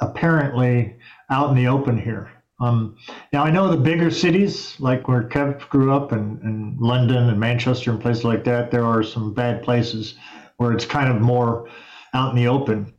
apparently 0.00 0.96
out 1.30 1.50
in 1.50 1.56
the 1.56 1.68
open 1.68 1.98
here. 1.98 2.30
Um, 2.60 2.96
now 3.32 3.44
I 3.44 3.50
know 3.50 3.70
the 3.70 3.76
bigger 3.76 4.10
cities, 4.10 4.74
like 4.80 5.06
where 5.06 5.22
Kev 5.22 5.68
grew 5.68 5.92
up, 5.92 6.12
and, 6.12 6.42
and 6.42 6.80
London 6.80 7.28
and 7.28 7.38
Manchester 7.38 7.90
and 7.90 8.00
places 8.00 8.24
like 8.24 8.44
that, 8.44 8.70
there 8.70 8.84
are 8.84 9.02
some 9.02 9.32
bad 9.32 9.62
places 9.62 10.14
where 10.56 10.72
it's 10.72 10.84
kind 10.84 11.10
of 11.10 11.20
more 11.20 11.68
out 12.14 12.30
in 12.30 12.36
the 12.36 12.48
open. 12.48 12.92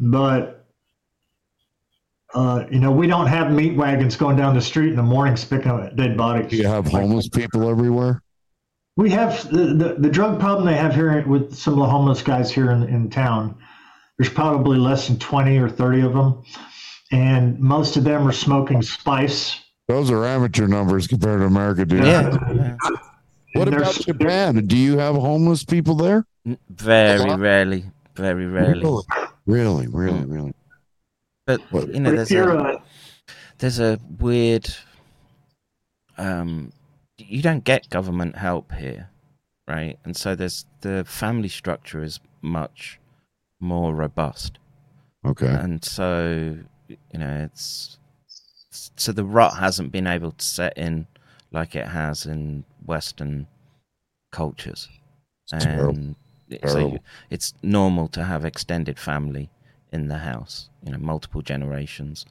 But 0.00 0.56
uh, 2.34 2.66
you 2.70 2.80
know, 2.80 2.90
we 2.90 3.06
don't 3.06 3.28
have 3.28 3.52
meat 3.52 3.76
wagons 3.76 4.16
going 4.16 4.36
down 4.36 4.54
the 4.54 4.60
street 4.60 4.90
in 4.90 4.96
the 4.96 5.02
mornings 5.02 5.44
picking 5.44 5.70
up 5.70 5.96
dead 5.96 6.16
bodies. 6.16 6.50
Do 6.50 6.56
you 6.56 6.66
have 6.66 6.86
homeless 6.86 7.28
people 7.28 7.68
everywhere? 7.68 8.22
We 8.96 9.10
have 9.10 9.48
the, 9.50 9.74
the, 9.74 9.96
the 9.98 10.10
drug 10.10 10.40
problem 10.40 10.66
they 10.66 10.74
have 10.74 10.94
here 10.94 11.26
with 11.26 11.54
some 11.54 11.74
of 11.74 11.78
the 11.80 11.86
homeless 11.86 12.22
guys 12.22 12.50
here 12.50 12.70
in, 12.70 12.82
in 12.84 13.10
town. 13.10 13.56
There's 14.18 14.32
probably 14.32 14.78
less 14.78 15.06
than 15.06 15.18
20 15.18 15.58
or 15.58 15.68
30 15.68 16.00
of 16.00 16.14
them. 16.14 16.42
And 17.12 17.58
most 17.60 17.96
of 17.96 18.04
them 18.04 18.26
are 18.26 18.32
smoking 18.32 18.82
spice. 18.82 19.60
Those 19.88 20.10
are 20.10 20.24
amateur 20.24 20.66
numbers 20.66 21.06
compared 21.06 21.40
to 21.40 21.46
America, 21.46 21.84
dude. 21.84 22.04
Yeah, 22.04 22.36
yeah. 22.52 22.76
What 23.54 23.68
about 23.68 23.94
Japan? 23.94 24.66
Do 24.66 24.76
you 24.76 24.98
have 24.98 25.14
homeless 25.14 25.64
people 25.64 25.94
there? 25.94 26.26
Very 26.70 27.34
rarely, 27.36 27.84
very 28.16 28.46
rarely. 28.46 29.02
Really, 29.46 29.86
really, 29.86 30.24
really. 30.24 30.52
But 31.46 31.60
What- 31.70 31.94
you 31.94 32.00
know, 32.00 32.10
there's 32.10 32.32
a 32.32 32.82
there's 33.58 33.78
a 33.78 33.98
weird. 34.18 34.68
Um, 36.18 36.72
you 37.18 37.42
don't 37.42 37.62
get 37.64 37.88
government 37.90 38.36
help 38.36 38.72
here, 38.72 39.10
right? 39.68 39.98
And 40.04 40.16
so 40.16 40.34
there's 40.34 40.66
the 40.80 41.04
family 41.06 41.48
structure 41.48 42.02
is 42.02 42.20
much 42.42 42.98
more 43.60 43.94
robust, 43.94 44.58
Okay. 45.24 45.46
and 45.46 45.84
so 45.84 46.58
you 46.88 47.18
know 47.18 47.48
it's 47.50 47.98
so 48.70 49.12
the 49.12 49.24
rot 49.24 49.58
hasn't 49.58 49.92
been 49.92 50.06
able 50.06 50.32
to 50.32 50.44
set 50.44 50.76
in 50.76 51.06
like 51.52 51.74
it 51.74 51.86
has 51.88 52.26
in 52.26 52.64
Western 52.84 53.46
cultures, 54.32 54.88
terrible. 55.58 55.94
and 55.94 56.16
so 56.66 56.68
Terrible. 56.68 56.92
you, 56.92 56.98
it's 57.30 57.54
normal 57.62 58.08
to 58.08 58.24
have 58.24 58.44
extended 58.44 58.98
family 58.98 59.50
in 59.92 60.08
the 60.08 60.18
house, 60.18 60.68
you 60.84 60.92
know, 60.92 60.98
multiple 60.98 61.42
generations, 61.42 62.26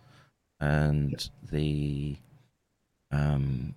and 0.60 1.30
the 1.52 2.18
um, 3.12 3.74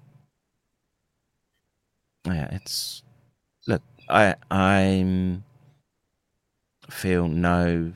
yeah, 2.27 2.49
it's 2.53 3.03
look, 3.67 3.83
I 4.09 4.35
I'm 4.51 5.45
feel 6.91 7.29
no 7.29 7.93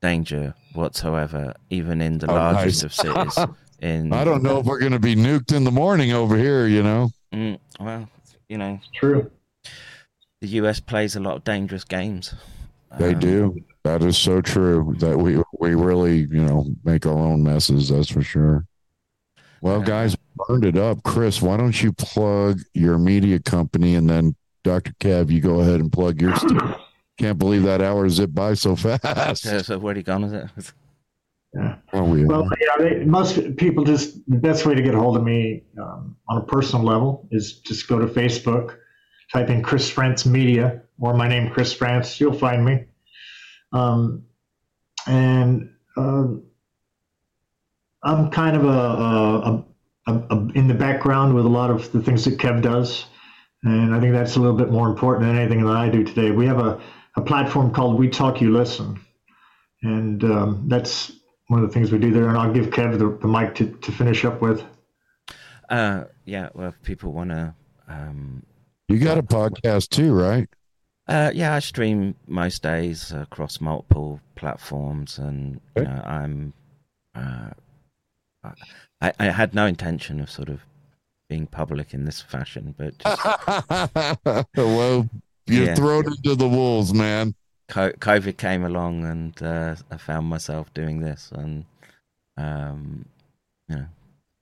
danger 0.00 0.54
whatsoever, 0.74 1.54
even 1.70 2.00
in 2.00 2.18
the 2.18 2.30
Oh, 2.30 2.34
largest 2.34 2.82
nice. 2.82 2.84
of 2.84 2.94
cities. 2.94 3.38
In 3.80 4.12
I 4.12 4.24
don't 4.24 4.42
know 4.42 4.60
if 4.60 4.66
we're 4.66 4.78
going 4.78 4.92
to 4.92 4.98
be 5.00 5.14
nuked 5.16 5.52
in 5.54 5.64
the 5.64 5.70
morning 5.70 6.12
over 6.12 6.36
here, 6.38 6.66
you 6.66 6.82
know? 6.82 7.10
Mm, 7.34 7.58
well, 7.78 8.08
you 8.48 8.56
know, 8.56 8.78
true. 8.94 9.30
the 10.40 10.46
US 10.62 10.80
plays 10.80 11.16
a 11.16 11.20
lot 11.20 11.36
of 11.36 11.44
dangerous 11.44 11.84
games. 11.84 12.34
They 12.98 13.12
Um, 13.12 13.18
do. 13.20 13.64
That 13.82 14.02
is 14.02 14.16
so 14.16 14.40
true. 14.40 14.94
That 15.00 15.18
we 15.18 15.42
we 15.60 15.74
really, 15.74 16.20
you 16.30 16.44
know, 16.44 16.66
make 16.84 17.04
our 17.04 17.18
own 17.18 17.42
messes, 17.42 17.88
that's 17.90 18.08
for 18.10 18.22
sure. 18.22 18.64
Well, 19.60 19.80
Yeah. 19.80 19.84
guys, 19.86 20.16
burned 20.48 20.64
it 20.64 20.78
up. 20.78 21.02
Chris, 21.02 21.42
why 21.42 21.56
don't 21.58 21.82
you 21.82 21.92
plug 21.92 22.60
your 22.72 22.96
media 22.96 23.38
company 23.40 23.96
and 23.96 24.08
then 24.08 24.34
Dr. 24.62 24.92
Kev, 25.00 25.30
you 25.30 25.40
go 25.40 25.60
ahead 25.60 25.80
and 25.80 25.92
plug 25.92 26.22
your 26.22 26.34
stuff. 26.36 26.80
Can't 27.18 27.38
believe 27.38 27.62
that 27.62 27.80
hour 27.80 28.08
zipped 28.08 28.34
by 28.34 28.54
so 28.54 28.76
fast. 28.76 29.42
So, 29.42 29.58
so 29.58 29.78
where 29.78 29.96
you 29.96 30.02
gone? 30.02 30.24
Is 30.24 30.32
it? 30.32 30.72
Yeah. 31.54 31.76
Oh, 31.92 32.02
we 32.04 32.24
Well, 32.24 32.48
yeah, 32.60 32.76
they, 32.78 33.04
most 33.04 33.56
people 33.56 33.84
just 33.84 34.18
the 34.28 34.36
best 34.36 34.66
way 34.66 34.74
to 34.74 34.82
get 34.82 34.94
a 34.94 34.98
hold 34.98 35.16
of 35.16 35.22
me 35.22 35.62
um, 35.80 36.16
on 36.28 36.38
a 36.38 36.44
personal 36.44 36.84
level 36.84 37.28
is 37.30 37.60
just 37.60 37.86
go 37.86 38.00
to 38.00 38.06
Facebook, 38.06 38.76
type 39.32 39.50
in 39.50 39.62
Chris 39.62 39.88
France 39.88 40.26
Media 40.26 40.82
or 40.98 41.14
my 41.14 41.28
name 41.28 41.50
Chris 41.50 41.72
France. 41.72 42.18
You'll 42.20 42.32
find 42.32 42.64
me. 42.64 42.84
Um, 43.72 44.24
and 45.06 45.70
um 45.96 46.44
I'm 48.04 48.30
kind 48.30 48.54
of 48.54 48.64
a, 48.64 48.68
a, 48.68 49.64
a, 50.06 50.12
a 50.30 50.48
in 50.54 50.68
the 50.68 50.74
background 50.74 51.34
with 51.34 51.46
a 51.46 51.48
lot 51.48 51.70
of 51.70 51.90
the 51.92 52.02
things 52.02 52.24
that 52.26 52.38
Kev 52.38 52.60
does, 52.60 53.06
and 53.62 53.94
I 53.94 54.00
think 54.00 54.12
that's 54.12 54.36
a 54.36 54.40
little 54.40 54.56
bit 54.56 54.70
more 54.70 54.88
important 54.88 55.26
than 55.26 55.38
anything 55.38 55.64
that 55.64 55.74
I 55.74 55.88
do 55.88 56.04
today. 56.04 56.30
We 56.30 56.46
have 56.46 56.58
a, 56.58 56.80
a 57.16 57.22
platform 57.22 57.72
called 57.72 57.98
We 57.98 58.08
Talk 58.08 58.40
You 58.40 58.52
Listen, 58.52 59.00
and 59.82 60.22
um, 60.24 60.64
that's 60.68 61.12
one 61.48 61.62
of 61.62 61.68
the 61.68 61.72
things 61.74 61.92
we 61.92 61.98
do 61.98 62.12
there. 62.12 62.28
And 62.28 62.38
I'll 62.38 62.52
give 62.52 62.66
Kev 62.66 62.98
the, 62.98 63.18
the 63.20 63.28
mic 63.28 63.54
to, 63.56 63.66
to 63.66 63.92
finish 63.92 64.24
up 64.24 64.40
with. 64.40 64.64
Uh, 65.68 66.04
yeah. 66.24 66.48
Well, 66.54 66.68
if 66.70 66.82
people 66.82 67.12
want 67.12 67.30
to, 67.30 67.54
um, 67.88 68.42
You 68.88 68.98
got 68.98 69.18
a 69.18 69.22
podcast 69.22 69.90
too, 69.90 70.12
right? 70.12 70.48
uh, 71.06 71.30
yeah, 71.34 71.54
I 71.54 71.58
stream 71.58 72.14
most 72.26 72.62
days 72.62 73.12
across 73.12 73.60
multiple 73.60 74.20
platforms, 74.36 75.18
and 75.18 75.60
you 75.76 75.84
know, 75.84 76.02
I'm. 76.04 76.52
Uh, 77.14 77.50
I, 79.00 79.12
I 79.18 79.24
had 79.26 79.54
no 79.54 79.66
intention 79.66 80.20
of 80.20 80.30
sort 80.30 80.48
of 80.48 80.60
being 81.28 81.46
public 81.46 81.94
in 81.94 82.04
this 82.04 82.20
fashion, 82.20 82.74
but 82.76 82.98
just 82.98 84.46
well, 84.56 85.08
you're 85.46 85.66
Yeah. 85.66 85.74
thrown 85.74 86.06
into 86.06 86.34
the 86.34 86.48
wolves, 86.48 86.92
man. 86.94 87.34
COVID 87.70 88.36
came 88.36 88.64
along, 88.64 89.04
and 89.04 89.42
uh, 89.42 89.76
I 89.90 89.96
found 89.96 90.28
myself 90.28 90.72
doing 90.74 91.00
this, 91.00 91.30
and 91.32 91.64
um, 92.36 93.06
you 93.68 93.76
know, 93.76 93.86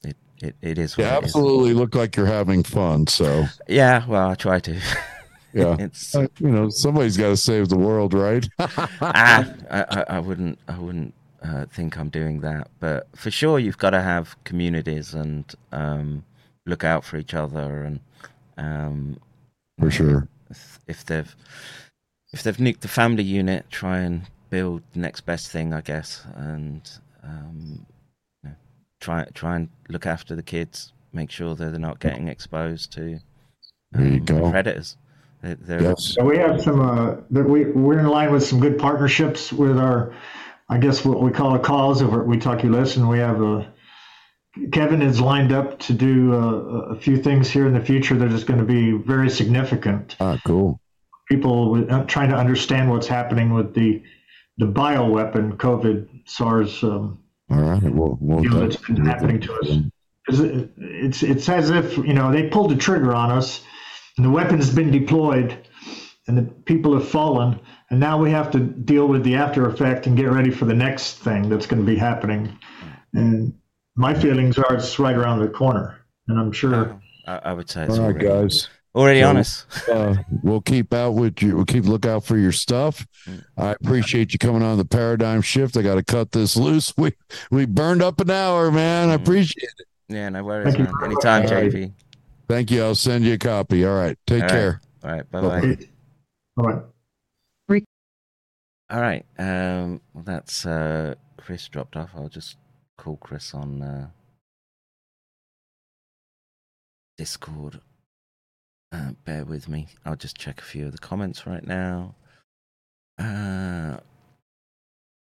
it 0.04 0.16
it, 0.42 0.56
it 0.60 0.78
is. 0.78 0.98
You 0.98 1.04
absolutely 1.04 1.72
look 1.72 1.94
like 1.94 2.16
you're 2.16 2.26
having 2.26 2.62
fun. 2.64 3.06
So 3.06 3.46
yeah, 3.68 4.04
well, 4.06 4.30
I 4.30 4.34
try 4.34 4.58
to. 4.60 4.80
Yeah, 5.52 5.76
it's 5.78 6.14
uh, 6.14 6.26
you 6.40 6.50
know 6.50 6.68
somebody's 6.68 7.16
got 7.16 7.28
to 7.28 7.36
save 7.36 7.68
the 7.68 7.78
world, 7.78 8.12
right? 8.12 8.46
ah, 8.58 9.48
I, 9.70 10.04
I, 10.08 10.18
wouldn't, 10.18 10.58
I 10.66 10.78
wouldn't 10.78 11.14
uh, 11.42 11.66
think 11.66 11.96
I'm 11.98 12.08
doing 12.08 12.40
that, 12.40 12.70
but 12.80 13.06
for 13.14 13.30
sure 13.30 13.58
you've 13.58 13.78
got 13.78 13.90
to 13.90 14.02
have 14.02 14.42
communities 14.44 15.14
and 15.14 15.44
um, 15.70 16.24
look 16.66 16.84
out 16.84 17.04
for 17.04 17.18
each 17.18 17.34
other, 17.34 17.84
and 17.84 18.00
um, 18.56 19.18
for 19.78 19.90
sure, 19.90 20.28
if, 20.52 20.78
if 20.86 21.06
they've 21.06 21.34
if 22.32 22.42
they've 22.42 22.56
nuked 22.56 22.80
the 22.80 22.88
family 22.88 23.24
unit, 23.24 23.66
try 23.70 23.98
and 23.98 24.22
build 24.48 24.82
the 24.92 25.00
next 25.00 25.22
best 25.22 25.50
thing, 25.50 25.74
I 25.74 25.80
guess, 25.80 26.24
and 26.36 26.88
um, 27.22 27.86
you 28.42 28.50
know, 28.50 28.56
try 29.00 29.26
try 29.34 29.56
and 29.56 29.68
look 29.88 30.06
after 30.06 30.36
the 30.36 30.42
kids, 30.42 30.92
make 31.12 31.30
sure 31.30 31.54
that 31.54 31.70
they're 31.70 31.78
not 31.78 32.00
getting 32.00 32.28
exposed 32.28 32.92
to 32.92 33.18
um, 33.94 34.24
predators. 34.24 34.96
Yes. 35.42 36.14
So 36.14 36.24
we 36.24 36.38
have 36.38 36.62
some. 36.62 36.80
Uh, 36.80 37.16
we 37.30 37.64
we're 37.64 37.98
in 37.98 38.06
line 38.06 38.30
with 38.30 38.44
some 38.44 38.60
good 38.60 38.78
partnerships 38.78 39.52
with 39.52 39.76
our, 39.76 40.14
I 40.68 40.78
guess 40.78 41.04
what 41.04 41.20
we 41.20 41.32
call 41.32 41.56
a 41.56 41.58
cause 41.58 42.00
over 42.00 42.20
at 42.20 42.26
We 42.28 42.38
Talk 42.38 42.62
You 42.62 42.70
Listen. 42.70 43.08
We 43.08 43.18
have 43.18 43.42
a. 43.42 43.71
Kevin 44.70 45.00
is 45.00 45.20
lined 45.20 45.52
up 45.52 45.78
to 45.80 45.94
do 45.94 46.34
uh, 46.34 46.92
a 46.92 46.96
few 46.96 47.16
things 47.16 47.50
here 47.50 47.66
in 47.66 47.72
the 47.72 47.80
future 47.80 48.16
that 48.16 48.32
is 48.32 48.44
going 48.44 48.58
to 48.58 48.66
be 48.66 48.92
very 48.92 49.30
significant. 49.30 50.16
Ah, 50.20 50.38
cool. 50.46 50.78
People 51.28 51.86
uh, 51.90 52.04
trying 52.04 52.28
to 52.30 52.36
understand 52.36 52.90
what's 52.90 53.06
happening 53.06 53.54
with 53.54 53.74
the 53.74 54.02
the 54.58 54.66
bioweapon 54.66 55.56
COVID 55.56 56.28
SARS. 56.28 56.82
Um, 56.82 57.18
All 57.50 57.60
right. 57.60 57.82
Well, 57.82 58.18
well 58.20 58.42
you 58.42 58.50
know, 58.50 58.60
that's 58.60 58.76
been 58.76 59.06
happening 59.06 59.40
to 59.40 59.54
us. 59.54 59.68
It, 60.28 60.70
it's 60.76 61.22
it's 61.22 61.48
as 61.48 61.70
if 61.70 61.96
you 61.96 62.12
know 62.12 62.30
they 62.30 62.48
pulled 62.48 62.70
the 62.70 62.76
trigger 62.76 63.14
on 63.14 63.30
us 63.30 63.64
and 64.16 64.26
the 64.26 64.30
weapon 64.30 64.58
has 64.58 64.72
been 64.72 64.90
deployed 64.90 65.66
and 66.28 66.36
the 66.36 66.42
people 66.42 66.92
have 66.94 67.08
fallen 67.08 67.58
and 67.90 67.98
now 67.98 68.18
we 68.18 68.30
have 68.30 68.50
to 68.52 68.60
deal 68.60 69.08
with 69.08 69.24
the 69.24 69.34
after 69.34 69.66
effect 69.66 70.06
and 70.06 70.16
get 70.16 70.30
ready 70.30 70.50
for 70.50 70.64
the 70.66 70.74
next 70.74 71.14
thing 71.18 71.48
that's 71.48 71.66
going 71.66 71.84
to 71.84 71.86
be 71.86 71.96
happening 71.96 72.56
and 73.14 73.52
my 73.96 74.14
feelings 74.14 74.58
are 74.58 74.74
it's 74.74 74.98
right 74.98 75.16
around 75.16 75.40
the 75.40 75.48
corner 75.48 76.04
and 76.28 76.38
i'm 76.38 76.52
sure 76.52 77.00
i, 77.26 77.36
I 77.38 77.52
would 77.52 77.68
say 77.68 77.82
all 77.82 77.88
right 77.88 77.98
already, 77.98 78.26
guys 78.26 78.68
already 78.94 79.20
so, 79.20 79.28
honest 79.28 79.88
uh, 79.88 80.16
we'll 80.42 80.60
keep 80.60 80.92
out 80.92 81.12
with 81.12 81.42
you 81.42 81.56
we'll 81.56 81.64
keep 81.64 81.84
look 81.84 82.06
out 82.06 82.24
for 82.24 82.36
your 82.36 82.52
stuff 82.52 83.06
i 83.56 83.70
appreciate 83.70 84.32
you 84.32 84.38
coming 84.38 84.62
on 84.62 84.78
the 84.78 84.84
paradigm 84.84 85.42
shift 85.42 85.76
i 85.76 85.82
got 85.82 85.94
to 85.94 86.02
cut 86.02 86.32
this 86.32 86.56
loose 86.56 86.92
we 86.96 87.12
we 87.50 87.64
burned 87.64 88.02
up 88.02 88.20
an 88.20 88.30
hour 88.30 88.70
man 88.70 89.08
i 89.08 89.16
mm. 89.16 89.22
appreciate 89.22 89.70
it 89.78 89.86
yeah 90.08 90.28
no 90.28 90.44
worries 90.44 90.76
man. 90.76 90.92
anytime 91.02 91.44
JP 91.46 91.92
Thank 92.52 92.70
you. 92.70 92.82
I'll 92.82 92.94
send 92.94 93.24
you 93.24 93.32
a 93.32 93.38
copy. 93.38 93.82
All 93.86 93.96
right. 93.96 94.18
Take 94.26 94.42
All 94.42 94.48
care. 94.50 94.80
Right. 95.02 95.10
All 95.10 95.16
right. 95.16 95.30
Bye 95.30 95.40
bye. 95.40 95.78
All 96.58 96.64
right. 96.68 96.82
All 98.90 99.00
right. 99.00 99.24
Um, 99.38 100.02
well, 100.12 100.24
that's 100.24 100.66
uh, 100.66 101.14
Chris 101.38 101.66
dropped 101.68 101.96
off. 101.96 102.10
I'll 102.14 102.28
just 102.28 102.58
call 102.98 103.16
Chris 103.16 103.54
on 103.54 103.82
uh, 103.82 104.08
Discord. 107.18 107.80
Uh, 108.92 109.12
bear 109.24 109.44
with 109.44 109.68
me. 109.68 109.88
I'll 110.04 110.16
just 110.16 110.36
check 110.36 110.60
a 110.60 110.64
few 110.64 110.86
of 110.86 110.92
the 110.92 110.98
comments 110.98 111.46
right 111.46 111.66
now. 111.66 112.14
Uh, 113.18 113.96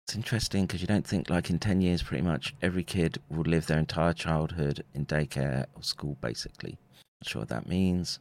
it's 0.06 0.16
interesting 0.16 0.66
because 0.66 0.82
you 0.82 0.88
don't 0.88 1.06
think 1.06 1.30
like 1.30 1.50
in 1.50 1.60
10 1.60 1.82
years, 1.82 2.02
pretty 2.04 2.24
much 2.24 2.56
every 2.62 2.84
kid 2.84 3.20
will 3.30 3.44
live 3.44 3.68
their 3.68 3.78
entire 3.78 4.14
childhood 4.14 4.84
in 4.94 5.06
daycare 5.06 5.66
or 5.76 5.84
school, 5.84 6.18
basically. 6.22 6.78
Not 7.22 7.30
sure 7.30 7.42
what 7.42 7.50
that 7.50 7.68
means. 7.68 8.20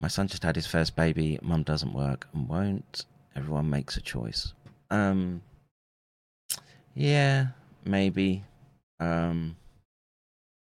My 0.00 0.08
son 0.08 0.28
just 0.28 0.42
had 0.42 0.56
his 0.56 0.66
first 0.66 0.96
baby. 0.96 1.38
Mum 1.40 1.62
doesn't 1.62 1.94
work 1.94 2.28
and 2.34 2.48
won't. 2.48 3.06
Everyone 3.36 3.70
makes 3.70 3.96
a 3.96 4.02
choice. 4.02 4.52
Um, 4.90 5.40
yeah, 6.94 7.46
maybe. 7.84 8.44
Um, 9.00 9.56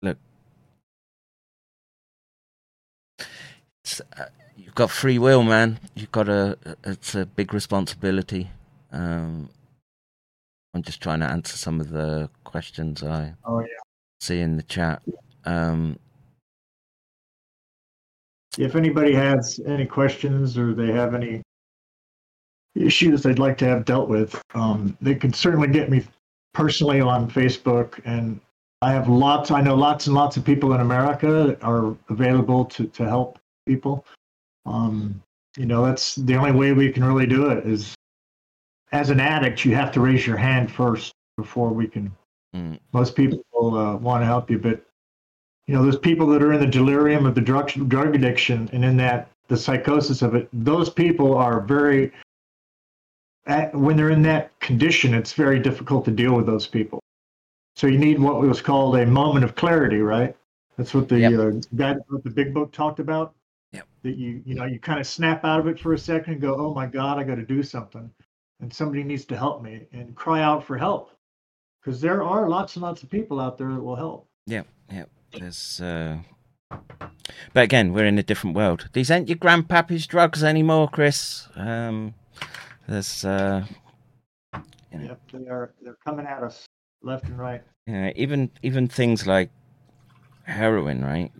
look, 0.03 0.19
uh, 4.19 4.25
you've 4.57 4.75
got 4.75 4.91
free 4.91 5.19
will, 5.19 5.43
man. 5.43 5.79
You've 5.95 6.13
got 6.13 6.29
a. 6.29 6.59
It's 6.85 7.15
a 7.15 7.27
big 7.27 7.55
responsibility. 7.55 8.51
Um, 8.93 9.49
I'm 10.75 10.83
just 10.83 11.01
trying 11.01 11.21
to 11.21 11.27
answer 11.27 11.57
some 11.57 11.81
of 11.81 11.91
the 11.91 12.29
questions 12.45 13.03
I 13.03 13.35
oh, 13.45 13.61
yeah. 13.61 13.67
see 14.21 14.41
in 14.41 14.57
the 14.57 14.63
chat. 14.63 15.01
Um, 15.45 15.99
if 18.59 18.75
anybody 18.75 19.13
has 19.15 19.61
any 19.67 19.87
questions 19.87 20.59
or 20.59 20.75
they 20.75 20.93
have 20.93 21.15
any 21.15 21.43
issues 22.75 23.23
they'd 23.23 23.39
like 23.39 23.57
to 23.59 23.67
have 23.67 23.85
dealt 23.85 24.09
with, 24.09 24.41
um, 24.55 24.97
they 25.01 25.15
can 25.15 25.33
certainly 25.33 25.69
get 25.69 25.91
me 25.91 26.05
personally 26.57 27.03
on 27.03 27.31
Facebook. 27.31 28.01
And 28.07 28.41
I 28.81 28.93
have 28.93 29.11
lots, 29.11 29.51
I 29.51 29.61
know 29.61 29.75
lots 29.75 30.07
and 30.07 30.17
lots 30.17 30.39
of 30.39 30.45
people 30.45 30.73
in 30.73 30.81
America 30.81 31.59
are 31.61 31.95
available 32.09 32.65
to, 32.65 32.87
to 32.87 33.07
help 33.07 33.39
people. 33.67 34.07
Um, 34.65 35.23
you 35.59 35.67
know, 35.67 35.85
that's 35.85 36.15
the 36.15 36.35
only 36.35 36.53
way 36.53 36.73
we 36.73 36.91
can 36.91 37.05
really 37.05 37.27
do 37.27 37.51
it 37.51 37.67
is 37.67 37.95
as 38.93 39.11
an 39.11 39.21
addict, 39.21 39.67
you 39.67 39.75
have 39.75 39.93
to 39.93 40.01
raise 40.01 40.27
your 40.27 40.39
hand 40.39 40.73
first 40.73 41.13
before 41.37 41.69
we 41.69 41.87
can. 41.89 42.11
Mm. 42.55 42.81
Most 42.95 43.15
people 43.15 43.45
uh, 43.61 43.97
want 43.97 44.23
to 44.23 44.27
help 44.27 44.51
you, 44.51 44.59
but 44.59 44.83
you 45.67 45.75
know, 45.75 45.85
those 45.85 45.99
people 45.99 46.27
that 46.29 46.43
are 46.43 46.55
in 46.55 46.61
the 46.61 46.67
delirium 46.67 47.27
of 47.27 47.35
the 47.35 47.41
drug 47.41 47.71
drug 47.89 48.15
addiction 48.15 48.71
and 48.73 48.83
in 48.83 48.97
that 48.97 49.29
the 49.49 49.57
psychosis 49.57 50.23
of 50.23 50.35
it, 50.35 50.49
those 50.53 50.89
people 50.89 51.35
are 51.35 51.61
very 51.61 52.13
at, 53.47 53.75
when 53.75 53.97
they're 53.97 54.11
in 54.11 54.23
that 54.23 54.59
condition, 54.61 55.15
it's 55.15 55.33
very 55.33 55.59
difficult 55.59 56.05
to 56.07 56.11
deal 56.11 56.35
with 56.35 56.47
those 56.47 56.67
people. 56.67 57.01
So 57.77 57.87
you 57.87 57.99
need 57.99 58.19
what 58.19 58.41
was 58.41 58.63
called 58.63 58.97
a 58.97 59.07
moment 59.07 59.45
of 59.45 59.55
clarity, 59.55 59.99
right? 59.99 60.35
That's 60.77 60.95
what 60.95 61.09
the 61.09 61.21
yep. 61.21 61.33
uh, 61.33 61.51
guy 61.75 61.95
what 62.09 62.25
the 62.25 62.31
big 62.31 62.53
book 62.53 62.73
talked 62.73 63.01
about. 63.01 63.35
Yep. 63.73 63.87
That 64.03 64.17
you 64.17 64.43
you 64.45 64.55
know 64.55 64.65
you 64.65 64.79
kind 64.79 65.01
of 65.01 65.07
snap 65.07 65.45
out 65.45 65.61
of 65.61 65.67
it 65.67 65.79
for 65.79 65.93
a 65.93 65.99
second 65.99 66.35
and 66.35 66.43
go, 66.43 66.57
oh 66.57 66.73
my 66.73 66.87
God, 66.87 67.19
I 67.19 67.25
got 67.25 67.35
to 67.35 67.43
do 67.43 67.63
something, 67.63 68.11
and 68.61 68.73
somebody 68.73 69.03
needs 69.03 69.25
to 69.27 69.37
help 69.37 69.63
me, 69.63 69.87
and 69.93 70.15
cry 70.15 70.41
out 70.41 70.65
for 70.65 70.79
help, 70.79 71.11
because 71.81 72.01
there 72.01 72.23
are 72.23 72.49
lots 72.49 72.77
and 72.77 72.83
lots 72.83 73.03
of 73.03 73.11
people 73.11 73.41
out 73.41 73.59
there 73.59 73.73
that 73.73 73.83
will 73.83 73.97
help. 73.97 74.29
Yeah, 74.47 74.63
yeah. 74.91 75.05
There's, 75.33 75.81
uh... 75.81 76.19
but 77.53 77.65
again, 77.65 77.93
we're 77.93 78.07
in 78.07 78.19
a 78.19 78.23
different 78.23 78.57
world. 78.57 78.89
These 78.93 79.11
ain't 79.11 79.29
your 79.29 79.39
grandpappy's 79.39 80.07
drugs 80.07 80.43
anymore, 80.43 80.89
Chris. 80.89 81.49
Um, 81.57 82.15
there's, 82.87 83.25
uh, 83.25 83.65
you 84.93 84.99
know, 84.99 85.05
yep, 85.05 85.21
they 85.33 85.49
are. 85.49 85.75
They're 85.83 85.99
coming 86.05 86.27
at 86.27 86.43
us 86.43 86.67
left 87.03 87.25
and 87.27 87.39
right. 87.39 87.63
Yeah, 87.87 88.13
even 88.17 88.51
even 88.63 88.89
things 88.89 89.27
like 89.27 89.51
heroin, 90.45 91.05
right? 91.05 91.33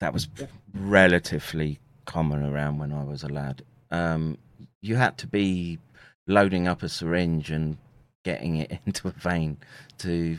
That 0.00 0.12
was 0.12 0.28
yep. 0.38 0.50
relatively 0.74 1.78
common 2.06 2.44
around 2.44 2.78
when 2.78 2.92
I 2.92 3.04
was 3.04 3.22
a 3.22 3.28
lad. 3.28 3.62
Um, 3.90 4.38
you 4.80 4.96
had 4.96 5.18
to 5.18 5.26
be 5.26 5.78
loading 6.26 6.66
up 6.66 6.82
a 6.82 6.88
syringe 6.88 7.50
and 7.50 7.76
getting 8.24 8.56
it 8.56 8.78
into 8.86 9.08
a 9.08 9.12
vein 9.12 9.58
to 9.98 10.38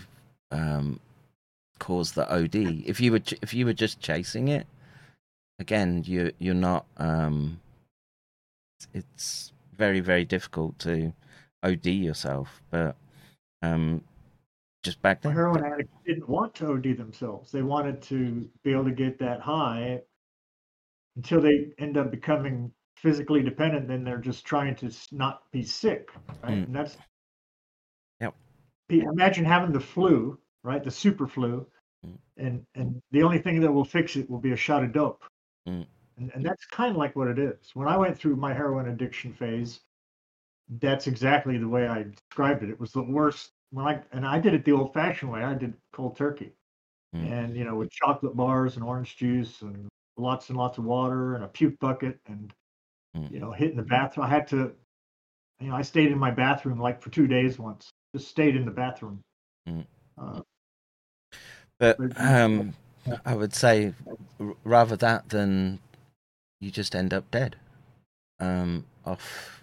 um, 0.52 1.00
cause 1.80 2.14
the 2.14 2.32
OD. 2.34 2.56
If 2.86 3.00
you 3.00 3.12
were 3.14 3.22
if 3.42 3.54
you 3.54 3.66
were 3.66 3.74
just 3.74 4.00
chasing 4.00 4.48
it, 4.48 4.68
again, 5.60 6.04
you 6.06 6.32
you're 6.40 6.54
not. 6.54 6.86
Um, 6.98 7.60
it's 8.94 9.53
very 9.78 10.00
very 10.00 10.26
difficult 10.26 10.78
to 10.80 11.14
OD 11.64 11.86
yourself, 11.88 12.62
but 12.70 12.96
um, 13.62 14.04
just 14.84 15.02
back 15.02 15.22
then. 15.22 15.34
heroin 15.34 15.64
addicts 15.64 15.94
didn't 16.06 16.28
want 16.28 16.54
to 16.56 16.72
OD 16.72 16.98
themselves. 16.98 17.52
They 17.52 17.62
wanted 17.62 18.02
to 18.04 18.50
be 18.64 18.72
able 18.72 18.86
to 18.86 18.92
get 18.92 19.20
that 19.20 19.40
high 19.40 20.02
until 21.16 21.42
they 21.42 21.70
end 21.80 21.98
up 21.98 22.12
becoming 22.12 22.72
physically 22.98 23.42
dependent. 23.42 23.88
Then 23.88 24.04
they're 24.04 24.18
just 24.18 24.46
trying 24.46 24.76
to 24.78 24.92
not 25.12 25.44
be 25.52 25.64
sick, 25.64 26.10
right? 26.44 26.54
Mm. 26.54 26.66
And 26.66 26.76
that's. 26.76 26.98
Yep. 28.20 28.36
Imagine 28.90 29.46
having 29.46 29.72
the 29.72 29.80
flu, 29.80 30.38
right? 30.64 30.84
The 30.84 30.92
super 30.92 31.28
flu, 31.28 31.66
Mm. 32.06 32.18
And 32.38 32.66
and 32.76 33.02
the 33.12 33.24
only 33.24 33.40
thing 33.40 33.62
that 33.62 33.72
will 33.72 33.86
fix 33.86 34.16
it 34.16 34.30
will 34.30 34.40
be 34.40 34.52
a 34.52 34.58
shot 34.58 34.84
of 34.84 34.94
dope. 34.94 35.24
Mm. 35.68 35.86
And 36.18 36.32
and 36.34 36.46
that's 36.46 36.66
kind 36.66 36.92
of 36.92 36.98
like 36.98 37.16
what 37.16 37.28
it 37.28 37.40
is. 37.40 37.72
When 37.74 37.88
I 37.88 37.98
went 37.98 38.18
through 38.18 38.36
my 38.36 38.54
heroin 38.54 38.90
addiction 38.90 39.34
phase, 39.34 39.82
that's 40.80 41.08
exactly 41.08 41.58
the 41.58 41.68
way 41.68 41.88
I 41.88 42.04
described 42.04 42.64
it. 42.64 42.70
It 42.70 42.80
was 42.80 42.92
the 42.92 43.04
worst 43.04 43.52
when 43.72 43.86
I 43.86 44.02
and 44.12 44.26
I 44.26 44.40
did 44.40 44.54
it 44.54 44.66
the 44.66 44.74
old 44.74 44.94
fashioned 44.94 45.32
way. 45.32 45.44
I 45.44 45.54
did 45.54 45.74
cold 45.92 46.16
turkey. 46.16 46.54
Mm. 47.16 47.32
And 47.32 47.58
you 47.58 47.66
know, 47.66 47.76
with 47.76 47.92
chocolate 47.92 48.36
bars 48.36 48.76
and 48.76 48.84
orange 48.84 49.18
juice 49.18 49.62
and 49.62 49.88
lots 50.18 50.50
and 50.50 50.58
lots 50.58 50.78
of 50.78 50.84
water 50.84 51.36
and 51.36 51.44
a 51.44 51.48
puke 51.48 51.80
bucket 51.80 52.20
and 52.28 52.54
mm. 53.16 53.32
you 53.32 53.40
know, 53.40 53.52
hitting 53.52 53.78
the 53.78 53.84
bathroom. 53.84 54.26
I 54.26 54.30
had 54.30 54.48
to 54.50 54.74
you 55.60 55.70
know, 55.70 55.76
I 55.76 55.82
stayed 55.82 56.12
in 56.12 56.18
my 56.18 56.32
bathroom 56.32 56.80
like 56.80 57.02
for 57.02 57.10
two 57.10 57.28
days 57.28 57.58
once. 57.58 57.90
Just 58.16 58.28
stayed 58.28 58.56
in 58.56 58.66
the 58.66 58.72
bathroom. 58.72 59.22
Mm. 59.68 59.86
Uh, 60.18 60.42
but 61.80 61.98
um, 62.20 62.74
I 63.26 63.36
would 63.36 63.54
say 63.54 63.94
rather 64.64 64.96
that 64.98 65.30
than 65.30 65.80
you 66.64 66.72
just 66.72 66.96
end 66.96 67.14
up 67.14 67.30
dead. 67.30 67.58
Um, 68.40 68.86
off, 69.06 69.62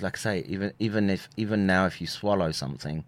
like 0.00 0.16
I 0.18 0.20
say, 0.20 0.44
even 0.46 0.72
even 0.78 1.10
if 1.10 1.28
even 1.36 1.66
now, 1.66 1.86
if 1.86 2.00
you 2.00 2.06
swallow 2.06 2.52
something, 2.52 3.04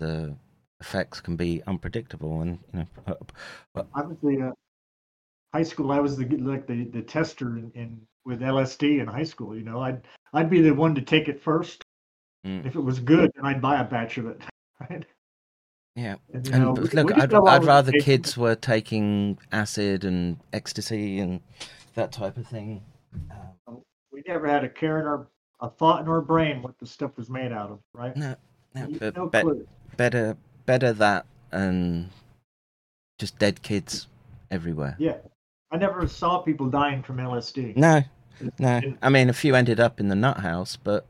the 0.00 0.34
effects 0.80 1.20
can 1.20 1.36
be 1.36 1.62
unpredictable, 1.66 2.40
and 2.40 2.58
you 2.72 2.86
know. 3.06 3.16
But 3.74 3.86
I 3.94 4.02
was 4.02 4.16
the 4.22 4.48
uh, 4.48 4.52
high 5.54 5.62
school. 5.62 5.92
I 5.92 6.00
was 6.00 6.16
the 6.16 6.26
like 6.38 6.66
the 6.66 6.84
the 6.84 7.02
tester 7.02 7.56
in, 7.56 7.70
in 7.74 8.00
with 8.24 8.40
LSD 8.40 9.00
in 9.00 9.06
high 9.06 9.24
school. 9.24 9.56
You 9.56 9.62
know, 9.62 9.80
I'd 9.80 10.02
I'd 10.32 10.50
be 10.50 10.60
the 10.60 10.74
one 10.74 10.94
to 10.96 11.02
take 11.02 11.28
it 11.28 11.40
first. 11.40 11.84
Mm. 12.44 12.66
If 12.66 12.74
it 12.74 12.80
was 12.80 12.98
good, 12.98 13.30
then 13.34 13.44
I'd 13.44 13.62
buy 13.62 13.80
a 13.80 13.84
batch 13.84 14.18
of 14.18 14.26
it. 14.26 14.40
Right? 14.78 15.06
Yeah, 15.96 16.16
And, 16.34 16.50
know, 16.50 16.72
look, 16.74 17.16
I'd, 17.16 17.32
I'd 17.32 17.64
rather 17.64 17.90
kids 17.90 18.36
were 18.36 18.54
taking 18.54 19.38
acid 19.50 20.04
and 20.04 20.36
ecstasy 20.52 21.18
and 21.18 21.40
that 21.96 22.12
type 22.12 22.36
of 22.36 22.46
thing. 22.46 22.82
We 24.12 24.22
never 24.26 24.46
had 24.46 24.64
a 24.64 24.68
care 24.68 25.00
in 25.00 25.06
our 25.06 25.28
a 25.60 25.70
thought 25.70 26.02
in 26.02 26.08
our 26.08 26.20
brain 26.20 26.62
what 26.62 26.78
the 26.78 26.86
stuff 26.86 27.16
was 27.16 27.28
made 27.28 27.52
out 27.52 27.70
of. 27.70 27.80
Right? 27.92 28.16
No, 28.16 28.36
no, 28.74 28.88
but 28.98 29.16
no 29.16 29.28
clue. 29.28 29.66
better, 29.96 30.36
better 30.66 30.92
that 30.92 31.26
and 31.50 32.10
just 33.18 33.38
dead 33.38 33.62
kids 33.62 34.06
everywhere. 34.50 34.96
Yeah, 34.98 35.16
I 35.70 35.78
never 35.78 36.06
saw 36.06 36.38
people 36.38 36.68
dying 36.68 37.02
from 37.02 37.16
LSD. 37.16 37.76
No, 37.76 38.02
no. 38.58 38.80
I 39.02 39.08
mean, 39.08 39.28
a 39.28 39.32
few 39.32 39.54
ended 39.54 39.80
up 39.80 39.98
in 39.98 40.08
the 40.08 40.14
nut 40.14 40.38
house, 40.40 40.76
but 40.76 41.06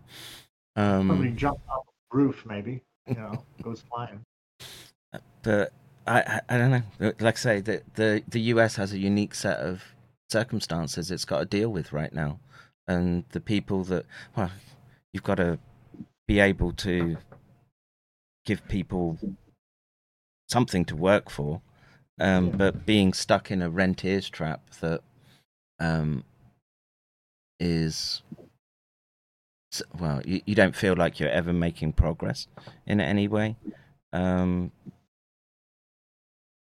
Somebody 0.76 1.30
um, 1.30 1.36
jumped 1.36 1.68
off 1.68 1.86
a 2.12 2.16
roof, 2.16 2.44
maybe. 2.46 2.82
You 3.08 3.14
know, 3.14 3.44
goes 3.62 3.82
flying. 3.88 4.20
but 5.42 5.72
I, 6.06 6.20
I, 6.20 6.40
I 6.48 6.58
don't 6.58 6.70
know. 6.70 7.12
Like 7.20 7.36
I 7.36 7.38
say, 7.38 7.60
the, 7.60 7.82
the 7.94 8.22
the 8.28 8.40
US 8.52 8.76
has 8.76 8.92
a 8.92 8.98
unique 8.98 9.34
set 9.34 9.58
of 9.58 9.82
circumstances 10.30 11.10
it's 11.10 11.24
got 11.24 11.38
to 11.38 11.44
deal 11.44 11.70
with 11.70 11.92
right 11.92 12.12
now, 12.12 12.38
and 12.86 13.24
the 13.30 13.40
people 13.40 13.84
that 13.84 14.06
well, 14.36 14.50
you've 15.12 15.22
got 15.24 15.36
to 15.36 15.58
be 16.26 16.40
able 16.40 16.72
to 16.72 17.16
give 18.44 18.66
people 18.68 19.18
something 20.48 20.84
to 20.84 20.96
work 20.96 21.30
for, 21.30 21.60
um, 22.20 22.50
but 22.50 22.86
being 22.86 23.12
stuck 23.12 23.50
in 23.50 23.62
a 23.62 23.70
rentier's 23.70 24.28
trap 24.28 24.70
that 24.80 25.00
um, 25.80 26.24
is 27.58 28.22
well, 29.98 30.22
you, 30.24 30.40
you 30.46 30.54
don't 30.54 30.76
feel 30.76 30.94
like 30.94 31.20
you're 31.20 31.28
ever 31.28 31.52
making 31.52 31.92
progress 31.92 32.46
in 32.86 33.00
any 33.00 33.28
way. 33.28 33.56
Um, 34.12 34.72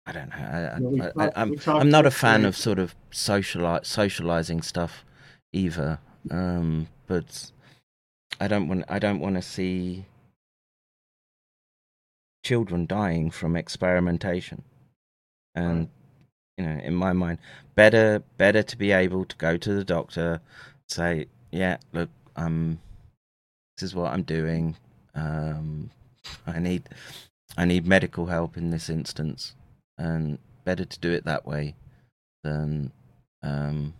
I 0.05 0.11
don't 0.11 0.29
know. 0.29 0.35
I, 0.35 0.59
Yeah, 0.59 0.79
we 0.79 1.01
I, 1.01 1.05
I, 1.05 1.09
talked- 1.09 1.37
I'm 1.37 1.81
I'm 1.81 1.89
not 1.89 2.05
a 2.05 2.11
fan 2.11 2.45
of 2.45 2.57
sort 2.57 2.79
of 2.79 2.93
sociali- 3.11 3.85
socializing 3.85 4.61
stuff 4.61 5.05
either. 5.53 5.99
Um, 6.31 6.87
but 7.07 7.51
I 8.39 8.47
don't 8.47 8.67
want 8.67 8.85
I 8.89 8.99
don't 8.99 9.19
want 9.19 9.35
to 9.35 9.41
see 9.41 10.05
children 12.43 12.85
dying 12.85 13.31
from 13.31 13.55
experimentation. 13.55 14.63
And 15.55 15.89
you 16.57 16.65
know, 16.65 16.79
in 16.83 16.93
my 16.95 17.13
mind, 17.13 17.39
better 17.75 18.23
better 18.37 18.63
to 18.63 18.77
be 18.77 18.91
able 18.91 19.25
to 19.25 19.35
go 19.37 19.57
to 19.57 19.73
the 19.73 19.83
doctor, 19.83 20.41
say, 20.87 21.27
yeah, 21.51 21.77
look, 21.93 22.09
um, 22.35 22.79
this 23.77 23.83
is 23.83 23.95
what 23.95 24.11
I'm 24.13 24.23
doing. 24.23 24.75
Um, 25.15 25.91
I 26.47 26.59
need 26.59 26.89
I 27.57 27.65
need 27.65 27.85
medical 27.87 28.25
help 28.27 28.57
in 28.57 28.71
this 28.71 28.89
instance, 28.89 29.55
and 29.97 30.37
better 30.65 30.85
to 30.85 30.99
do 30.99 31.11
it 31.11 31.25
that 31.25 31.45
way 31.45 31.75
than 32.43 32.91
um, 33.41 33.93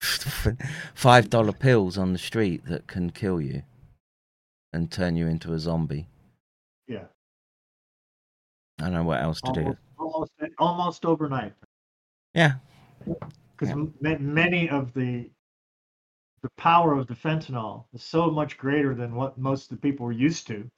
five 0.94 1.30
dollar 1.30 1.52
pills 1.52 1.98
on 1.98 2.12
the 2.12 2.18
street 2.18 2.64
that 2.66 2.86
can 2.86 3.10
kill 3.10 3.40
you 3.40 3.62
and 4.72 4.90
turn 4.90 5.16
you 5.16 5.26
into 5.26 5.52
a 5.52 5.58
zombie. 5.58 6.06
Yeah, 6.88 7.04
I 8.80 8.84
don't 8.84 8.92
know 8.94 9.04
what 9.04 9.22
else 9.22 9.40
to 9.42 9.52
do. 9.52 9.60
almost, 9.60 9.80
almost, 9.98 10.32
almost 10.58 11.06
overnight. 11.06 11.54
Yeah, 12.34 12.54
because 13.56 13.74
many 14.00 14.68
of 14.68 14.92
the 14.94 15.30
the 16.42 16.50
power 16.58 16.92
of 16.92 17.06
the 17.06 17.14
fentanyl 17.14 17.86
is 17.94 18.02
so 18.02 18.30
much 18.30 18.58
greater 18.58 18.94
than 18.94 19.14
what 19.14 19.38
most 19.38 19.72
of 19.72 19.78
the 19.78 19.80
people 19.80 20.04
were 20.04 20.12
used 20.12 20.46
to 20.46 20.70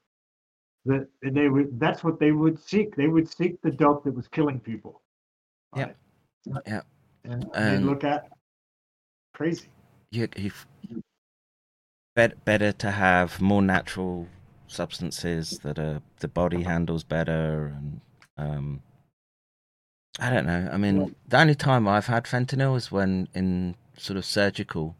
that 0.86 1.08
they 1.22 1.48
would 1.48 1.78
that's 1.78 2.02
what 2.04 2.18
they 2.18 2.32
would 2.32 2.58
seek. 2.58 2.96
They 2.96 3.08
would 3.08 3.28
seek 3.28 3.60
the 3.62 3.70
dope 3.70 4.04
that 4.04 4.14
was 4.14 4.28
killing 4.28 4.60
people. 4.60 5.02
Yeah, 5.76 5.90
yeah. 6.66 6.80
and 7.24 7.48
And- 7.54 7.86
look 7.86 8.04
at 8.04 8.28
crazy. 9.34 9.68
You, 10.12 10.28
you 10.36 10.52
bet, 12.14 12.44
better 12.44 12.72
to 12.72 12.90
have 12.90 13.40
more 13.40 13.60
natural 13.60 14.28
substances 14.68 15.58
that 15.62 15.78
are 15.78 16.00
the 16.20 16.28
body 16.28 16.62
handles 16.62 17.04
better 17.04 17.74
and 17.76 18.00
um 18.38 18.82
I 20.18 20.30
don't 20.30 20.46
know. 20.46 20.70
I 20.72 20.76
mean, 20.78 21.14
the 21.28 21.38
only 21.38 21.54
time 21.54 21.86
I've 21.86 22.06
had 22.06 22.24
fentanyl 22.24 22.76
is 22.76 22.90
when 22.90 23.28
in 23.34 23.74
sort 23.98 24.16
of 24.16 24.24
surgical 24.24 24.96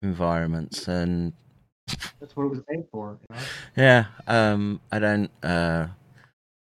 environments, 0.00 0.86
and 0.86 1.32
that's 2.20 2.34
what 2.36 2.44
it 2.44 2.48
was 2.50 2.62
made 2.68 2.84
for 2.90 3.18
you 3.30 3.36
know? 3.36 3.42
yeah, 3.76 4.04
um, 4.26 4.80
I 4.90 4.98
don't, 4.98 5.30
uh, 5.42 5.86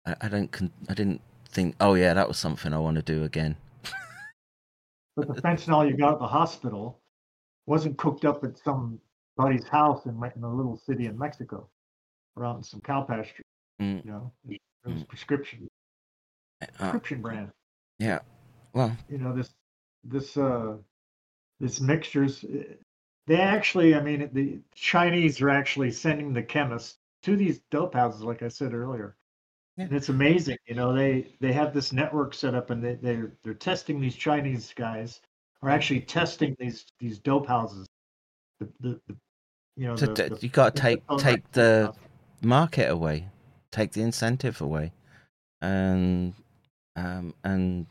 I, 0.05 0.15
I 0.21 0.27
don't, 0.27 0.51
con- 0.51 0.71
I 0.89 0.93
didn't 0.93 1.21
think, 1.49 1.75
oh 1.79 1.93
yeah, 1.95 2.13
that 2.13 2.27
was 2.27 2.37
something 2.37 2.73
I 2.73 2.77
want 2.79 2.95
to 2.95 3.01
do 3.03 3.23
again. 3.23 3.55
but 5.15 5.27
the 5.27 5.41
fentanyl 5.41 5.87
you 5.89 5.95
got 5.97 6.13
at 6.13 6.19
the 6.19 6.27
hospital 6.27 6.99
wasn't 7.67 7.97
cooked 7.97 8.25
up 8.25 8.43
at 8.43 8.57
somebody's 8.57 9.67
house 9.67 10.05
in, 10.05 10.21
in 10.35 10.43
a 10.43 10.53
little 10.53 10.77
city 10.77 11.05
in 11.05 11.17
mexico 11.17 11.67
or 12.35 12.45
out 12.45 12.57
in 12.57 12.63
some 12.63 12.81
cow 12.81 13.01
pasture 13.03 13.43
Mm. 13.81 14.05
you 14.05 14.11
know 14.11 14.31
it 14.47 14.59
was 14.85 15.03
prescription 15.05 15.67
Uh, 16.61 16.65
prescription 16.77 17.19
brand 17.21 17.49
yeah, 17.97 18.19
well, 18.73 18.95
you 19.09 19.17
know 19.17 19.35
this 19.35 19.49
this 20.03 20.37
uh 20.37 20.75
this 21.59 21.79
mixtures 21.81 22.45
they 23.27 23.37
actually 23.37 23.95
i 23.95 24.01
mean 24.01 24.29
the 24.33 24.59
chinese 24.73 25.41
are 25.41 25.49
actually 25.49 25.91
sending 25.91 26.33
the 26.33 26.43
chemists 26.43 26.97
to 27.23 27.35
these 27.35 27.59
dope 27.71 27.93
houses 27.93 28.21
like 28.23 28.41
i 28.43 28.47
said 28.47 28.73
earlier. 28.73 29.15
And 29.77 29.93
it's 29.93 30.09
amazing 30.09 30.57
you 30.65 30.75
know 30.75 30.93
they 30.93 31.27
they 31.39 31.53
have 31.53 31.73
this 31.73 31.91
network 31.93 32.33
set 32.33 32.55
up 32.55 32.69
and 32.69 32.83
they, 32.83 32.95
they're 32.95 33.33
they're 33.43 33.53
testing 33.53 33.99
these 34.01 34.15
chinese 34.15 34.73
guys 34.75 35.21
are 35.61 35.69
actually 35.69 36.01
testing 36.01 36.55
these 36.59 36.85
these 36.99 37.19
dope 37.19 37.47
houses. 37.47 37.87
The, 38.59 38.69
the, 38.79 39.01
the 39.07 39.15
you 39.77 39.87
know 39.87 39.95
so 39.95 40.07
the, 40.07 40.29
the- 40.29 40.37
you 40.41 40.49
got 40.49 40.75
to 40.75 40.81
take 40.81 41.03
take 41.17 41.51
the 41.51 41.93
market 42.41 42.89
away, 42.89 43.27
take 43.71 43.91
the 43.93 44.01
incentive 44.01 44.61
away, 44.61 44.91
and 45.61 46.33
um, 46.95 47.33
and 47.43 47.85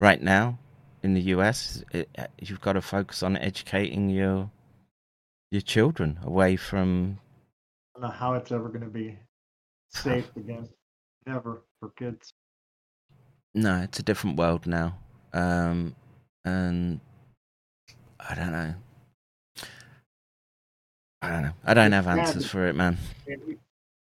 right 0.00 0.20
now 0.22 0.58
in 1.02 1.14
the 1.14 1.20
US, 1.34 1.84
it, 1.92 2.08
you've 2.40 2.60
got 2.60 2.74
to 2.74 2.82
focus 2.82 3.22
on 3.22 3.36
educating 3.36 4.08
your 4.08 4.50
your 5.50 5.62
children 5.62 6.18
away 6.22 6.56
from 6.56 7.18
I 7.96 8.00
don't 8.00 8.10
know 8.10 8.14
how 8.16 8.34
it's 8.34 8.52
ever 8.52 8.68
going 8.68 8.82
to 8.82 8.86
be 8.86 9.18
safe 9.88 10.30
again 10.36 10.68
never 11.26 11.62
for 11.80 11.90
kids 11.90 12.32
no, 13.54 13.80
it's 13.82 13.98
a 13.98 14.02
different 14.02 14.36
world 14.38 14.66
now, 14.66 14.96
um, 15.32 15.94
and 16.44 17.00
I 18.20 18.34
don't 18.34 18.52
know. 18.52 18.74
I 21.22 21.30
don't 21.30 21.42
know. 21.42 21.52
I 21.64 21.74
don't 21.74 21.92
have 21.92 22.06
answers 22.06 22.46
for 22.46 22.68
it, 22.68 22.76
man. 22.76 22.98
We, 23.26 23.34
you 23.34 23.58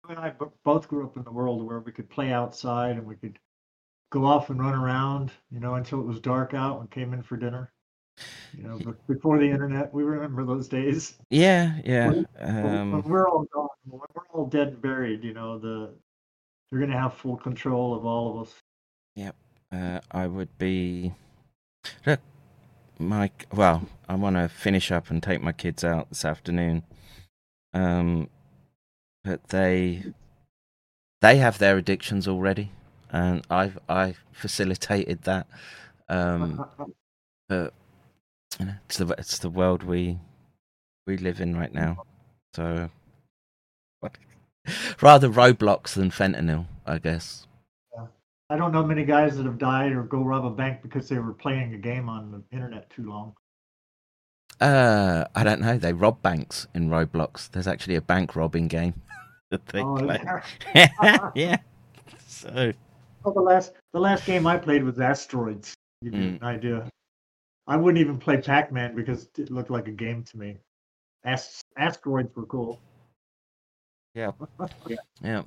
and 0.09 0.17
I 0.17 0.33
both 0.63 0.87
grew 0.87 1.05
up 1.05 1.17
in 1.17 1.23
the 1.23 1.31
world 1.31 1.61
where 1.63 1.79
we 1.79 1.91
could 1.91 2.09
play 2.09 2.31
outside 2.31 2.97
and 2.97 3.05
we 3.05 3.15
could 3.15 3.37
go 4.11 4.25
off 4.25 4.49
and 4.49 4.59
run 4.59 4.73
around, 4.73 5.31
you 5.51 5.59
know, 5.59 5.75
until 5.75 5.99
it 5.99 6.07
was 6.07 6.19
dark 6.19 6.53
out 6.55 6.79
and 6.79 6.89
came 6.89 7.13
in 7.13 7.21
for 7.21 7.37
dinner. 7.37 7.71
You 8.57 8.63
know, 8.63 8.95
before 9.07 9.37
the 9.37 9.49
internet, 9.49 9.93
we 9.93 10.03
remember 10.03 10.45
those 10.45 10.67
days. 10.67 11.17
Yeah, 11.29 11.79
yeah. 11.83 12.07
When, 12.07 12.27
when 12.39 12.75
Um, 12.77 13.01
we're 13.03 13.29
all 13.29 13.45
gone, 13.53 13.67
when 13.85 14.01
we're 14.15 14.23
all 14.33 14.45
dead 14.47 14.69
and 14.69 14.81
buried, 14.81 15.23
you 15.23 15.33
know, 15.33 15.59
the 15.59 15.93
they're 16.69 16.79
going 16.79 16.91
to 16.91 16.97
have 16.97 17.13
full 17.13 17.37
control 17.37 17.95
of 17.95 18.05
all 18.05 18.31
of 18.31 18.47
us. 18.47 18.53
Yep. 19.15 19.35
Uh, 19.71 19.99
I 20.11 20.27
would 20.27 20.57
be. 20.57 21.13
Look, 22.05 22.19
Mike. 22.97 23.45
Well, 23.53 23.87
I 24.07 24.15
want 24.15 24.35
to 24.37 24.47
finish 24.49 24.91
up 24.91 25.09
and 25.09 25.21
take 25.21 25.41
my 25.41 25.51
kids 25.51 25.83
out 25.83 26.09
this 26.09 26.25
afternoon. 26.25 26.83
Um, 27.73 28.29
but 29.23 29.49
they 29.49 30.03
they 31.21 31.37
have 31.37 31.57
their 31.57 31.77
addictions 31.77 32.27
already, 32.27 32.71
and 33.11 33.45
I've 33.49 33.77
I 33.89 34.15
facilitated 34.31 35.23
that. 35.23 35.47
Um, 36.07 36.65
but 37.49 37.73
it's 38.59 38.97
the 38.97 39.07
it's 39.17 39.37
the 39.39 39.49
world 39.49 39.83
we 39.83 40.19
we 41.07 41.17
live 41.17 41.41
in 41.41 41.55
right 41.57 41.73
now. 41.73 42.03
So, 42.55 42.89
rather 45.01 45.29
Roblox 45.29 45.93
than 45.93 46.09
fentanyl, 46.11 46.65
I 46.85 46.97
guess. 46.99 47.47
Yeah. 47.95 48.07
I 48.49 48.57
don't 48.57 48.71
know 48.71 48.83
many 48.83 49.03
guys 49.05 49.37
that 49.37 49.45
have 49.45 49.57
died 49.57 49.91
or 49.91 50.03
go 50.03 50.23
rob 50.23 50.45
a 50.45 50.49
bank 50.49 50.81
because 50.81 51.09
they 51.09 51.17
were 51.19 51.33
playing 51.33 51.73
a 51.73 51.77
game 51.77 52.09
on 52.09 52.31
the 52.31 52.41
internet 52.55 52.89
too 52.89 53.09
long. 53.09 53.33
Uh, 54.61 55.25
I 55.35 55.43
don't 55.43 55.59
know. 55.61 55.77
They 55.77 55.91
rob 55.93 56.21
banks 56.21 56.65
in 56.73 56.89
Roblox. 56.89 57.49
There's 57.51 57.67
actually 57.67 57.95
a 57.95 58.01
bank 58.01 58.35
robbing 58.37 58.67
game 58.69 58.93
that 59.51 59.65
they 59.67 59.81
Oh, 59.81 59.97
play. 59.97 60.21
yeah. 60.73 61.29
yeah. 61.35 61.57
So 62.27 62.71
Well, 63.23 63.33
the 63.33 63.41
last 63.41 63.73
the 63.93 63.99
last 63.99 64.25
game 64.25 64.47
I 64.47 64.57
played 64.57 64.83
was 64.83 64.99
Asteroids. 64.99 65.73
You 66.01 66.11
get 66.11 66.19
Mm. 66.21 66.41
an 66.41 66.43
idea. 66.47 66.89
I 67.67 67.75
wouldn't 67.77 67.99
even 68.01 68.17
play 68.19 68.37
Pac-Man 68.37 68.95
because 68.95 69.27
it 69.37 69.49
looked 69.49 69.71
like 69.71 69.87
a 69.87 69.91
game 69.91 70.23
to 70.23 70.37
me. 70.37 70.57
Ast- 71.23 71.65
asteroids 71.77 72.35
were 72.35 72.45
cool. 72.45 72.79
yeah, 74.13 74.31
Yeah. 74.87 74.97
yeah. 75.23 75.41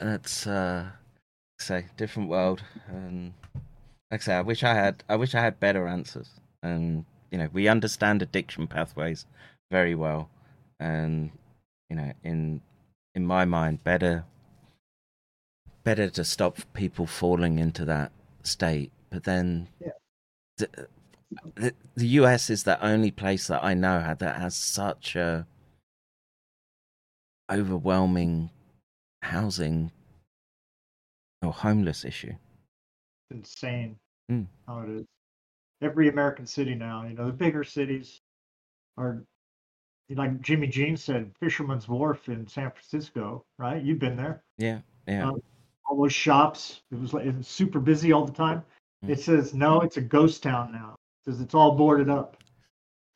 It's 0.00 0.46
uh, 0.46 0.90
say 1.58 1.86
different 1.96 2.28
world, 2.28 2.62
and 2.88 3.32
like 4.10 4.20
I 4.20 4.24
say, 4.24 4.34
I 4.34 4.40
wish 4.42 4.62
I 4.62 4.74
had. 4.74 5.02
I 5.08 5.16
wish 5.16 5.34
I 5.34 5.40
had 5.40 5.60
better 5.60 5.86
answers. 5.86 6.28
And 6.62 7.04
you 7.30 7.38
know, 7.38 7.48
we 7.52 7.68
understand 7.68 8.20
addiction 8.20 8.66
pathways 8.66 9.26
very 9.70 9.94
well, 9.94 10.28
and 10.80 11.30
you 11.88 11.96
know, 11.96 12.12
in 12.24 12.60
in 13.14 13.24
my 13.26 13.44
mind, 13.44 13.84
better 13.84 14.24
better 15.84 16.08
to 16.10 16.24
stop 16.24 16.58
people 16.74 17.06
falling 17.06 17.58
into 17.58 17.84
that 17.86 18.12
state. 18.42 18.92
But 19.10 19.24
then, 19.24 19.68
Yeah. 19.80 19.90
the, 20.58 20.68
the 21.54 21.74
the 21.94 22.06
US 22.08 22.50
is 22.50 22.64
the 22.64 22.82
only 22.84 23.10
place 23.10 23.46
that 23.48 23.62
I 23.64 23.74
know 23.74 24.00
ha- 24.00 24.14
that 24.14 24.36
has 24.40 24.56
such 24.56 25.16
a 25.16 25.46
overwhelming 27.50 28.50
housing 29.22 29.90
or 31.42 31.52
homeless 31.52 32.04
issue. 32.04 32.32
insane 33.30 33.98
Mm. 34.30 34.46
how 34.66 34.80
it 34.80 34.90
is. 34.90 35.06
Every 35.80 36.08
American 36.08 36.46
city 36.46 36.74
now, 36.74 37.04
you 37.06 37.14
know, 37.14 37.26
the 37.26 37.32
bigger 37.32 37.64
cities 37.64 38.20
are 38.98 39.24
like 40.10 40.40
Jimmy 40.42 40.66
Jean 40.66 40.96
said, 40.96 41.32
Fisherman's 41.40 41.88
Wharf 41.88 42.28
in 42.28 42.46
San 42.46 42.70
Francisco, 42.70 43.44
right? 43.58 43.82
You've 43.82 43.98
been 43.98 44.16
there. 44.16 44.42
Yeah, 44.58 44.80
yeah. 45.08 45.28
Um, 45.28 45.40
all 45.86 45.96
those 45.96 46.12
shops, 46.12 46.82
it 46.90 47.00
was 47.00 47.14
like 47.14 47.24
it 47.26 47.34
was 47.36 47.48
super 47.48 47.80
busy 47.80 48.12
all 48.12 48.26
the 48.26 48.32
time. 48.32 48.62
Mm. 49.04 49.10
It 49.10 49.20
says 49.20 49.54
no, 49.54 49.80
it's 49.80 49.96
a 49.96 50.02
ghost 50.02 50.42
town 50.42 50.72
now. 50.72 50.94
Says 51.24 51.40
it's 51.40 51.54
all 51.54 51.72
boarded 51.72 52.08
up. 52.10 52.36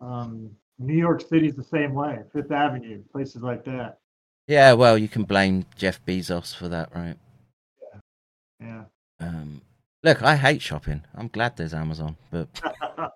Um, 0.00 0.50
New 0.78 0.96
York 0.96 1.22
City's 1.26 1.54
the 1.56 1.64
same 1.64 1.94
way. 1.94 2.20
Fifth 2.32 2.50
Avenue, 2.52 3.02
places 3.12 3.42
like 3.42 3.64
that. 3.64 3.98
Yeah, 4.46 4.74
well, 4.74 4.96
you 4.96 5.08
can 5.08 5.24
blame 5.24 5.64
Jeff 5.76 6.04
Bezos 6.06 6.54
for 6.54 6.68
that, 6.68 6.94
right? 6.94 7.16
Yeah. 8.60 8.84
Um, 9.20 9.60
look, 10.04 10.22
I 10.22 10.36
hate 10.36 10.62
shopping. 10.62 11.02
I'm 11.14 11.28
glad 11.28 11.56
there's 11.56 11.74
Amazon, 11.74 12.16
but 12.30 12.48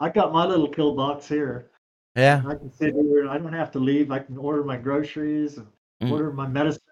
I 0.00 0.08
got 0.10 0.32
my 0.32 0.46
little 0.46 0.68
pill 0.68 0.94
box 0.94 1.26
here. 1.28 1.70
yeah, 2.16 2.42
I 2.46 2.54
can 2.54 2.72
sit 2.72 2.94
here. 2.94 3.28
I 3.28 3.38
don't 3.38 3.52
have 3.52 3.70
to 3.72 3.78
leave. 3.78 4.10
I 4.10 4.18
can 4.20 4.36
order 4.38 4.64
my 4.64 4.76
groceries 4.76 5.58
and 5.58 5.66
Mm. 6.02 6.10
order 6.12 6.30
my 6.30 6.46
medicine 6.46 6.82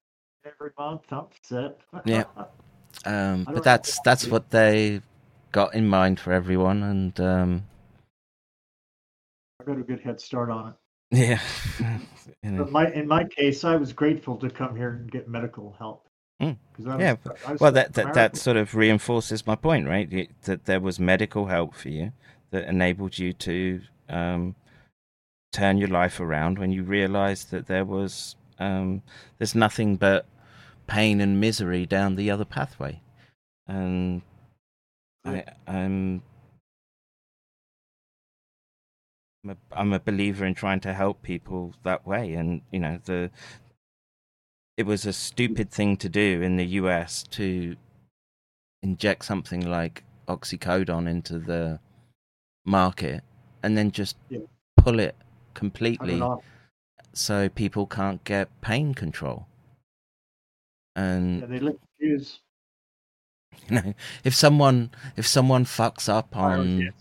every 0.47 0.70
month. 0.78 1.02
I'm 1.12 1.26
set. 1.43 1.78
Yeah. 2.06 2.24
um, 3.05 3.44
but 3.44 3.62
that's 3.62 4.01
that's 4.02 4.26
what 4.26 4.48
they 4.48 5.02
got 5.55 5.72
in 5.72 5.86
mind 5.86 6.18
for 6.18 6.32
everyone, 6.32 6.82
and 6.82 7.20
um, 7.20 7.64
I 9.60 9.64
got 9.64 9.78
a 9.78 9.82
good 9.82 10.01
head 10.01 10.20
start 10.20 10.51
on 10.51 10.70
it. 10.70 10.74
yeah, 11.16 11.40
you 12.43 12.51
know, 12.51 12.64
But 12.64 12.72
my 12.72 12.90
in 12.93 13.06
my 13.06 13.24
case, 13.24 13.62
I 13.62 13.76
was 13.76 13.93
grateful 13.93 14.36
to 14.39 14.51
come 14.51 14.74
here 14.74 14.90
and 14.90 15.10
get 15.10 15.28
medical 15.28 15.76
help. 15.78 16.09
Mm. 16.43 16.56
was- 16.76 17.01
yeah. 17.01 17.14
Was 17.48 17.60
Well, 17.60 17.70
that 17.72 17.94
that, 17.94 18.14
that 18.14 18.36
sort 18.36 18.56
of 18.56 18.74
reinforces 18.74 19.47
my 19.47 19.55
point, 19.55 19.86
right? 19.86 20.26
That 20.43 20.64
there 20.64 20.81
was 20.81 20.98
medical 20.98 21.47
help 21.47 21.74
for 21.74 21.89
you 21.89 22.10
that 22.51 22.64
enabled 22.64 23.16
you 23.18 23.32
to 23.32 23.81
um, 24.09 24.56
turn 25.52 25.78
your 25.78 25.89
life 25.89 26.18
around 26.18 26.59
when 26.59 26.72
you 26.72 26.82
realised 26.82 27.52
that 27.52 27.68
there 27.68 27.85
was 27.85 28.35
um, 28.59 29.02
there's 29.39 29.55
nothing 29.55 29.94
but 29.94 30.26
pain 30.89 31.20
and 31.20 31.40
misery 31.40 31.86
down 31.86 32.16
the 32.16 32.28
other 32.28 32.44
pathway, 32.44 33.01
and 33.68 34.22
I, 35.25 35.45
I'm 35.67 36.23
I'm 39.45 39.51
a, 39.51 39.57
I'm 39.73 39.93
a 39.93 40.01
believer 40.01 40.45
in 40.47 40.55
trying 40.55 40.81
to 40.81 40.95
help 40.95 41.23
people 41.23 41.75
that 41.83 42.07
way, 42.07 42.35
and 42.35 42.63
you 42.71 42.81
know 42.81 42.99
the 43.05 43.31
it 44.77 44.85
was 44.85 45.07
a 45.07 45.13
stupid 45.13 45.71
thing 45.71 45.97
to 45.99 46.09
do 46.09 46.43
in 46.43 46.57
the 46.57 46.65
US 46.67 47.23
to 47.31 47.77
inject 48.83 49.25
something 49.25 49.67
like 49.67 50.05
oxycodone 50.29 51.09
into 51.09 51.39
the 51.39 51.79
market 52.65 53.23
and 53.63 53.77
then 53.79 53.91
just 53.91 54.17
Yeah. 54.29 54.41
pull 54.77 54.99
it 54.99 55.17
completely 55.55 56.21
so 57.13 57.49
people 57.49 57.87
can't 57.87 58.23
get 58.25 58.49
pain 58.61 58.95
control. 58.95 59.47
And 60.97 61.41
Yeah, 61.41 61.47
they 61.47 61.61
lick 61.61 61.81
the 61.81 61.89
fuse. 61.99 62.41
you 63.69 63.77
know, 63.81 63.95
if 64.24 64.35
someone 64.35 64.91
if 65.16 65.27
someone 65.27 65.65
fucks 65.65 66.09
up 66.09 66.36
on 66.36 66.81
yes. 66.81 66.93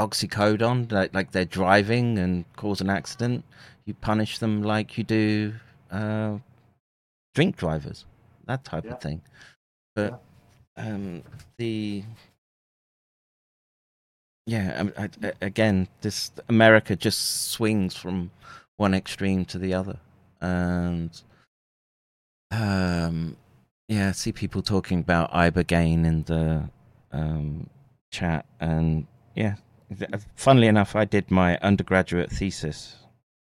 oxycodone, 0.00 0.90
like 0.92 1.14
like 1.14 1.32
they're 1.32 1.44
driving 1.44 2.18
and 2.18 2.44
cause 2.56 2.80
an 2.80 2.90
accident, 2.90 3.44
you 3.84 3.94
punish 3.94 4.38
them 4.38 4.62
like 4.62 4.96
you 4.98 5.04
do 5.04 5.54
uh, 5.90 6.38
drink 7.34 7.56
drivers, 7.56 8.04
that 8.46 8.64
type 8.64 8.84
Yeah. 8.84 8.92
of 8.92 9.00
thing. 9.00 9.22
But 9.94 10.22
um, 10.76 11.22
the 11.58 12.02
yeah, 14.46 14.84
I, 14.96 15.04
I, 15.04 15.08
I- 15.22 15.32
again, 15.40 15.88
this 16.02 16.30
America 16.48 16.94
just 16.94 17.48
swings 17.50 17.96
from 17.96 18.30
one 18.76 18.94
extreme 18.94 19.44
to 19.46 19.58
the 19.58 19.74
other, 19.74 19.98
and 20.40 21.10
um, 22.50 23.36
yeah, 23.88 24.08
I 24.08 24.12
see 24.12 24.32
people 24.32 24.62
talking 24.62 25.00
about 25.00 25.32
ibogaine 25.32 26.04
in 26.04 26.24
the 26.24 26.68
um, 27.12 27.70
chat, 28.10 28.46
and 28.60 29.06
yeah, 29.34 29.54
funnily 30.34 30.66
enough, 30.66 30.96
I 30.96 31.04
did 31.04 31.30
my 31.30 31.56
undergraduate 31.58 32.30
thesis 32.30 32.96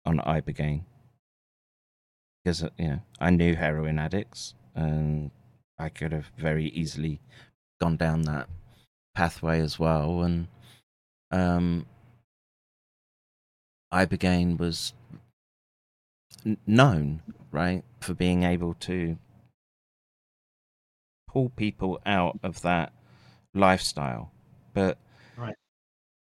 on 0.04 0.18
ibogaine 0.18 0.82
because 2.44 2.62
uh, 2.62 2.68
you 2.78 2.88
know 2.88 3.00
I 3.18 3.30
knew 3.30 3.54
heroin 3.54 3.98
addicts, 3.98 4.54
and 4.74 5.30
I 5.78 5.88
could 5.88 6.12
have 6.12 6.30
very 6.36 6.66
easily 6.66 7.20
gone 7.80 7.96
down 7.96 8.22
that 8.22 8.48
pathway 9.14 9.60
as 9.60 9.78
well, 9.78 10.20
and 10.20 10.48
um, 11.30 11.86
ibogaine 13.92 14.58
was 14.58 14.92
known, 16.66 17.22
right, 17.50 17.82
for 18.00 18.12
being 18.12 18.42
able 18.42 18.74
to 18.74 19.16
pull 21.36 21.50
people 21.50 22.00
out 22.06 22.38
of 22.42 22.62
that 22.62 22.94
lifestyle, 23.52 24.32
but 24.72 24.96
Right. 25.36 25.54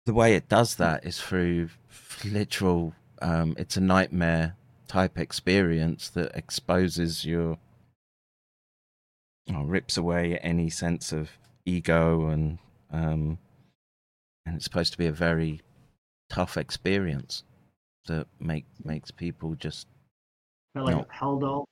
the 0.07 0.13
way 0.13 0.35
it 0.35 0.49
does 0.49 0.75
that 0.75 1.07
is 1.07 1.21
through 1.21 1.69
literal. 2.25 2.95
Um, 3.23 3.55
it's 3.57 3.77
a 3.77 3.81
nightmare 3.81 4.57
type 4.89 5.17
experience 5.17 6.11
that 6.11 6.35
exposes 6.35 7.25
your, 7.25 7.59
or 9.55 9.65
rips 9.65 9.97
away 9.97 10.37
any 10.39 10.69
sense 10.69 11.13
of 11.13 11.31
ego 11.65 12.27
and 12.27 12.59
um, 12.91 13.39
and 14.47 14.57
it's 14.57 14.65
supposed 14.65 14.91
to 14.93 14.99
be 14.99 15.07
a 15.07 15.13
very 15.13 15.61
tough 16.29 16.57
experience 16.57 17.45
that 18.07 18.27
make 18.41 18.67
makes 18.85 19.13
people 19.13 19.55
just 19.55 19.87
like 20.75 20.97
No. 20.97 21.05
Haldol. 21.05 21.65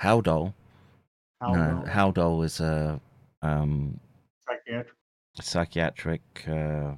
Haldol. 0.00 0.54
No, 1.40 1.48
Haldol. 1.48 1.88
Haldol 1.88 2.44
is 2.44 2.60
a 2.60 3.00
um, 3.42 3.98
Psychiatric. 4.46 4.94
psychiatric 5.40 6.20
uh, 6.48 6.94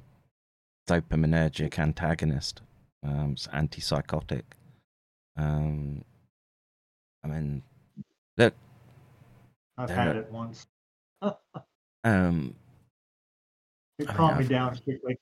dopaminergic 0.87 1.79
antagonist. 1.79 2.61
Um, 3.05 3.31
it's 3.33 3.47
antipsychotic. 3.47 4.43
Um, 5.37 6.03
I 7.23 7.27
mean, 7.27 7.63
look, 8.37 8.53
I've 9.77 9.89
had 9.89 10.07
are- 10.15 10.19
it 10.19 10.31
once. 10.31 10.67
um, 12.03 12.55
It 13.99 14.09
I 14.09 14.13
calmed 14.13 14.37
me 14.37 14.43
have. 14.43 14.49
down 14.49 14.77
quickly. 14.83 15.17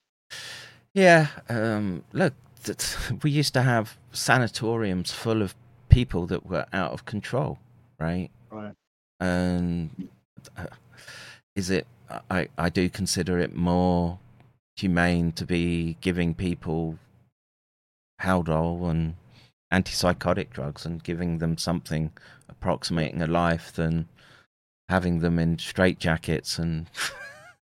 Yeah, 0.94 1.28
um, 1.48 2.04
look, 2.12 2.34
we 3.24 3.32
used 3.32 3.54
to 3.54 3.62
have 3.62 3.98
sanatoriums 4.12 5.12
full 5.12 5.42
of 5.42 5.56
people 5.90 6.26
that 6.28 6.46
were 6.46 6.66
out 6.74 6.92
of 6.92 7.06
control, 7.06 7.60
right? 8.00 8.30
Right. 8.50 8.74
And 9.22 10.10
uh, 10.58 10.66
is 11.56 11.70
it? 11.70 11.88
I 12.30 12.50
I 12.58 12.70
do 12.70 12.90
consider 12.90 13.40
it 13.40 13.56
more 13.56 14.20
humane 14.76 15.32
to 15.34 15.46
be 15.46 15.96
giving 16.02 16.34
people 16.34 16.98
Haldol 18.22 18.90
and 18.90 19.16
antipsychotic 19.72 20.50
drugs 20.50 20.86
and 20.86 21.04
giving 21.04 21.38
them 21.38 21.58
something 21.58 22.12
approximating 22.50 23.22
a 23.22 23.28
life 23.28 23.72
than 23.72 24.08
having 24.90 25.20
them 25.20 25.40
in 25.40 25.58
straitjackets 25.58 26.60
and 26.60 26.88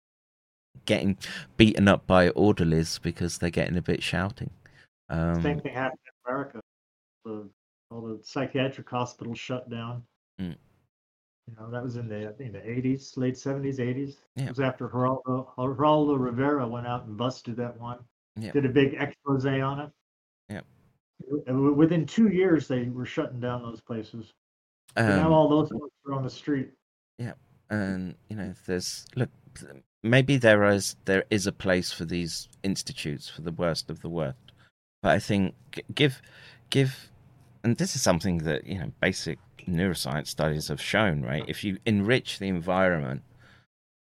getting 0.85 1.17
beaten 1.57 1.87
up 1.87 2.07
by 2.07 2.29
orderlies 2.29 2.99
because 2.99 3.37
they're 3.37 3.49
getting 3.49 3.77
a 3.77 3.81
bit 3.81 4.01
shouting. 4.01 4.49
Um, 5.09 5.41
Same 5.41 5.59
thing 5.59 5.73
happened 5.73 5.99
in 6.05 6.31
America. 6.31 6.61
The, 7.25 7.49
all 7.91 8.01
the 8.01 8.19
psychiatric 8.23 8.89
hospitals 8.89 9.39
shut 9.39 9.69
down. 9.69 10.03
Mm. 10.39 10.55
You 11.49 11.55
know, 11.59 11.71
that 11.71 11.83
was 11.83 11.95
in 11.95 12.07
the 12.07 12.29
I 12.29 12.31
think 12.33 12.53
the 12.53 12.59
80s, 12.59 13.17
late 13.17 13.35
70s, 13.35 13.79
80s. 13.79 14.15
Yeah. 14.35 14.45
It 14.45 14.49
was 14.49 14.59
after 14.59 14.87
Geraldo, 14.87 15.47
Geraldo 15.57 16.19
Rivera 16.19 16.67
went 16.67 16.85
out 16.85 17.05
and 17.05 17.17
busted 17.17 17.55
that 17.57 17.79
one. 17.79 17.99
Yeah. 18.35 18.51
Did 18.51 18.65
a 18.65 18.69
big 18.69 18.93
expose 18.93 19.45
on 19.45 19.79
it. 19.79 19.89
Yeah. 20.49 20.61
Within 21.51 22.05
two 22.05 22.29
years, 22.29 22.67
they 22.67 22.85
were 22.85 23.05
shutting 23.05 23.39
down 23.39 23.63
those 23.63 23.81
places. 23.81 24.33
And 24.95 25.07
now 25.07 25.27
um, 25.27 25.33
all 25.33 25.49
those 25.49 25.69
folks 25.69 25.95
are 26.07 26.13
on 26.13 26.23
the 26.23 26.29
street. 26.29 26.69
Yeah, 27.17 27.33
and 27.69 28.15
you 28.29 28.35
know, 28.35 28.53
there's 28.65 29.05
look, 29.15 29.29
maybe 30.03 30.37
there 30.37 30.63
is 30.65 30.95
there 31.05 31.25
is 31.29 31.47
a 31.47 31.51
place 31.51 31.91
for 31.91 32.05
these 32.05 32.47
institutes 32.63 33.29
for 33.29 33.41
the 33.41 33.51
worst 33.51 33.89
of 33.89 34.01
the 34.01 34.09
worst, 34.09 34.37
but 35.01 35.11
I 35.11 35.19
think 35.19 35.53
give 35.93 36.21
give, 36.69 37.11
and 37.63 37.77
this 37.77 37.95
is 37.95 38.01
something 38.01 38.39
that 38.39 38.65
you 38.65 38.79
know 38.79 38.91
basic 38.99 39.37
neuroscience 39.65 40.27
studies 40.27 40.67
have 40.67 40.81
shown, 40.81 41.21
right? 41.21 41.43
If 41.47 41.63
you 41.63 41.77
enrich 41.85 42.39
the 42.39 42.47
environment, 42.47 43.23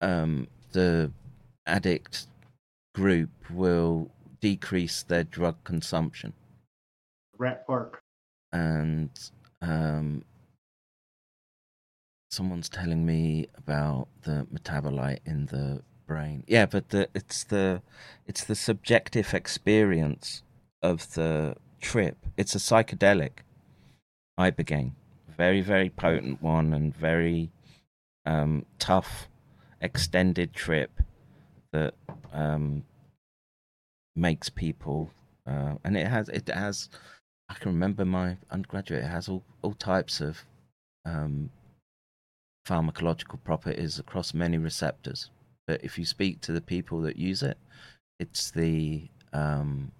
um, 0.01 0.47
the 0.71 1.11
addict 1.65 2.27
group 2.93 3.29
will 3.49 4.09
decrease 4.39 5.03
their 5.03 5.23
drug 5.23 5.55
consumption 5.63 6.33
Rat 7.37 7.65
Park. 7.67 8.01
and 8.51 9.09
um, 9.61 10.23
someone's 12.31 12.69
telling 12.69 13.05
me 13.05 13.47
about 13.57 14.07
the 14.23 14.47
metabolite 14.53 15.19
in 15.25 15.45
the 15.47 15.81
brain. 16.05 16.43
Yeah, 16.47 16.65
but 16.65 16.89
the 16.89 17.09
it's 17.13 17.43
the 17.43 17.81
it's 18.25 18.43
the 18.43 18.55
subjective 18.55 19.33
experience 19.33 20.43
of 20.81 21.13
the 21.13 21.55
trip. 21.81 22.17
It's 22.37 22.55
a 22.55 22.59
psychedelic 22.59 23.39
ibogaine, 24.39 24.91
very 25.37 25.61
very 25.61 25.89
potent 25.89 26.41
one 26.41 26.73
and 26.73 26.95
very 26.95 27.49
um, 28.25 28.65
tough, 28.79 29.27
extended 29.81 30.53
trip 30.53 30.91
that 31.71 31.93
um, 32.33 32.83
makes 34.15 34.49
people 34.49 35.11
uh, 35.47 35.75
and 35.83 35.95
it 35.95 36.07
has 36.07 36.27
it 36.29 36.47
has 36.49 36.89
I 37.49 37.53
can 37.53 37.71
remember 37.71 38.03
my 38.03 38.37
undergraduate 38.51 39.03
it 39.03 39.07
has 39.07 39.29
all, 39.29 39.43
all 39.61 39.73
types 39.73 40.19
of 40.19 40.43
um, 41.05 41.49
pharmacological 42.67 43.41
properties 43.43 43.97
across 43.97 44.33
many 44.33 44.57
receptors. 44.57 45.29
But 45.65 45.83
if 45.83 45.97
you 45.97 46.05
speak 46.05 46.41
to 46.41 46.51
the 46.51 46.61
people 46.61 47.01
that 47.01 47.17
use 47.17 47.43
it, 47.43 47.57
it's 48.19 48.51
the 48.51 49.07
um, 49.33 49.91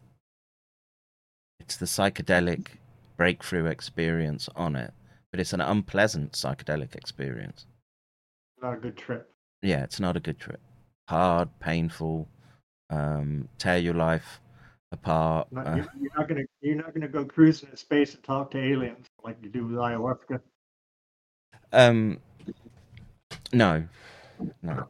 it's 1.60 1.78
the 1.78 1.86
psychedelic 1.86 2.68
breakthrough 3.16 3.66
experience 3.66 4.50
on 4.56 4.76
it. 4.76 4.94
But 5.38 5.42
it's 5.42 5.54
an 5.54 5.62
unpleasant 5.62 6.32
psychedelic 6.32 6.96
experience. 6.96 7.68
Not 8.60 8.74
a 8.74 8.78
good 8.78 8.98
trip. 8.98 9.30
Yeah, 9.62 9.84
it's 9.84 10.00
not 10.00 10.18
a 10.18 10.20
good 10.20 10.40
trip. 10.40 10.60
Hard, 11.08 11.50
painful, 11.60 12.28
um, 12.90 13.48
tear 13.60 13.78
your 13.78 13.94
life 13.94 14.42
apart. 14.92 15.52
Not, 15.52 15.68
uh, 15.68 15.76
you're, 15.76 15.88
you're 16.02 16.18
not 16.18 16.28
gonna 16.28 16.42
you're 16.62 16.76
not 16.76 16.92
gonna 16.92 17.08
go 17.08 17.24
cruising 17.24 17.70
in 17.70 17.78
space 17.78 18.16
and 18.16 18.24
talk 18.24 18.50
to 18.50 18.58
aliens 18.58 19.06
like 19.24 19.38
you 19.44 19.50
do 19.50 19.68
with 19.68 19.76
ayahuasca. 19.76 20.42
Um, 21.72 22.20
no, 23.54 23.84
no, 24.64 24.88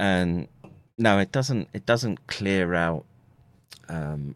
and 0.00 0.48
no, 0.98 1.20
it 1.20 1.30
doesn't. 1.30 1.68
It 1.72 1.86
doesn't 1.86 2.26
clear 2.26 2.74
out. 2.74 3.04
Um, 3.88 4.34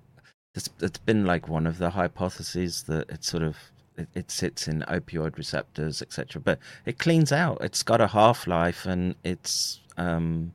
it's, 0.55 0.71
it's 0.81 0.99
been 0.99 1.27
like 1.27 1.49
one 1.49 1.67
of 1.67 1.79
the 1.79 1.91
hypotheses 1.91 2.85
that 2.85 3.11
it 3.11 3.25
sort 3.25 3.43
of 3.43 3.57
it, 3.97 4.09
it 4.15 4.31
sits 4.31 4.69
in 4.69 4.81
opioid 4.89 5.37
receptors, 5.37 6.03
etc. 6.03 6.41
But 6.41 6.59
it 6.87 6.99
cleans 6.99 7.33
out. 7.33 7.59
It's 7.61 7.83
got 7.83 8.01
a 8.01 8.09
half 8.09 8.47
life, 8.47 8.87
and 8.87 9.15
it's 9.25 9.81
um, 9.97 10.53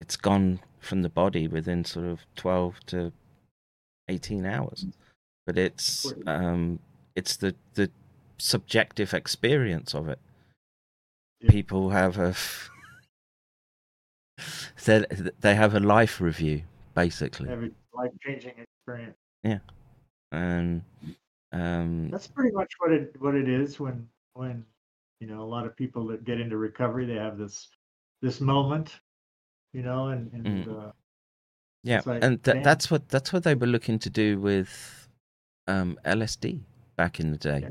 it's 0.00 0.16
gone 0.16 0.60
from 0.80 1.02
the 1.02 1.08
body 1.08 1.48
within 1.48 1.84
sort 1.84 2.06
of 2.06 2.20
twelve 2.34 2.80
to 2.86 3.12
eighteen 4.08 4.46
hours. 4.46 4.86
But 5.46 5.58
it's 5.58 6.12
um, 6.26 6.78
it's 7.14 7.36
the 7.36 7.54
the 7.74 7.90
subjective 8.38 9.14
experience 9.14 9.94
of 9.94 10.08
it. 10.08 10.18
People 11.48 11.90
have 11.90 12.18
a 12.18 12.34
they 14.84 15.04
they 15.40 15.54
have 15.54 15.74
a 15.74 15.80
life 15.80 16.20
review 16.20 16.62
basically. 16.94 17.48
Every 17.48 17.72
life 17.94 18.10
changing 18.24 18.54
experience. 18.58 19.16
Yeah, 19.44 19.58
and 20.32 20.82
um, 21.56 22.10
That's 22.10 22.26
pretty 22.28 22.54
much 22.54 22.72
what 22.78 22.92
it 22.92 23.14
what 23.18 23.34
it 23.34 23.48
is 23.48 23.80
when 23.80 24.08
when 24.34 24.64
you 25.20 25.26
know 25.26 25.42
a 25.42 25.50
lot 25.54 25.66
of 25.66 25.76
people 25.76 26.06
that 26.08 26.24
get 26.24 26.40
into 26.40 26.56
recovery 26.56 27.06
they 27.06 27.14
have 27.14 27.38
this 27.38 27.68
this 28.22 28.40
moment, 28.40 29.00
you 29.72 29.82
know, 29.82 30.08
and 30.08 30.32
and 30.32 30.66
Mm. 30.66 30.88
uh, 30.88 30.92
yeah, 31.82 32.02
like, 32.04 32.24
and 32.24 32.42
th- 32.42 32.64
that's 32.64 32.90
what 32.90 33.08
that's 33.08 33.32
what 33.32 33.44
they 33.44 33.54
were 33.54 33.66
looking 33.66 33.98
to 34.00 34.10
do 34.10 34.40
with 34.40 35.08
um, 35.68 35.98
LSD 36.04 36.60
back 36.96 37.20
in 37.20 37.30
the 37.30 37.38
day. 37.38 37.68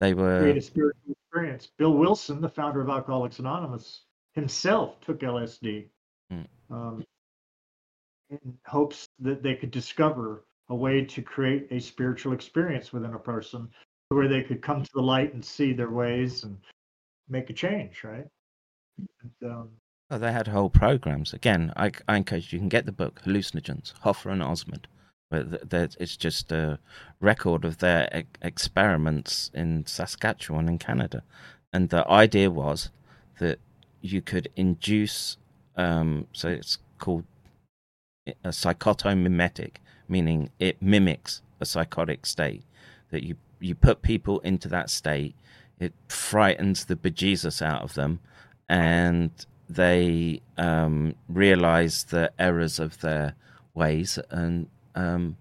They 0.00 0.14
were 0.14 0.38
create 0.38 0.56
a 0.56 0.60
spiritual 0.60 1.12
experience. 1.12 1.68
Bill 1.78 1.94
Wilson, 1.94 2.40
the 2.40 2.48
founder 2.48 2.80
of 2.80 2.88
Alcoholics 2.88 3.38
Anonymous, 3.38 4.02
himself 4.34 5.00
took 5.00 5.20
LSD 5.20 5.88
Mm. 6.32 6.46
um, 6.70 7.04
in 8.30 8.58
hopes 8.66 9.08
that 9.20 9.42
they 9.42 9.54
could 9.54 9.70
discover 9.70 10.44
a 10.72 10.74
way 10.74 11.04
to 11.04 11.20
create 11.20 11.68
a 11.70 11.78
spiritual 11.78 12.32
experience 12.32 12.92
within 12.94 13.12
a 13.12 13.18
person 13.18 13.68
where 14.08 14.26
they 14.26 14.42
could 14.42 14.62
come 14.62 14.82
to 14.82 14.90
the 14.94 15.02
light 15.02 15.34
and 15.34 15.44
see 15.44 15.74
their 15.74 15.90
ways 15.90 16.44
and 16.44 16.56
make 17.28 17.50
a 17.50 17.52
change, 17.52 18.02
right? 18.04 18.26
And, 18.98 19.50
um, 19.52 19.68
Oh, 20.10 20.18
they 20.18 20.32
had 20.32 20.48
whole 20.48 20.70
programs. 20.70 21.32
Again, 21.32 21.72
I, 21.76 21.92
I 22.08 22.16
encourage 22.16 22.52
you 22.52 22.58
can 22.58 22.68
get 22.68 22.86
the 22.86 22.92
book 22.92 23.20
Hallucinogens, 23.24 23.92
Hoffer 24.00 24.30
and 24.30 24.42
Osmond. 24.42 24.86
Where 25.28 25.44
th- 25.44 25.62
that 25.70 25.96
it's 25.98 26.16
just 26.16 26.52
a 26.52 26.78
record 27.20 27.64
of 27.64 27.78
their 27.78 28.24
experiments 28.42 29.50
in 29.54 29.86
Saskatchewan 29.86 30.68
in 30.68 30.78
Canada, 30.78 31.22
and 31.72 31.88
the 31.88 32.06
idea 32.10 32.50
was 32.50 32.90
that 33.40 33.58
you 34.02 34.20
could 34.20 34.48
induce. 34.56 35.38
Um, 35.76 36.26
so 36.32 36.48
it's 36.48 36.76
called 36.98 37.24
a 38.26 38.48
psychotomimetic, 38.48 39.76
meaning 40.12 40.50
it 40.58 40.80
mimics 40.80 41.42
a 41.60 41.66
psychotic 41.66 42.26
state. 42.26 42.62
That 43.10 43.24
you 43.24 43.36
you 43.60 43.74
put 43.74 44.02
people 44.02 44.40
into 44.40 44.68
that 44.68 44.90
state, 44.90 45.34
it 45.78 45.92
frightens 46.08 46.84
the 46.84 46.96
bejesus 46.96 47.62
out 47.62 47.82
of 47.82 47.94
them, 47.94 48.20
and 48.68 49.30
they 49.68 50.40
um, 50.56 51.14
realize 51.28 52.04
the 52.04 52.30
errors 52.38 52.78
of 52.78 53.00
their 53.00 53.34
ways 53.74 54.18
and 54.30 54.68
um, 54.94 55.36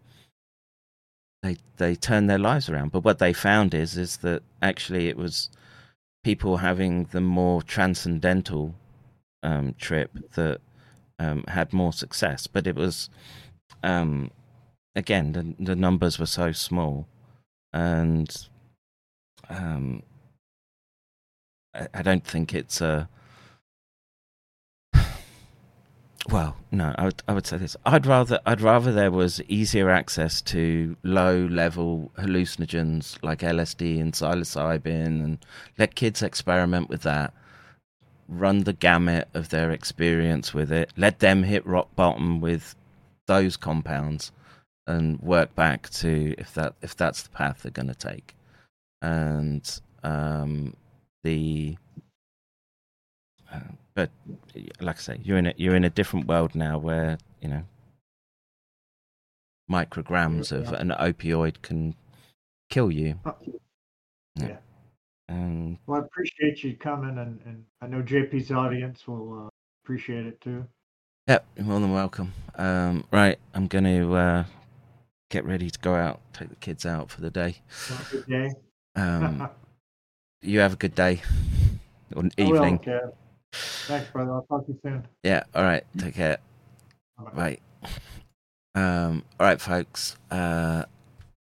they 1.43 1.57
they 1.77 1.95
turn 1.95 2.27
their 2.27 2.39
lives 2.39 2.69
around. 2.69 2.91
But 2.91 3.03
what 3.03 3.19
they 3.19 3.33
found 3.33 3.73
is 3.73 3.97
is 3.97 4.17
that 4.17 4.43
actually 4.61 5.07
it 5.07 5.17
was 5.17 5.49
people 6.23 6.57
having 6.57 7.05
the 7.05 7.21
more 7.21 7.61
transcendental 7.61 8.75
um, 9.43 9.75
trip 9.77 10.11
that 10.35 10.61
um, 11.19 11.43
had 11.47 11.73
more 11.73 11.93
success. 11.93 12.47
But 12.47 12.67
it 12.67 12.75
was 12.75 13.09
um, 13.83 14.31
again 14.95 15.31
the 15.33 15.55
the 15.63 15.75
numbers 15.75 16.19
were 16.19 16.25
so 16.25 16.51
small, 16.51 17.07
and 17.73 18.47
um, 19.49 20.03
I, 21.73 21.87
I 21.93 22.01
don't 22.01 22.25
think 22.25 22.53
it's 22.53 22.81
a 22.81 23.09
well, 26.29 26.57
no, 26.71 26.93
I 26.97 27.05
would 27.05 27.23
I 27.27 27.33
would 27.33 27.47
say 27.47 27.57
this. 27.57 27.75
I'd 27.85 28.05
rather 28.05 28.39
I'd 28.45 28.61
rather 28.61 28.91
there 28.91 29.11
was 29.11 29.41
easier 29.47 29.89
access 29.89 30.41
to 30.43 30.95
low 31.03 31.45
level 31.45 32.11
hallucinogens 32.17 33.21
like 33.23 33.39
LSD 33.39 33.99
and 33.99 34.13
psilocybin 34.13 35.23
and 35.23 35.45
let 35.77 35.95
kids 35.95 36.21
experiment 36.21 36.89
with 36.89 37.03
that. 37.03 37.33
Run 38.27 38.59
the 38.59 38.73
gamut 38.73 39.27
of 39.33 39.49
their 39.49 39.71
experience 39.71 40.53
with 40.53 40.71
it. 40.71 40.91
Let 40.95 41.19
them 41.19 41.43
hit 41.43 41.65
rock 41.65 41.93
bottom 41.97 42.39
with 42.39 42.75
those 43.27 43.57
compounds 43.57 44.31
and 44.91 45.19
work 45.21 45.55
back 45.55 45.89
to 45.89 46.35
if 46.37 46.53
that 46.53 46.73
if 46.81 46.95
that's 46.95 47.23
the 47.23 47.29
path 47.29 47.63
they're 47.63 47.71
going 47.71 47.87
to 47.87 47.95
take. 47.95 48.35
And 49.01 49.67
um, 50.03 50.75
the 51.23 51.77
uh, 53.51 53.59
but 53.93 54.11
like 54.79 54.97
I 54.97 54.99
say, 54.99 55.19
you're 55.23 55.37
in 55.37 55.47
a 55.47 55.53
you're 55.57 55.75
in 55.75 55.83
a 55.83 55.89
different 55.89 56.27
world 56.27 56.55
now 56.55 56.77
where 56.77 57.17
you 57.41 57.49
know 57.49 57.63
micrograms 59.69 60.51
of 60.51 60.73
an 60.73 60.89
opioid 60.89 61.61
can 61.61 61.95
kill 62.69 62.91
you. 62.91 63.15
Yeah. 64.35 64.57
And 65.29 65.77
Well, 65.87 66.01
I 66.01 66.05
appreciate 66.05 66.63
you 66.63 66.75
coming, 66.75 67.17
and, 67.17 67.39
and 67.45 67.63
I 67.81 67.87
know 67.87 68.01
JP's 68.01 68.51
audience 68.51 69.07
will 69.07 69.45
uh, 69.45 69.49
appreciate 69.83 70.25
it 70.25 70.41
too. 70.41 70.65
Yep, 71.27 71.45
you're 71.55 71.65
more 71.65 71.79
than 71.79 71.93
welcome. 71.93 72.33
Um, 72.55 73.05
right, 73.11 73.39
I'm 73.53 73.67
going 73.67 73.85
to 73.85 74.13
uh, 74.13 74.43
get 75.31 75.45
ready 75.45 75.69
to 75.69 75.79
go 75.79 75.95
out, 75.95 76.19
take 76.33 76.49
the 76.49 76.55
kids 76.57 76.85
out 76.85 77.09
for 77.09 77.21
the 77.21 77.31
day. 77.31 77.55
Good 78.11 78.25
day. 78.27 78.51
Um, 78.95 79.49
you 80.41 80.59
have 80.59 80.73
a 80.73 80.75
good 80.75 80.93
day 80.93 81.21
or 82.15 82.23
I 82.37 82.43
will, 82.43 82.55
evening. 82.55 82.79
Thanks, 83.53 84.09
brother. 84.11 84.33
I'll 84.33 84.43
talk 84.43 84.65
to 84.67 84.73
you 84.73 84.79
soon. 84.83 85.07
Yeah, 85.23 85.43
all 85.55 85.63
right, 85.63 85.83
take 85.97 86.15
care. 86.15 86.37
Right. 87.33 87.61
Um, 88.75 89.23
all 89.39 89.47
right, 89.47 89.59
folks. 89.59 90.17
Uh, 90.29 90.83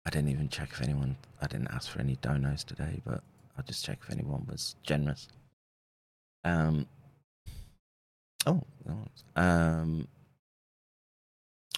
I 0.06 0.10
didn't 0.10 0.30
even 0.30 0.48
check 0.48 0.70
if 0.72 0.82
anyone. 0.82 1.16
I 1.40 1.46
didn't 1.46 1.68
ask 1.68 1.90
for 1.90 2.00
any 2.00 2.16
donos 2.16 2.64
today, 2.64 3.00
but 3.04 3.22
I'll 3.56 3.64
just 3.64 3.84
check 3.84 3.98
if 4.02 4.10
anyone 4.10 4.46
was 4.48 4.76
generous. 4.82 5.28
Um. 6.44 6.86
Oh, 8.46 8.62
um. 9.36 10.08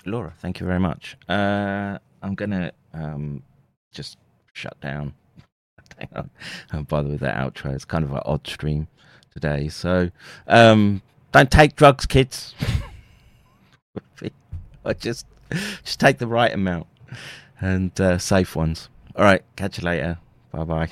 Laura, 0.06 0.32
thank 0.38 0.60
you 0.60 0.66
very 0.66 0.80
much. 0.80 1.16
Uh, 1.28 1.98
I'm 2.22 2.34
gonna 2.34 2.72
um 2.94 3.42
just 3.92 4.18
shut 4.52 4.78
down. 4.80 5.14
I'll 6.72 6.82
bother 6.84 7.08
with 7.10 7.20
that 7.20 7.36
outro. 7.36 7.74
It's 7.74 7.84
kind 7.84 8.04
of 8.04 8.12
an 8.12 8.20
odd 8.24 8.46
stream 8.46 8.88
today, 9.32 9.68
so 9.68 10.10
um, 10.46 11.02
don't 11.32 11.50
take 11.50 11.76
drugs, 11.76 12.06
kids. 12.06 12.54
Just 14.98 15.26
just 15.84 16.00
take 16.00 16.18
the 16.18 16.26
right 16.26 16.52
amount 16.52 16.86
and 17.60 17.98
uh, 18.00 18.18
safe 18.18 18.56
ones. 18.56 18.88
All 19.14 19.24
right, 19.24 19.42
catch 19.56 19.78
you 19.78 19.84
later. 19.84 20.18
Bye 20.52 20.64
bye. 20.64 20.88